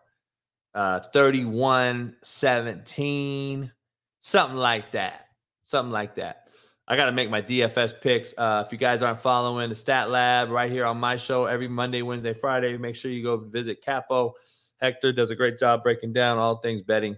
uh, 0.75 0.99
31 0.99 2.15
17, 2.21 3.71
something 4.19 4.57
like 4.57 4.91
that. 4.91 5.27
Something 5.63 5.91
like 5.91 6.15
that. 6.15 6.49
I 6.87 6.97
got 6.97 7.05
to 7.05 7.11
make 7.11 7.29
my 7.29 7.41
DFS 7.41 8.01
picks. 8.01 8.33
Uh, 8.37 8.63
if 8.65 8.71
you 8.73 8.77
guys 8.77 9.01
aren't 9.01 9.19
following 9.19 9.69
the 9.69 9.75
Stat 9.75 10.09
Lab 10.09 10.49
right 10.49 10.71
here 10.71 10.85
on 10.85 10.97
my 10.97 11.15
show 11.15 11.45
every 11.45 11.67
Monday, 11.67 12.01
Wednesday, 12.01 12.33
Friday, 12.33 12.75
make 12.77 12.95
sure 12.95 13.11
you 13.11 13.23
go 13.23 13.37
visit 13.37 13.81
Capo. 13.81 14.33
Hector 14.81 15.13
does 15.13 15.29
a 15.29 15.35
great 15.35 15.57
job 15.57 15.83
breaking 15.83 16.13
down 16.13 16.37
all 16.37 16.57
things 16.57 16.81
betting 16.81 17.15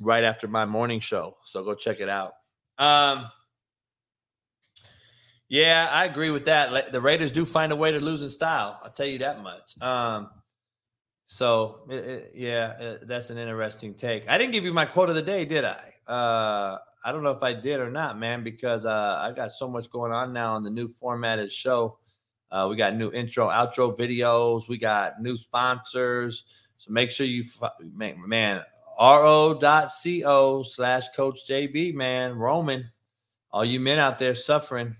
right 0.00 0.24
after 0.24 0.48
my 0.48 0.64
morning 0.64 0.98
show. 0.98 1.36
So 1.44 1.62
go 1.62 1.74
check 1.74 2.00
it 2.00 2.08
out. 2.08 2.32
Um, 2.78 3.26
yeah, 5.50 5.88
I 5.90 6.04
agree 6.04 6.30
with 6.30 6.44
that. 6.44 6.92
The 6.92 7.00
Raiders 7.00 7.32
do 7.32 7.44
find 7.44 7.72
a 7.72 7.76
way 7.76 7.90
to 7.90 7.98
lose 7.98 8.22
in 8.22 8.30
style. 8.30 8.80
I'll 8.84 8.92
tell 8.92 9.06
you 9.06 9.18
that 9.18 9.42
much. 9.42 9.80
Um, 9.82 10.30
so 11.26 11.80
it, 11.90 11.94
it, 11.94 12.32
yeah, 12.36 12.78
it, 12.78 13.08
that's 13.08 13.30
an 13.30 13.36
interesting 13.36 13.94
take. 13.94 14.28
I 14.28 14.38
didn't 14.38 14.52
give 14.52 14.64
you 14.64 14.72
my 14.72 14.84
quote 14.84 15.10
of 15.10 15.16
the 15.16 15.22
day, 15.22 15.44
did 15.44 15.64
I? 15.64 15.92
Uh, 16.06 16.78
I 17.04 17.10
don't 17.10 17.24
know 17.24 17.32
if 17.32 17.42
I 17.42 17.52
did 17.52 17.80
or 17.80 17.90
not, 17.90 18.16
man, 18.16 18.44
because 18.44 18.86
uh, 18.86 19.18
I 19.20 19.32
got 19.32 19.50
so 19.50 19.68
much 19.68 19.90
going 19.90 20.12
on 20.12 20.32
now 20.32 20.54
on 20.54 20.62
the 20.62 20.70
new 20.70 20.86
formatted 20.86 21.50
show. 21.50 21.98
Uh, 22.52 22.68
we 22.70 22.76
got 22.76 22.94
new 22.94 23.10
intro, 23.10 23.48
outro 23.48 23.96
videos. 23.96 24.68
We 24.68 24.78
got 24.78 25.20
new 25.20 25.36
sponsors. 25.36 26.44
So 26.78 26.92
make 26.92 27.10
sure 27.10 27.26
you, 27.26 27.42
man, 27.82 28.62
ro.co 29.00 30.62
slash 30.62 31.08
coach 31.08 31.40
JB, 31.48 31.94
man, 31.94 32.36
Roman. 32.36 32.88
All 33.50 33.64
you 33.64 33.80
men 33.80 33.98
out 33.98 34.18
there 34.18 34.34
suffering, 34.36 34.94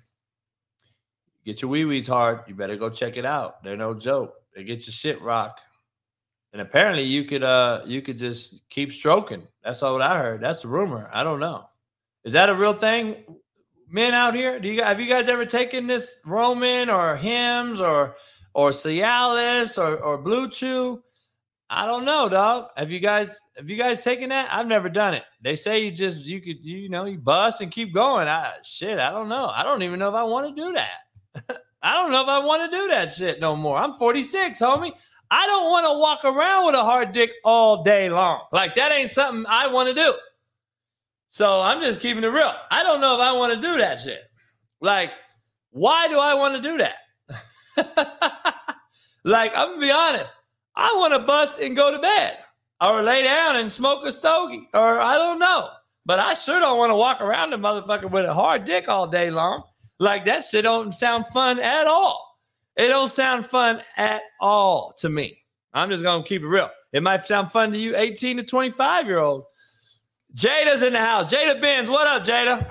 get 1.45 1.63
your 1.63 1.71
wee 1.71 1.85
wees 1.85 2.07
hard. 2.07 2.41
You 2.47 2.55
better 2.55 2.77
go 2.77 2.91
check 2.91 3.17
it 3.17 3.25
out. 3.25 3.63
They're 3.63 3.77
no 3.77 3.95
joke. 3.95 4.35
They 4.55 4.65
get 4.65 4.87
your 4.87 4.93
shit 4.93 5.21
rock. 5.23 5.61
And 6.53 6.61
apparently 6.61 7.05
you 7.05 7.25
could 7.25 7.43
uh 7.43 7.83
you 7.87 8.03
could 8.03 8.19
just 8.19 8.69
keep 8.71 8.93
stroking. 8.93 9.47
That's 9.63 9.83
all 9.83 10.03
I 10.03 10.19
heard. 10.19 10.41
That's 10.41 10.63
the 10.63 10.69
rumor. 10.69 11.09
I 11.13 11.23
don't 11.23 11.41
know. 11.41 11.69
Is 12.25 12.33
that 12.33 12.49
a 12.49 12.55
real 12.55 12.73
thing? 12.73 13.25
Men 13.89 14.15
out 14.15 14.35
here, 14.35 14.61
do 14.61 14.69
you 14.69 14.83
have 14.83 15.01
you 15.01 15.07
guys 15.07 15.29
ever 15.29 15.47
taken 15.47 15.87
this 15.87 16.19
Roman 16.25 16.91
or 16.91 17.17
Hims 17.17 17.81
or 17.81 18.17
or 18.55 18.71
Cialis 18.71 19.79
or 19.79 19.97
or 19.99 20.19
Blue 20.19 20.49
Chew? 20.49 21.03
I 21.73 21.87
don't 21.87 22.05
know, 22.05 22.29
dog. 22.29 22.71
Have 22.77 22.91
you 22.91 22.99
guys 22.99 23.41
have 23.57 23.71
you 23.71 23.77
guys 23.77 24.03
taken 24.03 24.31
that? 24.31 24.49
I've 24.53 24.67
never 24.67 24.89
done 24.89 25.15
it. 25.15 25.25
They 25.41 25.55
say 25.55 25.85
you 25.85 25.93
just 25.93 26.21
you 26.21 26.41
could 26.41 26.65
you 26.65 26.89
know 26.89 27.05
you 27.05 27.19
bust 27.19 27.61
and 27.61 27.71
keep 27.71 27.95
going. 27.95 28.27
I 28.27 28.55
shit, 28.65 28.99
I 28.99 29.11
don't 29.11 29.29
know. 29.29 29.47
I 29.47 29.63
don't 29.63 29.83
even 29.83 30.01
know 30.01 30.09
if 30.09 30.15
I 30.17 30.25
want 30.25 30.49
to 30.49 30.63
do 30.63 30.73
that. 30.73 30.99
I 31.83 31.95
don't 31.95 32.13
know 32.13 32.23
if 32.23 32.29
I 32.29 32.39
want 32.45 32.71
to 32.71 32.77
do 32.77 32.89
that 32.89 33.13
shit 33.13 33.41
no 33.41 33.57
more. 33.57 33.77
I'm 33.77 33.95
46, 33.95 34.59
homie. 34.61 34.93
I 35.31 35.47
don't 35.47 35.71
want 35.71 35.87
to 35.87 35.99
walk 35.99 36.25
around 36.25 36.67
with 36.67 36.75
a 36.75 36.83
hard 36.83 37.13
dick 37.13 37.33
all 37.45 37.83
day 37.83 38.11
long. 38.11 38.43
Like 38.53 38.75
that 38.75 38.93
ain't 38.93 39.11
something 39.11 39.47
I 39.49 39.69
want 39.69 39.89
to 39.89 39.95
do. 39.95 40.15
So 41.31 41.61
I'm 41.61 41.81
just 41.81 42.01
keeping 42.01 42.25
it 42.25 42.29
real. 42.29 42.53
I 42.71 42.83
don't 42.83 43.01
know 43.01 43.15
if 43.15 43.21
I 43.21 43.33
want 43.33 43.55
to 43.55 43.61
do 43.61 43.79
that 43.79 44.01
shit. 44.01 44.21
Like, 44.81 45.13
why 45.71 46.09
do 46.09 46.19
I 46.19 46.35
want 46.35 46.57
to 46.57 46.63
do 46.63 46.79
that? 46.79 46.97
like, 49.25 49.53
I'm 49.57 49.69
gonna 49.69 49.81
be 49.81 49.91
honest. 49.93 50.35
I 50.75 50.93
want 50.97 51.13
to 51.13 51.21
bust 51.21 51.61
and 51.61 51.77
go 51.77 51.93
to 51.93 51.99
bed 52.01 52.39
or 52.81 53.03
lay 53.03 53.23
down 53.23 53.57
and 53.57 53.71
smoke 53.71 54.05
a 54.05 54.11
stogie 54.11 54.69
or 54.75 54.99
I 54.99 55.15
don't 55.15 55.39
know. 55.39 55.69
But 56.05 56.19
I 56.19 56.35
sure 56.35 56.59
don't 56.59 56.79
want 56.79 56.91
to 56.91 56.97
walk 56.97 57.21
around 57.21 57.51
the 57.51 57.59
motherfucker 57.59 58.11
with 58.11 58.25
a 58.25 58.35
hard 58.35 58.65
dick 58.65 58.89
all 58.89 59.07
day 59.07 59.31
long. 59.31 59.63
Like 60.01 60.25
that 60.25 60.47
shit 60.47 60.65
don't 60.65 60.93
sound 60.95 61.27
fun 61.27 61.61
at 61.61 61.87
all. 61.87 62.39
It 62.75 62.89
don't 62.89 63.13
sound 63.13 63.45
fun 63.45 63.83
at 63.99 64.23
all 64.41 64.95
to 64.99 65.11
me. 65.11 65.45
I'm 65.75 65.91
just 65.91 66.03
gonna 66.03 66.25
keep 66.25 66.41
it 66.41 66.49
real. 66.49 66.71
It 66.91 67.03
might 67.03 67.27
sound 67.27 67.53
fun 67.53 67.71
to 67.73 67.79
you, 67.79 67.95
18 67.95 68.39
to 68.39 68.43
25 68.43 69.07
year 69.07 69.19
old. 69.19 69.45
Jada's 70.35 70.83
in 70.83 70.95
the 70.95 71.01
house. 71.01 71.31
Jada 71.31 71.61
Benz, 71.61 71.91
what 71.91 72.07
up, 72.07 72.25
Jada? 72.25 72.67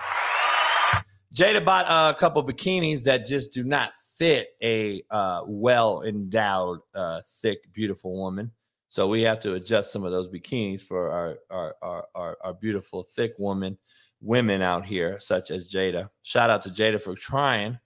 Jada 1.34 1.64
bought 1.64 1.86
a 1.88 2.18
couple 2.18 2.44
bikinis 2.44 3.04
that 3.04 3.28
just 3.28 3.54
do 3.54 3.64
not 3.64 3.92
fit 4.18 4.50
a 4.64 5.04
uh, 5.12 5.42
well 5.46 6.02
endowed, 6.02 6.80
uh, 6.96 7.22
thick, 7.42 7.72
beautiful 7.72 8.18
woman. 8.18 8.52
So 8.88 9.08
we 9.08 9.22
have 9.22 9.40
to 9.42 9.54
adjust 9.54 9.94
some 9.94 10.04
of 10.04 10.12
those 10.12 10.28
bikinis 10.28 10.82
for 10.82 11.12
our 11.12 11.38
our 11.52 11.76
our, 11.84 12.08
our, 12.16 12.38
our 12.42 12.54
beautiful, 12.56 13.04
thick 13.04 13.34
woman 13.38 13.78
women 14.22 14.62
out 14.62 14.86
here, 14.86 15.20
such 15.20 15.52
as 15.52 15.70
Jada. 15.70 16.10
Shout 16.24 16.50
out 16.50 16.62
to 16.64 16.70
Jada 16.70 17.02
for 17.02 17.16
trying. 17.16 17.80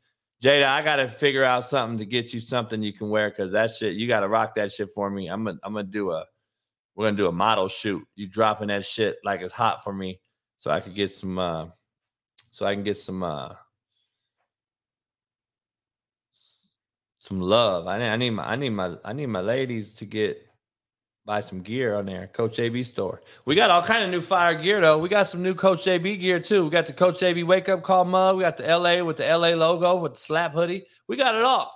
Jada, 0.43 0.65
I 0.65 0.81
gotta 0.81 1.07
figure 1.07 1.43
out 1.43 1.65
something 1.65 1.97
to 1.99 2.05
get 2.05 2.33
you 2.33 2.39
something 2.39 2.81
you 2.81 2.93
can 2.93 3.09
wear 3.09 3.29
because 3.29 3.51
that 3.51 3.73
shit 3.73 3.95
you 3.95 4.07
gotta 4.07 4.27
rock 4.27 4.55
that 4.55 4.73
shit 4.73 4.89
for 4.93 5.09
me. 5.09 5.27
I'm 5.27 5.43
gonna 5.43 5.59
I'm 5.63 5.73
gonna 5.73 5.85
do 5.85 6.11
a 6.11 6.25
we're 6.95 7.07
gonna 7.07 7.17
do 7.17 7.27
a 7.27 7.31
model 7.31 7.67
shoot. 7.67 8.05
You 8.15 8.27
dropping 8.27 8.67
that 8.67 8.85
shit 8.85 9.17
like 9.23 9.41
it's 9.41 9.53
hot 9.53 9.83
for 9.83 9.93
me, 9.93 10.19
so 10.57 10.69
I 10.69 10.79
could 10.79 10.95
get 10.95 11.11
some 11.11 11.39
uh 11.39 11.67
so 12.51 12.65
I 12.65 12.73
can 12.73 12.83
get 12.83 12.97
some 12.97 13.23
uh 13.23 13.53
some 17.19 17.39
love. 17.39 17.87
I 17.87 17.97
need 17.97 18.09
I 18.09 18.17
need 18.17 18.29
my 18.31 18.43
I 18.43 18.55
need 18.57 18.69
my 18.71 18.97
I 19.05 19.13
need 19.13 19.27
my 19.27 19.41
ladies 19.41 19.93
to 19.95 20.05
get 20.05 20.45
buy 21.25 21.39
some 21.41 21.61
gear 21.61 21.95
on 21.95 22.05
there. 22.05 22.27
Coach 22.27 22.57
JB 22.57 22.85
store. 22.85 23.21
We 23.45 23.55
got 23.55 23.69
all 23.69 23.81
kind 23.81 24.03
of 24.03 24.09
new 24.09 24.21
fire 24.21 24.55
gear 24.55 24.81
though. 24.81 24.97
We 24.97 25.09
got 25.09 25.27
some 25.27 25.41
new 25.41 25.53
Coach 25.53 25.85
JB 25.85 26.19
gear 26.19 26.39
too. 26.39 26.65
We 26.65 26.69
got 26.69 26.85
the 26.85 26.93
Coach 26.93 27.19
JB 27.19 27.45
wake 27.45 27.69
up 27.69 27.83
call 27.83 28.05
mug. 28.05 28.37
We 28.37 28.43
got 28.43 28.57
the 28.57 28.63
LA 28.63 29.03
with 29.03 29.17
the 29.17 29.25
LA 29.25 29.49
logo 29.49 29.95
with 29.95 30.13
the 30.13 30.19
slap 30.19 30.53
hoodie. 30.53 30.85
We 31.07 31.15
got 31.15 31.35
it 31.35 31.43
all. 31.43 31.71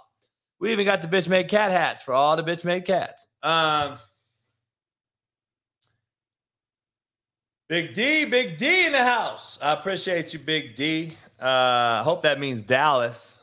We 0.60 0.72
even 0.72 0.86
got 0.86 1.02
the 1.02 1.08
bitch 1.08 1.30
made 1.30 1.48
cat 1.48 1.72
hats 1.72 2.04
for 2.04 2.14
all 2.14 2.36
the 2.36 2.44
bitch 2.44 2.66
made 2.66 2.86
cats. 2.86 3.28
Um, 3.44 3.98
Big 7.70 7.94
D, 7.94 8.26
Big 8.26 8.58
D 8.58 8.86
in 8.86 8.94
the 8.94 9.04
house. 9.04 9.60
I 9.62 9.74
appreciate 9.74 10.34
you, 10.34 10.40
Big 10.40 10.76
D. 10.76 11.12
Uh, 11.40 12.02
hope 12.04 12.22
that 12.24 12.40
means 12.40 12.62
Dallas. 12.62 13.37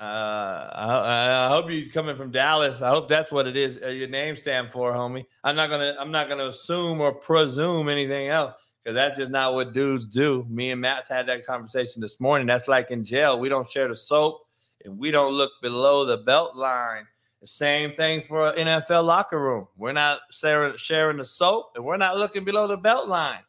Uh, 0.00 0.70
I, 0.72 1.44
I, 1.44 1.48
hope 1.48 1.70
you 1.70 1.90
coming 1.90 2.16
from 2.16 2.30
Dallas. 2.30 2.80
I 2.80 2.88
hope 2.88 3.06
that's 3.06 3.30
what 3.30 3.46
it 3.46 3.54
is. 3.54 3.78
Uh, 3.84 3.88
your 3.88 4.08
name 4.08 4.34
stand 4.34 4.70
for, 4.70 4.94
homie. 4.94 5.26
I'm 5.44 5.54
not 5.54 5.68
gonna. 5.68 5.94
I'm 6.00 6.10
not 6.10 6.30
gonna 6.30 6.46
assume 6.46 7.02
or 7.02 7.12
presume 7.12 7.86
anything 7.90 8.28
else 8.28 8.54
because 8.82 8.94
that's 8.94 9.18
just 9.18 9.30
not 9.30 9.52
what 9.52 9.74
dudes 9.74 10.06
do. 10.06 10.46
Me 10.48 10.70
and 10.70 10.80
Matt 10.80 11.06
had 11.06 11.26
that 11.26 11.44
conversation 11.44 12.00
this 12.00 12.18
morning. 12.18 12.46
That's 12.46 12.66
like 12.66 12.90
in 12.90 13.04
jail. 13.04 13.38
We 13.38 13.50
don't 13.50 13.70
share 13.70 13.88
the 13.88 13.94
soap 13.94 14.40
and 14.86 14.98
we 14.98 15.10
don't 15.10 15.34
look 15.34 15.52
below 15.60 16.06
the 16.06 16.16
belt 16.16 16.56
line. 16.56 17.04
The 17.42 17.46
same 17.46 17.92
thing 17.92 18.22
for 18.26 18.54
NFL 18.54 19.04
locker 19.04 19.38
room. 19.38 19.68
We're 19.76 19.92
not 19.92 20.20
sharing, 20.30 20.76
sharing 20.76 21.18
the 21.18 21.26
soap 21.26 21.72
and 21.74 21.84
we're 21.84 21.98
not 21.98 22.16
looking 22.16 22.44
below 22.44 22.66
the 22.66 22.78
belt 22.78 23.06
line. 23.06 23.40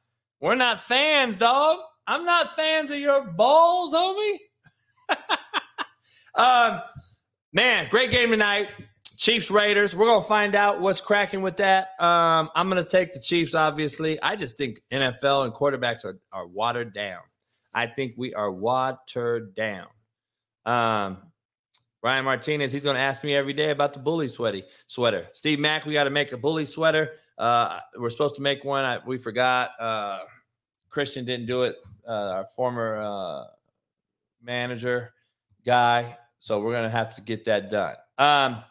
We're 0.41 0.55
not 0.55 0.81
fans, 0.81 1.37
dog. 1.37 1.79
I'm 2.07 2.25
not 2.25 2.57
fans 2.57 2.91
of 2.91 2.97
your 2.97 3.23
balls, 3.23 3.93
homie. 3.93 4.37
Um, 6.35 6.81
man, 7.53 7.87
great 7.89 8.11
game 8.11 8.31
tonight. 8.31 8.69
Chiefs 9.17 9.51
Raiders. 9.51 9.95
We're 9.95 10.07
gonna 10.07 10.25
find 10.25 10.55
out 10.55 10.81
what's 10.81 10.99
cracking 10.99 11.41
with 11.41 11.57
that. 11.57 11.89
Um, 11.99 12.49
I'm 12.55 12.69
gonna 12.69 12.83
take 12.83 13.13
the 13.13 13.19
Chiefs. 13.19 13.53
Obviously, 13.53 14.21
I 14.21 14.35
just 14.35 14.57
think 14.57 14.81
NFL 14.91 15.45
and 15.45 15.53
quarterbacks 15.53 16.03
are 16.05 16.19
are 16.31 16.47
watered 16.47 16.93
down. 16.93 17.21
I 17.73 17.85
think 17.85 18.15
we 18.17 18.33
are 18.33 18.51
watered 18.51 19.53
down. 19.55 19.87
Um, 20.65 21.17
Ryan 22.03 22.25
Martinez, 22.25 22.73
he's 22.73 22.83
to 22.83 22.97
ask 22.97 23.23
me 23.23 23.35
every 23.35 23.53
day 23.53 23.69
about 23.69 23.93
the 23.93 23.99
bully 23.99 24.27
sweaty 24.27 24.63
sweater. 24.87 25.27
Steve 25.33 25.59
Mack, 25.59 25.85
we 25.85 25.93
got 25.93 26.05
to 26.05 26.09
make 26.09 26.31
a 26.31 26.37
bully 26.37 26.65
sweater. 26.65 27.13
Uh, 27.37 27.79
we're 27.97 28.09
supposed 28.09 28.35
to 28.35 28.41
make 28.41 28.65
one. 28.65 28.83
I, 28.83 28.99
we 29.05 29.17
forgot. 29.17 29.71
Uh, 29.79 30.19
Christian 30.89 31.25
didn't 31.25 31.45
do 31.45 31.63
it. 31.63 31.75
Uh, 32.07 32.11
our 32.11 32.47
former 32.55 32.99
uh, 32.99 33.43
manager 34.41 35.13
guy. 35.63 36.17
So 36.41 36.59
we're 36.59 36.71
going 36.71 36.83
to 36.83 36.89
have 36.89 37.15
to 37.15 37.21
get 37.21 37.45
that 37.45 37.69
done. 37.69 37.95
Um, 38.17 38.63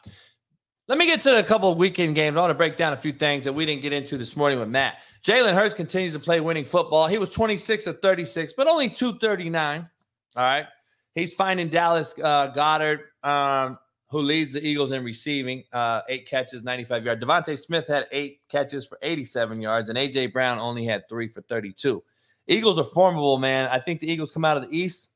let 0.89 0.99
me 0.99 1.07
get 1.07 1.21
to 1.21 1.39
a 1.39 1.43
couple 1.45 1.71
of 1.71 1.79
weekend 1.79 2.17
games. 2.17 2.37
I 2.37 2.41
want 2.41 2.51
to 2.51 2.57
break 2.57 2.77
down 2.77 2.93
a 2.93 2.97
few 2.97 3.13
things 3.13 3.45
that 3.45 3.53
we 3.53 3.65
didn't 3.65 3.81
get 3.81 3.93
into 3.93 4.19
this 4.19 4.37
morning 4.37 4.59
with 4.59 4.69
Matt. 4.69 4.99
Jalen 5.23 5.55
Hurts 5.55 5.73
continues 5.73 6.13
to 6.15 6.19
play 6.19 6.41
winning 6.41 6.65
football. 6.65 7.07
He 7.07 7.17
was 7.17 7.31
26 7.31 7.87
of 7.87 8.03
36, 8.03 8.55
but 8.57 8.67
only 8.67 8.91
239. 8.91 9.89
All 10.35 10.43
right. 10.43 10.67
He's 11.15 11.33
finding 11.33 11.69
Dallas 11.69 12.13
uh, 12.21 12.49
Goedert, 12.49 13.03
um, 13.23 13.79
who 14.09 14.19
leads 14.19 14.53
the 14.53 14.67
Eagles 14.67 14.91
in 14.91 15.05
receiving, 15.05 15.63
uh, 15.73 16.01
eight 16.09 16.27
catches, 16.27 16.65
95 16.65 17.05
yards. 17.05 17.25
DeVonta 17.25 17.57
Smith 17.57 17.87
had 17.87 18.07
eight 18.11 18.41
catches 18.49 18.85
for 18.85 18.99
87 19.01 19.61
yards, 19.61 19.91
and 19.91 19.97
A.J. 19.97 20.27
Brown 20.29 20.59
only 20.59 20.87
had 20.87 21.09
three 21.09 21.29
for 21.29 21.43
32. 21.43 22.03
Eagles 22.49 22.81
are 22.81 22.85
formidable, 22.85 23.39
man. 23.39 23.69
I 23.71 23.79
think 23.79 24.01
the 24.01 24.11
Eagles 24.11 24.33
come 24.33 24.45
out 24.45 24.57
of 24.57 24.69
the 24.69 24.77
East, 24.77 25.10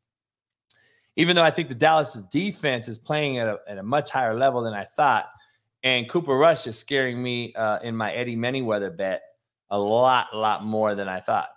even 1.17 1.37
though 1.37 1.45
I 1.45 1.51
think 1.51 1.69
the 1.69 1.75
Dallas 1.75 2.15
defense 2.25 2.89
is 2.89 2.99
playing 2.99 3.39
at 3.39 3.49
a, 3.49 3.59
at 3.69 3.79
a 3.79 3.83
much 3.83 4.11
higher 4.11 4.35
level 4.35 4.63
than 4.63 4.75
I 4.75 4.85
thought. 4.85 5.27
And 5.83 6.09
Cooper 6.09 6.37
Rush 6.37 6.67
is 6.67 6.79
scaring 6.79 7.23
me 7.23 7.53
uh, 7.55 7.79
in 7.81 7.95
my 7.97 8.13
Eddie 8.13 8.37
Manyweather 8.37 8.97
bet 8.97 9.23
a 9.71 9.79
lot, 9.79 10.35
lot 10.35 10.65
more 10.65 10.95
than 10.95 11.09
I 11.09 11.21
thought. 11.21 11.49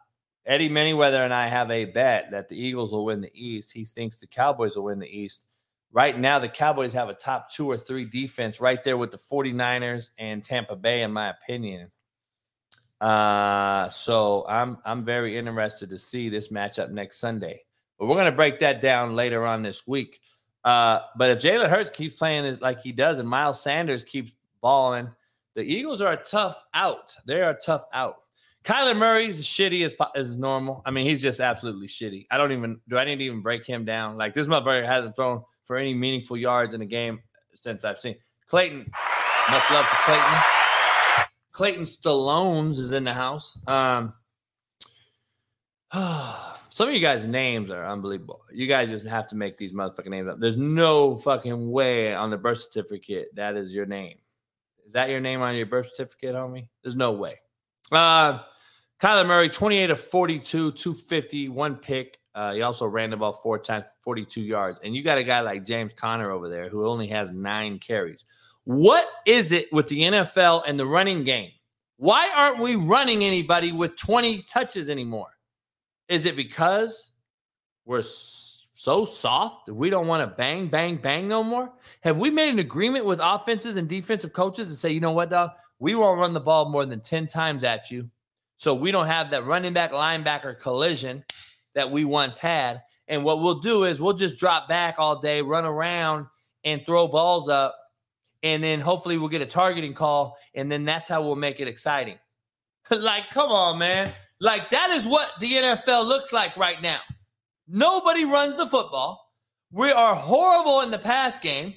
Eddie 0.45 0.69
Manyweather 0.69 1.23
and 1.23 1.33
I 1.33 1.47
have 1.47 1.71
a 1.71 1.85
bet 1.85 2.31
that 2.31 2.47
the 2.47 2.57
Eagles 2.57 2.91
will 2.91 3.05
win 3.05 3.21
the 3.21 3.31
East. 3.33 3.73
He 3.73 3.83
thinks 3.83 4.17
the 4.17 4.27
Cowboys 4.27 4.75
will 4.75 4.85
win 4.85 4.99
the 4.99 5.07
East. 5.07 5.45
Right 5.91 6.17
now, 6.17 6.39
the 6.39 6.49
Cowboys 6.49 6.93
have 6.93 7.09
a 7.09 7.13
top 7.13 7.51
two 7.51 7.69
or 7.69 7.77
three 7.77 8.05
defense 8.05 8.61
right 8.61 8.83
there 8.83 8.97
with 8.97 9.11
the 9.11 9.17
49ers 9.17 10.11
and 10.17 10.43
Tampa 10.43 10.75
Bay, 10.75 11.01
in 11.01 11.11
my 11.11 11.29
opinion. 11.29 11.91
Uh, 12.99 13.87
so 13.89 14.45
I'm 14.47 14.77
I'm 14.83 15.05
very 15.05 15.37
interested 15.37 15.89
to 15.89 15.97
see 15.97 16.29
this 16.29 16.47
matchup 16.47 16.89
next 16.89 17.19
Sunday. 17.19 17.63
But 17.97 18.07
we're 18.07 18.15
gonna 18.15 18.31
break 18.31 18.59
that 18.59 18.81
down 18.81 19.15
later 19.15 19.45
on 19.45 19.63
this 19.63 19.87
week. 19.87 20.21
Uh, 20.63 20.99
but 21.15 21.31
if 21.31 21.41
Jalen 21.41 21.69
Hurts 21.69 21.89
keeps 21.89 22.15
playing 22.15 22.57
like 22.59 22.81
he 22.81 22.91
does 22.91 23.19
and 23.19 23.27
Miles 23.27 23.61
Sanders 23.61 24.03
keeps 24.03 24.35
balling, 24.61 25.09
the 25.55 25.63
Eagles 25.63 26.01
are 26.01 26.13
a 26.13 26.17
tough 26.17 26.63
out. 26.73 27.15
They're 27.25 27.49
a 27.49 27.57
tough 27.57 27.85
out. 27.93 28.17
Kyler 28.63 28.97
Murray's 28.97 29.41
shitty 29.43 29.85
as, 29.85 29.95
as 30.13 30.35
normal. 30.35 30.81
I 30.85 30.91
mean, 30.91 31.05
he's 31.05 31.21
just 31.21 31.39
absolutely 31.39 31.87
shitty. 31.87 32.27
I 32.29 32.37
don't 32.37 32.51
even 32.51 32.81
do 32.89 32.97
I 32.97 33.05
need 33.05 33.15
to 33.19 33.23
even 33.23 33.41
break 33.41 33.65
him 33.65 33.85
down. 33.85 34.17
Like 34.17 34.33
this 34.33 34.47
motherfucker 34.47 34.85
hasn't 34.85 35.15
thrown 35.15 35.41
for 35.63 35.77
any 35.77 35.93
meaningful 35.93 36.35
yards 36.35 36.73
in 36.73 36.81
a 36.81 36.85
game 36.85 37.21
since 37.55 37.85
I've 37.85 37.99
seen 37.99 38.17
Clayton. 38.47 38.91
Much 39.49 39.71
love 39.71 39.87
to 39.87 39.95
Clayton. 40.03 40.41
Clayton 41.53 41.83
Stallones 41.83 42.77
is 42.77 42.91
in 42.91 43.05
the 43.05 43.13
house. 43.13 43.57
Um, 43.67 44.13
some 46.77 46.89
of 46.89 46.93
you 46.93 47.01
guys' 47.01 47.27
names 47.27 47.71
are 47.71 47.83
unbelievable. 47.87 48.45
You 48.51 48.67
guys 48.67 48.91
just 48.91 49.03
have 49.07 49.25
to 49.29 49.35
make 49.35 49.57
these 49.57 49.73
motherfucking 49.73 50.09
names 50.09 50.27
up. 50.27 50.39
There's 50.39 50.59
no 50.59 51.15
fucking 51.15 51.71
way 51.71 52.13
on 52.13 52.29
the 52.29 52.37
birth 52.37 52.59
certificate 52.59 53.29
that 53.33 53.55
is 53.55 53.73
your 53.73 53.87
name. 53.87 54.19
Is 54.85 54.93
that 54.93 55.09
your 55.09 55.19
name 55.19 55.41
on 55.41 55.55
your 55.55 55.65
birth 55.65 55.89
certificate, 55.89 56.35
homie? 56.35 56.67
There's 56.83 56.95
no 56.95 57.13
way. 57.13 57.39
Uh, 57.91 58.41
Kyler 59.01 59.25
Murray, 59.25 59.49
28 59.49 59.89
of 59.89 59.99
42, 59.99 60.73
250, 60.73 61.49
one 61.49 61.77
pick. 61.77 62.19
Uh, 62.35 62.53
he 62.53 62.61
also 62.61 62.85
ran 62.85 63.09
the 63.09 63.17
ball 63.17 63.33
four 63.33 63.57
times, 63.57 63.87
42 64.01 64.41
yards. 64.41 64.79
And 64.83 64.95
you 64.95 65.03
got 65.03 65.17
a 65.17 65.23
guy 65.23 65.39
like 65.39 65.65
James 65.65 65.93
Conner 65.93 66.29
over 66.29 66.47
there 66.47 66.69
who 66.69 66.85
only 66.85 67.07
has 67.07 67.31
nine 67.31 67.79
carries. 67.79 68.23
What 68.65 69.07
is 69.25 69.51
it 69.51 69.73
with 69.73 69.87
the 69.87 70.01
NFL 70.01 70.61
and 70.67 70.79
the 70.79 70.85
running 70.85 71.23
game? 71.23 71.49
Why 71.95 72.29
aren't 72.35 72.59
we 72.59 72.75
running 72.75 73.23
anybody 73.23 73.71
with 73.71 73.95
20 73.95 74.43
touches 74.43 74.91
anymore? 74.91 75.29
Is 76.09 76.25
it 76.25 76.35
because 76.35 77.11
we're 77.85 78.03
so 78.03 79.05
soft 79.05 79.65
that 79.65 79.73
we 79.73 79.89
don't 79.89 80.07
want 80.07 80.29
to 80.29 80.35
bang, 80.35 80.67
bang, 80.67 80.97
bang 80.97 81.27
no 81.27 81.43
more? 81.43 81.71
Have 82.01 82.17
we 82.19 82.29
made 82.29 82.49
an 82.49 82.59
agreement 82.59 83.05
with 83.05 83.19
offenses 83.21 83.75
and 83.75 83.87
defensive 83.87 84.33
coaches 84.33 84.69
to 84.69 84.75
say, 84.75 84.91
you 84.91 84.99
know 84.99 85.11
what, 85.11 85.29
dog? 85.29 85.51
We 85.79 85.95
won't 85.95 86.19
run 86.19 86.33
the 86.33 86.39
ball 86.39 86.69
more 86.69 86.85
than 86.85 87.01
10 87.01 87.27
times 87.27 87.63
at 87.63 87.91
you 87.91 88.09
so 88.57 88.73
we 88.73 88.91
don't 88.91 89.07
have 89.07 89.29
that 89.31 89.45
running 89.45 89.73
back 89.73 89.91
linebacker 89.91 90.59
collision 90.59 91.23
that 91.75 91.91
we 91.91 92.05
once 92.05 92.39
had. 92.39 92.81
And 93.07 93.23
what 93.23 93.41
we'll 93.41 93.59
do 93.59 93.83
is 93.83 94.01
we'll 94.01 94.13
just 94.13 94.39
drop 94.39 94.67
back 94.67 94.95
all 94.97 95.21
day, 95.21 95.41
run 95.41 95.63
around 95.63 96.25
and 96.63 96.83
throw 96.85 97.07
balls 97.07 97.47
up. 97.47 97.77
And 98.43 98.63
then 98.63 98.79
hopefully 98.79 99.17
we'll 99.17 99.29
get 99.29 99.41
a 99.41 99.45
targeting 99.45 99.93
call. 99.93 100.37
And 100.55 100.71
then 100.71 100.85
that's 100.85 101.07
how 101.07 101.21
we'll 101.21 101.35
make 101.35 101.59
it 101.59 101.67
exciting. 101.67 102.17
like, 102.89 103.29
come 103.29 103.51
on, 103.51 103.77
man. 103.77 104.11
Like, 104.39 104.69
that 104.69 104.91
is 104.91 105.05
what 105.05 105.31
the 105.39 105.51
NFL 105.51 106.05
looks 106.05 106.31
like 106.31 106.57
right 106.57 106.81
now. 106.81 106.99
Nobody 107.67 108.23
runs 108.25 108.55
the 108.55 108.67
football. 108.67 109.31
We 109.71 109.91
are 109.91 110.15
horrible 110.15 110.81
in 110.81 110.91
the 110.91 110.99
pass 110.99 111.37
game. 111.37 111.75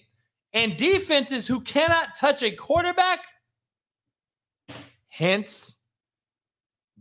And 0.52 0.76
defenses 0.76 1.46
who 1.46 1.60
cannot 1.60 2.16
touch 2.16 2.42
a 2.42 2.50
quarterback, 2.50 3.24
hence 5.08 5.78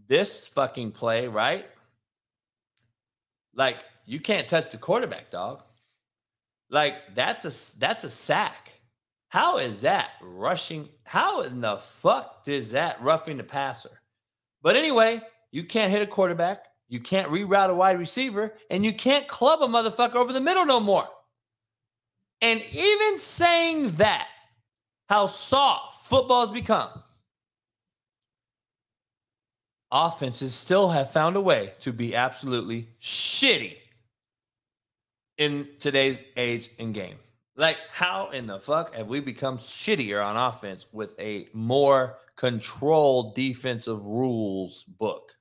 this 0.07 0.48
fucking 0.48 0.91
play, 0.91 1.27
right? 1.27 1.68
Like 3.56 3.84
you 4.06 4.19
can't 4.19 4.48
touch 4.48 4.69
the 4.69 4.77
quarterback, 4.77 5.31
dog. 5.31 5.64
Like 6.69 7.15
that's 7.15 7.45
a 7.45 7.80
that's 7.80 8.03
a 8.03 8.10
sack. 8.10 8.72
How 9.30 9.57
is 9.57 9.81
that 9.81 10.11
rushing? 10.22 10.90
How 11.03 11.41
in 11.41 11.61
the 11.61 11.77
fuck 11.77 12.44
is 12.45 12.72
that 12.72 13.02
roughing 13.02 13.38
the 13.38 13.44
passer? 13.44 14.02
But 14.61 14.76
anyway, 14.76 15.22
you 15.52 15.64
can't 15.64 15.92
hit 15.92 16.02
a 16.02 16.08
quarterback, 16.08 16.66
you 16.88 17.00
can't 17.00 17.32
reroute 17.32 17.70
a 17.70 17.76
wide 17.76 18.00
receiver, 18.00 18.54
and 18.70 18.84
you 18.84 18.94
can't 18.94 19.28
club 19.28 19.62
a 19.62 19.68
motherfucker 19.68 20.16
over 20.16 20.34
the 20.34 20.42
middle 20.42 20.66
no 20.66 20.80
more. 20.80 21.08
And 22.42 22.62
even 22.72 23.18
saying 23.18 23.90
that, 23.98 24.28
how 25.08 25.26
soft 25.26 26.06
football's 26.08 26.52
become, 26.52 26.90
offenses 29.92 30.54
still 30.54 30.90
have 30.90 31.12
found 31.12 31.36
a 31.36 31.42
way 31.42 31.74
to 31.80 31.92
be 31.92 32.16
absolutely 32.16 32.90
shitty 33.02 33.78
in 35.38 35.68
today's 35.80 36.22
age 36.38 36.70
and 36.80 36.94
game. 36.94 37.18
Like, 37.56 37.78
how 37.92 38.30
in 38.30 38.46
the 38.46 38.60
fuck 38.60 38.96
have 38.96 39.08
we 39.10 39.20
become 39.20 39.58
shittier 39.58 40.24
on 40.24 40.38
offense 40.38 40.86
with 40.92 41.20
a 41.20 41.50
more 41.54 42.20
controlled 42.36 43.36
defensive 43.36 44.06
rules 44.06 44.84
book? 44.84 45.34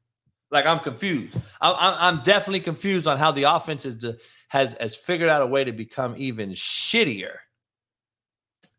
Like, 0.51 0.67
I'm 0.67 0.81
confused. 0.81 1.37
I'm, 1.61 1.75
I'm 1.79 2.23
definitely 2.23 2.61
confused 2.61 3.07
on 3.07 3.19
how 3.19 3.33
the 3.33 3.45
offense 3.45 3.85
is 3.85 3.99
the, 3.99 4.19
has, 4.49 4.75
has 4.81 4.97
figured 4.97 5.29
out 5.29 5.43
a 5.43 5.47
way 5.47 5.65
to 5.65 5.73
become 5.73 6.15
even 6.17 6.51
shittier 6.51 7.35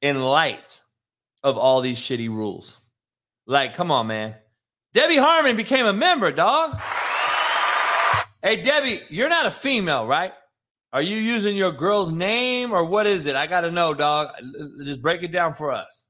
in 0.01 0.21
light 0.21 0.83
of 1.43 1.57
all 1.57 1.81
these 1.81 1.99
shitty 1.99 2.29
rules. 2.29 2.77
Like, 3.45 3.73
come 3.73 3.91
on, 3.91 4.07
man. 4.07 4.35
Debbie 4.93 5.17
Harmon 5.17 5.55
became 5.55 5.85
a 5.85 5.93
member, 5.93 6.31
dog. 6.31 6.79
Hey, 8.41 8.61
Debbie, 8.61 9.01
you're 9.09 9.29
not 9.29 9.45
a 9.45 9.51
female, 9.51 10.07
right? 10.07 10.33
Are 10.91 11.01
you 11.01 11.17
using 11.17 11.55
your 11.55 11.71
girl's 11.71 12.11
name 12.11 12.71
or 12.71 12.83
what 12.83 13.05
is 13.05 13.27
it? 13.27 13.35
I 13.35 13.45
got 13.45 13.61
to 13.61 13.71
know, 13.71 13.93
dog. 13.93 14.29
Just 14.83 15.01
break 15.01 15.21
it 15.21 15.31
down 15.31 15.53
for 15.53 15.71
us. 15.71 16.07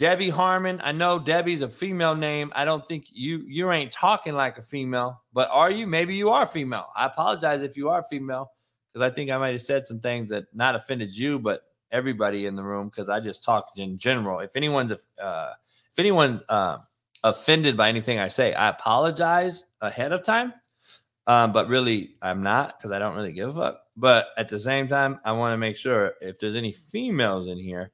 Debbie 0.00 0.30
Harmon. 0.30 0.80
I 0.82 0.92
know 0.92 1.18
Debbie's 1.18 1.60
a 1.60 1.68
female 1.68 2.14
name. 2.14 2.50
I 2.56 2.64
don't 2.64 2.88
think 2.88 3.08
you 3.12 3.44
you 3.46 3.70
ain't 3.70 3.92
talking 3.92 4.32
like 4.32 4.56
a 4.56 4.62
female, 4.62 5.20
but 5.34 5.50
are 5.52 5.70
you? 5.70 5.86
Maybe 5.86 6.16
you 6.16 6.30
are 6.30 6.46
female. 6.46 6.86
I 6.96 7.04
apologize 7.04 7.60
if 7.60 7.76
you 7.76 7.90
are 7.90 8.02
female 8.08 8.50
because 8.90 9.06
I 9.06 9.14
think 9.14 9.30
I 9.30 9.36
might 9.36 9.52
have 9.52 9.60
said 9.60 9.86
some 9.86 10.00
things 10.00 10.30
that 10.30 10.46
not 10.54 10.74
offended 10.74 11.14
you, 11.14 11.38
but 11.38 11.64
everybody 11.92 12.46
in 12.46 12.56
the 12.56 12.62
room 12.62 12.88
because 12.88 13.10
I 13.10 13.20
just 13.20 13.44
talked 13.44 13.78
in 13.78 13.98
general. 13.98 14.40
If 14.40 14.56
anyone's 14.56 14.92
uh, 15.22 15.52
if 15.92 15.98
anyone's 15.98 16.42
uh, 16.48 16.78
offended 17.22 17.76
by 17.76 17.90
anything 17.90 18.18
I 18.18 18.28
say, 18.28 18.54
I 18.54 18.68
apologize 18.68 19.66
ahead 19.82 20.12
of 20.12 20.22
time. 20.22 20.54
Um, 21.26 21.52
but 21.52 21.68
really, 21.68 22.14
I'm 22.22 22.42
not 22.42 22.78
because 22.78 22.90
I 22.90 22.98
don't 22.98 23.16
really 23.16 23.32
give 23.32 23.50
a 23.50 23.52
fuck. 23.52 23.82
But 23.98 24.28
at 24.38 24.48
the 24.48 24.58
same 24.58 24.88
time, 24.88 25.20
I 25.26 25.32
want 25.32 25.52
to 25.52 25.58
make 25.58 25.76
sure 25.76 26.14
if 26.22 26.38
there's 26.38 26.56
any 26.56 26.72
females 26.72 27.48
in 27.48 27.58
here. 27.58 27.92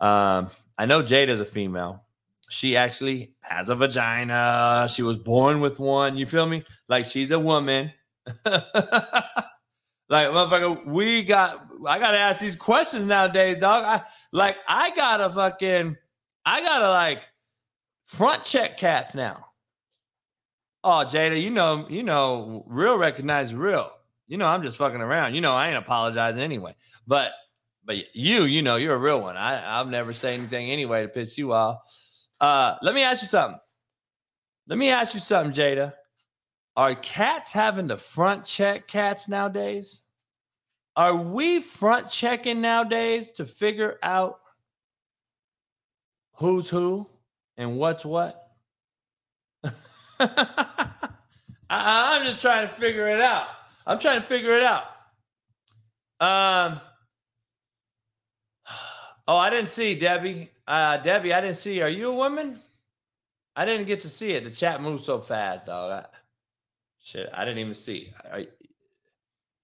Um, 0.00 0.50
I 0.80 0.86
know 0.86 1.02
Jade 1.02 1.28
is 1.28 1.40
a 1.40 1.44
female. 1.44 2.04
She 2.48 2.74
actually 2.74 3.34
has 3.40 3.68
a 3.68 3.74
vagina. 3.74 4.88
She 4.90 5.02
was 5.02 5.18
born 5.18 5.60
with 5.60 5.78
one. 5.78 6.16
You 6.16 6.24
feel 6.24 6.46
me? 6.46 6.64
Like 6.88 7.04
she's 7.04 7.32
a 7.32 7.38
woman. 7.38 7.92
like 8.46 8.64
motherfucker, 10.08 10.86
we 10.86 11.22
got. 11.22 11.66
I 11.86 11.98
gotta 11.98 12.16
ask 12.16 12.40
these 12.40 12.56
questions 12.56 13.04
nowadays, 13.04 13.58
dog. 13.58 13.84
I 13.84 14.04
like. 14.32 14.56
I 14.66 14.88
gotta 14.96 15.28
fucking. 15.28 15.98
I 16.46 16.62
gotta 16.62 16.88
like 16.88 17.28
front 18.06 18.42
check 18.44 18.78
cats 18.78 19.14
now. 19.14 19.48
Oh, 20.82 21.04
Jada, 21.06 21.38
you 21.38 21.50
know, 21.50 21.84
you 21.90 22.02
know, 22.02 22.64
real 22.66 22.96
recognize 22.96 23.54
real. 23.54 23.90
You 24.28 24.38
know, 24.38 24.46
I'm 24.46 24.62
just 24.62 24.78
fucking 24.78 25.02
around. 25.02 25.34
You 25.34 25.42
know, 25.42 25.52
I 25.52 25.68
ain't 25.68 25.76
apologizing 25.76 26.40
anyway. 26.40 26.74
But 27.06 27.32
But 27.90 28.14
you, 28.14 28.44
you 28.44 28.62
know, 28.62 28.76
you're 28.76 28.94
a 28.94 28.98
real 28.98 29.20
one. 29.20 29.36
I, 29.36 29.60
I'll 29.64 29.84
never 29.84 30.12
say 30.12 30.34
anything 30.34 30.70
anyway 30.70 31.02
to 31.02 31.08
piss 31.08 31.36
you 31.36 31.52
off. 31.52 31.78
Uh, 32.40 32.76
let 32.82 32.94
me 32.94 33.02
ask 33.02 33.20
you 33.20 33.26
something. 33.26 33.58
Let 34.68 34.78
me 34.78 34.90
ask 34.90 35.12
you 35.12 35.18
something, 35.18 35.52
Jada. 35.52 35.94
Are 36.76 36.94
cats 36.94 37.52
having 37.52 37.88
to 37.88 37.96
front 37.96 38.46
check 38.46 38.86
cats 38.86 39.28
nowadays? 39.28 40.02
Are 40.94 41.16
we 41.16 41.60
front 41.60 42.08
checking 42.08 42.60
nowadays 42.60 43.30
to 43.30 43.44
figure 43.44 43.98
out 44.04 44.38
who's 46.34 46.70
who 46.70 47.10
and 47.56 47.76
what's 47.76 48.04
what? 48.04 48.40
I, 49.64 50.92
I'm 51.68 52.22
just 52.24 52.40
trying 52.40 52.68
to 52.68 52.72
figure 52.72 53.08
it 53.08 53.20
out. 53.20 53.48
I'm 53.84 53.98
trying 53.98 54.20
to 54.20 54.24
figure 54.24 54.56
it 54.56 54.62
out. 54.62 54.84
Um. 56.20 56.80
Oh, 59.30 59.36
I 59.36 59.48
didn't 59.48 59.68
see 59.68 59.94
Debbie. 59.94 60.50
Uh, 60.66 60.96
Debbie, 60.96 61.32
I 61.32 61.40
didn't 61.40 61.54
see. 61.54 61.80
Are 61.82 61.88
you 61.88 62.10
a 62.10 62.14
woman? 62.16 62.58
I 63.54 63.64
didn't 63.64 63.86
get 63.86 64.00
to 64.00 64.08
see 64.08 64.32
it. 64.32 64.42
The 64.42 64.50
chat 64.50 64.82
moves 64.82 65.04
so 65.04 65.20
fast, 65.20 65.66
dog. 65.66 65.92
I, 65.92 66.06
shit, 67.00 67.30
I 67.32 67.44
didn't 67.44 67.60
even 67.60 67.74
see. 67.74 68.12
I, 68.24 68.48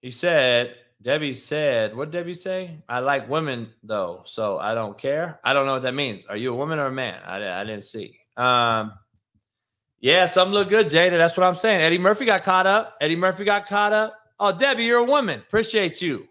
he 0.01 0.13
said, 0.13 0.77
Debbie 1.03 1.35
said, 1.35 1.97
what 1.97 2.13
Debbie 2.13 2.33
say? 2.33 2.77
I 2.89 3.01
like 3.01 3.29
women 3.29 3.71
though, 3.83 4.23
so 4.25 4.57
I 4.61 4.73
don't 4.73 4.97
care. 4.97 5.41
I 5.43 5.53
don't 5.53 5.67
know 5.67 5.73
what 5.73 5.83
that 5.83 5.95
means. 5.95 6.27
Are 6.27 6.37
you 6.37 6.53
a 6.53 6.57
woman 6.57 6.79
or 6.79 6.87
a 6.87 6.93
man? 6.93 7.21
I, 7.27 7.61
I 7.61 7.65
didn't 7.65 7.83
see. 7.83 8.21
Um, 8.37 8.93
yeah, 9.99 10.27
some 10.27 10.53
look 10.53 10.69
good, 10.69 10.87
Jada. 10.87 11.19
That's 11.19 11.37
what 11.37 11.45
I'm 11.45 11.57
saying. 11.57 11.81
Eddie 11.81 11.99
Murphy 11.99 12.25
got 12.25 12.45
caught 12.45 12.69
up. 12.69 12.97
Eddie 13.01 13.17
Murphy 13.17 13.43
got 13.43 13.67
caught 13.67 13.93
up. 13.93 14.15
Oh, 14.39 14.57
Debbie, 14.57 14.85
you're 14.85 15.01
a 15.01 15.05
woman. 15.05 15.41
Appreciate 15.41 16.01
you. 16.01 16.29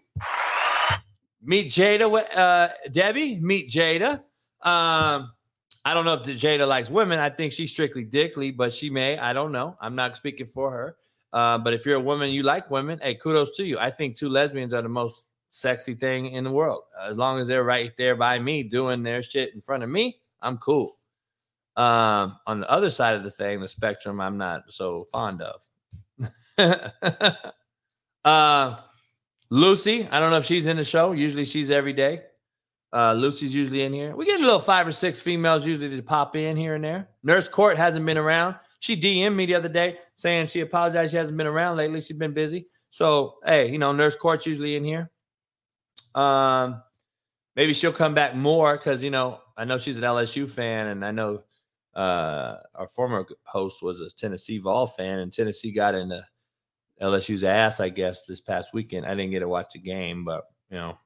Meet 1.46 1.68
Jada, 1.68 2.36
uh, 2.36 2.68
Debbie. 2.90 3.40
Meet 3.40 3.70
Jada. 3.70 4.14
Um, 4.62 5.32
I 5.84 5.94
don't 5.94 6.04
know 6.04 6.14
if 6.14 6.22
Jada 6.22 6.66
likes 6.66 6.90
women. 6.90 7.20
I 7.20 7.30
think 7.30 7.52
she's 7.52 7.70
strictly 7.70 8.04
dickly, 8.04 8.50
but 8.50 8.72
she 8.74 8.90
may. 8.90 9.16
I 9.16 9.32
don't 9.32 9.52
know. 9.52 9.76
I'm 9.80 9.94
not 9.94 10.16
speaking 10.16 10.46
for 10.46 10.72
her. 10.72 10.96
Uh, 11.32 11.58
but 11.58 11.72
if 11.72 11.86
you're 11.86 11.96
a 11.96 12.00
woman, 12.00 12.30
you 12.30 12.42
like 12.42 12.68
women. 12.70 12.98
Hey, 13.00 13.14
kudos 13.14 13.56
to 13.58 13.64
you. 13.64 13.78
I 13.78 13.92
think 13.92 14.16
two 14.16 14.28
lesbians 14.28 14.74
are 14.74 14.82
the 14.82 14.88
most 14.88 15.28
sexy 15.50 15.94
thing 15.94 16.26
in 16.26 16.42
the 16.42 16.50
world. 16.50 16.82
As 17.00 17.16
long 17.16 17.38
as 17.38 17.46
they're 17.46 17.62
right 17.62 17.92
there 17.96 18.16
by 18.16 18.40
me 18.40 18.64
doing 18.64 19.04
their 19.04 19.22
shit 19.22 19.54
in 19.54 19.60
front 19.60 19.84
of 19.84 19.88
me, 19.88 20.16
I'm 20.42 20.58
cool. 20.58 20.98
Um, 21.76 22.38
on 22.46 22.58
the 22.60 22.70
other 22.70 22.90
side 22.90 23.14
of 23.14 23.22
the 23.22 23.30
thing, 23.30 23.60
the 23.60 23.68
spectrum, 23.68 24.20
I'm 24.20 24.36
not 24.36 24.64
so 24.72 25.04
fond 25.12 25.42
of. 25.42 25.60
uh, 28.24 28.76
Lucy, 29.50 30.08
I 30.10 30.18
don't 30.18 30.30
know 30.30 30.38
if 30.38 30.44
she's 30.44 30.66
in 30.66 30.76
the 30.76 30.84
show. 30.84 31.12
Usually 31.12 31.44
she's 31.44 31.70
every 31.70 31.92
day. 31.92 32.22
Uh, 32.92 33.12
Lucy's 33.12 33.54
usually 33.54 33.82
in 33.82 33.92
here. 33.92 34.16
We 34.16 34.24
get 34.24 34.40
a 34.40 34.42
little 34.42 34.60
five 34.60 34.86
or 34.86 34.92
six 34.92 35.20
females 35.20 35.66
usually 35.66 35.94
to 35.94 36.02
pop 36.02 36.34
in 36.34 36.56
here 36.56 36.74
and 36.74 36.84
there. 36.84 37.08
Nurse 37.22 37.48
Court 37.48 37.76
hasn't 37.76 38.06
been 38.06 38.18
around. 38.18 38.56
She 38.78 38.96
DM'd 38.96 39.36
me 39.36 39.46
the 39.46 39.54
other 39.54 39.68
day 39.68 39.98
saying 40.14 40.46
she 40.46 40.60
apologized. 40.60 41.10
She 41.10 41.16
hasn't 41.16 41.36
been 41.36 41.46
around 41.46 41.76
lately. 41.76 42.00
She's 42.00 42.16
been 42.16 42.32
busy. 42.32 42.68
So, 42.90 43.34
hey, 43.44 43.70
you 43.70 43.78
know, 43.78 43.92
Nurse 43.92 44.16
Court's 44.16 44.46
usually 44.46 44.76
in 44.76 44.84
here. 44.84 45.10
Um, 46.14 46.82
maybe 47.54 47.74
she'll 47.74 47.92
come 47.92 48.14
back 48.14 48.34
more 48.34 48.76
because, 48.76 49.02
you 49.02 49.10
know, 49.10 49.40
I 49.56 49.64
know 49.64 49.78
she's 49.78 49.96
an 49.96 50.02
LSU 50.02 50.48
fan 50.48 50.86
and 50.86 51.04
I 51.04 51.10
know 51.10 51.42
uh, 51.94 52.56
our 52.74 52.88
former 52.88 53.26
host 53.44 53.82
was 53.82 54.00
a 54.00 54.10
Tennessee 54.10 54.58
Vol 54.58 54.86
fan 54.86 55.18
and 55.18 55.32
Tennessee 55.32 55.72
got 55.72 55.94
into 55.94 56.24
LSU's 57.00 57.44
ass, 57.44 57.80
I 57.80 57.88
guess, 57.88 58.24
this 58.24 58.40
past 58.40 58.72
weekend. 58.72 59.06
I 59.06 59.14
didn't 59.14 59.30
get 59.30 59.40
to 59.40 59.48
watch 59.48 59.72
the 59.72 59.78
game, 59.78 60.24
but, 60.24 60.44
you 60.70 60.76
know, 60.76 60.98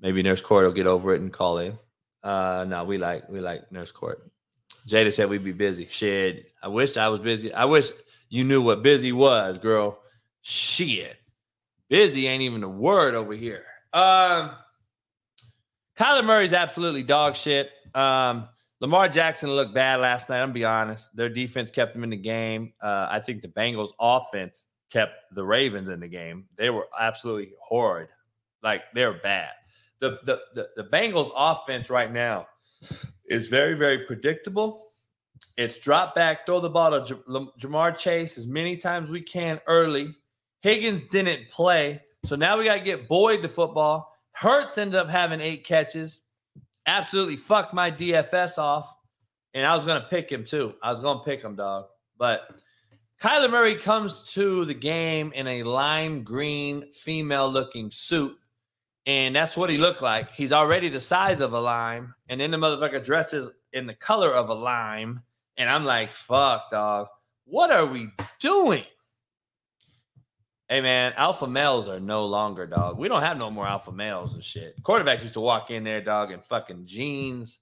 Maybe 0.00 0.22
Nurse 0.22 0.40
Court 0.40 0.64
will 0.64 0.72
get 0.72 0.86
over 0.86 1.14
it 1.14 1.20
and 1.20 1.32
call 1.32 1.58
in. 1.58 1.78
Uh, 2.22 2.64
no, 2.68 2.84
we 2.84 2.98
like 2.98 3.28
we 3.28 3.40
like 3.40 3.70
Nurse 3.70 3.92
Court. 3.92 4.30
Jada 4.88 5.12
said 5.12 5.28
we'd 5.28 5.44
be 5.44 5.52
busy. 5.52 5.86
Shit, 5.86 6.52
I 6.62 6.68
wish 6.68 6.96
I 6.96 7.08
was 7.08 7.20
busy. 7.20 7.52
I 7.52 7.66
wish 7.66 7.90
you 8.28 8.44
knew 8.44 8.62
what 8.62 8.82
busy 8.82 9.12
was, 9.12 9.58
girl. 9.58 10.00
Shit, 10.42 11.18
busy 11.88 12.26
ain't 12.26 12.42
even 12.42 12.62
a 12.62 12.68
word 12.68 13.14
over 13.14 13.34
here. 13.34 13.64
Um, 13.92 14.52
Kyler 15.96 16.24
Murray's 16.24 16.54
absolutely 16.54 17.02
dog 17.02 17.36
shit. 17.36 17.70
Um, 17.94 18.48
Lamar 18.80 19.08
Jackson 19.08 19.50
looked 19.50 19.74
bad 19.74 20.00
last 20.00 20.28
night. 20.28 20.38
I'm 20.38 20.48
gonna 20.48 20.54
be 20.54 20.64
honest. 20.64 21.14
Their 21.14 21.28
defense 21.28 21.70
kept 21.70 21.94
them 21.94 22.04
in 22.04 22.10
the 22.10 22.16
game. 22.16 22.72
Uh, 22.80 23.08
I 23.10 23.20
think 23.20 23.42
the 23.42 23.48
Bengals' 23.48 23.92
offense 24.00 24.64
kept 24.90 25.14
the 25.34 25.44
Ravens 25.44 25.88
in 25.88 26.00
the 26.00 26.08
game. 26.08 26.46
They 26.56 26.70
were 26.70 26.88
absolutely 26.98 27.52
horrid. 27.60 28.08
Like 28.62 28.82
they're 28.94 29.14
bad 29.14 29.50
the, 30.00 30.18
the 30.24 30.40
the 30.54 30.68
the 30.76 30.84
Bengals 30.84 31.30
offense 31.36 31.88
right 31.88 32.10
now 32.10 32.48
is 33.26 33.48
very 33.48 33.74
very 33.74 33.98
predictable. 34.06 34.88
It's 35.56 35.78
drop 35.78 36.14
back, 36.14 36.44
throw 36.44 36.60
the 36.60 36.70
ball 36.70 36.90
to 36.90 37.06
J- 37.06 37.20
Ja'Marr 37.60 37.96
Chase 37.96 38.36
as 38.36 38.46
many 38.46 38.76
times 38.76 39.10
we 39.10 39.20
can 39.20 39.60
early. 39.66 40.14
Higgins 40.62 41.02
didn't 41.02 41.48
play, 41.48 42.02
so 42.24 42.36
now 42.36 42.58
we 42.58 42.64
got 42.64 42.78
to 42.78 42.84
get 42.84 43.08
Boyd 43.08 43.42
to 43.42 43.48
football. 43.48 44.12
Hurst 44.32 44.78
ended 44.78 44.96
up 44.96 45.08
having 45.08 45.40
eight 45.40 45.64
catches. 45.64 46.22
Absolutely 46.90 47.36
fucked 47.36 47.72
my 47.72 47.90
DFS 47.90 48.58
off, 48.58 48.96
and 49.54 49.64
I 49.66 49.74
was 49.76 49.84
gonna 49.84 50.06
pick 50.10 50.30
him 50.30 50.44
too. 50.44 50.74
I 50.82 50.90
was 50.92 51.00
gonna 51.00 51.24
pick 51.24 51.40
him, 51.40 51.54
dog. 51.54 51.86
But 52.18 52.62
Kyler 53.20 53.50
Murray 53.50 53.76
comes 53.76 54.24
to 54.32 54.64
the 54.64 54.74
game 54.74 55.32
in 55.34 55.46
a 55.46 55.62
lime 55.62 56.22
green 56.22 56.90
female 56.92 57.50
looking 57.50 57.90
suit 57.90 58.36
and 59.06 59.34
that's 59.34 59.56
what 59.56 59.70
he 59.70 59.78
looked 59.78 60.02
like. 60.02 60.30
He's 60.32 60.52
already 60.52 60.88
the 60.88 61.00
size 61.00 61.40
of 61.40 61.52
a 61.52 61.60
lime, 61.60 62.14
and 62.28 62.40
then 62.40 62.50
the 62.50 62.56
motherfucker 62.56 63.04
dresses 63.04 63.50
in 63.72 63.86
the 63.86 63.94
color 63.94 64.32
of 64.32 64.50
a 64.50 64.54
lime. 64.54 65.22
And 65.56 65.68
I'm 65.68 65.84
like, 65.84 66.12
fuck, 66.12 66.70
dog. 66.70 67.08
What 67.44 67.70
are 67.70 67.86
we 67.86 68.10
doing? 68.38 68.84
Hey 70.70 70.80
man, 70.80 71.12
alpha 71.16 71.48
males 71.48 71.88
are 71.88 71.98
no 71.98 72.26
longer 72.26 72.64
dog. 72.64 72.96
We 72.96 73.08
don't 73.08 73.22
have 73.22 73.36
no 73.36 73.50
more 73.50 73.66
alpha 73.66 73.90
males 73.90 74.34
and 74.34 74.44
shit. 74.44 74.80
Quarterbacks 74.84 75.22
used 75.22 75.34
to 75.34 75.40
walk 75.40 75.72
in 75.72 75.82
there, 75.82 76.00
dog, 76.00 76.30
in 76.30 76.38
fucking 76.40 76.86
jeans 76.86 77.58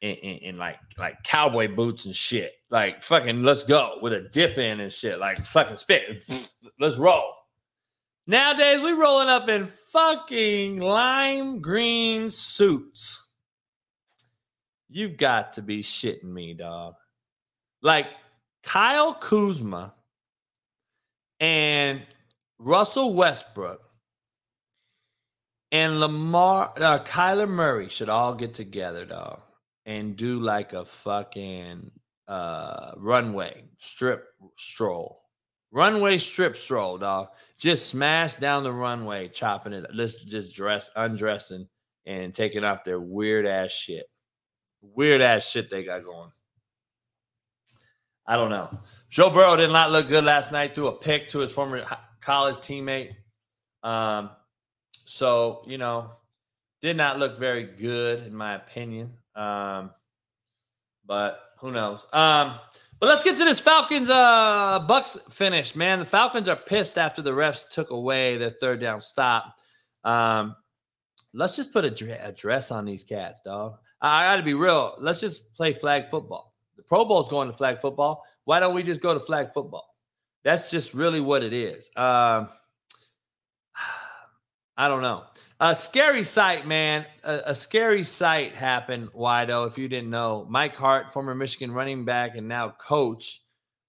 and, 0.00 0.56
like 0.56 0.78
like 0.96 1.22
cowboy 1.22 1.68
boots 1.68 2.06
and 2.06 2.16
shit. 2.16 2.52
Like 2.70 3.02
fucking 3.02 3.42
let's 3.42 3.62
go 3.62 3.98
with 4.00 4.14
a 4.14 4.22
dip 4.22 4.56
in 4.56 4.80
and 4.80 4.90
shit. 4.90 5.18
Like 5.18 5.44
fucking 5.44 5.76
spit. 5.76 6.24
let's 6.80 6.96
roll. 6.96 7.34
Nowadays, 8.26 8.80
we 8.80 8.92
rolling 8.92 9.28
up 9.28 9.50
in 9.50 9.66
fucking 9.66 10.80
lime 10.80 11.60
green 11.60 12.30
suits. 12.30 13.32
You've 14.88 15.18
got 15.18 15.52
to 15.54 15.62
be 15.62 15.82
shitting 15.82 16.24
me, 16.24 16.54
dog. 16.54 16.94
Like 17.82 18.06
Kyle 18.62 19.12
Kuzma 19.12 19.92
and 21.38 22.00
Russell 22.62 23.14
Westbrook 23.14 23.80
and 25.72 25.98
Lamar, 25.98 26.74
uh, 26.76 26.98
Kyler 26.98 27.48
Murray 27.48 27.88
should 27.88 28.10
all 28.10 28.34
get 28.34 28.52
together, 28.52 29.06
dog, 29.06 29.40
and 29.86 30.14
do 30.14 30.38
like 30.40 30.74
a 30.74 30.84
fucking 30.84 31.90
uh, 32.28 32.92
runway 32.98 33.64
strip 33.78 34.26
stroll. 34.56 35.22
Runway 35.72 36.18
strip 36.18 36.54
stroll, 36.54 36.98
dog. 36.98 37.28
Just 37.58 37.88
smash 37.88 38.34
down 38.34 38.64
the 38.64 38.72
runway, 38.72 39.28
chopping 39.28 39.72
it. 39.72 39.86
Let's 39.94 40.22
just 40.22 40.54
dress, 40.54 40.90
undressing, 40.96 41.66
and 42.04 42.34
taking 42.34 42.64
off 42.64 42.84
their 42.84 43.00
weird 43.00 43.46
ass 43.46 43.70
shit. 43.70 44.04
Weird 44.82 45.22
ass 45.22 45.48
shit 45.48 45.70
they 45.70 45.82
got 45.82 46.04
going. 46.04 46.30
I 48.26 48.36
don't 48.36 48.50
know. 48.50 48.80
Joe 49.08 49.30
Burrow 49.30 49.56
did 49.56 49.70
not 49.70 49.92
look 49.92 50.08
good 50.08 50.24
last 50.24 50.52
night. 50.52 50.74
Threw 50.74 50.88
a 50.88 50.92
pick 50.92 51.28
to 51.28 51.38
his 51.38 51.52
former 51.52 51.82
college 52.20 52.56
teammate. 52.56 53.14
Um, 53.82 54.30
so 55.04 55.62
you 55.66 55.78
know, 55.78 56.10
did 56.82 56.96
not 56.96 57.18
look 57.18 57.38
very 57.38 57.64
good 57.64 58.26
in 58.26 58.34
my 58.34 58.54
opinion. 58.54 59.14
Um, 59.34 59.90
but 61.06 61.40
who 61.58 61.72
knows? 61.72 62.06
Um, 62.12 62.58
but 63.00 63.08
let's 63.08 63.24
get 63.24 63.38
to 63.38 63.44
this 63.44 63.60
Falcons 63.60 64.10
uh 64.10 64.86
Bucs 64.86 65.18
finish, 65.32 65.74
man. 65.74 65.98
The 65.98 66.04
Falcons 66.04 66.48
are 66.48 66.56
pissed 66.56 66.98
after 66.98 67.22
the 67.22 67.32
refs 67.32 67.68
took 67.68 67.90
away 67.90 68.36
their 68.36 68.50
third 68.50 68.80
down 68.80 69.00
stop. 69.00 69.56
Um, 70.04 70.54
let's 71.32 71.56
just 71.56 71.72
put 71.72 71.84
a, 71.84 72.32
dress 72.32 72.70
on 72.70 72.84
these 72.84 73.02
cats, 73.02 73.40
dog. 73.40 73.78
I, 74.00 74.24
I 74.24 74.32
got 74.32 74.36
to 74.36 74.42
be 74.42 74.54
real. 74.54 74.96
Let's 74.98 75.20
just 75.20 75.54
play 75.54 75.72
flag 75.72 76.06
football. 76.06 76.54
The 76.76 76.82
Pro 76.82 77.04
Bowl 77.04 77.20
is 77.20 77.28
going 77.28 77.48
to 77.48 77.56
flag 77.56 77.78
football. 77.80 78.24
Why 78.44 78.60
don't 78.60 78.74
we 78.74 78.82
just 78.82 79.00
go 79.00 79.14
to 79.14 79.20
flag 79.20 79.50
football? 79.52 79.89
That's 80.44 80.70
just 80.70 80.94
really 80.94 81.20
what 81.20 81.42
it 81.42 81.52
is. 81.52 81.90
Um, 81.96 82.48
I 84.76 84.88
don't 84.88 85.02
know. 85.02 85.24
A 85.62 85.74
scary 85.74 86.24
sight, 86.24 86.66
man. 86.66 87.04
A, 87.22 87.42
a, 87.46 87.54
scary 87.54 88.02
sight 88.02 88.54
happened, 88.54 89.12
Wido, 89.12 89.66
if 89.66 89.76
you 89.76 89.88
didn't 89.88 90.08
know. 90.08 90.46
Mike 90.48 90.74
Hart, 90.74 91.12
former 91.12 91.34
Michigan 91.34 91.70
running 91.70 92.06
back 92.06 92.34
and 92.34 92.48
now 92.48 92.70
coach. 92.70 93.42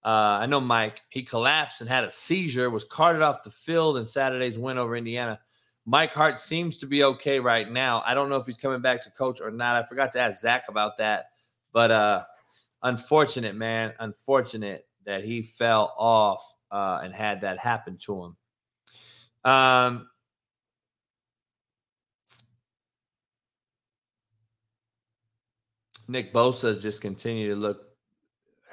Uh, 0.03 0.39
I 0.41 0.47
know 0.47 0.59
Mike. 0.59 1.01
He 1.09 1.23
collapsed 1.23 1.79
and 1.79 1.89
had 1.89 2.03
a 2.03 2.11
seizure, 2.11 2.69
was 2.69 2.83
carted 2.83 3.21
off 3.21 3.43
the 3.43 3.51
field 3.51 3.95
in 3.95 4.05
Saturday's 4.05 4.59
win 4.59 4.77
over 4.77 4.97
Indiana. 4.97 5.39
Mike 5.85 6.13
Hart 6.13 6.39
seems 6.39 6.77
to 6.79 6.87
be 6.87 7.05
okay 7.05 7.39
right 7.39 7.71
now. 7.71 8.03
I 8.05 8.13
don't 8.15 8.29
know 8.29 8.35
if 8.35 8.45
he's 8.45 8.57
coming 8.57 8.81
back 8.81 9.01
to 9.03 9.11
coach 9.11 9.39
or 9.39 9.49
not. 9.49 9.77
I 9.77 9.83
forgot 9.83 10.11
to 10.11 10.19
ask 10.19 10.41
Zach 10.41 10.65
about 10.67 10.97
that. 10.97 11.27
But 11.71 11.91
uh 11.91 12.23
unfortunate, 12.83 13.55
man. 13.55 13.93
Unfortunate 13.99 14.85
that 15.11 15.25
he 15.25 15.41
fell 15.41 15.93
off 15.97 16.41
uh, 16.71 17.01
and 17.03 17.13
had 17.13 17.41
that 17.41 17.57
happen 17.57 17.97
to 17.97 18.23
him. 18.23 19.51
Um, 19.51 20.07
Nick 26.07 26.33
Bosa 26.33 26.81
just 26.81 27.01
continued 27.01 27.49
to 27.49 27.55
look. 27.55 27.89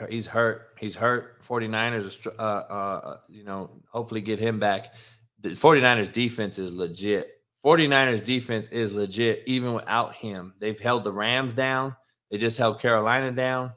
He's 0.09 0.29
hurt. 0.29 0.77
He's 0.79 0.95
hurt. 0.95 1.43
49ers, 1.43 2.25
uh, 2.39 2.41
uh, 2.41 3.17
you 3.29 3.43
know, 3.43 3.71
hopefully 3.91 4.21
get 4.21 4.39
him 4.39 4.61
back. 4.61 4.95
The 5.41 5.51
49ers 5.51 6.13
defense 6.13 6.61
is 6.61 6.73
legit. 6.73 7.43
49ers 7.65 8.25
defense 8.25 8.69
is 8.69 8.93
legit 8.93 9.43
even 9.47 9.75
without 9.75 10.15
him. 10.15 10.55
They've 10.61 10.79
held 10.79 11.03
the 11.03 11.13
Rams 11.13 11.53
down. 11.53 11.97
They 12.31 12.39
just 12.39 12.59
held 12.59 12.79
Carolina 12.79 13.33
down. 13.33 13.73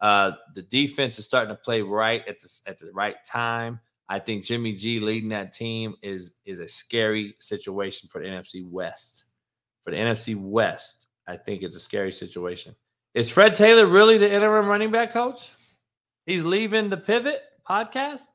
Uh, 0.00 0.32
the 0.54 0.62
defense 0.62 1.18
is 1.18 1.24
starting 1.24 1.54
to 1.54 1.60
play 1.60 1.82
right 1.82 2.26
at 2.28 2.40
the, 2.40 2.60
at 2.66 2.78
the 2.78 2.90
right 2.92 3.16
time. 3.24 3.80
I 4.08 4.18
think 4.18 4.44
Jimmy 4.44 4.74
G 4.74 5.00
leading 5.00 5.30
that 5.30 5.52
team 5.52 5.94
is 6.02 6.32
is 6.44 6.60
a 6.60 6.68
scary 6.68 7.34
situation 7.40 8.08
for 8.08 8.20
the 8.20 8.28
NFC 8.28 8.68
West. 8.68 9.24
For 9.84 9.90
the 9.90 9.96
NFC 9.96 10.36
West, 10.36 11.08
I 11.26 11.36
think 11.36 11.62
it's 11.62 11.76
a 11.76 11.80
scary 11.80 12.12
situation. 12.12 12.74
Is 13.14 13.30
Fred 13.30 13.54
Taylor 13.54 13.86
really 13.86 14.18
the 14.18 14.30
interim 14.30 14.66
running 14.66 14.90
back 14.90 15.12
coach? 15.12 15.50
He's 16.26 16.44
leaving 16.44 16.88
the 16.88 16.96
Pivot 16.96 17.40
podcast. 17.68 18.26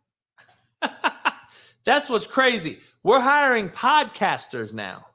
That's 1.85 2.09
what's 2.09 2.27
crazy. 2.27 2.79
We're 3.03 3.19
hiring 3.19 3.69
podcasters 3.69 4.73
now 4.73 5.05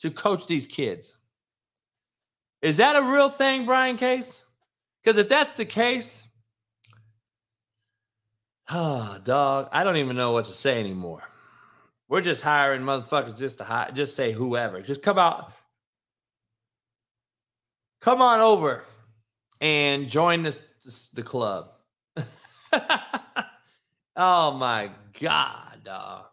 to 0.00 0.10
coach 0.10 0.46
these 0.46 0.66
kids. 0.66 1.16
Is 2.62 2.76
that 2.78 2.96
a 2.96 3.02
real 3.02 3.28
thing, 3.28 3.64
Brian 3.64 3.96
Case? 3.96 4.44
Because 5.02 5.18
if 5.18 5.28
that's 5.28 5.52
the 5.52 5.64
case, 5.64 6.26
oh, 8.70 9.18
dog, 9.24 9.68
I 9.72 9.84
don't 9.84 9.96
even 9.96 10.16
know 10.16 10.32
what 10.32 10.46
to 10.46 10.54
say 10.54 10.78
anymore. 10.80 11.22
We're 12.08 12.20
just 12.20 12.42
hiring 12.42 12.82
motherfuckers 12.82 13.38
just 13.38 13.58
to 13.58 13.64
hire, 13.64 13.92
just 13.92 14.16
say 14.16 14.32
whoever. 14.32 14.80
Just 14.80 15.02
come 15.02 15.18
out, 15.18 15.52
come 18.00 18.20
on 18.20 18.40
over 18.40 18.82
and 19.60 20.08
join 20.08 20.42
the 20.42 20.56
the 21.12 21.22
club. 21.22 21.70
oh 24.16 24.50
my 24.52 24.90
god, 25.20 25.84
dog. 25.84 26.24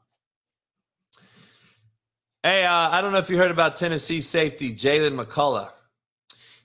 Hey, 2.42 2.64
uh, 2.66 2.72
I 2.90 3.02
don't 3.02 3.12
know 3.12 3.18
if 3.20 3.30
you 3.30 3.38
heard 3.38 3.52
about 3.52 3.76
Tennessee 3.76 4.22
safety 4.22 4.74
Jaylen 4.74 5.22
McCollough. 5.22 5.70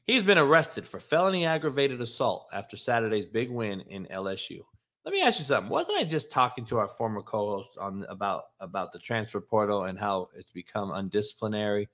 He's 0.05 0.23
been 0.25 0.39
arrested 0.39 0.87
for 0.87 0.99
felony 0.99 1.47
aggravated 1.47 2.01
assault 2.01 2.49
after 2.53 2.77
Saturday's 2.77 3.27
big 3.27 3.51
win 3.51 3.81
in 3.83 4.07
LSU. 4.07 4.61
Let 5.05 5.15
me 5.15 5.23
ask 5.23 5.39
you 5.39 5.45
something. 5.45 5.71
Wasn't 5.71 5.99
I 5.99 6.05
just 6.05 6.31
talking 6.31 6.65
to 6.67 6.79
our 6.79 6.89
former 6.89 7.23
co-host 7.23 7.77
on 7.79 8.05
about 8.09 8.45
about 8.61 8.93
the 8.93 8.99
transfer 8.99 9.41
portal 9.41 9.85
and 9.85 9.99
how 9.99 10.29
it's 10.37 10.51
become 10.51 10.93
undisciplinary? 10.93 11.89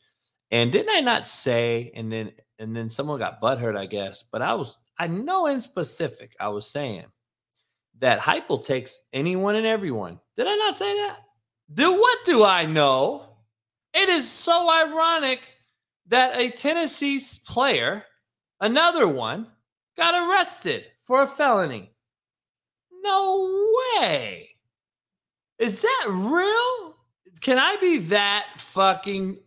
And 0.50 0.72
didn't 0.72 0.94
I 0.94 1.00
not 1.00 1.26
say? 1.26 1.90
And 1.94 2.10
then 2.10 2.32
and 2.58 2.74
then 2.74 2.88
someone 2.88 3.18
got 3.18 3.40
butthurt, 3.40 3.76
I 3.76 3.86
guess. 3.86 4.22
But 4.22 4.42
I 4.42 4.54
was 4.54 4.78
I 4.98 5.06
know 5.06 5.46
in 5.46 5.60
specific 5.60 6.34
I 6.40 6.48
was 6.48 6.66
saying 6.66 7.06
that 7.98 8.20
Heupel 8.20 8.64
takes 8.64 8.98
anyone 9.12 9.56
and 9.56 9.66
everyone. 9.66 10.20
Did 10.36 10.46
I 10.46 10.54
not 10.54 10.76
say 10.76 10.94
that? 10.94 11.18
Do 11.72 11.92
what 11.92 12.18
do 12.24 12.44
I 12.44 12.66
know? 12.66 13.24
It 13.94 14.08
is 14.08 14.30
so 14.30 14.70
ironic 14.70 15.57
that 16.08 16.38
a 16.38 16.50
Tennessee 16.50 17.20
player, 17.46 18.04
another 18.60 19.06
one, 19.06 19.46
got 19.96 20.14
arrested 20.14 20.86
for 21.02 21.22
a 21.22 21.26
felony. 21.26 21.92
No 23.02 23.70
way. 24.00 24.50
Is 25.58 25.82
that 25.82 26.06
real? 26.08 26.96
Can 27.40 27.58
I 27.58 27.76
be 27.80 27.98
that 27.98 28.46
fucking 28.56 29.38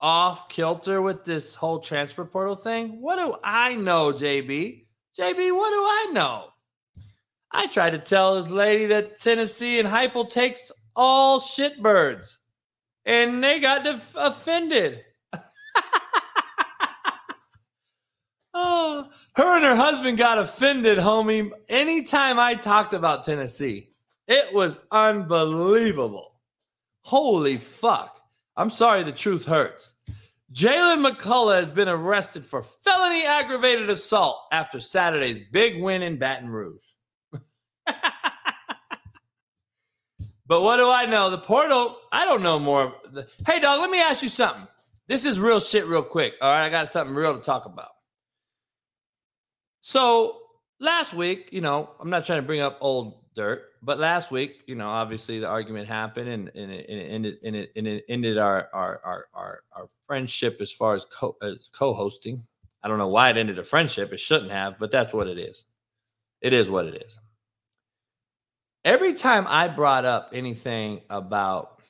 off 0.00 0.48
kilter 0.48 1.02
with 1.02 1.24
this 1.24 1.54
whole 1.54 1.80
transfer 1.80 2.24
portal 2.24 2.54
thing? 2.54 3.00
What 3.00 3.16
do 3.16 3.36
I 3.42 3.76
know, 3.76 4.12
JB? 4.12 4.84
JB, 5.18 5.54
what 5.54 5.70
do 5.70 5.76
I 5.76 6.10
know? 6.12 6.46
I 7.52 7.66
tried 7.66 7.90
to 7.90 7.98
tell 7.98 8.36
this 8.36 8.50
lady 8.50 8.86
that 8.86 9.18
Tennessee 9.18 9.80
and 9.80 9.88
Heupel 9.88 10.30
takes 10.30 10.70
all 10.94 11.40
shitbirds, 11.40 12.36
and 13.04 13.42
they 13.42 13.60
got 13.60 13.84
def- 13.84 14.14
offended. 14.16 15.04
Oh, 18.62 19.08
her 19.36 19.56
and 19.56 19.64
her 19.64 19.74
husband 19.74 20.18
got 20.18 20.38
offended, 20.38 20.98
homie. 20.98 21.50
Anytime 21.68 22.38
I 22.38 22.54
talked 22.54 22.92
about 22.92 23.24
Tennessee, 23.24 23.90
it 24.28 24.52
was 24.52 24.78
unbelievable. 24.90 26.34
Holy 27.02 27.56
fuck. 27.56 28.20
I'm 28.56 28.70
sorry, 28.70 29.02
the 29.02 29.12
truth 29.12 29.46
hurts. 29.46 29.92
Jaylen 30.52 31.06
McCollough 31.06 31.54
has 31.54 31.70
been 31.70 31.88
arrested 31.88 32.44
for 32.44 32.60
felony 32.60 33.24
aggravated 33.24 33.88
assault 33.88 34.42
after 34.52 34.80
Saturday's 34.80 35.40
big 35.52 35.80
win 35.80 36.02
in 36.02 36.18
Baton 36.18 36.50
Rouge. 36.50 36.84
but 40.46 40.60
what 40.60 40.76
do 40.76 40.90
I 40.90 41.06
know? 41.06 41.30
The 41.30 41.38
portal, 41.38 41.96
I 42.12 42.24
don't 42.24 42.42
know 42.42 42.58
more. 42.58 42.94
Hey, 43.46 43.60
dog, 43.60 43.80
let 43.80 43.90
me 43.90 44.00
ask 44.00 44.22
you 44.22 44.28
something. 44.28 44.66
This 45.06 45.24
is 45.24 45.40
real 45.40 45.60
shit, 45.60 45.86
real 45.86 46.02
quick. 46.02 46.34
All 46.42 46.50
right, 46.50 46.66
I 46.66 46.68
got 46.68 46.90
something 46.90 47.14
real 47.14 47.36
to 47.36 47.42
talk 47.42 47.64
about. 47.64 47.90
So 49.80 50.38
last 50.78 51.14
week, 51.14 51.48
you 51.52 51.60
know, 51.60 51.90
I'm 52.00 52.10
not 52.10 52.26
trying 52.26 52.40
to 52.40 52.46
bring 52.46 52.60
up 52.60 52.78
old 52.80 53.20
dirt, 53.34 53.64
but 53.82 53.98
last 53.98 54.30
week, 54.30 54.64
you 54.66 54.74
know, 54.74 54.88
obviously 54.88 55.38
the 55.38 55.46
argument 55.46 55.88
happened 55.88 56.28
and, 56.28 56.50
and, 56.54 56.70
it, 56.70 56.86
and 56.88 56.98
it 56.98 57.08
ended 57.10 57.38
and 57.44 57.56
it, 57.56 57.72
and 57.76 57.86
it 57.86 58.04
ended 58.08 58.38
our, 58.38 58.68
our 58.72 59.00
our 59.04 59.26
our 59.34 59.60
our 59.76 59.88
friendship 60.06 60.58
as 60.60 60.72
far 60.72 60.94
as 60.94 61.06
co 61.06 61.36
as 61.42 61.68
co-hosting. 61.72 62.42
I 62.82 62.88
don't 62.88 62.98
know 62.98 63.08
why 63.08 63.30
it 63.30 63.36
ended 63.36 63.58
a 63.58 63.64
friendship. 63.64 64.12
It 64.12 64.20
shouldn't 64.20 64.50
have, 64.50 64.78
but 64.78 64.90
that's 64.90 65.12
what 65.12 65.28
it 65.28 65.38
is. 65.38 65.64
It 66.40 66.52
is 66.52 66.70
what 66.70 66.86
it 66.86 67.02
is. 67.02 67.18
Every 68.84 69.12
time 69.12 69.46
I 69.46 69.68
brought 69.68 70.06
up 70.06 70.30
anything 70.32 71.02
about 71.10 71.82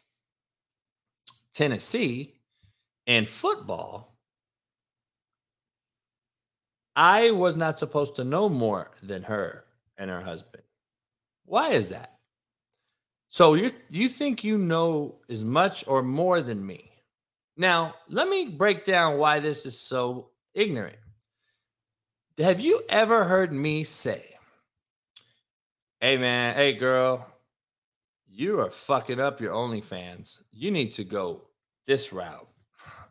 Tennessee 1.52 2.34
and 3.06 3.28
football, 3.28 4.09
I 7.00 7.30
was 7.30 7.56
not 7.56 7.78
supposed 7.78 8.16
to 8.16 8.24
know 8.24 8.50
more 8.50 8.90
than 9.02 9.22
her 9.22 9.64
and 9.96 10.10
her 10.10 10.20
husband. 10.20 10.64
Why 11.46 11.70
is 11.70 11.88
that? 11.88 12.18
So 13.30 13.54
you 13.54 13.72
you 13.88 14.10
think 14.10 14.44
you 14.44 14.58
know 14.58 15.14
as 15.30 15.42
much 15.42 15.88
or 15.88 16.02
more 16.02 16.42
than 16.42 16.66
me? 16.66 16.92
Now, 17.56 17.94
let 18.10 18.28
me 18.28 18.48
break 18.48 18.84
down 18.84 19.16
why 19.16 19.40
this 19.40 19.64
is 19.64 19.80
so 19.80 20.28
ignorant. 20.52 20.98
Have 22.36 22.60
you 22.60 22.82
ever 22.90 23.24
heard 23.24 23.50
me 23.50 23.82
say, 23.82 24.34
"Hey 26.02 26.18
man, 26.18 26.54
hey 26.54 26.74
girl, 26.74 27.26
you 28.28 28.60
are 28.60 28.70
fucking 28.70 29.20
up 29.20 29.40
your 29.40 29.54
OnlyFans. 29.54 30.42
You 30.52 30.70
need 30.70 30.92
to 30.92 31.04
go 31.04 31.48
this 31.86 32.12
route." 32.12 32.49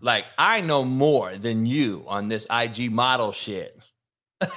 Like 0.02 0.26
I 0.38 0.62
know 0.62 0.86
more 0.86 1.36
than 1.36 1.66
you 1.66 2.06
on 2.08 2.28
this 2.28 2.48
IG 2.50 2.92
model 2.92 3.32
shit. 3.32 3.78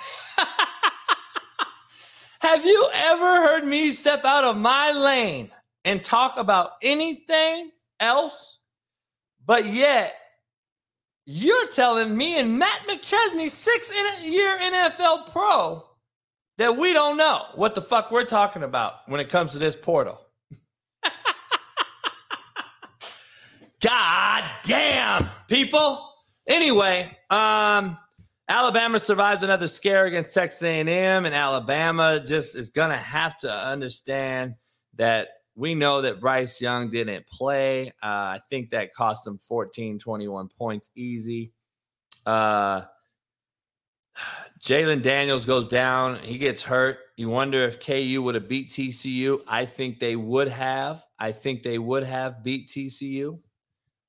Have 2.40 2.64
you 2.64 2.88
ever 2.92 3.24
heard 3.24 3.64
me 3.64 3.92
step 3.92 4.24
out 4.24 4.44
of 4.44 4.56
my 4.56 4.92
lane 4.92 5.50
and 5.84 6.02
talk 6.02 6.36
about 6.36 6.72
anything 6.82 7.70
else? 8.00 8.58
But 9.44 9.66
yet, 9.66 10.14
you're 11.24 11.68
telling 11.68 12.16
me 12.16 12.38
and 12.38 12.58
Matt 12.58 12.86
McChesney, 12.88 13.48
six 13.48 13.92
year 14.24 14.58
NFL 14.58 15.30
pro, 15.30 15.84
that 16.58 16.76
we 16.76 16.92
don't 16.92 17.16
know 17.16 17.46
what 17.54 17.74
the 17.74 17.82
fuck 17.82 18.10
we're 18.10 18.24
talking 18.24 18.62
about 18.62 18.94
when 19.06 19.20
it 19.20 19.28
comes 19.28 19.52
to 19.52 19.58
this 19.58 19.76
portal. 19.76 20.20
God 23.82 24.44
damn, 24.62 25.28
people. 25.48 26.08
Anyway, 26.46 27.16
um, 27.30 27.98
Alabama 28.48 28.98
survives 29.00 29.42
another 29.42 29.66
scare 29.66 30.06
against 30.06 30.34
Texas 30.34 30.62
A&M, 30.62 30.88
and 30.88 31.34
Alabama 31.34 32.20
just 32.24 32.54
is 32.54 32.70
gonna 32.70 32.96
have 32.96 33.36
to 33.38 33.52
understand 33.52 34.54
that 34.94 35.28
we 35.54 35.74
know 35.74 36.00
that 36.02 36.20
Bryce 36.20 36.60
Young 36.60 36.90
didn't 36.90 37.26
play. 37.26 37.88
Uh, 38.02 38.36
I 38.36 38.40
think 38.48 38.70
that 38.70 38.94
cost 38.94 39.24
them 39.24 39.38
14, 39.38 39.98
21 39.98 40.48
points 40.48 40.90
easy. 40.94 41.52
Uh, 42.24 42.82
Jalon 44.60 45.02
Daniels 45.02 45.44
goes 45.44 45.66
down. 45.66 46.20
He 46.20 46.38
gets 46.38 46.62
hurt. 46.62 46.98
You 47.16 47.28
wonder 47.28 47.62
if 47.62 47.84
KU 47.84 48.22
would 48.22 48.36
have 48.36 48.48
beat 48.48 48.70
TCU. 48.70 49.40
I 49.48 49.64
think 49.64 49.98
they 49.98 50.14
would 50.14 50.48
have. 50.48 51.04
I 51.18 51.32
think 51.32 51.62
they 51.62 51.78
would 51.78 52.04
have 52.04 52.44
beat 52.44 52.68
TCU. 52.68 53.40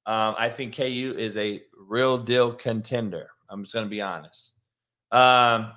Um, 0.05 0.35
I 0.37 0.49
think 0.49 0.75
KU 0.75 1.15
is 1.17 1.37
a 1.37 1.61
real 1.77 2.17
deal 2.17 2.51
contender. 2.51 3.29
I'm 3.49 3.63
just 3.63 3.73
going 3.73 3.85
to 3.85 3.89
be 3.89 4.01
honest. 4.01 4.53
Um, 5.11 5.71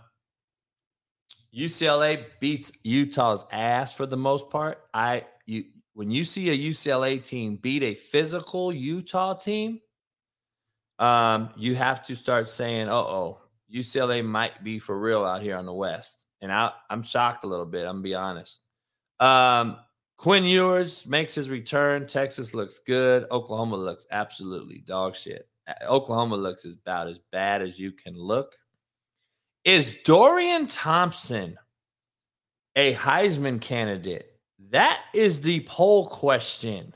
UCLA 1.55 2.25
beats 2.41 2.73
Utah's 2.83 3.45
ass 3.51 3.93
for 3.93 4.07
the 4.07 4.17
most 4.17 4.51
part. 4.51 4.83
I 4.93 5.27
you 5.47 5.65
when 5.95 6.11
you 6.11 6.25
see 6.25 6.51
a 6.51 6.71
UCLA 6.71 7.23
team 7.25 7.57
beat 7.57 7.83
a 7.83 7.95
physical 7.95 8.73
Utah 8.73 9.33
team, 9.33 9.81
um, 10.99 11.51
you 11.57 11.75
have 11.75 12.05
to 12.07 12.17
start 12.17 12.51
saying, 12.51 12.89
"Uh 12.89 12.95
oh, 12.95 13.41
UCLA 13.73 14.25
might 14.25 14.63
be 14.63 14.79
for 14.79 14.99
real 14.99 15.25
out 15.25 15.41
here 15.41 15.57
on 15.57 15.65
the 15.65 15.73
West." 15.73 16.27
And 16.43 16.53
I, 16.53 16.73
I'm 16.91 17.03
shocked 17.03 17.45
a 17.45 17.47
little 17.47 17.65
bit. 17.65 17.87
I'm 17.87 17.97
gonna 17.97 18.03
be 18.03 18.15
honest. 18.15 18.61
Um, 19.19 19.79
Quinn 20.17 20.45
Ewers 20.45 21.07
makes 21.07 21.35
his 21.35 21.51
return. 21.51 22.07
Texas 22.07 22.55
looks 22.55 22.79
good. 22.79 23.27
Oklahoma 23.31 23.77
looks 23.77 24.07
absolutely 24.11 24.79
dog 24.87 25.15
shit. 25.15 25.49
Oklahoma 25.87 26.37
looks 26.37 26.65
about 26.65 27.09
as 27.09 27.19
bad 27.33 27.61
as 27.61 27.79
you 27.79 27.93
can 27.93 28.17
look. 28.17 28.55
Is 29.65 29.97
Dorian 30.05 30.69
Thompson 30.69 31.59
a 32.77 32.95
Heisman 32.95 33.61
candidate? 33.61 34.33
That 34.71 35.01
is 35.13 35.41
the 35.41 35.61
poll 35.61 36.07
question. 36.07 36.95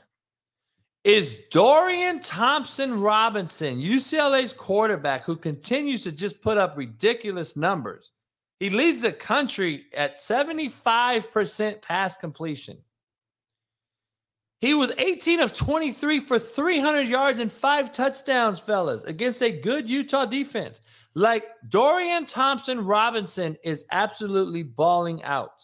Is 1.03 1.41
Dorian 1.51 2.21
Thompson 2.21 3.01
Robinson, 3.01 3.79
UCLA's 3.79 4.53
quarterback, 4.53 5.23
who 5.23 5.35
continues 5.35 6.03
to 6.03 6.11
just 6.11 6.41
put 6.41 6.57
up 6.57 6.77
ridiculous 6.77 7.57
numbers? 7.57 8.11
He 8.59 8.69
leads 8.69 9.01
the 9.01 9.11
country 9.11 9.85
at 9.95 10.13
75% 10.13 11.81
pass 11.81 12.17
completion. 12.17 12.77
He 14.61 14.75
was 14.75 14.91
18 14.99 15.39
of 15.39 15.53
23 15.53 16.19
for 16.19 16.37
300 16.37 17.07
yards 17.07 17.39
and 17.39 17.51
five 17.51 17.91
touchdowns, 17.91 18.59
fellas, 18.59 19.03
against 19.03 19.41
a 19.41 19.51
good 19.51 19.89
Utah 19.89 20.25
defense. 20.25 20.81
Like 21.15 21.47
Dorian 21.67 22.27
Thompson 22.27 22.85
Robinson 22.85 23.57
is 23.63 23.85
absolutely 23.91 24.61
balling 24.61 25.23
out. 25.23 25.63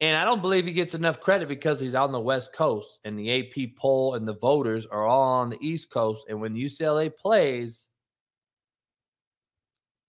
And 0.00 0.16
I 0.16 0.24
don't 0.24 0.42
believe 0.42 0.66
he 0.66 0.72
gets 0.72 0.94
enough 0.94 1.20
credit 1.20 1.48
because 1.48 1.80
he's 1.80 1.96
on 1.96 2.12
the 2.12 2.20
West 2.20 2.52
Coast 2.52 3.00
and 3.04 3.18
the 3.18 3.40
AP 3.40 3.76
poll 3.76 4.14
and 4.14 4.28
the 4.28 4.36
voters 4.36 4.86
are 4.86 5.04
all 5.04 5.40
on 5.40 5.50
the 5.50 5.58
East 5.60 5.90
Coast. 5.90 6.26
And 6.28 6.40
when 6.40 6.54
UCLA 6.54 7.14
plays, 7.14 7.88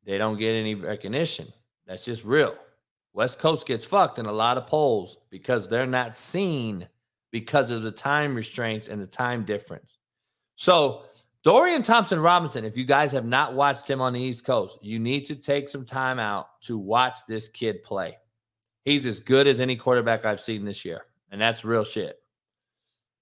they 0.05 0.19
don't 0.19 0.38
get 0.38 0.53
any 0.53 0.75
recognition. 0.75 1.47
That's 1.88 2.05
just 2.05 2.23
real. 2.23 2.55
West 3.13 3.39
Coast 3.39 3.65
gets 3.65 3.84
fucked 3.84 4.19
in 4.19 4.27
a 4.27 4.31
lot 4.31 4.57
of 4.57 4.67
polls 4.67 5.17
because 5.31 5.67
they're 5.67 5.88
not 5.88 6.15
seen 6.15 6.88
because 7.39 7.69
of 7.69 7.84
the 7.84 7.91
time 7.91 8.34
restraints 8.34 8.88
and 8.88 8.99
the 8.99 9.05
time 9.05 9.45
difference. 9.45 9.99
So, 10.55 11.03
Dorian 11.43 11.84
Thompson 11.84 12.19
Robinson, 12.19 12.65
if 12.65 12.76
you 12.76 12.84
guys 12.84 13.11
have 13.11 13.26
not 13.26 13.53
watched 13.53 13.88
him 13.88 14.01
on 14.01 14.11
the 14.11 14.19
East 14.19 14.43
Coast, 14.43 14.80
you 14.81 14.97
need 14.97 15.23
to 15.26 15.35
take 15.35 15.69
some 15.69 15.85
time 15.85 16.18
out 16.18 16.47
to 16.61 16.80
watch 16.80 17.19
this 17.27 17.47
kid 17.47 17.84
play. 17.84 18.18
He's 18.85 19.05
as 19.05 19.19
good 19.19 19.45
as 19.45 19.59
any 19.59 19.76
quarterback 19.76 20.26
I've 20.26 20.39
seen 20.39 20.65
this 20.65 20.84
year, 20.84 21.03
and 21.30 21.39
that's 21.39 21.64
real 21.64 21.84
shit. 21.84 22.18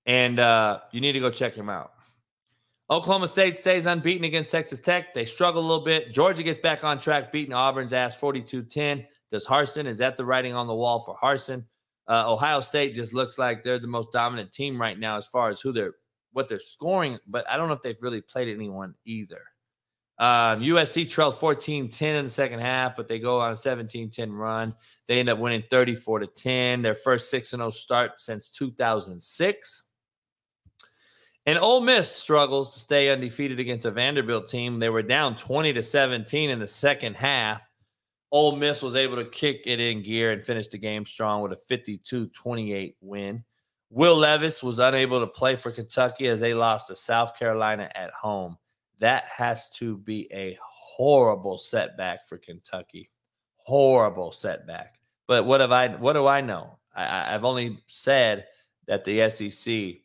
And 0.06 0.40
uh, 0.40 0.80
you 0.94 1.02
need 1.02 1.12
to 1.12 1.20
go 1.20 1.30
check 1.30 1.54
him 1.54 1.70
out. 1.70 1.92
Oklahoma 2.90 3.28
State 3.28 3.58
stays 3.58 3.86
unbeaten 3.86 4.24
against 4.24 4.50
Texas 4.50 4.80
Tech. 4.80 5.14
They 5.14 5.26
struggle 5.26 5.62
a 5.62 5.68
little 5.68 5.84
bit. 5.84 6.14
Georgia 6.14 6.42
gets 6.42 6.62
back 6.62 6.86
on 6.86 7.00
track, 7.00 7.34
beating 7.34 7.54
Auburn's 7.54 7.92
ass 7.92 8.16
42 8.16 8.64
10. 8.64 9.06
Does 9.30 9.46
Harsin, 9.46 9.88
Is 9.88 9.98
that 9.98 10.16
the 10.16 10.24
writing 10.24 10.54
on 10.54 10.68
the 10.68 10.74
wall 10.74 11.02
for 11.02 11.18
Harsin? 11.18 11.66
Uh, 12.08 12.32
Ohio 12.32 12.60
State 12.60 12.94
just 12.94 13.14
looks 13.14 13.38
like 13.38 13.64
they're 13.64 13.80
the 13.80 13.88
most 13.88 14.12
dominant 14.12 14.52
team 14.52 14.80
right 14.80 14.98
now 14.98 15.18
as 15.18 15.26
far 15.26 15.50
as 15.50 15.60
who 15.62 15.72
they're 15.72 15.94
what 16.34 16.50
they're 16.50 16.60
scoring, 16.60 17.18
but 17.28 17.50
I 17.50 17.56
don't 17.56 17.70
know 17.70 17.74
if 17.74 17.82
they've 17.82 18.02
really 18.02 18.20
played 18.20 18.54
anyone 18.54 18.94
either. 19.06 19.42
Um, 20.18 20.62
USC 20.62 21.10
trailed 21.10 21.38
14 21.38 21.90
10 21.90 22.16
in 22.16 22.26
the 22.26 22.30
second 22.30 22.60
half, 22.60 22.96
but 22.96 23.08
they 23.08 23.20
go 23.20 23.40
on 23.40 23.54
a 23.54 23.58
17 23.58 24.10
10 24.10 24.32
run. 24.32 24.74
They 25.08 25.20
end 25.20 25.30
up 25.30 25.40
winning 25.40 25.64
34 25.70 26.20
to 26.20 26.28
10, 26.28 26.82
their 26.82 26.96
first 26.96 27.30
6 27.30 27.50
0 27.50 27.70
start 27.70 28.22
since 28.22 28.50
2006. 28.50 29.84
And 31.48 31.60
Ole 31.60 31.82
Miss 31.82 32.12
struggles 32.12 32.74
to 32.74 32.80
stay 32.80 33.10
undefeated 33.10 33.60
against 33.60 33.86
a 33.86 33.92
Vanderbilt 33.92 34.48
team. 34.48 34.80
They 34.80 34.90
were 34.90 35.04
down 35.04 35.36
20 35.36 35.74
to 35.74 35.84
17 35.84 36.50
in 36.50 36.60
the 36.60 36.68
second 36.68 37.16
half. 37.16 37.68
Ole 38.36 38.58
Miss 38.58 38.82
was 38.82 38.96
able 38.96 39.16
to 39.16 39.24
kick 39.24 39.62
it 39.66 39.80
in 39.80 40.02
gear 40.02 40.34
and 40.34 40.44
finish 40.44 40.68
the 40.68 40.78
game 40.78 41.06
strong 41.06 41.42
with 41.42 41.54
a 41.54 41.56
52 41.56 42.28
28 42.28 42.98
win. 43.00 43.46
Will 43.90 44.18
Levis 44.18 44.62
was 44.62 44.80
unable 44.80 45.22
to 45.22 45.28
play 45.28 45.56
for 45.56 45.72
Kentucky 45.72 46.28
as 46.28 46.42
they 46.42 46.54
lost 46.54 46.88
to 46.88 46.98
South 46.98 47.40
Carolina 47.40 47.90
at 47.96 48.12
home. 48.12 48.58
That 49.00 49.24
has 49.24 49.70
to 49.76 50.00
be 50.00 50.28
a 50.34 50.60
horrible 50.62 51.58
setback 51.58 52.28
for 52.28 52.38
Kentucky. 52.38 53.10
Horrible 53.56 54.34
setback. 54.34 54.96
But 55.28 55.46
what 55.46 55.62
have 55.62 55.72
I? 55.72 55.88
What 55.88 56.14
do 56.14 56.28
I 56.28 56.42
know? 56.42 56.78
I, 56.94 57.34
I've 57.34 57.46
only 57.46 57.80
said 57.88 58.48
that 58.86 59.06
the 59.06 59.30
SEC 59.30 60.02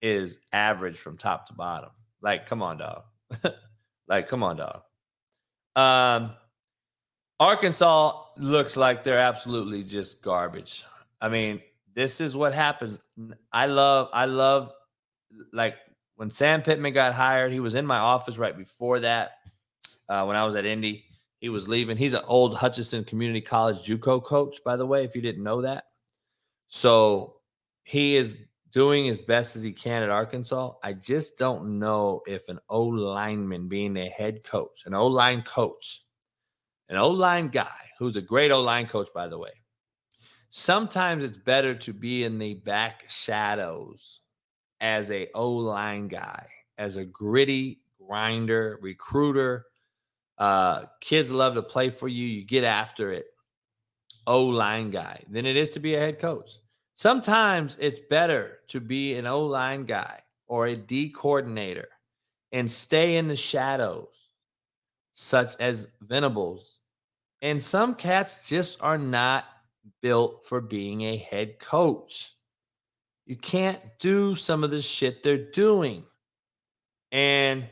is 0.00 0.38
average 0.52 0.98
from 0.98 1.18
top 1.18 1.48
to 1.48 1.54
bottom. 1.54 1.90
Like, 2.20 2.46
come 2.46 2.62
on, 2.62 2.78
dog. 2.78 3.02
like, 4.06 4.28
come 4.28 4.44
on, 4.44 4.58
dog. 4.58 4.82
Um, 5.74 6.36
Arkansas 7.40 8.22
looks 8.36 8.76
like 8.76 9.02
they're 9.04 9.18
absolutely 9.18 9.82
just 9.82 10.22
garbage. 10.22 10.84
I 11.20 11.28
mean, 11.28 11.60
this 11.94 12.20
is 12.20 12.36
what 12.36 12.54
happens. 12.54 13.00
I 13.52 13.66
love, 13.66 14.08
I 14.12 14.26
love, 14.26 14.72
like 15.52 15.76
when 16.16 16.30
Sam 16.30 16.62
Pittman 16.62 16.92
got 16.92 17.14
hired, 17.14 17.52
he 17.52 17.60
was 17.60 17.74
in 17.74 17.86
my 17.86 17.98
office 17.98 18.38
right 18.38 18.56
before 18.56 19.00
that. 19.00 19.32
Uh, 20.08 20.24
when 20.24 20.36
I 20.36 20.44
was 20.44 20.54
at 20.54 20.64
Indy, 20.64 21.04
he 21.40 21.48
was 21.48 21.66
leaving. 21.68 21.96
He's 21.96 22.14
an 22.14 22.22
old 22.26 22.56
Hutchinson 22.56 23.04
Community 23.04 23.40
College 23.40 23.86
JUCO 23.86 24.22
coach, 24.22 24.58
by 24.64 24.76
the 24.76 24.86
way, 24.86 25.04
if 25.04 25.16
you 25.16 25.22
didn't 25.22 25.42
know 25.42 25.62
that. 25.62 25.84
So 26.68 27.36
he 27.82 28.16
is 28.16 28.38
doing 28.70 29.08
as 29.08 29.20
best 29.20 29.56
as 29.56 29.62
he 29.62 29.72
can 29.72 30.02
at 30.02 30.10
Arkansas. 30.10 30.72
I 30.82 30.92
just 30.92 31.36
don't 31.38 31.78
know 31.78 32.22
if 32.26 32.48
an 32.48 32.58
O 32.68 32.84
lineman 32.84 33.68
being 33.68 33.96
a 33.96 34.08
head 34.08 34.44
coach, 34.44 34.84
an 34.86 34.94
O 34.94 35.06
line 35.06 35.42
coach, 35.42 36.03
an 36.88 36.96
O 36.96 37.10
line 37.10 37.48
guy 37.48 37.90
who's 37.98 38.16
a 38.16 38.22
great 38.22 38.50
O 38.50 38.60
line 38.60 38.86
coach, 38.86 39.08
by 39.14 39.28
the 39.28 39.38
way, 39.38 39.52
sometimes 40.50 41.24
it's 41.24 41.38
better 41.38 41.74
to 41.74 41.92
be 41.92 42.24
in 42.24 42.38
the 42.38 42.54
back 42.54 43.04
shadows 43.08 44.20
as 44.80 45.10
a 45.10 45.28
O 45.34 45.50
line 45.50 46.08
guy, 46.08 46.46
as 46.78 46.96
a 46.96 47.04
gritty 47.04 47.80
grinder, 48.06 48.78
recruiter. 48.82 49.66
Uh, 50.36 50.84
kids 51.00 51.30
love 51.30 51.54
to 51.54 51.62
play 51.62 51.90
for 51.90 52.08
you. 52.08 52.26
You 52.26 52.44
get 52.44 52.64
after 52.64 53.12
it. 53.12 53.26
O 54.26 54.44
line 54.44 54.90
guy 54.90 55.22
than 55.28 55.46
it 55.46 55.56
is 55.56 55.70
to 55.70 55.80
be 55.80 55.94
a 55.94 56.00
head 56.00 56.18
coach. 56.18 56.52
Sometimes 56.94 57.76
it's 57.80 57.98
better 57.98 58.60
to 58.68 58.80
be 58.80 59.14
an 59.16 59.26
O 59.26 59.42
line 59.42 59.84
guy 59.84 60.20
or 60.46 60.66
a 60.66 60.76
D 60.76 61.10
coordinator 61.10 61.88
and 62.52 62.70
stay 62.70 63.16
in 63.16 63.28
the 63.28 63.36
shadows, 63.36 64.23
such 65.14 65.54
as 65.58 65.88
Venables. 66.02 66.80
And 67.40 67.62
some 67.62 67.94
cats 67.94 68.48
just 68.48 68.82
are 68.82 68.98
not 68.98 69.44
built 70.02 70.44
for 70.46 70.60
being 70.60 71.02
a 71.02 71.16
head 71.16 71.58
coach. 71.58 72.32
You 73.26 73.36
can't 73.36 73.80
do 74.00 74.34
some 74.34 74.64
of 74.64 74.70
the 74.70 74.82
shit 74.82 75.22
they're 75.22 75.50
doing. 75.50 76.04
And 77.10 77.66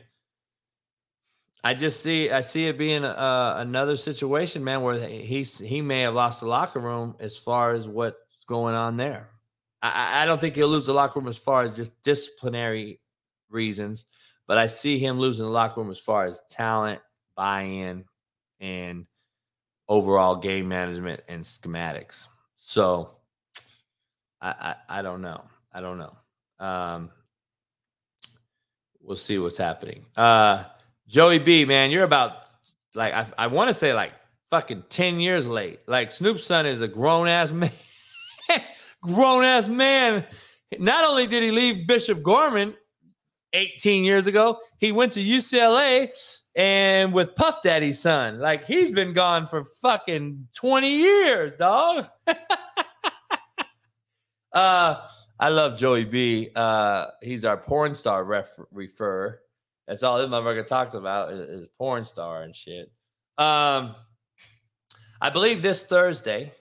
I 1.63 1.73
just 1.73 2.01
see 2.01 2.29
I 2.29 2.41
see 2.41 2.67
it 2.67 2.77
being 2.77 3.05
uh, 3.05 3.55
another 3.57 3.95
situation, 3.95 4.63
man, 4.63 4.81
where 4.81 5.07
he 5.07 5.43
he 5.43 5.81
may 5.81 6.01
have 6.01 6.13
lost 6.13 6.41
the 6.41 6.47
locker 6.47 6.79
room 6.79 7.15
as 7.19 7.37
far 7.37 7.71
as 7.71 7.87
what's 7.87 8.17
going 8.47 8.75
on 8.75 8.97
there. 8.97 9.29
I, 9.81 10.23
I 10.23 10.25
don't 10.25 10.41
think 10.41 10.55
he'll 10.55 10.67
lose 10.67 10.87
the 10.87 10.93
locker 10.93 11.19
room 11.19 11.29
as 11.29 11.37
far 11.37 11.63
as 11.63 11.75
just 11.75 12.01
disciplinary 12.03 12.99
reasons, 13.49 14.05
but 14.47 14.57
I 14.57 14.67
see 14.67 14.99
him 14.99 15.19
losing 15.19 15.45
the 15.45 15.51
locker 15.51 15.81
room 15.81 15.91
as 15.91 15.99
far 15.99 16.25
as 16.25 16.41
talent, 16.49 17.01
buy-in, 17.35 18.05
and 18.59 19.05
overall 19.89 20.35
game 20.35 20.67
management 20.67 21.21
and 21.27 21.43
schematics. 21.43 22.27
So 22.55 23.11
I, 24.41 24.75
I, 24.89 24.99
I 24.99 25.01
don't 25.01 25.21
know. 25.21 25.43
I 25.71 25.81
don't 25.81 25.97
know. 25.97 26.15
Um, 26.59 27.09
we'll 29.01 29.17
see 29.17 29.37
what's 29.37 29.57
happening. 29.57 30.05
Uh, 30.15 30.63
Joey 31.07 31.39
B, 31.39 31.65
man, 31.65 31.91
you're 31.91 32.03
about 32.03 32.45
like 32.95 33.13
I, 33.13 33.25
I 33.37 33.47
want 33.47 33.67
to 33.67 33.73
say 33.73 33.93
like 33.93 34.13
fucking 34.49 34.83
10 34.89 35.19
years 35.19 35.47
late. 35.47 35.79
Like 35.87 36.11
Snoop's 36.11 36.45
son 36.45 36.65
is 36.65 36.81
a 36.81 36.87
grown 36.87 37.27
ass 37.27 37.51
man. 37.51 37.71
grown 39.01 39.43
ass 39.43 39.67
man. 39.67 40.25
Not 40.79 41.05
only 41.05 41.27
did 41.27 41.43
he 41.43 41.51
leave 41.51 41.85
Bishop 41.87 42.23
Gorman 42.23 42.75
18 43.53 44.03
years 44.03 44.27
ago, 44.27 44.59
he 44.77 44.91
went 44.91 45.11
to 45.13 45.19
UCLA 45.19 46.09
and 46.55 47.13
with 47.13 47.35
Puff 47.35 47.61
Daddy's 47.61 47.99
son. 47.99 48.39
Like 48.39 48.65
he's 48.65 48.91
been 48.91 49.13
gone 49.13 49.47
for 49.47 49.63
fucking 49.63 50.47
20 50.55 50.89
years, 50.89 51.53
dog. 51.55 52.07
uh, 54.53 54.95
I, 55.39 55.49
love 55.49 55.77
Joey 55.77 56.05
B. 56.05 56.49
Uh, 56.55 57.07
he's 57.21 57.45
our 57.45 57.57
porn 57.57 57.95
star 57.95 58.23
ref- 58.23 58.59
refer. 58.71 59.39
That's 59.87 60.03
all 60.03 60.17
this 60.17 60.27
motherfucker 60.27 60.65
talks 60.65 60.93
about 60.93 61.33
is, 61.33 61.49
is 61.49 61.67
porn 61.77 62.05
star 62.05 62.43
and 62.43 62.55
shit. 62.55 62.91
Um, 63.37 63.95
I 65.19 65.29
believe 65.31 65.61
this 65.61 65.83
Thursday, 65.83 66.53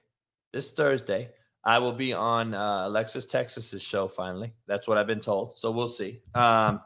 this 0.53 0.73
Thursday, 0.73 1.31
I 1.65 1.79
will 1.79 1.93
be 1.93 2.13
on 2.13 2.55
uh, 2.55 2.89
Alexis 2.89 3.27
Texas's 3.27 3.83
show. 3.83 4.09
Finally, 4.09 4.53
that's 4.67 4.89
what 4.89 4.99
I've 4.99 5.07
been 5.07 5.21
told. 5.21 5.59
So 5.59 5.71
we'll 5.71 5.89
see. 5.89 6.21
Um, 6.35 6.81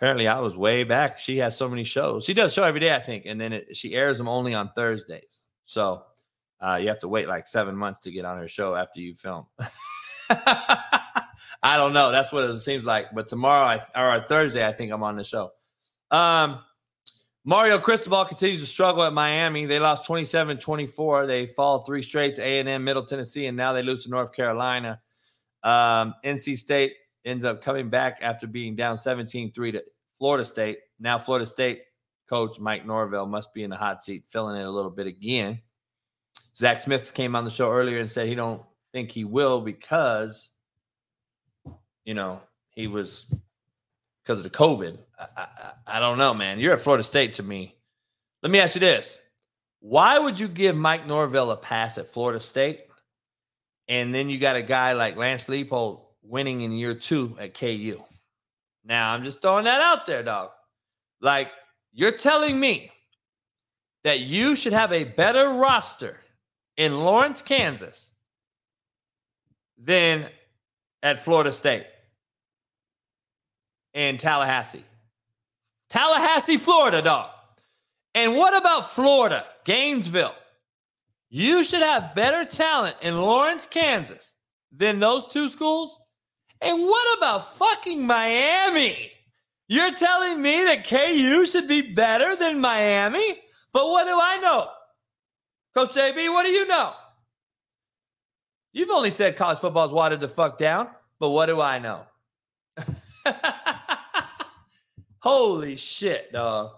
apparently, 0.00 0.26
I 0.28 0.40
was 0.40 0.56
way 0.56 0.82
back. 0.82 1.20
She 1.20 1.36
has 1.38 1.54
so 1.54 1.68
many 1.68 1.84
shows. 1.84 2.24
She 2.24 2.32
does 2.32 2.54
show 2.54 2.64
every 2.64 2.80
day, 2.80 2.94
I 2.94 3.00
think, 3.00 3.26
and 3.26 3.38
then 3.38 3.52
it, 3.52 3.76
she 3.76 3.94
airs 3.94 4.16
them 4.16 4.28
only 4.28 4.54
on 4.54 4.70
Thursdays. 4.74 5.42
So 5.66 6.04
uh, 6.58 6.78
you 6.80 6.88
have 6.88 7.00
to 7.00 7.08
wait 7.08 7.28
like 7.28 7.46
seven 7.46 7.76
months 7.76 8.00
to 8.00 8.10
get 8.10 8.24
on 8.24 8.38
her 8.38 8.48
show 8.48 8.74
after 8.74 8.98
you 8.98 9.14
film. 9.14 9.44
I 10.30 11.76
don't 11.76 11.92
know. 11.92 12.10
That's 12.10 12.32
what 12.32 12.48
it 12.48 12.60
seems 12.60 12.86
like. 12.86 13.08
But 13.14 13.28
tomorrow 13.28 13.78
I, 13.94 14.16
or 14.16 14.22
Thursday, 14.22 14.66
I 14.66 14.72
think 14.72 14.90
I'm 14.90 15.02
on 15.02 15.16
the 15.16 15.24
show. 15.24 15.50
Um, 16.10 16.60
Mario 17.44 17.78
Cristobal 17.78 18.24
continues 18.24 18.60
to 18.60 18.66
struggle 18.66 19.02
at 19.02 19.12
Miami. 19.12 19.66
They 19.66 19.78
lost 19.78 20.08
27-24. 20.08 21.26
They 21.26 21.46
fall 21.46 21.82
three 21.82 22.02
straight 22.02 22.36
to 22.36 22.42
A&M, 22.42 22.82
Middle 22.82 23.04
Tennessee, 23.04 23.46
and 23.46 23.56
now 23.56 23.74
they 23.74 23.82
lose 23.82 24.04
to 24.04 24.10
North 24.10 24.32
Carolina. 24.32 25.00
Um, 25.62 26.14
NC 26.24 26.56
State 26.56 26.94
ends 27.24 27.44
up 27.44 27.62
coming 27.62 27.90
back 27.90 28.18
after 28.22 28.46
being 28.46 28.74
down 28.76 28.96
17-3 28.96 29.72
to 29.72 29.84
Florida 30.18 30.44
State. 30.44 30.78
Now 30.98 31.18
Florida 31.18 31.46
State 31.46 31.82
coach 32.28 32.60
Mike 32.60 32.86
Norvell 32.86 33.26
must 33.26 33.52
be 33.52 33.62
in 33.62 33.70
the 33.70 33.76
hot 33.76 34.04
seat, 34.04 34.24
filling 34.28 34.56
in 34.56 34.66
a 34.66 34.70
little 34.70 34.90
bit 34.90 35.06
again. 35.06 35.60
Zach 36.56 36.80
Smith 36.80 37.12
came 37.14 37.34
on 37.34 37.44
the 37.44 37.50
show 37.50 37.70
earlier 37.70 37.98
and 37.98 38.10
said 38.10 38.28
he 38.28 38.34
don't 38.34 38.62
think 38.92 39.10
he 39.10 39.24
will 39.24 39.60
because, 39.60 40.50
you 42.04 42.14
know, 42.14 42.40
he 42.70 42.86
was 42.86 43.26
because 44.22 44.38
of 44.38 44.44
the 44.44 44.50
COVID. 44.50 44.98
I, 45.18 45.26
I, 45.36 45.46
I, 45.86 46.00
don't 46.00 46.18
know, 46.18 46.34
man. 46.34 46.58
You're 46.58 46.74
at 46.74 46.80
Florida 46.80 47.02
State 47.04 47.34
to 47.34 47.42
me. 47.42 47.74
Let 48.42 48.52
me 48.52 48.60
ask 48.60 48.74
you 48.74 48.80
this. 48.80 49.18
Why 49.80 50.18
would 50.18 50.38
you 50.38 50.48
give 50.48 50.76
Mike 50.76 51.06
Norvell 51.06 51.50
a 51.50 51.56
pass 51.56 51.98
at 51.98 52.12
Florida 52.12 52.40
State? 52.40 52.82
And 53.88 54.14
then 54.14 54.30
you 54.30 54.38
got 54.38 54.56
a 54.56 54.62
guy 54.62 54.92
like 54.92 55.16
Lance 55.16 55.46
Leipold 55.46 56.02
winning 56.30 56.60
in 56.60 56.72
year 56.72 56.94
two 56.94 57.36
at 57.40 57.54
KU. 57.54 58.02
Now, 58.84 59.12
I'm 59.12 59.24
just 59.24 59.42
throwing 59.42 59.64
that 59.64 59.80
out 59.80 60.06
there, 60.06 60.22
dog. 60.22 60.50
Like, 61.20 61.48
you're 61.92 62.12
telling 62.12 62.58
me 62.58 62.90
that 64.04 64.20
you 64.20 64.56
should 64.56 64.72
have 64.72 64.92
a 64.92 65.04
better 65.04 65.48
roster 65.48 66.20
in 66.76 66.98
Lawrence, 66.98 67.42
Kansas 67.42 68.10
than 69.76 70.28
at 71.02 71.22
Florida 71.22 71.52
State 71.52 71.86
and 73.92 74.18
Tallahassee. 74.18 74.84
Tallahassee, 75.90 76.56
Florida, 76.56 77.02
dog. 77.02 77.30
And 78.14 78.36
what 78.36 78.56
about 78.56 78.90
Florida, 78.90 79.44
Gainesville? 79.64 80.34
You 81.28 81.62
should 81.62 81.82
have 81.82 82.14
better 82.14 82.44
talent 82.44 82.96
in 83.02 83.16
Lawrence, 83.16 83.66
Kansas 83.66 84.32
than 84.72 85.00
those 85.00 85.28
two 85.28 85.48
schools. 85.48 85.98
And 86.60 86.82
what 86.82 87.18
about 87.18 87.56
fucking 87.56 88.06
Miami? 88.06 89.12
You're 89.68 89.94
telling 89.94 90.42
me 90.42 90.64
that 90.64 90.86
KU 90.86 91.46
should 91.46 91.68
be 91.68 91.80
better 91.80 92.36
than 92.36 92.60
Miami? 92.60 93.38
But 93.72 93.88
what 93.88 94.04
do 94.04 94.18
I 94.20 94.36
know? 94.38 94.68
Coach 95.74 95.94
JB, 95.94 96.32
what 96.32 96.44
do 96.44 96.50
you 96.50 96.66
know? 96.66 96.92
You've 98.72 98.90
only 98.90 99.10
said 99.10 99.36
college 99.36 99.58
football 99.58 99.86
is 99.86 99.92
watered 99.92 100.20
the 100.20 100.28
fuck 100.28 100.58
down, 100.58 100.88
but 101.18 101.30
what 101.30 101.46
do 101.46 101.60
I 101.60 101.78
know? 101.78 102.02
Holy 105.20 105.76
shit, 105.76 106.32
dog. 106.32 106.72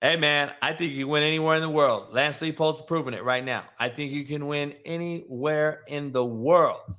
Hey, 0.00 0.16
man, 0.16 0.52
I 0.62 0.74
think 0.74 0.94
you 0.94 1.08
win 1.08 1.24
anywhere 1.24 1.56
in 1.56 1.62
the 1.62 1.68
world. 1.68 2.08
Lance 2.12 2.38
Leipold's 2.38 2.82
proving 2.82 3.14
it 3.14 3.24
right 3.24 3.44
now. 3.44 3.64
I 3.78 3.88
think 3.88 4.12
you 4.12 4.24
can 4.24 4.46
win 4.46 4.74
anywhere 4.84 5.82
in 5.88 6.12
the 6.12 6.24
world. 6.24 6.94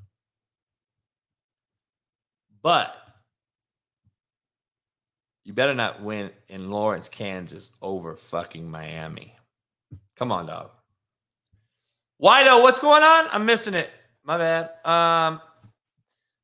But 2.69 2.95
you 5.43 5.53
better 5.53 5.73
not 5.73 6.03
win 6.03 6.29
in 6.49 6.69
Lawrence, 6.69 7.09
Kansas 7.09 7.71
over 7.81 8.15
fucking 8.15 8.69
Miami. 8.69 9.33
Come 10.15 10.31
on, 10.31 10.45
dog. 10.45 10.69
Wido, 12.21 12.61
what's 12.61 12.77
going 12.77 13.01
on? 13.01 13.25
I'm 13.31 13.47
missing 13.47 13.73
it. 13.73 13.89
My 14.23 14.37
bad. 14.37 14.69
Um, 14.85 15.41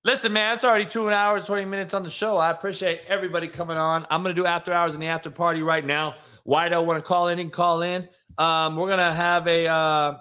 listen, 0.04 0.34
man, 0.34 0.56
it's 0.56 0.64
already 0.64 0.88
two 0.88 1.12
hours, 1.12 1.46
20 1.46 1.66
minutes 1.66 1.94
on 1.94 2.02
the 2.02 2.10
show. 2.10 2.38
I 2.38 2.50
appreciate 2.50 3.02
everybody 3.08 3.48
coming 3.48 3.78
on. 3.78 4.08
I'm 4.10 4.24
gonna 4.24 4.34
do 4.34 4.48
after 4.48 4.74
hours 4.74 4.96
and 4.96 5.04
the 5.04 5.08
after 5.10 5.30
party 5.30 5.62
right 5.62 5.86
now. 5.86 6.16
Wido 6.48 6.84
want 6.84 6.98
to 6.98 7.08
call 7.08 7.28
in 7.28 7.38
and 7.38 7.52
call 7.52 7.84
in. 7.84 8.10
Um, 8.40 8.78
we're 8.78 8.90
gonna 8.90 9.14
have 9.14 9.46
a 9.46 9.68
uh, 9.68 10.18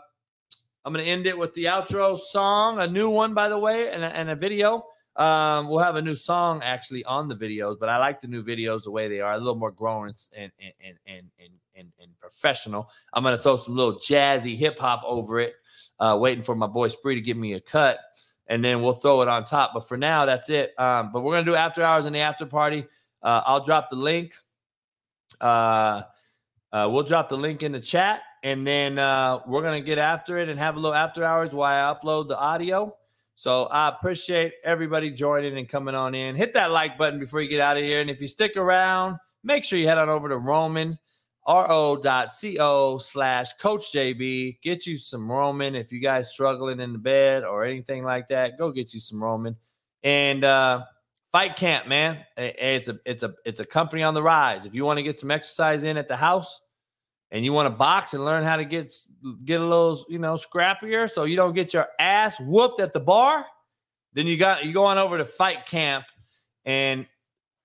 I'm 0.84 0.92
gonna 0.92 1.04
end 1.04 1.26
it 1.26 1.38
with 1.38 1.54
the 1.54 1.64
outro 1.64 2.18
song, 2.18 2.78
a 2.80 2.86
new 2.86 3.08
one, 3.08 3.32
by 3.32 3.48
the 3.48 3.58
way, 3.58 3.88
and 3.88 4.04
a, 4.04 4.14
and 4.14 4.28
a 4.28 4.36
video. 4.36 4.84
Um, 5.16 5.68
we'll 5.68 5.78
have 5.78 5.94
a 5.94 6.02
new 6.02 6.16
song 6.16 6.60
actually 6.64 7.04
on 7.04 7.28
the 7.28 7.36
videos, 7.36 7.78
but 7.78 7.88
I 7.88 7.98
like 7.98 8.20
the 8.20 8.26
new 8.26 8.42
videos 8.42 8.82
the 8.82 8.90
way 8.90 9.08
they 9.08 9.20
are, 9.20 9.34
a 9.34 9.38
little 9.38 9.54
more 9.54 9.70
grown 9.70 10.08
and 10.08 10.16
and 10.36 10.52
and 10.58 10.96
and 11.06 11.30
and, 11.76 11.92
and, 12.00 12.10
professional. 12.20 12.90
I'm 13.12 13.22
gonna 13.22 13.38
throw 13.38 13.56
some 13.56 13.76
little 13.76 13.94
jazzy 13.94 14.56
hip 14.56 14.78
hop 14.78 15.02
over 15.04 15.38
it, 15.38 15.54
uh, 16.00 16.16
waiting 16.20 16.42
for 16.42 16.56
my 16.56 16.66
boy 16.66 16.88
Spree 16.88 17.14
to 17.14 17.20
give 17.20 17.36
me 17.36 17.52
a 17.52 17.60
cut, 17.60 17.98
and 18.48 18.64
then 18.64 18.82
we'll 18.82 18.92
throw 18.92 19.22
it 19.22 19.28
on 19.28 19.44
top. 19.44 19.72
But 19.72 19.86
for 19.86 19.96
now, 19.96 20.24
that's 20.24 20.50
it. 20.50 20.78
Um, 20.80 21.12
but 21.12 21.22
we're 21.22 21.34
gonna 21.34 21.46
do 21.46 21.54
after 21.54 21.82
hours 21.82 22.06
and 22.06 22.14
the 22.14 22.20
after 22.20 22.46
party. 22.46 22.86
Uh, 23.22 23.42
I'll 23.46 23.64
drop 23.64 23.90
the 23.90 23.96
link. 23.96 24.34
Uh, 25.40 26.02
uh, 26.72 26.88
we'll 26.90 27.04
drop 27.04 27.28
the 27.28 27.36
link 27.36 27.62
in 27.62 27.70
the 27.70 27.80
chat, 27.80 28.22
and 28.42 28.66
then 28.66 28.98
uh, 28.98 29.38
we're 29.46 29.62
gonna 29.62 29.80
get 29.80 29.98
after 29.98 30.38
it 30.38 30.48
and 30.48 30.58
have 30.58 30.74
a 30.74 30.80
little 30.80 30.94
after 30.94 31.22
hours 31.22 31.54
while 31.54 31.72
I 31.72 31.94
upload 31.94 32.26
the 32.26 32.38
audio. 32.38 32.96
So 33.34 33.64
I 33.66 33.88
appreciate 33.88 34.54
everybody 34.62 35.10
joining 35.10 35.58
and 35.58 35.68
coming 35.68 35.94
on 35.94 36.14
in. 36.14 36.36
Hit 36.36 36.54
that 36.54 36.70
like 36.70 36.96
button 36.96 37.18
before 37.18 37.40
you 37.40 37.48
get 37.48 37.60
out 37.60 37.76
of 37.76 37.82
here. 37.82 38.00
And 38.00 38.08
if 38.08 38.20
you 38.20 38.28
stick 38.28 38.56
around, 38.56 39.18
make 39.42 39.64
sure 39.64 39.78
you 39.78 39.88
head 39.88 39.98
on 39.98 40.08
over 40.08 40.28
to 40.28 40.38
Roman, 40.38 40.98
ro.co 41.46 42.98
slash 42.98 43.52
Coach 43.54 43.92
JB. 43.92 44.60
Get 44.62 44.86
you 44.86 44.96
some 44.96 45.30
Roman. 45.30 45.74
If 45.74 45.92
you 45.92 46.00
guys 46.00 46.30
struggling 46.30 46.80
in 46.80 46.92
the 46.92 46.98
bed 46.98 47.44
or 47.44 47.64
anything 47.64 48.04
like 48.04 48.28
that, 48.28 48.56
go 48.56 48.70
get 48.70 48.94
you 48.94 49.00
some 49.00 49.22
Roman. 49.22 49.56
And 50.04 50.44
uh, 50.44 50.84
Fight 51.32 51.56
Camp, 51.56 51.88
man. 51.88 52.24
It's 52.36 52.86
a 52.86 53.00
it's 53.04 53.24
a 53.24 53.34
it's 53.44 53.58
a 53.58 53.64
company 53.64 54.04
on 54.04 54.14
the 54.14 54.22
rise. 54.22 54.66
If 54.66 54.74
you 54.74 54.84
want 54.84 54.98
to 54.98 55.02
get 55.02 55.18
some 55.18 55.32
exercise 55.32 55.82
in 55.82 55.96
at 55.96 56.06
the 56.06 56.16
house, 56.16 56.60
and 57.34 57.44
you 57.44 57.52
want 57.52 57.66
to 57.66 57.70
box 57.70 58.14
and 58.14 58.24
learn 58.24 58.44
how 58.44 58.56
to 58.56 58.64
get 58.64 58.90
get 59.44 59.60
a 59.60 59.64
little 59.64 60.02
you 60.08 60.18
know 60.18 60.34
scrappier 60.34 61.10
so 61.10 61.24
you 61.24 61.36
don't 61.36 61.54
get 61.54 61.74
your 61.74 61.88
ass 61.98 62.40
whooped 62.40 62.80
at 62.80 62.94
the 62.94 63.00
bar 63.00 63.44
then 64.14 64.26
you 64.26 64.38
got 64.38 64.64
you 64.64 64.72
go 64.72 64.84
on 64.84 64.96
over 64.96 65.18
to 65.18 65.24
fight 65.24 65.66
camp 65.66 66.06
and 66.64 67.06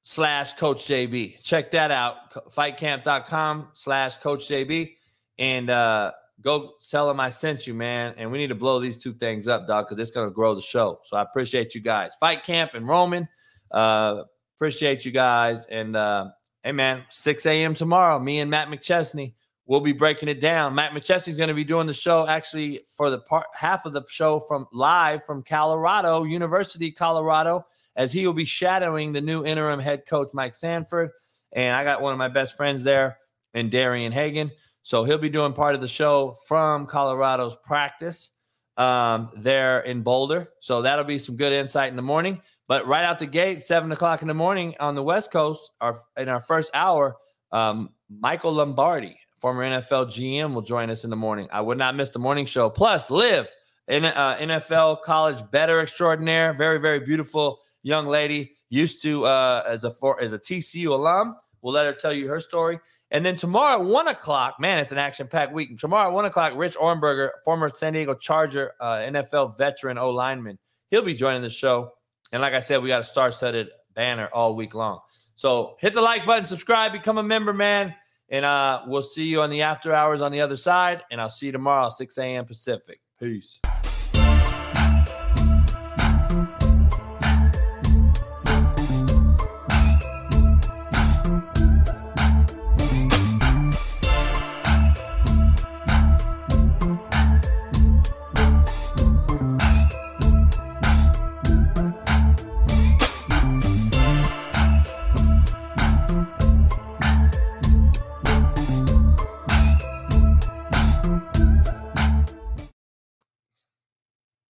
slash 0.03 0.53
coach 0.53 0.87
jb 0.87 1.41
check 1.41 1.71
that 1.71 1.91
out 1.91 2.31
fightcamp.com 2.51 3.67
slash 3.73 4.17
coach 4.17 4.49
jb 4.49 4.95
and 5.37 5.69
uh 5.69 6.11
go 6.41 6.73
tell 6.89 7.07
them 7.07 7.19
i 7.19 7.29
sent 7.29 7.67
you 7.67 7.73
man 7.73 8.13
and 8.17 8.29
we 8.29 8.37
need 8.37 8.47
to 8.47 8.55
blow 8.55 8.79
these 8.79 8.97
two 8.97 9.13
things 9.13 9.47
up 9.47 9.67
dog 9.67 9.85
because 9.85 9.99
it's 9.99 10.11
going 10.11 10.27
to 10.27 10.33
grow 10.33 10.55
the 10.55 10.61
show. 10.61 10.99
So 11.03 11.15
i 11.15 11.21
appreciate 11.21 11.75
you 11.75 11.81
guys. 11.81 12.11
Fight 12.19 12.43
camp 12.43 12.71
and 12.73 12.87
roman 12.87 13.27
uh 13.71 14.23
appreciate 14.57 15.05
you 15.05 15.11
guys 15.11 15.65
and 15.67 15.95
uh 15.95 16.29
hey 16.63 16.71
man 16.71 17.03
6 17.09 17.45
a.m 17.45 17.75
tomorrow 17.75 18.19
me 18.19 18.39
and 18.39 18.49
matt 18.49 18.69
mcchesney 18.69 19.35
we'll 19.69 19.79
be 19.79 19.93
breaking 19.93 20.27
it 20.27 20.41
down. 20.41 20.73
Matt 20.73 20.93
McChesney's 20.93 21.37
going 21.37 21.47
to 21.47 21.53
be 21.53 21.63
doing 21.63 21.85
the 21.85 21.93
show 21.93 22.27
actually 22.27 22.81
for 22.97 23.11
the 23.11 23.19
part 23.19 23.45
half 23.53 23.85
of 23.85 23.93
the 23.93 24.03
show 24.09 24.39
from 24.39 24.67
live 24.73 25.23
from 25.23 25.43
Colorado, 25.43 26.23
University, 26.23 26.91
Colorado, 26.91 27.65
as 27.95 28.11
he 28.11 28.25
will 28.25 28.33
be 28.33 28.45
shadowing 28.45 29.13
the 29.13 29.21
new 29.21 29.45
interim 29.45 29.79
head 29.79 30.05
coach 30.07 30.31
Mike 30.33 30.55
Sanford. 30.55 31.11
And 31.53 31.75
I 31.75 31.83
got 31.83 32.01
one 32.01 32.11
of 32.11 32.17
my 32.17 32.27
best 32.27 32.57
friends 32.57 32.83
there, 32.83 33.19
and 33.53 33.71
Darian 33.71 34.11
Hagan. 34.11 34.51
So 34.81 35.03
he'll 35.03 35.17
be 35.19 35.29
doing 35.29 35.53
part 35.53 35.75
of 35.75 35.81
the 35.81 35.87
show 35.87 36.35
from 36.47 36.87
Colorado's 36.87 37.55
practice 37.63 38.31
um, 38.77 39.29
there 39.35 39.81
in 39.81 40.01
Boulder. 40.01 40.49
So 40.61 40.81
that'll 40.81 41.05
be 41.05 41.19
some 41.19 41.35
good 41.35 41.53
insight 41.53 41.91
in 41.91 41.95
the 41.95 42.01
morning. 42.01 42.41
But 42.67 42.87
right 42.87 43.03
out 43.03 43.19
the 43.19 43.27
gate, 43.27 43.61
seven 43.63 43.91
o'clock 43.91 44.23
in 44.23 44.27
the 44.27 44.33
morning 44.33 44.75
on 44.79 44.95
the 44.95 45.03
West 45.03 45.31
Coast, 45.31 45.71
our 45.79 45.99
in 46.17 46.27
our 46.27 46.41
first 46.41 46.71
hour, 46.73 47.17
um, 47.51 47.89
Michael 48.09 48.53
Lombardi 48.53 49.18
former 49.39 49.63
NFL 49.63 50.07
GM, 50.07 50.53
will 50.53 50.61
join 50.61 50.89
us 50.89 51.03
in 51.03 51.09
the 51.09 51.15
morning. 51.15 51.47
I 51.51 51.61
would 51.61 51.77
not 51.77 51.95
miss 51.95 52.09
the 52.09 52.19
morning 52.19 52.45
show. 52.45 52.69
Plus, 52.69 53.09
live 53.09 53.49
in, 53.87 54.05
uh, 54.05 54.37
NFL 54.39 55.01
college 55.01 55.39
better 55.51 55.79
extraordinaire, 55.79 56.53
very 56.53 56.79
very 56.79 56.99
beautiful 56.99 57.59
young 57.81 58.05
lady, 58.05 58.57
used 58.69 59.01
to 59.03 59.25
uh, 59.25 59.63
as 59.67 59.83
a 59.83 59.91
for, 59.91 60.21
as 60.21 60.33
a 60.33 60.39
TCU 60.39 60.87
alum. 60.87 61.35
We'll 61.61 61.73
let 61.73 61.85
her 61.85 61.93
tell 61.93 62.13
you 62.13 62.27
her 62.27 62.39
story. 62.39 62.79
And 63.11 63.25
then 63.25 63.35
tomorrow 63.35 63.81
at 63.81 63.85
one 63.85 64.07
o'clock, 64.07 64.59
man, 64.59 64.77
it's 64.79 64.91
an 64.91 64.99
action-packed 64.99 65.51
week. 65.51 65.79
Tomorrow 65.79 66.09
at 66.09 66.13
one 66.13 66.25
o'clock, 66.25 66.53
Rich 66.55 66.75
Ohrnberger, 66.75 67.29
former 67.43 67.69
San 67.73 67.93
Diego 67.93 68.13
Charger 68.13 68.73
uh, 68.79 68.97
NFL 68.97 69.57
veteran 69.57 69.97
O 69.97 70.11
lineman, 70.11 70.59
he'll 70.91 71.01
be 71.01 71.15
joining 71.15 71.41
the 71.41 71.49
show. 71.49 71.91
And 72.31 72.41
like 72.41 72.53
I 72.53 72.59
said, 72.59 72.83
we 72.83 72.89
got 72.89 73.01
a 73.01 73.05
star-studded 73.05 73.69
banner 73.95 74.29
all 74.31 74.55
week 74.55 74.75
long. 74.75 74.99
So 75.35 75.75
hit 75.79 75.93
the 75.93 76.01
like 76.01 76.25
button, 76.25 76.45
subscribe, 76.45 76.91
become 76.91 77.17
a 77.17 77.23
member, 77.23 77.53
man. 77.53 77.95
And 78.31 78.45
uh, 78.45 78.83
we'll 78.85 79.01
see 79.01 79.25
you 79.25 79.41
on 79.41 79.49
the 79.49 79.61
after 79.63 79.93
hours 79.93 80.21
on 80.21 80.31
the 80.31 80.41
other 80.41 80.57
side. 80.57 81.03
And 81.11 81.19
I'll 81.19 81.29
see 81.29 81.47
you 81.47 81.51
tomorrow, 81.51 81.89
6 81.89 82.17
a.m. 82.17 82.45
Pacific. 82.45 82.99
Peace. 83.19 83.59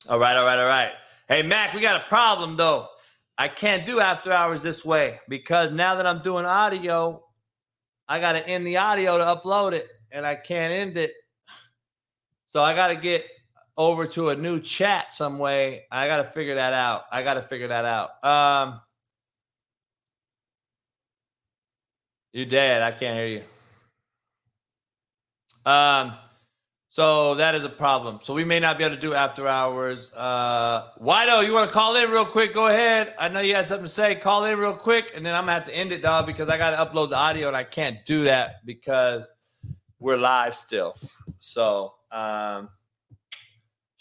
All 0.10 0.18
right, 0.18 0.36
all 0.36 0.44
right, 0.44 0.58
all 0.58 0.66
right. 0.66 0.92
Hey, 1.28 1.44
Mac, 1.44 1.76
we 1.76 1.82
got 1.82 2.02
a 2.02 2.10
problem 2.10 2.56
though. 2.56 2.88
I 3.38 3.48
can't 3.48 3.86
do 3.86 4.00
after 4.00 4.32
hours 4.32 4.64
this 4.64 4.84
way 4.84 5.20
because 5.30 5.72
now 5.72 5.94
that 5.94 6.08
I'm 6.08 6.24
doing 6.24 6.46
audio, 6.46 7.24
I 8.08 8.20
got 8.20 8.32
to 8.32 8.48
end 8.48 8.66
the 8.66 8.78
audio 8.78 9.20
to 9.20 9.24
upload 9.24 9.74
it 9.74 9.88
and 10.12 10.26
I 10.26 10.34
can't 10.34 10.74
end 10.74 10.98
it. 10.98 11.12
So 12.48 12.64
I 12.64 12.74
got 12.74 12.88
to 12.88 12.96
get 12.96 13.24
over 13.78 14.08
to 14.08 14.30
a 14.30 14.36
new 14.36 14.60
chat 14.60 15.14
some 15.14 15.38
way. 15.38 15.86
I 15.92 16.08
got 16.08 16.18
to 16.18 16.24
figure 16.24 16.56
that 16.56 16.74
out. 16.74 17.04
I 17.12 17.22
got 17.22 17.36
to 17.36 17.44
figure 17.44 17.68
that 17.68 17.86
out. 17.86 18.26
Um, 18.26 18.82
you 22.34 22.48
dead. 22.48 22.82
I 22.82 22.98
can't 22.98 23.16
hear 23.16 23.28
you. 25.68 25.72
Um, 25.72 26.16
so 26.90 27.36
that 27.36 27.56
is 27.56 27.66
a 27.66 27.70
problem. 27.70 28.20
So 28.22 28.34
we 28.34 28.44
may 28.44 28.60
not 28.60 28.78
be 28.78 28.84
able 28.84 28.96
to 28.96 29.02
do 29.02 29.14
after 29.14 29.48
hours. 29.48 30.12
Uh 30.14 30.90
Wido, 31.02 31.46
you 31.46 31.54
want 31.54 31.68
to 31.68 31.74
call 31.74 31.96
in 31.96 32.10
real 32.10 32.26
quick? 32.26 32.54
Go 32.54 32.68
ahead. 32.68 33.14
I 33.20 33.30
know 33.30 33.40
you 33.40 33.56
had 33.56 33.68
something 33.68 33.86
to 33.86 33.92
say. 33.92 34.16
Call 34.16 34.46
in 34.46 34.58
real 34.58 34.74
quick, 34.74 35.12
and 35.16 35.26
then 35.26 35.36
I'm 35.36 35.44
gonna 35.44 35.54
have 35.54 35.66
to 35.66 35.76
end 35.76 35.92
it, 35.92 36.02
dog, 36.02 36.26
because 36.26 36.50
I 36.50 36.58
gotta 36.58 36.78
upload 36.78 37.10
the 37.10 37.18
audio 37.18 37.48
and 37.48 37.58
I 37.58 37.64
can't 37.64 38.04
do 38.06 38.24
that 38.24 38.66
because 38.66 39.32
we're 40.00 40.18
live 40.18 40.56
still. 40.56 40.96
So 41.40 41.94
um 42.12 42.70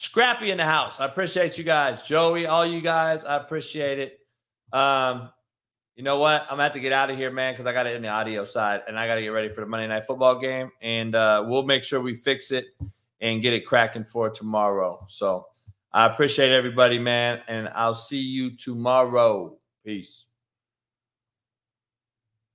Scrappy 0.01 0.53
in 0.53 0.59
the 0.59 0.65
house. 0.65 1.01
I 1.01 1.07
appreciate 1.07 1.59
you 1.59 1.65
guys. 1.65 2.03
Joey, 2.03 2.47
all 2.47 2.65
you 2.65 2.81
guys, 2.81 3.25
I 3.25 3.37
appreciate 3.37 3.99
it. 3.99 4.21
Um, 4.73 5.31
you 5.99 6.05
know 6.05 6.17
what? 6.17 6.43
I'm 6.43 6.51
gonna 6.51 6.63
have 6.63 6.73
to 6.75 6.81
get 6.81 6.93
out 6.93 7.11
of 7.11 7.17
here, 7.17 7.33
man, 7.33 7.53
because 7.53 7.67
I 7.67 7.73
got 7.73 7.89
it 7.89 7.97
in 7.97 8.03
the 8.03 8.09
audio 8.09 8.45
side 8.45 8.83
and 8.87 8.97
I 8.97 9.09
gotta 9.09 9.21
get 9.21 9.31
ready 9.31 9.49
for 9.49 9.63
the 9.63 9.67
Monday 9.67 9.89
night 9.89 10.07
football 10.07 10.39
game. 10.39 10.71
And 10.81 11.17
uh, 11.17 11.45
we'll 11.45 11.65
make 11.65 11.83
sure 11.83 12.01
we 12.01 12.15
fix 12.15 12.53
it 12.53 12.67
and 13.21 13.43
get 13.43 13.53
it 13.53 13.67
cracking 13.67 14.05
for 14.05 14.31
tomorrow. 14.31 15.05
So 15.09 15.47
I 15.93 16.07
appreciate 16.07 16.53
everybody, 16.53 17.01
man, 17.01 17.41
and 17.49 17.69
I'll 17.75 17.97
see 17.97 18.21
you 18.21 18.57
tomorrow. 18.57 19.59
Peace. 19.85 20.28